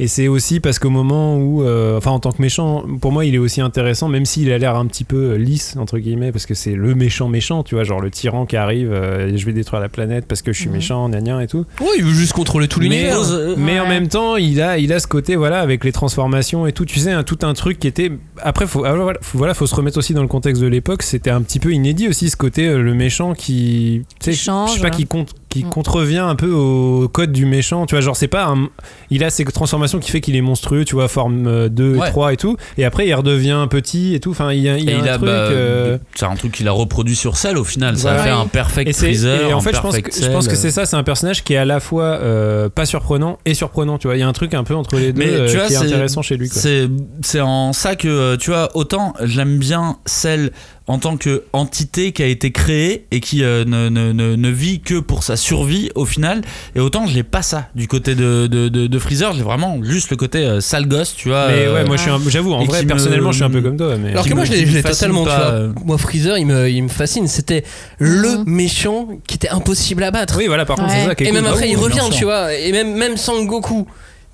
et 0.00 0.06
c'est 0.06 0.28
aussi 0.28 0.60
parce 0.60 0.78
qu'au 0.78 0.90
moment 0.90 1.36
où, 1.38 1.64
euh, 1.64 1.98
enfin, 1.98 2.12
en 2.12 2.20
tant 2.20 2.30
que 2.30 2.40
méchant, 2.40 2.84
pour 3.00 3.10
moi, 3.10 3.24
il 3.24 3.34
est 3.34 3.38
aussi 3.38 3.60
intéressant, 3.60 4.08
même 4.08 4.24
s'il 4.26 4.52
a 4.52 4.58
l'air 4.58 4.76
un 4.76 4.86
petit 4.86 5.02
peu 5.04 5.34
lisse 5.34 5.76
entre 5.76 5.98
guillemets, 5.98 6.30
parce 6.30 6.46
que 6.46 6.54
c'est 6.54 6.74
le 6.74 6.94
méchant 6.94 7.28
méchant. 7.28 7.62
Tu 7.64 7.74
vois, 7.74 7.84
genre 7.84 8.00
le 8.00 8.10
tyran 8.10 8.46
qui 8.46 8.56
arrive. 8.56 8.92
euh, 8.92 9.36
je 9.36 9.44
vais 9.46 9.52
détruire 9.52 9.80
la 9.80 9.88
planète 9.88 10.26
parce 10.26 10.40
que 10.42 10.52
je 10.52 10.58
suis 10.60 10.68
Mhm. 10.68 10.74
méchant, 10.76 11.08
gna 11.08 11.20
gna 11.20 11.42
et 11.42 11.46
tout. 11.46 11.64
Ouais, 11.80 11.86
il 11.98 12.04
veut 12.04 12.12
juste 12.12 12.32
contrôler 12.32 12.68
tout 12.68 12.78
Mais, 12.80 12.86
l'univers. 12.88 13.18
mais 13.56 13.78
en 13.80 13.84
Ouais. 13.84 13.88
même 13.88 14.08
temps, 14.08 14.36
il 14.36 14.60
a, 14.62 14.78
il 14.78 14.92
a 14.92 15.00
ce 15.00 15.06
côté, 15.06 15.36
voilà, 15.36 15.60
avec 15.60 15.84
les 15.84 15.92
transformations 15.92 16.66
et 16.66 16.72
tout. 16.72 16.84
Tu 16.84 16.98
sais, 17.00 17.22
tout 17.24 17.38
un 17.42 17.54
truc 17.54 17.78
qui 17.78 17.86
était. 17.88 18.12
Après, 18.40 18.66
faut, 18.66 18.84
ah, 18.84 18.94
voilà, 18.94 19.18
faut, 19.20 19.36
voilà, 19.38 19.54
faut 19.54 19.66
se 19.66 19.74
remettre 19.74 19.98
aussi 19.98 20.14
dans 20.14 20.22
le 20.22 20.28
contexte 20.28 20.62
de 20.62 20.66
l'époque. 20.68 21.02
C'était 21.02 21.30
un 21.30 21.42
petit 21.42 21.58
peu 21.58 21.67
inédit 21.72 22.08
aussi, 22.08 22.30
ce 22.30 22.36
côté, 22.36 22.66
euh, 22.66 22.82
le 22.82 22.94
méchant 22.94 23.34
qui. 23.34 24.02
Tu 24.20 24.24
sais, 24.26 24.30
Qui 24.32 24.36
change. 24.36 24.70
Je 24.70 24.74
sais 24.76 24.80
pas, 24.80 24.90
qui, 24.90 25.06
compte, 25.06 25.30
qui 25.48 25.62
contrevient 25.64 26.18
un 26.18 26.34
peu 26.36 26.50
au 26.50 27.08
code 27.08 27.32
du 27.32 27.46
méchant. 27.46 27.86
Tu 27.86 27.94
vois, 27.94 28.00
genre, 28.02 28.16
c'est 28.16 28.28
pas 28.28 28.46
un. 28.46 28.68
Il 29.10 29.24
a 29.24 29.30
ces 29.30 29.44
transformations 29.44 29.98
qui 29.98 30.10
fait 30.10 30.20
qu'il 30.20 30.36
est 30.36 30.40
monstrueux, 30.42 30.84
tu 30.84 30.94
vois, 30.94 31.08
forme 31.08 31.68
2 31.68 31.96
Ouais. 31.96 32.08
et 32.08 32.10
3 32.10 32.32
et 32.32 32.36
tout. 32.36 32.56
Et 32.76 32.84
après, 32.84 33.06
il 33.06 33.14
redevient 33.14 33.66
petit 33.70 34.14
et 34.14 34.20
tout. 34.20 34.30
Enfin, 34.30 34.52
il 34.52 34.60
y 34.60 34.68
a, 34.68 34.76
il 34.78 34.84
y 34.84 34.90
Et 34.90 34.94
a 34.94 34.98
il 34.98 35.00
un 35.08 35.12
a, 35.12 35.14
truc. 35.16 35.26
bah, 35.26 35.32
euh, 35.32 35.98
c'est 36.14 36.26
un 36.26 36.34
truc 36.36 36.52
qu'il 36.52 36.68
a 36.68 36.72
reproduit 36.72 37.16
sur 37.16 37.36
Cell 37.36 37.56
au 37.58 37.64
final. 37.64 37.96
Ça 37.96 38.12
a 38.12 38.18
fait 38.18 38.30
un 38.30 38.46
perfect 38.46 38.94
Freezer. 38.94 39.48
et 39.50 39.54
en 39.54 39.60
fait, 39.60 39.74
je 39.74 39.80
pense 39.80 39.98
que, 39.98 40.10
je 40.12 40.28
pense 40.30 40.48
que 40.48 40.54
c'est 40.56 40.70
ça, 40.70 40.86
c'est 40.86 40.96
un 40.96 41.02
personnage 41.02 41.44
qui 41.44 41.54
est 41.54 41.56
à 41.58 41.64
la 41.64 41.80
fois 41.80 42.04
euh, 42.04 42.68
pas 42.68 42.86
surprenant 42.86 43.38
et 43.46 43.54
surprenant. 43.54 43.98
Tu 43.98 44.06
vois, 44.06 44.16
il 44.16 44.20
y 44.20 44.22
a 44.22 44.28
un 44.28 44.32
truc 44.32 44.54
un 44.54 44.64
peu 44.64 44.74
entre 44.74 44.96
les 44.96 45.12
deux 45.12 45.18
Mais 45.24 45.30
euh, 45.30 45.46
vois, 45.46 45.66
qui 45.66 45.72
est 45.72 45.76
c'est- 45.76 45.84
intéressant 45.84 46.22
chez 46.22 46.36
lui. 46.36 46.48
C'est 46.48 46.88
c'est 47.22 47.40
en 47.40 47.72
ça 47.72 47.96
que, 47.96 48.36
tu 48.36 48.50
vois, 48.50 48.68
autant 48.74 49.14
j'aime 49.24 49.58
bien 49.58 49.96
Cell 50.06 50.52
en 50.88 50.98
tant 50.98 51.16
que 51.18 51.44
entité 51.52 52.12
qui 52.12 52.22
a 52.22 52.26
été 52.26 52.50
créée 52.50 53.06
et 53.10 53.20
qui 53.20 53.44
euh, 53.44 53.64
ne, 53.64 53.88
ne, 53.88 54.10
ne, 54.12 54.34
ne 54.36 54.48
vit 54.48 54.80
que 54.80 54.98
pour 54.98 55.22
sa 55.22 55.36
survie 55.36 55.90
au 55.94 56.04
final. 56.06 56.40
Et 56.74 56.80
autant 56.80 57.06
je 57.06 57.14
l'ai 57.14 57.22
pas 57.22 57.42
ça 57.42 57.68
du 57.74 57.86
côté 57.86 58.14
de, 58.14 58.46
de, 58.46 58.68
de, 58.68 58.86
de 58.86 58.98
Freezer, 58.98 59.32
j'ai 59.34 59.42
vraiment 59.42 59.78
juste 59.84 60.10
le 60.10 60.16
côté 60.16 60.38
euh, 60.38 60.60
sale 60.60 60.88
gosse, 60.88 61.14
tu 61.14 61.28
vois. 61.28 61.48
Mais 61.48 61.66
euh, 61.66 61.74
ouais, 61.74 61.84
moi 61.84 61.96
je 61.96 62.02
suis 62.02 62.10
un- 62.10 62.20
j'avoue, 62.28 62.52
en 62.54 62.62
et 62.62 62.66
vrai, 62.66 62.82
me- 62.82 62.88
personnellement, 62.88 63.30
je 63.32 63.36
suis 63.36 63.44
un 63.44 63.50
peu 63.50 63.60
comme 63.60 63.76
toi. 63.76 63.96
Mais... 63.98 64.10
Alors 64.12 64.26
que 64.26 64.32
moi 64.34 64.44
me- 64.44 64.46
je 64.46 64.52
l'ai 64.54 64.82
totalement, 64.82 65.22
tu 65.22 65.28
pas, 65.28 65.36
vois. 65.36 65.46
euh. 65.52 65.72
Moi 65.84 65.98
Freezer 65.98 66.38
il 66.38 66.46
me, 66.46 66.68
il 66.70 66.82
me 66.82 66.88
fascine, 66.88 67.28
c'était 67.28 67.64
le 67.98 68.42
méchant 68.46 69.08
qui 69.26 69.34
était 69.36 69.50
impossible 69.50 70.02
à 70.02 70.10
battre. 70.10 70.36
Oui, 70.38 70.46
voilà, 70.46 70.64
par 70.64 70.76
contre, 70.76 70.88
Ouais. 70.88 71.00
c'est 71.02 71.06
ça 71.08 71.14
qui 71.14 71.24
est 71.24 71.26
Et 71.26 71.30
cool. 71.30 71.40
même 71.42 71.50
Ah 71.50 71.54
après 71.54 71.68
il 71.70 71.76
revient, 71.76 72.08
tu 72.10 72.24
vois. 72.24 72.54
Et 72.54 72.72
même, 72.72 72.94
même 72.96 73.16
Sangoku, 73.18 73.86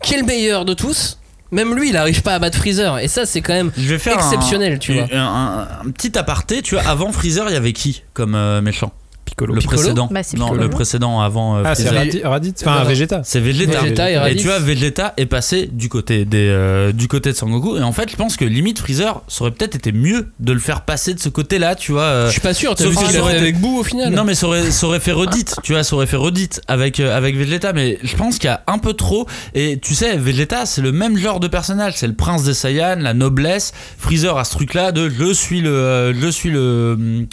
qui 0.03 0.15
est 0.15 0.19
le 0.19 0.25
meilleur 0.25 0.65
de 0.65 0.73
tous, 0.75 1.19
même 1.53 1.75
lui 1.75 1.91
il 1.91 1.97
arrive 1.97 2.23
pas 2.23 2.35
à 2.35 2.39
battre 2.39 2.59
Freezer. 2.59 2.99
Et 2.99 3.09
ça 3.09 3.27
c'est 3.27 3.41
quand 3.41 3.53
même 3.55 3.71
Je 3.77 3.89
vais 3.89 3.99
faire 3.99 4.15
exceptionnel, 4.15 4.75
un, 4.75 4.79
tu 4.79 4.95
vois. 4.95 5.07
un, 5.13 5.19
un- 5.19 5.69
un 5.87 5.91
petit 5.91 6.17
aparté, 6.19 6.63
tu 6.63 6.75
vois. 6.75 6.85
Avant 6.89 7.13
Freezer, 7.13 7.49
il 7.49 7.55
y 7.55 7.57
avait 7.57 7.73
qui 7.73 8.03
comme 8.13 8.35
euh, 8.35 8.61
méchant? 8.61 8.93
Piccolo. 9.35 9.55
Le 9.55 9.61
Piccolo 9.61 9.79
précédent. 9.81 10.09
Bah, 10.11 10.21
non, 10.37 10.45
Piccolo. 10.47 10.63
le 10.63 10.71
précédent 10.71 11.21
avant 11.21 11.57
euh, 11.57 11.63
Ah, 11.65 11.75
c'est. 11.75 11.89
Raditz, 12.25 12.63
enfin. 12.65 12.85
Vegeta. 12.85 13.23
C'est 13.25 13.41
Vegeta. 13.41 13.81
Vegeta 13.83 14.31
et 14.31 14.37
tu 14.37 14.47
vois, 14.47 14.59
Vegeta 14.59 15.13
est 15.17 15.27
passé 15.27 15.69
du 15.73 15.89
côté, 15.89 16.25
des, 16.25 16.49
euh, 16.49 16.93
du 16.93 17.09
côté 17.09 17.31
de 17.33 17.37
Sangoku. 17.37 17.77
Et 17.77 17.83
en 17.83 17.93
fait, 17.93 18.11
je 18.11 18.17
pense 18.17 18.37
que 18.37 18.45
limite 18.45 18.79
Freezer, 18.79 19.23
ça 19.29 19.43
aurait 19.43 19.51
peut-être 19.51 19.75
été 19.75 19.91
mieux 19.93 20.29
de 20.39 20.53
le 20.53 20.59
faire 20.61 20.83
passer 20.83 21.15
de 21.15 21.21
ce 21.21 21.29
côté-là, 21.29 21.75
tu 21.75 21.93
vois. 21.93 22.03
euh, 22.03 22.27
Je 22.27 22.33
suis 22.33 22.41
pas 22.41 22.55
sûr, 22.55 22.75
t'as 22.75 22.85
Sauf 22.85 22.97
vu 22.99 23.07
qu'il 23.09 23.21
aurait 23.21 23.37
avec 23.37 23.59
Boo 23.61 23.79
au 23.81 23.83
final 23.85 24.13
Non 24.13 24.25
mais 24.25 24.35
ça 24.35 24.47
aurait, 24.47 24.71
ça 24.71 24.87
aurait 24.87 25.01
fait 25.01 25.13
redite, 25.13 25.57
tu 25.63 25.73
vois, 25.73 25.83
ça 25.83 25.97
aurait 25.97 26.07
fait 26.07 26.17
redite 26.17 26.61
avec, 26.69 27.01
euh, 27.01 27.17
avec 27.17 27.37
Vegeta, 27.37 27.73
mais 27.73 27.99
je 28.03 28.15
pense 28.17 28.39
qu'il 28.39 28.49
y 28.49 28.53
a 28.53 28.63
un 28.67 28.79
peu 28.79 28.93
trop, 28.93 29.27
et 29.55 29.79
tu 29.81 29.95
sais, 29.95 30.17
Vegeta 30.17 30.67
c'est 30.67 30.83
le 30.83 30.93
même 30.93 31.17
genre 31.17 31.41
de 31.41 31.49
personnage, 31.49 31.95
c'est 31.97 32.07
le 32.07 32.15
prince 32.15 32.45
des 32.45 32.55
Saiyans, 32.55 32.97
la 33.01 33.15
noblesse, 33.15 33.73
Freezer 33.99 34.37
a 34.39 34.45
ce 34.45 34.53
truc 34.53 34.75
là 34.75 34.93
de 34.93 35.09
je 35.09 35.33
suis 35.33 35.61
le, 35.61 35.71
euh, 35.75 36.15
je 36.15 36.29
suis 36.29 36.51
le, 36.51 37.27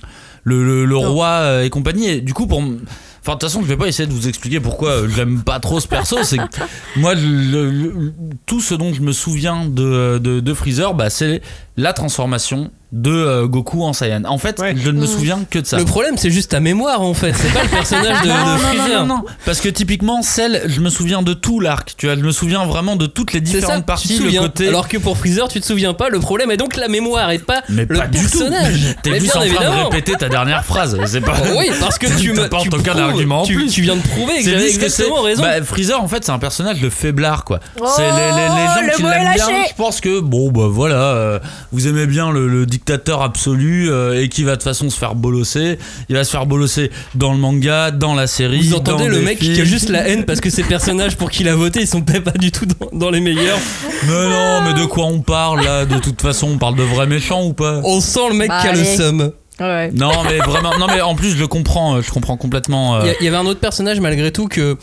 le, 0.44 0.64
le- 0.66 0.86
le 0.86 0.98
roi 0.98 1.28
euh, 1.28 1.64
et 1.64 1.70
compagnie, 1.70 2.08
et 2.08 2.22
du 2.22 2.34
coup 2.34 2.48
pour... 2.48 2.60
Enfin, 3.24 3.34
de 3.36 3.40
toute 3.40 3.44
façon, 3.50 3.62
je 3.62 3.68
vais 3.68 3.78
pas 3.78 3.86
essayer 3.88 4.08
de 4.08 4.14
vous 4.14 4.28
expliquer 4.28 4.60
pourquoi 4.60 4.90
euh, 4.92 5.08
j'aime 5.08 5.44
pas 5.44 5.60
trop 5.60 5.80
ce 5.80 5.88
perso. 5.88 6.18
C'est 6.24 6.38
moi, 6.96 7.14
le- 7.14 7.70
le- 7.70 8.14
tout 8.48 8.62
ce 8.62 8.74
dont 8.74 8.94
je 8.94 9.02
me 9.02 9.12
souviens 9.12 9.66
de, 9.68 10.18
de, 10.18 10.40
de 10.40 10.54
Freezer, 10.56 10.96
bah, 10.96 11.12
c'est 11.12 11.42
la 11.78 11.94
transformation 11.94 12.72
de 12.92 13.12
euh, 13.12 13.48
Goku 13.48 13.84
en 13.84 13.94
Saiyan. 13.94 14.24
En 14.26 14.38
fait, 14.38 14.62
je 14.76 14.90
ne 14.92 15.00
me 15.00 15.06
souviens 15.06 15.40
que 15.50 15.60
de 15.60 15.66
ça. 15.66 15.78
Le 15.78 15.86
problème 15.86 16.18
c'est 16.18 16.30
juste 16.32 16.52
ta 16.52 16.60
mémoire 16.60 17.02
en 17.02 17.14
fait, 17.14 17.34
c'est 17.34 17.54
pas 17.54 17.64
le 17.64 17.70
personnage 17.70 18.22
de, 18.22 18.28
non, 18.30 18.34
de 18.36 18.40
non, 18.52 18.58
Freezer. 18.58 19.00
non, 19.00 19.06
non, 19.06 19.16
non, 19.18 19.24
parce 19.46 19.62
que 19.62 19.70
typiquement, 19.70 20.22
celle, 20.22 20.64
je 20.66 20.82
me 20.82 20.90
souviens 20.90 21.22
de 21.22 21.34
tout 21.34 21.60
l'arc, 21.60 21.94
tu 21.98 22.08
vois, 22.08 22.16
je 22.16 22.22
me 22.22 22.32
souviens 22.32 22.66
vraiment 22.66 22.96
de 22.98 23.06
toutes 23.06 23.32
les 23.34 23.40
ça, 23.40 23.44
différentes 23.46 23.76
tu 23.78 23.82
te 23.82 23.88
parties, 23.88 24.20
le 24.20 24.40
côté. 24.40 24.68
Alors 24.68 24.88
que 24.90 24.98
pour 24.98 25.18
Freezer, 25.18 25.48
tu 25.48 25.62
te 25.62 25.66
souviens 25.66 25.94
pas. 25.94 26.10
Le 26.10 26.20
problème 26.20 26.52
est 26.52 26.58
donc 26.58 26.76
la 26.76 26.88
mémoire 26.90 27.32
et 27.32 27.40
pas 27.40 27.62
mais 27.70 27.86
le 27.88 27.98
pas 27.98 28.08
du 28.08 28.18
tout. 28.20 28.40
personnage. 28.40 28.96
T'es 29.04 29.20
juste 29.20 29.36
en 29.36 29.40
train 29.40 29.48
de 29.48 29.52
évidemment. 29.52 29.90
répéter 29.90 30.14
ta 30.18 30.28
dernière 30.30 30.66
phrase. 30.66 30.98
C'est 31.06 31.22
pas. 31.22 31.36
Oui, 31.58 31.72
parce 31.80 31.98
que 31.98 32.08
tu 32.20 32.34
me 32.34 32.50
tu 32.50 32.68
aucun 32.76 32.92
prouves- 32.92 33.00
argument 33.02 33.42
en 33.42 33.46
tu, 33.46 33.58
viens 33.82 33.96
de 33.96 34.02
prouver 34.02 34.34
que 34.38 34.44
C'est 34.44 34.52
j'avais 34.52 34.64
juste 34.68 34.82
que 34.82 34.90
c'est. 34.90 35.04
exactement 35.04 35.22
raison. 35.22 35.44
Bah, 35.44 35.62
Freezer, 35.64 36.04
en 36.04 36.08
fait, 36.08 36.26
c'est 36.26 36.32
un 36.32 36.40
personnage 36.40 36.82
de 36.82 36.90
faiblard, 36.90 37.46
quoi. 37.46 37.60
Oh, 37.80 37.86
c'est 37.96 38.02
les, 38.02 38.08
les, 38.10 38.50
les 38.50 38.68
gens 38.68 38.82
le 38.86 38.96
qui 38.98 39.04
l'aiment 39.04 39.34
bien. 39.34 39.48
Je 39.70 39.76
pense 39.76 40.02
que, 40.02 40.20
bon, 40.20 40.52
bah 40.52 40.68
voilà, 40.70 40.96
euh, 40.96 41.40
vous 41.72 41.88
aimez 41.88 42.06
bien 42.06 42.32
le, 42.32 42.48
le 42.48 42.66
dictateur 42.82 43.22
absolu 43.22 43.90
euh, 43.90 44.22
et 44.22 44.28
qui 44.28 44.44
va 44.44 44.52
de 44.52 44.56
toute 44.56 44.64
façon 44.64 44.90
se 44.90 44.98
faire 44.98 45.14
bolosser. 45.14 45.78
Il 46.10 46.16
va 46.16 46.24
se 46.24 46.32
faire 46.32 46.46
bolosser 46.48 46.90
dans 47.14 47.32
le 47.32 47.38
manga, 47.38 47.92
dans 47.92 48.16
la 48.16 48.26
série. 48.26 48.62
Vous 48.62 48.74
entendez 48.76 49.04
dans 49.06 49.10
le 49.12 49.22
mec 49.22 49.38
qui 49.38 49.60
a 49.62 49.64
juste 49.66 49.90
la 49.90 50.08
haine 50.08 50.26
parce 50.26 50.42
que 50.42 50.50
ces 50.50 50.64
personnages 50.64 51.16
pour 51.16 51.30
qui 51.30 51.42
il 51.44 51.50
a 51.50 51.56
voté 51.56 51.82
ils 51.82 51.88
sont 51.88 52.02
peut-être 52.02 52.24
pas 52.24 52.38
du 52.38 52.52
tout 52.52 52.66
dans, 52.66 52.90
dans 52.92 53.10
les 53.12 53.20
meilleurs. 53.20 53.60
Mais 54.08 54.14
non, 54.14 54.62
mais 54.66 54.80
de 54.80 54.86
quoi 54.86 55.06
on 55.06 55.22
parle 55.22 55.64
là? 55.64 55.86
De 55.86 56.00
toute 56.00 56.22
façon, 56.22 56.50
on 56.54 56.58
parle 56.58 56.76
de 56.76 56.84
vrais 56.84 57.08
méchants 57.08 57.44
ou 57.44 57.54
pas? 57.54 57.82
On 57.84 58.02
sent 58.02 58.30
le 58.30 58.36
mec 58.36 58.50
Bah, 58.50 58.60
qui 58.62 58.68
a 58.68 58.74
le 58.74 58.84
seum. 58.84 59.32
Ouais. 59.60 59.92
Non, 59.94 60.12
mais 60.28 60.38
vraiment, 60.40 60.78
non, 60.80 60.88
mais 60.88 61.02
en 61.02 61.14
plus, 61.14 61.32
je 61.32 61.38
le 61.38 61.48
comprends, 61.48 61.96
euh, 61.98 62.02
je 62.02 62.10
comprends 62.10 62.36
complètement. 62.38 62.96
euh, 62.96 63.06
y 63.06 63.16
il 63.22 63.26
y, 63.26 63.28
avait 63.28 63.38
un 63.38 63.46
autre 63.46 63.60
personnage 63.60 64.00
malgré 64.00 64.32
tout 64.32 64.48
que 64.48 64.76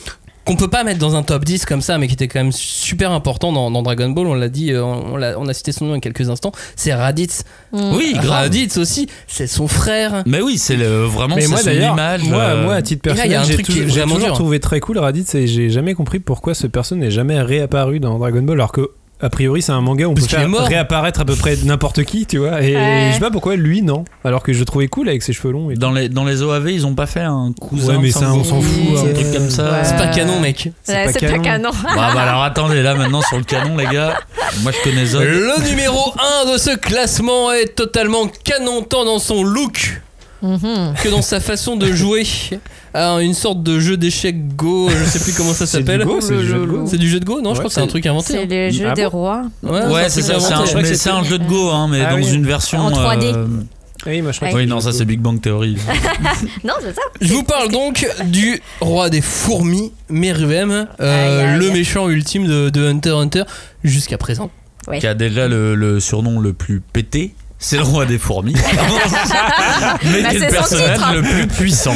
qu'on 0.49 0.57
peut 0.57 0.68
pas 0.68 0.82
mettre 0.84 0.99
dans 0.99 1.14
un 1.14 1.22
top 1.22 1.44
10 1.44 1.64
comme 1.64 1.80
ça 1.80 1.99
mais 1.99 2.09
qui 2.09 2.14
était 2.14 2.26
quand 2.28 2.40
même 2.40 2.53
super 2.53 3.12
important 3.12 3.53
dans, 3.53 3.70
dans 3.70 3.82
Dragon 3.82 4.09
Ball 4.11 4.26
on 4.26 4.34
l'a 4.34 4.49
dit 4.49 4.72
euh, 4.72 4.82
on, 4.82 5.16
l'a- 5.16 5.38
on 5.38 5.46
a 5.46 5.55
cité 5.55 5.70
son 5.72 5.84
nom 5.84 5.92
il 5.92 5.94
y 5.94 5.99
a 5.99 6.01
quelques 6.01 6.28
instants 6.28 6.53
c'est 6.76 6.92
Raditz 6.94 7.44
Mm. 7.70 7.92
Oui, 7.94 8.12
grave. 8.14 8.30
Raditz 8.44 8.78
aussi 8.78 9.09
c'est 9.26 9.46
son 9.46 9.68
frère 9.68 10.22
Mais 10.26 10.40
oui, 10.40 10.57
c'est 10.57 10.76
le- 10.76 11.05
vraiment 11.05 11.36
Mais 11.36 11.42
c'est 11.42 11.49
moi 11.49 11.59
son 11.59 11.64
d'ailleurs, 11.66 11.92
image. 11.92 12.24
moi, 12.24 12.38
euh, 12.42 12.64
moi 12.64 12.74
à 12.74 12.82
titre 12.82 13.11
a 13.11 13.14
personnel, 13.14 13.36
un 13.38 13.42
j'ai 13.44 13.57
toujours 13.62 14.18
dur. 14.18 14.32
trouvé 14.34 14.59
très 14.59 14.80
cool 14.80 14.96
Raditz 14.99 15.34
et 15.34 15.46
j'ai 15.46 15.68
jamais 15.68 15.92
compris 15.94 16.18
pourquoi 16.18 16.55
ce 16.55 16.66
perso 16.66 16.96
n'est 16.96 17.11
jamais 17.11 17.40
réapparu 17.42 18.01
dans 18.01 18.18
Dragon 18.18 18.40
Ball 18.42 18.57
alors 18.57 18.72
que 18.72 18.88
a 19.21 19.29
priori 19.31 19.62
c'est 19.62 19.73
un 19.73 19.81
manga 19.81 20.07
où 20.07 20.11
on 20.11 20.14
Parce 20.14 20.27
peut 20.29 20.37
faire 20.37 20.49
réapparaître 20.66 21.21
à 21.21 21.25
peu 21.25 21.35
près 21.35 21.57
n'importe 21.64 22.05
qui 22.05 22.25
tu 22.27 22.39
vois 22.39 22.62
et 22.62 22.77
Ouais. 22.77 23.07
je 23.09 23.14
sais 23.14 23.21
pas 23.21 23.31
pourquoi 23.31 23.57
lui 23.57 23.83
non 23.83 24.05
alors 24.25 24.43
que 24.43 24.53
je 24.53 24.59
le 24.61 24.64
trouvais 24.64 24.89
cool 24.89 25.09
avec 25.09 25.23
ses 25.23 25.33
cheveux 25.33 25.53
longs 25.53 25.71
et. 25.71 25.75
Dans 25.75 25.91
les, 25.91 26.09
dans 26.09 26.25
les 26.25 26.43
OAV, 26.43 26.71
ils 26.71 26.87
ont 26.87 26.95
pas 26.95 27.07
fait 27.07 27.21
un 27.21 27.53
cousin. 27.59 27.95
Ouais, 27.95 27.99
mais 28.01 28.09
de 28.09 28.12
ça, 28.12 28.33
on 28.33 28.45
s'en 28.45 28.61
fout, 28.61 28.97
Un 28.97 29.01
hein. 29.11 29.12
truc 29.14 29.33
comme 29.33 29.51
ça. 29.51 29.71
Ouais. 29.73 29.85
c'est 29.85 29.97
pas 29.97 30.09
canon 30.09 30.39
mec 30.41 30.71
Ouais, 30.89 31.05
pas 31.07 31.12
C'est 31.12 31.21
pas 31.21 31.29
canon. 31.39 31.43
canon. 31.43 31.71
Bah, 31.83 32.11
bah, 32.14 32.21
alors 32.23 32.43
attendez, 32.43 32.83
là 32.83 32.95
maintenant 32.95 33.23
sur 33.23 33.39
le 33.39 33.45
canon, 33.45 33.77
les 33.77 33.87
gars, 33.87 34.19
moi 34.62 34.73
je 34.73 34.89
connais 34.89 35.07
Zod. 35.07 35.23
le 35.23 35.69
numéro 35.71 36.12
1 36.47 36.53
de 36.53 36.59
ce 36.59 36.77
classement 36.77 37.53
est 37.53 37.75
totalement 37.75 38.29
canon 38.45 38.83
tant 38.83 39.05
dans 39.05 39.19
son 39.19 39.43
look 39.43 40.01
Mhm. 40.43 40.95
que 41.03 41.09
dans 41.09 41.22
sa 41.22 41.41
façon 41.41 41.76
de 41.76 41.93
jouer 41.93 42.24
à 42.95 43.20
une 43.20 43.34
sorte 43.34 43.62
de 43.64 43.80
jeu 43.80 43.97
d'échecs 43.97 44.55
Go 44.57 44.89
je 44.89 45.05
sais 45.05 45.18
plus 45.18 45.32
comment 45.36 45.53
ça 45.53 45.66
s'appelle 45.66 46.07
c'est 46.20 46.36
du 46.36 46.47
jeu 46.47 46.61
de 46.61 46.64
Go. 46.66 46.84
c'est 46.86 46.97
du 46.97 47.09
jeu 47.09 47.18
de 47.20 47.24
Go 47.24 47.41
non 47.41 47.51
je 47.55 47.59
crois 47.59 47.68
que 47.68 47.74
c'est 47.74 47.80
un 47.80 47.86
truc 47.89 48.07
inventé 48.07 48.32
C'est 48.34 48.43
hein. 48.43 48.47
le 48.49 48.70
jeu 48.70 48.86
Ah 48.89 48.95
des 48.95 49.03
bon 49.05 49.09
rois. 49.11 49.43
Ouais, 49.64 50.09
c'est 50.09 50.22
ça, 50.22 50.39
c'est 50.39 50.53
un, 50.53 50.64
Je 50.64 50.70
crois 50.70 50.72
que 50.72 50.76
mais 50.76 50.84
c'était- 50.84 50.95
c'est 50.97 51.11
un 51.11 51.24
jeu 51.24 51.39
de 51.39 51.45
Go, 51.45 51.70
hein, 51.70 51.89
mais 51.91 52.03
Ah 52.03 52.11
dans 52.12 52.16
oui. 52.18 52.32
une 52.34 52.47
version. 52.47 52.78
En 52.78 52.91
3D. 52.91 53.24
euh, 53.34 53.47
oui 54.07 54.22
moi 54.22 54.30
je 54.30 54.36
crois 54.36 54.49
Ouais. 54.49 54.55
que 54.55 54.59
Oui, 54.61 54.66
non, 54.68 54.80
ça 54.80 54.93
c'est 54.93 55.05
Big 55.05 55.20
Bang 55.20 55.41
Theory. 55.41 55.76
Non, 56.64 56.74
c'est 56.80 56.95
ça. 56.95 57.03
Je 57.20 57.32
vous 57.34 57.43
parle 57.43 57.70
donc 57.72 58.07
du 58.26 58.62
roi 58.80 59.11
des 59.11 59.20
fourmis, 59.20 59.93
Meruem, 60.09 60.86
euh, 61.01 61.57
le 61.57 61.70
méchant 61.72 62.09
ultime 62.09 62.47
de, 62.47 62.68
de 62.70 62.86
Hunter 62.86 63.11
x 63.11 63.16
Hunter 63.18 63.43
jusqu'à 63.82 64.18
présent. 64.18 64.51
Qui 65.01 65.07
a 65.07 65.14
déjà 65.14 65.49
le, 65.49 65.74
le 65.74 65.99
surnom 66.01 66.39
le 66.41 66.53
plus 66.55 66.80
pété. 66.80 67.34
C'est 67.61 67.76
le 67.76 67.82
roi 67.82 68.06
des 68.06 68.18
fourmis. 68.18 68.54
mais 70.04 70.22
Bah, 70.22 70.28
qui 70.30 70.36
est 70.36 70.38
le 70.38 70.40
c'est 70.40 70.46
son 70.48 70.52
personnage 70.54 70.96
titre. 70.98 71.12
le 71.14 71.22
plus 71.22 71.46
puissant. 71.48 71.94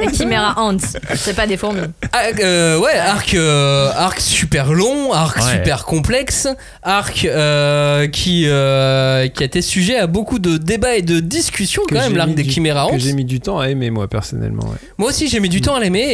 Et 0.00 0.14
Chimera 0.14 0.54
Ant. 0.60 0.76
C'est 1.16 1.34
pas 1.34 1.46
des 1.46 1.56
fourmis. 1.56 1.80
Ah, 2.12 2.18
euh, 2.40 2.78
ouais, 2.78 2.94
arc, 2.96 3.34
euh, 3.34 3.90
arc 3.96 4.20
super 4.20 4.72
long, 4.72 5.12
arc 5.12 5.38
Ouais. 5.38 5.52
super 5.54 5.84
complexe, 5.86 6.46
arc 6.82 7.24
euh, 7.24 8.06
qui, 8.08 8.44
euh, 8.46 9.26
qui 9.28 9.42
a 9.42 9.46
été 9.46 9.60
sujet 9.62 9.96
à 9.98 10.06
beaucoup 10.06 10.38
de 10.38 10.56
débats 10.56 10.94
et 10.94 11.02
de 11.02 11.18
discussions 11.20 11.82
Que 11.88 11.94
quand 11.94 12.00
même, 12.00 12.12
j'ai 12.12 12.16
l'arc 12.18 12.28
mis 12.28 12.34
des 12.36 12.42
du- 12.44 12.50
Chimera 12.52 12.88
que 12.90 12.98
j'ai 12.98 13.12
mis 13.12 13.24
du 13.24 13.40
temps 13.40 13.58
à 13.58 13.68
aimer 13.70 13.90
moi 13.90 14.06
personnellement 14.08 14.64
ouais. 14.68 14.76
Moi 14.98 15.08
aussi 15.08 15.26
j'ai 15.28 15.40
mis 15.40 15.48
du 15.48 15.60
temps 15.60 15.74
à 15.74 15.80
l'aimer 15.80 16.04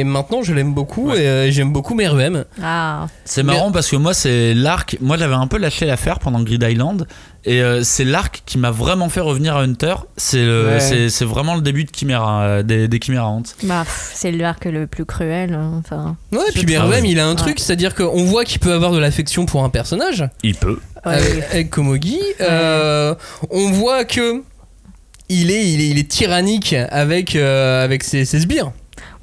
et 0.00 0.04
maintenant 0.04 0.42
je 0.42 0.52
l'aime 0.54 0.72
beaucoup 0.74 1.10
Ouais. 1.10 1.22
et 1.22 1.26
euh, 1.28 1.50
j'aime 1.50 1.72
beaucoup 1.72 1.94
Meruem. 1.94 2.44
Ah. 2.62 3.06
C'est 3.24 3.42
marrant 3.42 3.70
parce 3.70 3.88
que 3.90 3.96
moi, 3.96 4.14
c'est 4.14 4.54
l'arc. 4.54 4.96
Moi, 5.00 5.16
j'avais 5.16 5.34
un 5.34 5.46
peu 5.46 5.58
lâché 5.58 5.86
l'affaire 5.86 6.18
pendant 6.18 6.40
Grid 6.42 6.62
Island. 6.68 7.06
Et 7.46 7.60
euh, 7.60 7.82
c'est 7.84 8.04
l'arc 8.04 8.42
qui 8.46 8.56
m'a 8.56 8.70
vraiment 8.70 9.08
fait 9.10 9.20
revenir 9.20 9.54
à 9.56 9.60
Hunter. 9.62 9.94
C'est 10.16 10.38
Ouais. 10.46 11.08
vraiment 11.26 11.54
le 11.54 11.60
début 11.60 11.84
de 11.84 11.90
Chimera, 11.94 12.42
euh, 12.42 12.62
des, 12.62 12.88
des 12.88 12.98
Chimera 13.02 13.26
Ants. 13.26 13.42
Bah, 13.64 13.84
c'est 14.14 14.32
l'arc 14.32 14.64
le 14.64 14.86
plus 14.86 15.04
cruel. 15.04 15.52
hein, 15.52 15.72
Enfin. 15.78 16.16
Ouais, 16.32 16.38
puis. 16.54 16.64
Meruem 16.66 17.04
il 17.04 17.18
a 17.20 17.26
un 17.26 17.30
Ouais. 17.30 17.36
truc, 17.36 17.60
c'est-à-dire 17.60 17.94
qu'on 17.94 18.24
voit 18.24 18.44
qu'il 18.44 18.60
peut 18.60 18.72
avoir 18.72 18.92
de 18.92 18.98
l'affection 18.98 19.44
pour 19.44 19.62
un 19.62 19.68
personnage. 19.68 20.24
Il 20.42 20.54
peut. 20.54 20.78
Ouais. 21.04 21.12
avec, 21.16 21.44
avec 21.50 21.70
Komogi. 21.70 22.18
Euh, 22.40 23.14
on 23.50 23.70
voit 23.72 24.04
que 24.06 24.42
il 25.28 25.50
est, 25.50 25.70
il 25.72 25.80
est, 25.82 25.88
il 25.88 25.98
est 25.98 26.10
tyrannique 26.10 26.74
avec, 26.90 27.36
euh, 27.36 27.84
avec 27.84 28.02
ses, 28.04 28.24
ses 28.24 28.40
sbires. 28.40 28.72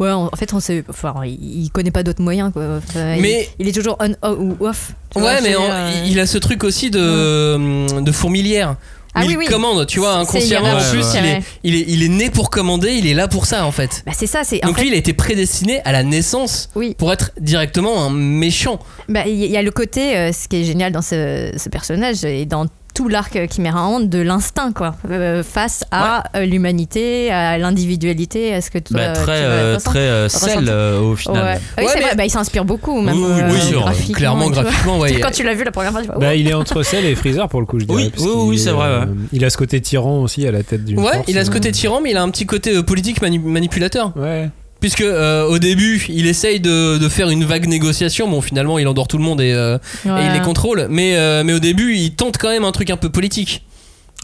Ouais, 0.01 0.09
en 0.09 0.31
fait, 0.35 0.51
on 0.55 0.59
sait. 0.59 0.83
Enfin, 0.89 1.13
il, 1.25 1.69
connaît 1.71 1.91
pas 1.91 2.01
d'autres 2.01 2.23
moyens, 2.23 2.51
quoi. 2.51 2.79
Enfin, 2.79 3.17
Mais- 3.19 3.47
il, 3.59 3.67
est 3.67 3.71
toujours 3.71 3.97
on 3.99 4.33
ou 4.33 4.57
off. 4.59 4.93
vois, 5.13 5.23
Ouais, 5.23 5.41
mais 5.43 5.53
euh, 5.55 5.91
il 6.07 6.19
a 6.19 6.25
ce 6.25 6.39
truc 6.39 6.63
aussi 6.63 6.89
de, 6.89 8.01
de 8.01 8.11
fourmilière. 8.11 8.77
Ah 9.13 9.25
il 9.25 9.37
oui, 9.37 9.45
commande, 9.45 9.85
tu 9.87 9.99
vois, 9.99 10.13
inconsciemment 10.13 10.71
en 10.71 10.89
plus, 10.89 11.05
il, 11.15 11.25
est, 11.25 11.41
il, 11.65 11.75
est, 11.75 11.85
il 11.87 12.03
est 12.03 12.07
né 12.07 12.29
pour 12.29 12.49
commander, 12.49 12.93
il 12.93 13.07
est 13.07 13.13
là 13.13 13.27
pour 13.27 13.45
ça 13.45 13.65
en 13.65 13.71
fait. 13.71 14.03
Bah, 14.05 14.13
c'est 14.15 14.25
ça, 14.25 14.45
c'est. 14.45 14.61
Donc 14.61 14.77
fait, 14.77 14.83
lui, 14.83 14.89
il 14.89 14.93
a 14.93 14.97
été 14.97 15.11
prédestiné 15.13 15.81
à 15.83 15.91
la 15.91 16.03
naissance 16.03 16.69
Oui. 16.75 16.95
pour 16.97 17.11
être 17.11 17.31
directement 17.39 18.05
un 18.05 18.09
méchant. 18.09 18.79
Bah, 19.09 19.27
il 19.27 19.35
y 19.35 19.57
a 19.57 19.61
le 19.61 19.71
côté, 19.71 20.15
euh, 20.17 20.31
ce 20.31 20.47
qui 20.47 20.61
est 20.61 20.63
génial 20.63 20.93
dans 20.93 21.01
ce, 21.01 21.51
ce 21.57 21.67
personnage 21.69 22.23
et 22.23 22.45
dans 22.45 22.67
tout 23.01 23.07
l'arc 23.07 23.35
euh, 23.35 23.47
Chimera 23.51 23.81
Ant, 23.81 23.99
de 23.99 24.19
l'instinct, 24.19 24.71
quoi, 24.73 24.93
euh, 25.09 25.41
face 25.41 25.83
à 25.89 26.23
euh, 26.37 26.45
l'humanité, 26.45 27.31
à 27.31 27.57
l'individualité, 27.57 28.53
à 28.53 28.61
ce 28.61 28.69
que 28.69 28.77
Bah, 28.91 29.13
tu 29.15 29.23
très, 29.23 29.41
euh, 29.43 29.73
ressentir. 29.73 29.91
très 29.91 29.99
euh, 29.99 30.29
sel 30.29 30.49
ressentir. 30.49 30.69
euh, 30.71 30.99
au 31.01 31.15
final. 31.15 31.59
Oui, 31.79 31.83
Ouais, 31.83 31.89
c'est 31.91 31.95
mais- 31.99 32.05
vrai, 32.05 32.15
bah, 32.15 32.25
il 32.25 32.29
s'inspire 32.29 32.63
beaucoup, 32.63 33.01
même 33.01 33.15
Oui, 33.15 33.23
oui, 33.25 33.41
euh, 33.41 33.49
oui, 33.53 33.59
sûr, 33.61 33.81
graphiquement, 33.81 34.13
clairement, 34.17 34.49
graphiquement, 34.51 34.99
ouais. 34.99 35.19
Quand 35.19 35.31
tu 35.31 35.41
l'as 35.43 35.55
vu 35.55 35.63
la 35.63 35.71
première 35.71 35.91
fois, 35.91 36.01
tu 36.01 36.07
vois, 36.09 36.17
Bah, 36.19 36.27
oh. 36.29 36.35
il 36.37 36.47
est 36.47 36.53
entre 36.53 36.83
Cell 36.83 37.05
et 37.05 37.15
Freezer 37.15 37.49
pour 37.49 37.59
le 37.59 37.65
coup, 37.65 37.79
je 37.79 37.85
dirais. 37.85 38.11
Oui, 38.19 38.29
oui, 38.35 38.59
c'est 38.59 38.69
vrai, 38.69 38.87
euh. 38.87 39.05
Il 39.33 39.43
a 39.45 39.49
ce 39.49 39.57
côté 39.57 39.81
tyran 39.81 40.21
aussi 40.21 40.45
à 40.45 40.51
la 40.51 40.61
tête 40.61 40.85
d'une 40.85 40.99
Ouais, 40.99 41.11
force, 41.13 41.25
il 41.27 41.39
a 41.39 41.43
ce 41.43 41.49
euh, 41.49 41.53
côté 41.53 41.71
tyran, 41.71 42.01
mais 42.03 42.11
il 42.11 42.17
a 42.17 42.21
un 42.21 42.29
petit 42.29 42.45
côté 42.45 42.75
euh, 42.75 42.83
politique 42.83 43.19
mani- 43.23 43.39
manipulateur. 43.39 44.11
Ouais. 44.15 44.49
Puisque 44.81 45.01
euh, 45.01 45.45
au 45.45 45.59
début, 45.59 46.05
il 46.09 46.27
essaye 46.27 46.59
de, 46.59 46.97
de 46.97 47.07
faire 47.07 47.29
une 47.29 47.45
vague 47.45 47.67
négociation. 47.67 48.27
Bon, 48.27 48.41
finalement, 48.41 48.77
il 48.79 48.87
endort 48.87 49.07
tout 49.07 49.17
le 49.17 49.23
monde 49.23 49.39
et, 49.39 49.53
euh, 49.53 49.77
et 50.05 50.25
il 50.25 50.33
les 50.33 50.41
contrôle. 50.41 50.87
Mais, 50.89 51.15
euh, 51.15 51.43
mais 51.45 51.53
au 51.53 51.59
début, 51.59 51.95
il 51.95 52.15
tente 52.15 52.37
quand 52.37 52.49
même 52.49 52.65
un 52.65 52.71
truc 52.73 52.89
un 52.89 52.97
peu 52.97 53.09
politique. 53.09 53.63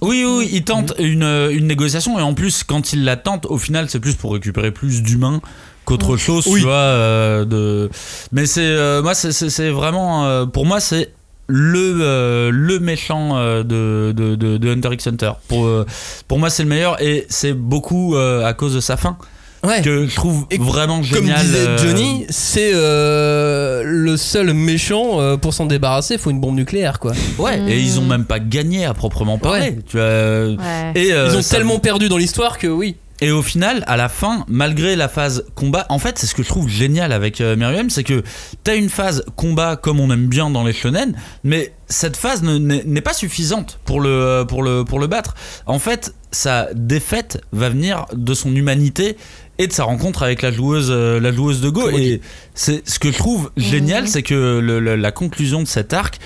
Oui, 0.02 0.24
oui, 0.28 0.50
il 0.52 0.64
tente 0.64 0.94
une, 1.00 1.24
une 1.24 1.68
négociation 1.68 2.20
et 2.20 2.22
en 2.22 2.34
plus, 2.34 2.64
quand 2.64 2.92
il 2.94 3.04
la 3.06 3.16
tente, 3.18 3.46
au 3.48 3.58
final, 3.58 3.88
c'est 3.90 4.00
plus 4.00 4.16
pour 4.16 4.34
récupérer 4.34 4.72
plus 4.72 5.02
d'humains 5.02 5.42
qu'autre 5.86 6.18
chose, 6.18 6.46
Oui. 6.48 6.60
tu 6.60 6.66
vois. 6.66 6.74
euh, 6.76 7.46
de... 7.46 7.90
Mais 8.32 8.46
c'est 8.46 8.62
euh, 8.62 9.02
moi, 9.02 9.14
c'est- 9.16 9.70
vraiment, 9.70 10.26
euh, 10.26 10.46
pour 10.46 10.66
moi, 10.66 10.80
c'est 10.80 11.14
le 11.48 12.00
euh, 12.02 12.50
le 12.54 12.80
méchant 12.80 13.38
euh, 13.38 13.64
de, 13.64 14.12
de, 14.12 14.36
de, 14.36 14.58
de 14.58 14.70
Hunter 14.72 14.90
x 14.94 15.08
Hunter. 15.08 15.32
Pour 15.48 15.66
euh, 15.66 15.86
pour 16.28 16.40
moi, 16.40 16.50
c'est 16.50 16.64
le 16.64 16.70
meilleur 16.70 17.02
et 17.02 17.26
c'est 17.30 17.54
beaucoup 17.54 18.16
euh, 18.16 18.44
à 18.46 18.54
cause 18.54 18.76
de 18.76 18.82
sa 18.82 18.98
fin 18.98 19.18
Ouais. 19.64 19.82
que 19.82 20.08
je 20.08 20.16
trouve 20.16 20.46
Et 20.52 20.58
vraiment 20.58 20.98
Comme 20.98 21.04
génial. 21.04 21.40
disait 21.42 21.68
euh, 21.68 21.78
Johnny, 21.78 22.26
c'est 22.30 22.72
euh, 22.74 23.82
le 23.86 24.16
seul 24.18 24.54
méchant 24.54 25.20
euh, 25.20 25.38
pour 25.38 25.54
s'en 25.54 25.66
débarrasser. 25.66 26.16
Il 26.16 26.20
faut 26.20 26.30
une 26.32 26.40
bombe 26.40 26.56
nucléaire, 26.56 27.00
quoi. 27.00 27.14
Ouais, 27.40 27.60
et 27.68 27.80
ils 27.80 28.00
ont 28.00 28.06
même 28.06 28.26
pas 28.26 28.40
gagné 28.40 28.86
à 28.86 28.94
proprement 28.94 29.38
parler. 29.38 29.60
Ouais. 29.62 29.80
Tu 29.88 29.98
vois, 29.98 30.06
Ouais. 30.06 30.92
et, 30.96 31.12
euh, 31.14 31.30
Ils 31.32 31.38
ont 31.38 31.42
tellement 31.42 31.80
perdu 31.80 32.08
dans 32.10 32.18
l'histoire 32.18 32.58
que 32.58 32.68
oui. 32.68 32.96
Et 33.20 33.32
au 33.32 33.42
final, 33.42 33.84
à 33.88 33.98
la 33.98 34.10
fin, 34.10 34.46
malgré 34.48 34.96
la 34.96 35.08
phase 35.08 35.44
combat, 35.56 35.88
en 35.90 35.98
fait, 35.98 36.20
c'est 36.20 36.28
ce 36.28 36.36
que 36.36 36.44
je 36.44 36.48
trouve 36.50 36.70
génial 36.70 37.12
avec 37.12 37.42
euh, 37.42 37.56
Myriam, 37.56 37.90
c'est 37.90 38.04
que 38.04 38.22
t'as 38.64 38.76
une 38.76 38.90
phase 38.90 39.26
combat 39.36 39.76
comme 39.76 40.00
on 40.00 40.12
aime 40.12 40.28
bien 40.28 40.52
dans 40.52 40.64
les 40.64 40.72
shonen, 40.72 41.16
mais 41.44 41.74
cette 41.88 42.16
phase 42.16 42.44
ne- 42.44 42.60
n'est 42.60 43.02
pas 43.02 43.14
suffisante 43.16 43.80
pour 43.86 44.02
le, 44.02 44.44
pour, 44.48 44.62
le, 44.62 44.86
pour 44.86 45.00
le 45.00 45.08
battre. 45.08 45.34
En 45.66 45.80
fait, 45.80 46.14
sa 46.32 46.68
défaite 46.76 47.42
va 47.52 47.70
venir 47.70 48.06
de 48.14 48.36
son 48.36 48.56
humanité 48.56 49.18
et 49.60 49.68
de 49.68 49.74
sa 49.74 49.84
rencontre 49.84 50.24
avec 50.24 50.42
la 50.42 50.52
joueuse, 50.52 50.90
euh, 50.92 51.20
la 51.20 51.32
joueuse 51.32 51.62
de 51.62 51.70
Go. 51.70 51.90
Et 51.90 52.22
c'est 52.54 52.88
ce 52.88 53.00
que 53.00 53.12
je 53.12 53.18
trouve 53.18 53.52
génial, 53.58 54.08
c'est 54.08 54.24
que 54.24 54.60
le- 54.60 54.80
le- 54.80 54.96
la 54.96 55.12
conclusion 55.12 55.62
de 55.62 55.68
cet 55.68 55.94
arc. 55.94 56.20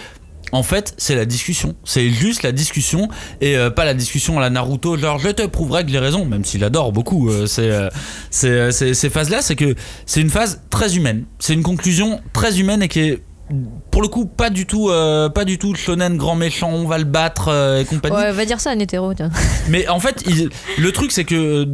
En 0.54 0.64
fait, 0.64 0.94
c'est 0.98 1.16
la 1.16 1.24
discussion. 1.24 1.76
C'est 1.86 2.10
juste 2.10 2.44
la 2.44 2.52
discussion 2.52 3.08
et 3.40 3.56
euh, 3.56 3.70
pas 3.70 3.86
la 3.86 3.94
discussion 3.94 4.38
à 4.38 4.42
la 4.42 4.50
Naruto, 4.50 4.98
genre 4.98 5.18
je 5.18 5.30
te 5.30 5.46
prouverai 5.46 5.86
que 5.86 5.92
j'ai 5.92 6.00
raison, 6.00 6.26
même 6.26 6.44
s'il 6.44 6.62
adore 6.66 6.92
beaucoup 6.92 7.30
euh, 7.30 7.46
ces, 7.46 7.70
euh, 7.70 7.88
ces, 8.32 8.50
euh, 8.50 8.72
ces- 8.72 9.10
phases-là. 9.10 9.42
C'est 9.42 9.56
que 9.56 9.76
c'est 10.06 10.20
une 10.20 10.30
phase 10.30 10.60
très 10.70 10.98
humaine. 10.98 11.24
C'est 11.40 11.54
une 11.54 11.64
conclusion 11.64 12.20
très 12.34 12.60
humaine 12.60 12.84
et 12.84 12.90
qui 12.90 13.00
est 13.00 13.24
pour 13.92 14.02
le 14.02 14.10
coup 14.10 14.26
pas 14.26 14.50
du 14.50 14.66
tout 14.66 14.90
euh, 14.90 15.30
pas 15.30 15.44
du 15.46 15.58
tout 15.58 15.74
shonen 15.76 16.16
grand 16.18 16.36
méchant 16.36 16.70
on 16.72 16.86
va 16.88 16.98
le 16.98 17.04
battre 17.04 17.50
euh, 17.50 17.82
et 17.82 17.86
compagnie 17.86 18.16
Ouais, 18.16 18.32
va 18.32 18.46
dire 18.46 18.60
ça 18.62 18.72
un 18.72 18.80
hétéro. 18.80 19.14
tiens. 19.14 19.30
mais 19.70 19.88
en 19.90 20.00
fait 20.00 20.24
il- 20.26 20.50
le 20.78 20.92
truc 20.94 21.12
c'est 21.12 21.26
que 21.26 21.36
euh, 21.36 21.66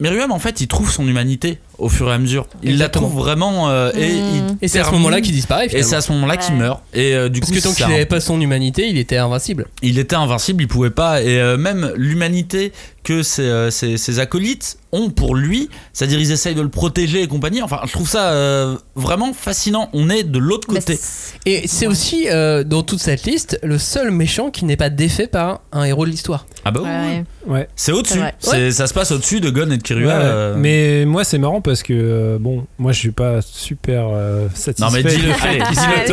Myriam 0.00 0.30
en 0.30 0.38
fait 0.38 0.60
il 0.60 0.68
trouve 0.68 0.90
son 0.90 1.06
humanité 1.06 1.58
au 1.78 1.88
fur 1.88 2.08
et 2.10 2.12
à 2.12 2.18
mesure 2.18 2.46
il 2.62 2.70
Exactement. 2.72 3.06
la 3.06 3.10
trouve 3.10 3.22
vraiment 3.22 3.70
euh, 3.70 3.90
et, 3.94 4.08
il 4.16 4.42
Et 4.62 4.68
c'est 4.68 4.80
à 4.80 4.84
ce 4.84 4.90
moment-là 4.92 5.20
qu'il 5.20 5.32
disparaît. 5.32 5.68
et 5.70 5.82
c'est 5.82 5.96
à 5.96 6.00
ce 6.00 6.10
moment-là 6.12 6.36
qu'il 6.36 6.54
meurt 6.56 6.82
et 6.92 7.14
euh, 7.14 7.28
du 7.28 7.40
Parce 7.40 7.52
coup 7.52 7.58
que 7.58 7.62
tant 7.62 7.72
qu'il 7.72 7.86
n'avait 7.86 8.06
pas 8.06 8.20
son 8.20 8.40
humanité, 8.40 8.88
il 8.88 8.98
était 8.98 9.16
invincible. 9.16 9.66
il 9.82 9.98
était 9.98 10.16
invincible, 10.16 10.62
il 10.62 10.68
pouvait 10.68 10.90
pas. 10.90 11.22
Et 11.22 11.38
euh, 11.40 11.56
même 11.56 11.92
l'humanité 11.96 12.72
que 13.04 13.22
ses, 13.22 13.42
euh, 13.42 13.70
ses- 13.70 13.96
ses 13.96 14.18
acolytes 14.18 14.78
ont 14.92 15.08
pour 15.10 15.34
lui, 15.34 15.68
c'est-à-dire 15.92 16.18
ils 16.18 16.32
essayent 16.32 16.54
de 16.54 16.62
le 16.62 16.68
protéger 16.68 17.22
et 17.22 17.26
compagnie. 17.26 17.62
Enfin, 17.62 17.80
je 17.86 17.92
trouve 17.92 18.08
ça 18.08 18.30
euh, 18.32 18.76
vraiment 18.96 19.32
fascinant. 19.32 19.88
On 19.92 20.10
est 20.10 20.24
de 20.24 20.38
l'autre 20.38 20.68
Bah, 20.68 20.80
côté. 20.80 20.98
Et 21.46 21.66
c'est 21.68 21.86
aussi, 21.86 22.28
euh, 22.28 22.64
dans 22.64 22.82
toute 22.82 23.00
cette 23.00 23.24
liste, 23.24 23.58
le 23.62 23.78
seul 23.78 24.10
méchant 24.10 24.50
qui 24.50 24.64
n'est 24.64 24.76
pas 24.76 24.90
défait 24.90 25.26
par 25.26 25.60
un 25.72 25.84
héros 25.84 26.04
de 26.06 26.10
l'histoire. 26.10 26.46
Ah 26.64 26.70
bah 26.70 26.80
oui, 26.82 26.88
Ouais, 26.90 26.96
ouais. 26.96 27.24
Ouais. 27.60 27.68
C'est 27.76 27.92
au-dessus. 27.92 28.18
Ça 28.40 28.86
se 28.86 28.92
passe 28.94 29.10
au-dessus 29.12 29.40
de 29.40 29.48
Gon 29.50 29.70
et 29.70 29.76
de 29.78 29.82
Kirua. 29.82 30.00
Ouais, 30.02 30.08
ouais. 30.08 30.20
euh. 30.24 30.54
Mais 30.58 31.04
moi, 31.06 31.24
c'est 31.24 31.38
marrant 31.38 31.60
parce 31.68 31.82
que, 31.82 31.92
euh, 31.94 32.38
bon, 32.40 32.64
moi, 32.78 32.92
je 32.92 32.98
suis 32.98 33.10
pas 33.10 33.40
super 33.42 34.06
euh, 34.10 34.48
satisfait. 34.54 34.84
Non 34.84 34.90
mais 34.90 35.02
dis-le, 35.02 35.32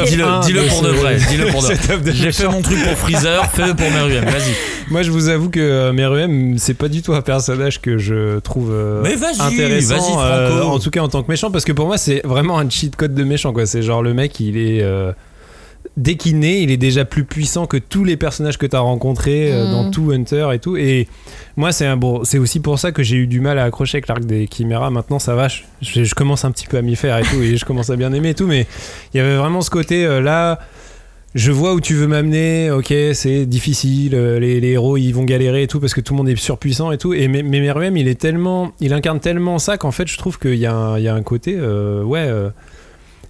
dis-le, 0.06 0.42
dis-le, 0.46 0.62
Ah, 0.66 0.70
pour 0.70 0.82
de 0.82 0.90
vrai, 0.90 1.16
dis-le 1.30 1.46
pour 1.48 1.62
de 1.62 1.68
vrai. 1.74 2.12
J'ai 2.14 2.32
fait 2.34 2.48
mon 2.48 2.62
truc 2.62 2.78
pour 2.84 2.98
Freezer, 2.98 3.46
fais-le 3.52 3.74
pour 3.74 3.90
Meruem, 3.90 4.26
vas-y. 4.26 4.54
Moi, 4.92 5.02
je 5.02 5.12
vous 5.12 5.30
avoue 5.30 5.50
que 5.50 5.60
euh, 5.60 5.94
Meruem, 5.94 6.58
c'est 6.58 6.74
pas 6.74 6.90
du 6.90 7.02
tout 7.02 7.14
un 7.14 7.22
personnage 7.22 7.80
que 7.82 7.98
je 7.98 8.40
trouve 8.40 8.70
euh, 8.72 9.02
Mais 9.04 9.16
vas-y, 9.16 9.40
intéressant. 9.42 9.96
vas-y, 10.18 10.26
euh, 10.32 10.50
Franco. 10.60 10.76
en 10.76 10.80
tout 10.80 10.92
cas, 10.92 11.00
en 11.02 11.08
tant 11.08 11.24
que 11.24 11.32
méchant, 11.32 11.50
parce 11.52 11.64
que 11.66 11.72
pour 11.72 11.88
moi, 11.88 11.98
c'est 11.98 12.22
vraiment 12.26 12.60
un 12.60 12.70
cheat 12.70 12.96
code 12.98 13.14
de 13.16 13.24
méchant. 13.24 13.54
quoi. 13.54 13.66
C'est 13.66 13.82
genre 13.82 14.04
le 14.04 14.14
mec, 14.14 14.40
il 14.42 14.58
est. 14.58 14.84
Dès 15.98 16.16
qu'il 16.16 16.40
naît, 16.40 16.62
il 16.62 16.72
est 16.72 16.78
déjà 16.78 17.06
plus 17.06 17.24
puissant 17.24 17.68
que 17.68 17.78
tous 17.78 18.04
les 18.04 18.18
personnages 18.18 18.58
que 18.58 18.66
tu 18.66 18.76
as 18.76 18.80
rencontrés 18.82 19.54
euh, 19.54 19.66
Mhm. 19.66 19.72
dans 19.72 19.92
tout 19.92 20.12
Hunter 20.12 20.50
et 20.54 20.60
tout. 20.60 20.76
Et 20.76 21.08
moi, 21.56 21.72
c'est 21.72 21.86
un 21.86 21.96
bon, 21.96 22.26
c'est 22.26 22.38
aussi 22.38 22.60
pour 22.60 22.78
ça 22.80 22.92
que 22.92 23.02
j'ai 23.02 23.16
eu 23.16 23.28
du 23.28 23.40
mal 23.40 23.58
à 23.60 23.64
accrocher 23.64 23.98
avec 23.98 24.08
l'arc 24.10 24.26
des 24.26 24.48
Chiméras. 24.54 24.90
Maintenant, 24.90 25.20
ça 25.20 25.36
va, 25.36 25.48
je, 25.48 25.62
je- 25.82 26.04
je 26.04 26.14
commence 26.14 26.44
un 26.44 26.52
petit 26.52 26.68
peu 26.68 26.78
à 26.78 26.82
m'y 26.82 26.98
faire 26.98 27.18
et 27.18 27.22
tout, 27.24 27.42
et 27.42 27.56
je 27.56 27.64
commence 27.64 27.90
à 27.90 27.96
bien 27.96 28.12
aimer 28.12 28.32
et 28.32 28.34
tout. 28.36 28.46
Mais 28.48 28.68
il 29.14 29.18
y 29.18 29.20
avait 29.22 29.38
vraiment 29.38 29.62
ce 29.62 29.70
côté 29.70 30.06
euh, 30.06 30.20
là. 30.20 30.60
Je 31.34 31.52
vois 31.52 31.74
où 31.74 31.82
tu 31.82 31.96
veux 31.96 32.08
m'amener, 32.08 32.72
ok, 32.72 32.94
c'est 33.14 33.46
difficile, 33.46 34.16
euh, 34.16 34.40
les, 34.40 34.62
les 34.62 34.70
héros 34.70 34.96
ils 34.96 35.12
vont 35.12 35.26
galérer 35.26 35.64
et 35.64 35.68
tout 35.68 35.82
parce 35.82 35.94
que 35.94 36.00
tout 36.00 36.14
le 36.14 36.18
monde 36.20 36.30
est 36.30 36.36
surpuissant 36.38 36.92
et 36.94 36.98
tout. 36.98 37.14
Et 37.14 37.28
mais, 37.28 37.44
Meruem, 37.44 37.98
il 37.98 38.08
est 38.08 38.20
tellement, 38.20 38.72
il 38.80 38.94
incarne 38.94 39.20
tellement 39.20 39.60
ça 39.60 39.78
qu'en 39.78 39.92
fait, 39.92 40.08
je 40.08 40.18
trouve 40.18 40.40
qu'il 40.40 40.56
y, 40.56 40.66
a 40.66 40.74
un- 40.74 40.98
il 40.98 41.04
y 41.04 41.08
a 41.10 41.14
un 41.14 41.24
côté, 41.24 41.56
ouais. 41.60 42.30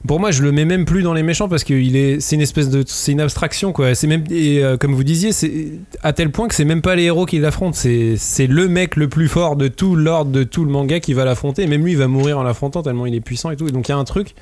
Pour 0.08 0.20
moi, 0.20 0.32
je 0.32 0.44
le 0.44 0.52
mets 0.52 0.66
même 0.66 0.86
plus 0.86 1.02
dans 1.02 1.14
les 1.14 1.24
méchants 1.24 1.48
parce 1.48 1.64
que 1.64 1.74
il 1.74 1.96
est, 1.96 2.20
c'est 2.20 2.36
une 2.36 2.42
espèce 2.42 2.70
de, 2.70 2.84
c'est 2.86 3.12
une 3.12 3.22
abstraction 3.22 3.72
quoi. 3.72 3.96
C'est 3.96 4.08
même, 4.08 4.24
et 4.30 4.64
euh, 4.64 4.78
comme 4.78 4.94
vous 4.94 5.04
disiez, 5.04 5.32
c'est 5.32 5.72
à 6.04 6.14
tel 6.14 6.32
point 6.32 6.48
que 6.48 6.56
c'est 6.56 6.66
même 6.66 6.82
pas 6.82 6.96
les 6.96 7.04
héros 7.04 7.26
qui 7.26 7.40
l'affrontent, 7.40 7.78
c'est, 7.78 8.16
c'est 8.18 8.48
le 8.48 8.68
mec 8.68 8.96
le 8.96 9.08
plus 9.08 9.28
fort 9.28 9.56
de 9.56 9.68
tout 9.68 9.96
l'ordre 9.96 10.32
de 10.32 10.44
tout 10.44 10.66
le 10.66 10.72
manga 10.72 11.00
qui 11.00 11.14
va 11.14 11.26
l'affronter. 11.26 11.64
Et 11.64 11.68
même 11.68 11.84
lui, 11.84 11.94
il 11.94 11.98
va 11.98 12.08
mourir 12.08 12.40
en 12.40 12.44
l'affrontant 12.44 12.82
tellement 12.82 13.06
il 13.06 13.16
est 13.16 13.22
puissant 13.22 13.52
et 13.52 13.56
tout. 13.56 13.68
Et 13.68 13.72
donc 13.72 13.88
il 13.88 13.92
y 13.92 13.96
a 13.96 13.98
un 13.98 14.04
truc 14.04 14.36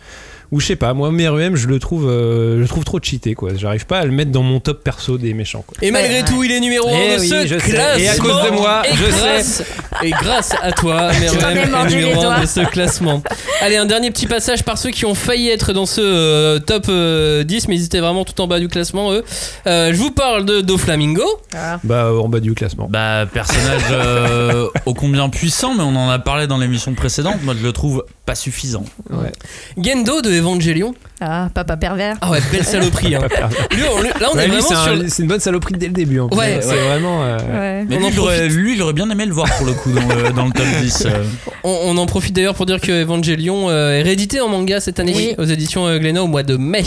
où 0.51 0.59
je 0.59 0.67
sais 0.67 0.75
pas, 0.75 0.93
moi 0.93 1.11
Meruem, 1.11 1.55
je 1.55 1.67
le 1.67 1.79
trouve, 1.79 2.07
euh, 2.07 2.57
je 2.57 2.61
le 2.61 2.67
trouve 2.67 2.83
trop 2.83 2.99
cheaté 3.01 3.33
quoi. 3.35 3.51
J'arrive 3.55 3.85
pas 3.85 3.99
à 3.99 4.05
le 4.05 4.11
mettre 4.11 4.31
dans 4.31 4.43
mon 4.43 4.59
top 4.59 4.83
perso 4.83 5.17
des 5.17 5.33
méchants 5.33 5.63
quoi. 5.65 5.77
Et 5.81 5.91
malgré 5.91 6.19
Ouais, 6.19 6.25
tout, 6.25 6.43
il 6.43 6.51
est 6.51 6.59
numéro 6.59 6.87
1 6.87 6.91
Eh 6.93 7.15
de 7.15 7.21
oui, 7.21 7.27
ce 7.29 7.47
je 7.47 7.57
sais. 7.59 7.71
classement. 7.71 7.97
Et 8.03 8.07
à 8.09 8.17
cause 8.17 8.43
de 8.45 8.49
moi, 8.51 8.81
et 8.87 8.95
je 8.95 9.09
grâce, 9.09 9.63
Et 10.03 10.09
grâce 10.11 10.51
à 10.61 10.71
toi, 10.71 11.11
mordu 11.71 11.93
est 11.93 11.95
numéro 12.01 12.19
1 12.21 12.23
doigts. 12.23 12.39
de 12.41 12.45
ce 12.45 12.59
classement. 12.69 13.23
Allez, 13.61 13.77
un 13.77 13.85
dernier 13.85 14.11
petit 14.11 14.27
passage 14.27 14.63
par 14.63 14.77
ceux 14.77 14.91
qui 14.91 15.05
ont 15.05 15.15
failli 15.15 15.49
être 15.49 15.73
dans 15.73 15.85
ce 15.85 16.01
euh, 16.01 16.59
top 16.59 16.85
euh, 16.89 17.43
10, 17.43 17.67
mais 17.67 17.75
ils 17.77 17.85
étaient 17.85 17.99
vraiment 17.99 18.25
tout 18.25 18.39
en 18.41 18.47
bas 18.47 18.59
du 18.59 18.67
classement, 18.67 19.11
eux. 19.13 19.23
Euh, 19.67 19.91
je 19.93 19.97
vous 19.97 20.11
parle 20.11 20.45
de 20.45 20.61
Doflamingo. 20.61 21.23
Bah 21.83 22.11
en 22.13 22.29
bas 22.29 22.39
du 22.39 22.53
classement. 22.53 22.87
Bah, 22.89 23.25
personnage 23.31 23.81
euh, 23.91 24.67
ô 24.85 24.93
combien 24.93 25.29
puissant, 25.29 25.73
mais 25.75 25.83
on 25.83 25.95
en 25.95 26.09
a 26.09 26.19
parlé 26.19 26.47
dans 26.47 26.57
l'émission 26.57 26.93
précédente. 26.93 27.37
Moi, 27.43 27.55
je 27.59 27.63
le 27.65 27.71
trouve 27.71 28.03
pas 28.25 28.35
suffisant. 28.35 28.85
Ouais. 29.09 29.31
Gendo 29.77 30.21
de 30.21 30.29
Evangelion. 30.39 30.93
Ah, 31.21 31.47
papa 31.53 31.77
pervers. 31.77 32.17
Ah 32.21 32.31
ouais, 32.31 32.39
belle 32.51 32.65
saloperie. 32.65 33.15
hein. 33.15 33.21
Lui, 33.71 33.83
on- 33.95 34.01
là, 34.19 34.29
on 34.33 34.35
Ouais, 34.35 34.43
est 34.43 34.47
lui, 34.47 34.57
vraiment 34.57 34.67
c'est, 34.67 34.75
sur. 34.75 34.91
un- 34.91 34.95
le- 34.95 35.07
c'est 35.09 35.21
une 35.23 35.29
bonne 35.29 35.39
saloperie 35.39 35.75
dès 35.77 35.87
le 35.87 35.93
début. 35.93 36.19
En 36.19 36.27
plus. 36.27 36.37
Ouais, 36.37 36.59
c'est 36.61 36.69
ouais. 36.69 36.75
vraiment. 36.87 37.23
euh, 37.23 37.37
Ouais. 37.37 37.85
Mais 37.87 37.95
On 37.97 38.03
en 38.03 38.07
lui, 38.09 38.13
j'aurais- 38.15 38.37
profite. 38.39 38.55
lui, 38.57 38.77
j'aurais 38.77 38.93
bien 38.93 39.09
aimé 39.09 39.25
le 39.25 39.33
voir 39.33 39.47
pour 39.57 39.65
le 39.65 39.73
coup 39.73 39.91
dans 39.91 40.01
le, 40.15 40.31
dans 40.33 40.45
le 40.45 40.51
top 40.51 40.65
10. 40.81 41.05
euh. 41.05 41.23
On, 41.63 41.79
on 41.83 41.97
en 41.97 42.05
profite 42.05 42.35
d'ailleurs 42.35 42.55
pour 42.55 42.65
dire 42.65 42.81
que 42.81 42.91
Evangelion 43.03 43.69
euh, 43.69 43.91
est 43.99 44.01
réédité 44.01 44.41
en 44.41 44.49
manga 44.49 44.79
cette 44.81 44.99
année 44.99 45.13
Oui. 45.15 45.35
aux 45.37 45.45
éditions 45.45 45.87
euh, 45.87 45.97
Glénat 45.97 46.23
au 46.23 46.27
mois 46.27 46.43
de 46.43 46.57
mai. 46.57 46.83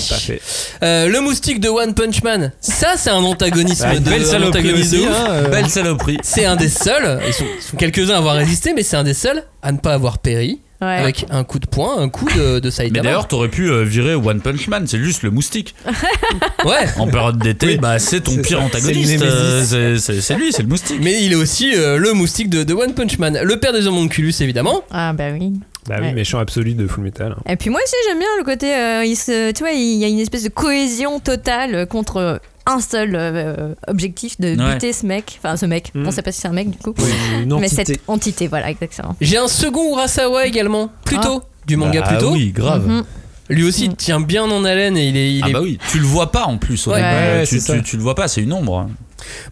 Euh, 0.82 1.08
le 1.08 1.20
moustique 1.20 1.60
de 1.60 1.68
One 1.68 1.94
Punch 1.94 2.22
Man, 2.22 2.52
ça 2.60 2.94
c'est 2.96 3.10
un 3.10 3.22
antagonisme 3.24 3.86
Ah, 3.88 3.94
une 3.94 4.02
de 4.02 4.10
belle 4.10 4.22
un 4.22 4.26
saloperie 4.26 4.60
antagonisme 4.68 4.96
de 4.96 4.98
aussi, 4.98 5.08
ouf. 5.08 5.14
hein, 5.16 5.26
euh. 5.30 5.48
Belle 5.48 5.68
saloperie. 5.70 6.18
C'est 6.22 6.44
un 6.44 6.56
des 6.56 6.68
seuls, 6.68 7.20
ils 7.26 7.32
sont, 7.32 7.44
ils 7.58 7.62
sont 7.62 7.76
quelques-uns 7.76 8.14
à 8.14 8.18
avoir 8.18 8.34
résisté, 8.36 8.72
mais 8.74 8.82
c'est 8.82 8.96
un 8.96 9.04
des 9.04 9.14
seuls 9.14 9.42
à 9.62 9.72
ne 9.72 9.78
pas 9.78 9.94
avoir 9.94 10.18
péri 10.18 10.60
Ouais. 10.82 10.88
avec 10.98 11.24
un 11.30 11.42
coup 11.42 11.58
de 11.58 11.66
poing, 11.66 11.96
un 11.98 12.08
coup 12.10 12.26
de, 12.36 12.58
de 12.58 12.70
Mais 12.92 13.00
d'ailleurs, 13.00 13.28
t'aurais 13.28 13.48
pu 13.48 13.70
euh, 13.70 13.82
virer 13.82 14.14
One 14.14 14.40
Punch 14.42 14.68
Man, 14.68 14.86
c'est 14.86 14.98
juste 14.98 15.22
le 15.22 15.30
moustique. 15.30 15.74
ouais. 16.66 16.86
En 16.98 17.06
période 17.06 17.38
d'été, 17.38 17.66
Oui. 17.66 17.78
bah, 17.78 17.98
c'est 17.98 18.20
ton 18.20 18.36
pire 18.36 18.58
ça, 18.58 18.64
antagoniste. 18.64 19.22
euh. 19.22 19.96
C'est 19.98 20.34
lui, 20.34 20.52
c'est 20.52 20.62
le 20.62 20.68
moustique. 20.68 20.98
Mais 21.00 21.22
il 21.24 21.32
est 21.32 21.36
aussi 21.36 21.72
euh, 21.74 21.96
le 21.96 22.12
moustique 22.12 22.50
de, 22.50 22.62
de 22.62 22.74
One 22.74 22.92
Punch 22.94 23.18
Man. 23.18 23.38
Le 23.42 23.56
père 23.58 23.72
des 23.72 23.86
homonculus, 23.86 24.34
évidemment. 24.40 24.82
Ah, 24.90 25.12
bah 25.14 25.30
oui. 25.32 25.52
Bah 25.88 25.96
oui, 26.00 26.08
Ouais. 26.08 26.12
méchant 26.12 26.40
absolu 26.40 26.74
de 26.74 26.86
Full 26.86 27.04
Metal. 27.04 27.32
hein. 27.38 27.42
Et 27.52 27.56
puis 27.56 27.70
moi 27.70 27.80
aussi 27.82 27.94
j'aime 28.08 28.18
bien 28.18 28.28
le 28.38 28.44
côté, 28.44 28.74
euh, 28.74 29.04
il 29.04 29.14
se, 29.16 29.52
tu 29.52 29.60
vois, 29.62 29.70
il 29.70 29.96
y 29.98 30.04
a 30.04 30.08
une 30.08 30.18
espèce 30.18 30.42
de 30.42 30.48
cohésion 30.48 31.20
totale 31.20 31.86
contre 31.86 32.40
un 32.66 32.80
seul 32.80 33.14
euh, 33.14 33.74
objectif 33.88 34.40
de 34.40 34.56
Ouais. 34.56 34.72
buter 34.74 34.92
ce 34.92 35.06
mec, 35.06 35.38
enfin 35.38 35.56
ce 35.56 35.66
mec, 35.66 35.92
Mm. 35.94 36.06
on 36.06 36.10
sait 36.10 36.22
pas 36.22 36.32
si 36.32 36.40
c'est 36.40 36.48
un 36.48 36.52
mec 36.52 36.70
du 36.70 36.78
coup, 36.78 36.94
Une 37.42 37.58
mais 37.60 37.68
cette 37.68 38.00
entité, 38.08 38.48
voilà 38.48 38.70
exactement. 38.70 39.16
J'ai 39.20 39.36
un 39.38 39.48
second 39.48 39.92
Urasawa 39.92 40.46
également, 40.46 40.90
plus 41.04 41.18
tôt, 41.20 41.42
du 41.66 41.76
manga 41.76 42.02
Ah 42.04 42.08
plus 42.08 42.18
tôt. 42.18 42.32
oui, 42.32 42.50
grave. 42.52 42.86
Mhm. 42.86 43.04
Lui 43.48 43.62
aussi 43.64 43.88
Mm. 43.88 43.94
tient 43.94 44.20
bien 44.20 44.42
en 44.44 44.64
haleine 44.64 44.96
et 44.96 45.06
il 45.08 45.16
est. 45.16 45.34
il 45.34 45.42
Ah 45.44 45.48
est- 45.48 45.52
bah 45.52 45.60
oui, 45.62 45.78
tu 45.92 45.98
le 46.00 46.04
vois 46.06 46.32
pas 46.32 46.44
en 46.46 46.58
plus. 46.58 46.86
au 46.88 46.90
Ouais. 46.90 46.96
début. 46.96 47.08
Ouais, 47.08 47.46
tu, 47.46 47.82
tu- 47.84 47.96
le 47.96 48.02
vois 48.02 48.14
pas, 48.16 48.26
c'est 48.26 48.40
une 48.42 48.52
ombre. 48.52 48.88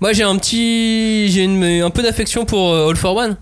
Moi 0.01 0.12
j'ai 0.12 0.25
un 0.25 0.37
petit. 0.37 1.29
J'ai 1.31 1.45
une- 1.45 1.62
un 1.83 1.91
peu 1.91 2.03
d'affection 2.03 2.45
pour 2.45 2.73
euh, 2.73 2.89
All 2.91 2.97
for 2.97 3.15
One. 3.17 3.37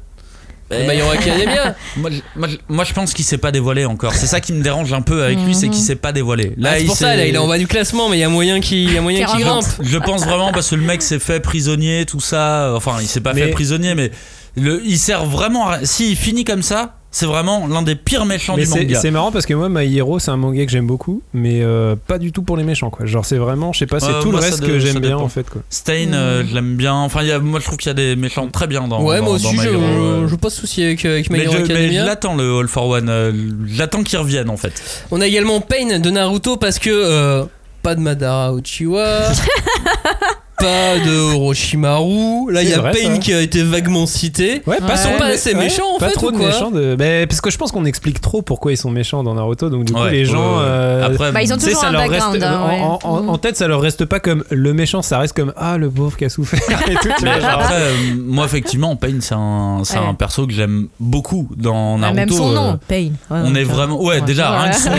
Eh. 0.73 0.87
My 0.87 0.95
Hero 0.97 1.11
Academia. 1.11 1.75
Moi, 1.97 2.11
je- 2.11 2.20
moi, 2.41 2.49
je- 2.49 2.57
moi, 2.68 2.85
je 2.85 2.93
pense 2.93 3.12
qu'il 3.12 3.25
s'est 3.25 3.39
pas 3.39 3.51
dévoilé 3.53 3.85
encore. 3.85 4.14
C'est 4.14 4.27
ça 4.27 4.41
qui 4.41 4.53
me 4.53 4.62
dérange 4.62 4.93
un 4.93 5.03
peu 5.03 5.23
avec 5.25 5.39
lui, 5.41 5.55
c'est 5.55 5.68
qu'il 5.68 5.83
s'est 5.83 5.97
pas 5.97 6.12
dévoilé. 6.12 6.53
Là, 6.57 6.75
c'est 6.75 6.83
il 6.83 6.87
pour 6.87 6.97
ça, 6.97 7.14
là, 7.16 7.27
il 7.27 7.35
est 7.35 7.39
en 7.39 7.47
bas 7.49 7.59
du 7.59 7.66
classement, 7.66 8.09
mais 8.09 8.16
il 8.16 8.20
y 8.20 8.25
a 8.25 8.29
moyen 8.29 8.61
qu'il 8.61 8.79
il 8.79 8.93
y 8.95 8.99
a 8.99 9.01
moyen 9.03 9.27
Qui 9.27 9.33
qu'il 9.37 9.45
grimpe. 9.45 9.64
Je 9.83 9.99
pense 9.99 10.25
vraiment 10.25 10.53
parce 10.53 10.70
que 10.70 10.75
le 10.77 10.83
mec 10.83 11.03
s'est 11.03 11.18
fait 11.18 11.41
prisonnier, 11.41 12.05
tout 12.07 12.20
ça. 12.20 12.73
Enfin, 12.75 12.97
il 13.01 13.07
s'est 13.07 13.20
pas 13.20 13.35
Mais- 13.35 13.43
fait 13.43 13.51
prisonnier, 13.51 13.95
mais 13.95 14.11
le- 14.57 14.81
il 14.85 14.99
sert 14.99 15.25
vraiment. 15.27 15.68
à... 15.68 15.85
S'il 15.85 16.16
finit 16.16 16.45
comme 16.45 16.62
ça, 16.62 16.97
C'est 17.15 17.27
vraiment 17.27 17.67
l'un 17.69 17.83
des 17.83 17.95
pires 17.95 18.25
méchants 18.25 18.55
Mais 18.57 18.63
du 18.65 18.69
c'est 18.71 18.81
manga. 18.85 18.99
c'est 19.01 19.11
marrant 19.11 19.31
parce 19.31 19.45
que 19.45 19.53
moi, 19.53 19.69
My 19.69 19.97
Hero, 19.97 20.19
c'est 20.19 20.31
un 20.31 20.39
manga 20.39 20.65
que 20.65 20.71
j'aime 20.73 20.87
beaucoup, 20.87 21.23
mais 21.35 21.61
euh, 21.63 21.95
pas 21.95 22.17
du 22.19 22.33
tout 22.33 22.43
pour 22.43 22.57
les 22.57 22.65
méchants, 22.65 22.89
quoi. 22.89 23.05
Genre, 23.05 23.25
c'est 23.27 23.37
vraiment, 23.37 23.73
je 23.75 23.81
sais 23.81 23.87
pas, 23.87 24.01
c'est 24.01 24.11
Euh, 24.11 24.23
tout 24.23 24.33
le 24.33 24.39
reste 24.39 24.63
de- 24.63 24.67
que 24.67 24.79
j'aime 24.79 24.99
bien 24.99 25.19
en 25.19 25.29
fait, 25.29 25.49
quoi. 25.51 25.61
Stain, 25.69 26.15
euh, 26.15 26.43
je 26.49 26.55
l'aime 26.55 26.75
bien. 26.77 26.95
Enfin, 26.95 27.21
il 27.21 27.29
y 27.29 27.33
a, 27.33 27.39
moi 27.39 27.61
je 27.61 27.67
trouve 27.67 27.77
qu'il 27.77 27.89
y 27.89 27.91
a 27.91 27.95
des 27.95 28.17
méchants 28.17 28.49
très 28.49 28.67
bien 28.67 28.89
dans. 28.89 29.03
Ouais, 29.03 29.19
dans- 29.19 29.25
moi 29.25 29.35
aussi, 29.35 29.45
dans 29.45 29.53
My 29.53 29.59
je, 29.59 29.69
Hero, 29.69 29.83
euh. 29.83 30.23
je 30.27 30.31
veux 30.33 30.39
pas 30.39 30.49
de 30.49 30.55
souci 30.55 30.83
avec, 30.83 31.05
avec 31.05 31.29
My 31.29 31.39
Mais 31.41 31.45
Hero 31.45 31.55
je, 31.67 31.73
mais 31.73 31.91
l'attends 31.99 32.35
le 32.35 32.59
All 32.59 32.67
for 32.69 32.89
One. 32.89 33.09
euh, 33.11 33.33
J'attends 33.67 34.03
qu'il 34.03 34.19
revienne 34.19 34.49
en 34.49 34.57
fait. 34.57 34.73
On 35.11 35.21
a 35.21 35.27
également 35.27 35.61
Pain 35.61 35.99
de 35.99 36.11
Naruto 36.11 36.57
parce 36.57 36.79
que 36.79 36.89
euh, 36.91 37.45
pas 37.83 37.95
de 37.95 38.01
Madara 38.01 38.55
Uchiwa. 38.57 39.05
Pas 40.63 40.99
de 41.05 41.35
Orochimaru. 41.35 42.53
Là, 42.53 42.63
il 42.63 42.69
y 42.69 42.73
a 42.75 42.79
vrai, 42.81 42.93
Pain 42.93 43.13
ça. 43.15 43.19
qui 43.19 43.33
a 43.35 43.41
été 43.41 43.63
vaguement 43.63 44.07
cité. 44.07 44.63
Ouais, 44.67 44.77
Ils 44.81 44.97
sont 44.97 45.09
pas 45.19 45.27
assez 45.27 45.55
ouais, 45.55 45.61
méchants 45.61 45.83
en 45.97 45.99
pas 45.99 46.09
fait 46.09 46.15
trop 46.15 46.29
ou 46.29 46.33
de 46.33 46.39
méchants 46.39 46.71
de... 46.71 46.95
Ben, 46.95 47.27
parce 47.27 47.41
que 47.41 47.51
je 47.51 47.59
pense 47.59 47.73
qu'on 47.73 47.85
explique 47.85 48.21
trop 48.21 48.43
pourquoi 48.43 48.73
ils 48.73 48.77
sont 48.77 48.91
méchants 48.91 49.23
dans 49.23 49.35
Naruto 49.35 49.71
donc 49.71 49.85
du 49.85 49.93
coup 49.93 50.05
les 50.11 50.25
gens 50.25 50.59
euh, 50.61 51.07
Après, 51.07 51.33
Bah, 51.33 51.43
ils 51.43 51.53
ont 51.53 51.57
toujours 51.59 51.81
ça 51.81 51.89
un 51.89 51.93
leur 51.93 52.03
background. 52.09 52.33
reste, 52.35 52.45
hein, 52.45 52.67
ouais. 52.69 52.81
en, 52.81 52.99
en- 53.03 53.29
en 53.29 53.39
tête 53.39 53.57
ça 53.57 53.67
leur 53.69 53.81
reste 53.81 54.05
pas 54.05 54.21
comme 54.21 54.45
le 54.51 54.73
méchant 54.75 55.03
ça 55.03 55.19
reste 55.19 55.35
comme 55.35 55.53
ah 55.57 55.77
le 55.79 55.91
pauvre 55.91 56.17
qui 56.17 56.25
a 56.25 56.29
souffert 56.29 56.61
et 56.89 56.95
tout 56.95 57.09
Mais 57.23 57.41
genre. 57.41 57.51
après, 57.51 57.75
euh, 57.81 57.93
moi 58.25 58.45
effectivement, 58.45 58.97
Pain 58.97 59.19
c'est 59.21 59.35
un, 59.35 59.83
un 60.09 60.15
perso 60.15 60.47
que 60.47 60.53
j'aime 60.53 60.89
beaucoup 61.01 61.49
dans 61.57 61.97
Ah, 61.97 62.13
Naruto. 62.13 62.17
Même 62.17 62.31
son 62.31 62.51
euh, 62.51 62.55
nom, 62.55 62.79
Pain. 62.89 63.09
On 63.31 63.55
est 63.55 63.65
vraiment. 63.65 64.03
Ouais, 64.03 64.21
déjà, 64.21 64.51
rien 64.61 64.71
que 64.71 64.77
son 64.77 64.91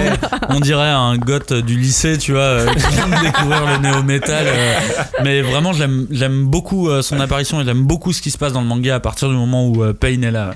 on 0.50 0.60
dirait 0.60 0.90
un 0.90 1.18
goth 1.18 1.54
du 1.54 1.78
lycée, 1.78 2.18
tu 2.18 2.34
vois, 2.34 2.58
qui 2.74 2.96
vient 2.96 3.08
de 3.20 3.24
découvrir 3.26 3.62
le 3.66 3.78
néo-metal. 3.88 4.46
euh, 4.48 4.74
mais 5.24 5.42
vraiment, 5.54 5.74
j'aime 6.12 6.44
beaucoup 6.46 6.90
euh, 6.90 7.02
son 7.02 7.20
apparition 7.20 7.62
et 7.62 7.66
j'aime 7.66 7.84
beaucoup 7.84 8.12
ce 8.14 8.22
qui 8.22 8.32
se 8.32 8.38
passe 8.38 8.54
dans 8.54 8.62
le 8.62 8.68
manga 8.68 8.96
à 8.96 9.00
partir 9.00 9.30
du 9.30 9.36
moment 9.36 9.68
où 9.68 9.84
euh, 9.84 9.94
Pain 9.94 10.22
est 10.22 10.32
là. 10.32 10.56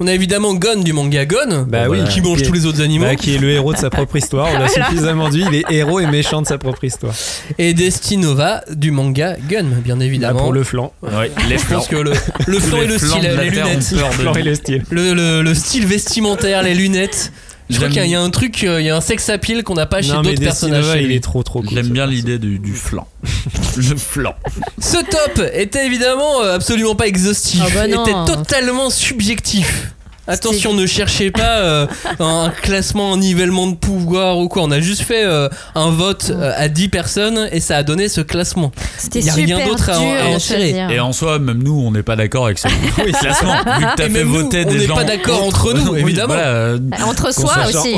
On 0.00 0.06
a 0.06 0.12
évidemment 0.14 0.54
Gon 0.54 0.80
du 0.82 0.92
manga 0.92 1.26
Gon. 1.26 1.66
Bah 1.68 1.88
oui, 1.88 1.98
qui 2.08 2.22
mange 2.22 2.38
qui 2.38 2.44
est- 2.44 2.46
tous 2.46 2.52
les 2.54 2.64
autres 2.66 2.80
animaux. 2.80 3.04
Bah, 3.04 3.16
qui 3.16 3.34
est 3.34 3.38
le 3.38 3.50
héros 3.50 3.72
de 3.74 3.78
sa 3.78 3.90
propre 3.90 4.16
histoire 4.16 4.48
on 4.54 4.58
l'a 4.58 4.68
suffisamment 4.68 5.28
dit 5.28 5.44
il 5.50 5.54
est 5.54 5.64
héros 5.70 6.00
et 6.00 6.06
méchant 6.06 6.40
de 6.40 6.46
sa 6.46 6.56
propre 6.56 6.84
histoire 6.84 7.12
Et 7.58 7.74
Destinova 7.74 8.62
du 8.72 8.90
manga 8.90 9.36
Gun, 9.48 9.64
bien 9.84 9.96
là 9.96 10.04
évidemment. 10.04 10.38
pour 10.40 10.52
le 10.52 10.62
flanc 10.64 10.92
Ouais, 11.02 11.30
les 11.48 11.58
Je 11.58 11.66
pense 11.66 11.88
que 11.88 11.96
le, 11.96 12.14
flanc 12.60 12.80
et 12.82 12.86
le 12.86 12.98
style, 12.98 13.22
les 13.22 13.50
lunettes. 13.50 13.94
peur 13.94 14.08
de 14.08 14.14
flanc 14.14 14.32
lui. 14.32 14.40
et 14.40 14.44
le 14.44 14.54
style 14.54 14.84
Le, 14.90 15.12
le- 15.14 15.42
le 15.42 15.54
style 15.54 15.86
vestimentaire, 15.86 16.62
les 16.62 16.74
lunettes. 16.74 17.32
Je 17.68 17.76
crois 17.76 17.88
qu'il 17.88 18.06
y 18.06 18.14
a 18.14 18.20
un 18.20 18.30
truc, 18.30 18.62
euh, 18.64 18.80
il 18.80 18.86
y 18.86 18.90
a 18.90 18.96
un 18.96 19.00
sex 19.00 19.28
appeal 19.28 19.64
qu'on 19.64 19.74
n'a 19.74 19.86
pas 19.86 20.02
chez 20.02 20.12
d'autres 20.12 20.40
personnages. 20.40 21.00
Il 21.00 21.10
est 21.12 21.22
trop 21.22 21.42
trop 21.42 21.60
cool 21.62 21.70
J'aime 21.70 21.88
bien 21.88 22.06
l'idée 22.06 22.38
du, 22.38 22.58
du 22.58 22.72
flanc. 22.72 23.08
le 23.76 23.96
flanc. 23.96 24.34
Ce 24.80 24.98
top 24.98 25.44
était 25.52 25.86
évidemment 25.86 26.42
euh, 26.42 26.54
absolument 26.54 26.94
pas 26.94 27.06
exhaustif, 27.08 27.60
Ah 27.64 27.68
bah 27.74 27.88
non. 27.88 28.04
était 28.04 28.34
totalement 28.34 28.90
subjectif. 28.90 29.92
Attention, 30.28 30.74
ne 30.74 30.86
cherchez 30.86 31.30
pas 31.30 31.58
euh, 31.58 31.86
un 32.18 32.50
classement, 32.62 33.12
un 33.14 33.18
nivellement 33.18 33.66
de 33.68 33.74
pouvoir 33.76 34.38
ou 34.38 34.48
quoi. 34.48 34.62
On 34.64 34.70
a 34.70 34.80
juste 34.80 35.02
fait 35.02 35.24
euh, 35.24 35.48
un 35.74 35.90
vote 35.90 36.30
euh, 36.34 36.52
à 36.56 36.68
10 36.68 36.88
personnes 36.88 37.48
et 37.52 37.60
ça 37.60 37.76
a 37.76 37.82
donné 37.82 38.08
ce 38.08 38.20
classement. 38.20 38.72
C'était 38.98 39.20
Y 39.20 39.30
a 39.30 39.34
rien 39.34 39.66
d'autre 39.66 39.90
à 39.90 39.94
à 39.96 40.26
en 40.28 40.36
tirer. 40.38 40.74
Et 40.90 41.00
en 41.00 41.12
soi, 41.12 41.38
même 41.38 41.62
nous, 41.62 41.78
on 41.80 41.90
n'est 41.92 42.02
pas 42.02 42.16
d'accord 42.16 42.46
avec 42.46 42.58
ce 42.58 42.68
classement. 43.20 43.54
Vu 43.54 43.62
que 43.62 43.96
t'as 43.96 44.02
fait 44.04 44.08
même 44.08 44.28
nous, 44.28 44.42
voter 44.42 44.64
on 44.66 44.70
des 44.70 44.78
n'est 44.78 44.86
gens. 44.86 44.94
pas 44.96 45.04
d'accord 45.04 45.44
entre 45.44 45.72
nous, 45.72 45.92
Oui, 45.92 46.00
évidemment. 46.00 46.34
voilà, 46.34 46.48
euh, 46.48 46.78
Entre 47.06 47.32
soi 47.32 47.54
aussi. 47.68 47.94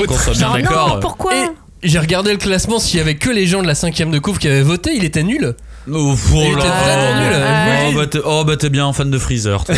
d'accord. 0.53 1.01
pourquoi 1.01 1.33
j'ai 1.85 2.01
regardé 2.01 2.33
le 2.33 2.39
classement, 2.39 2.81
s'il 2.81 2.99
y 2.99 3.01
avait 3.01 3.15
que 3.15 3.31
les 3.31 3.47
gens 3.47 3.63
de 3.63 3.67
la 3.69 3.77
cinquième 3.77 4.11
de 4.11 4.19
couvre 4.19 4.41
qui 4.41 4.49
avaient 4.49 4.63
voté, 4.63 4.91
il 4.97 5.05
était 5.05 5.23
nul. 5.23 5.55
Oh, 5.93 6.15
oh 6.35 6.55
là 6.57 7.15
vous 7.15 7.31
le 7.31 7.89
Oh, 7.89 7.93
bah 7.97 8.07
t'es- 8.07 8.21
oh, 8.25 8.45
bah 8.45 8.57
t'es 8.57 8.69
bien 8.69 8.93
fan 8.93 9.11
de 9.11 9.19
Freezer. 9.19 9.65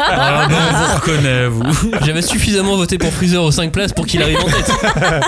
Ah, 0.00 0.46
bah, 0.48 0.56
on 0.72 0.76
vous 0.76 0.94
reconnaît, 0.96 1.46
vous. 1.46 1.62
J'avais 2.04 2.20
suffisamment 2.22 2.76
voté 2.76 2.98
pour 2.98 3.10
Freezer 3.10 3.42
aux 3.42 3.50
5 3.50 3.72
places 3.72 3.92
pour 3.92 4.06
qu'il 4.06 4.22
arrive 4.22 4.38
en 4.38 4.44
tête. 4.46 4.70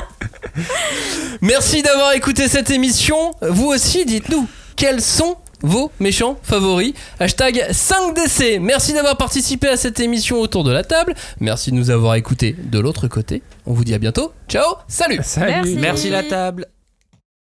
Merci 1.40 1.82
d'avoir 1.82 2.12
écouté 2.12 2.48
cette 2.48 2.70
émission. 2.70 3.32
Vous 3.42 3.66
aussi, 3.66 4.04
dites-nous 4.04 4.46
quels 4.76 5.00
sont 5.00 5.36
vos 5.62 5.90
méchants 6.00 6.38
favoris? 6.42 6.92
Hashtag 7.18 7.64
5DC. 7.70 8.60
Merci 8.60 8.92
d'avoir 8.92 9.16
participé 9.16 9.68
à 9.68 9.76
cette 9.76 10.00
émission 10.00 10.40
autour 10.40 10.64
de 10.64 10.72
la 10.72 10.84
table. 10.84 11.14
Merci 11.38 11.70
de 11.70 11.76
nous 11.76 11.90
avoir 11.90 12.14
écoutés 12.16 12.54
de 12.58 12.78
l'autre 12.78 13.08
côté. 13.08 13.42
On 13.66 13.72
vous 13.72 13.84
dit 13.84 13.94
à 13.94 13.98
bientôt. 13.98 14.32
Ciao, 14.48 14.64
salut 14.88 15.20
Salut. 15.22 15.52
Merci. 15.54 15.76
Merci 15.76 16.10
la 16.10 16.22
table. 16.24 16.66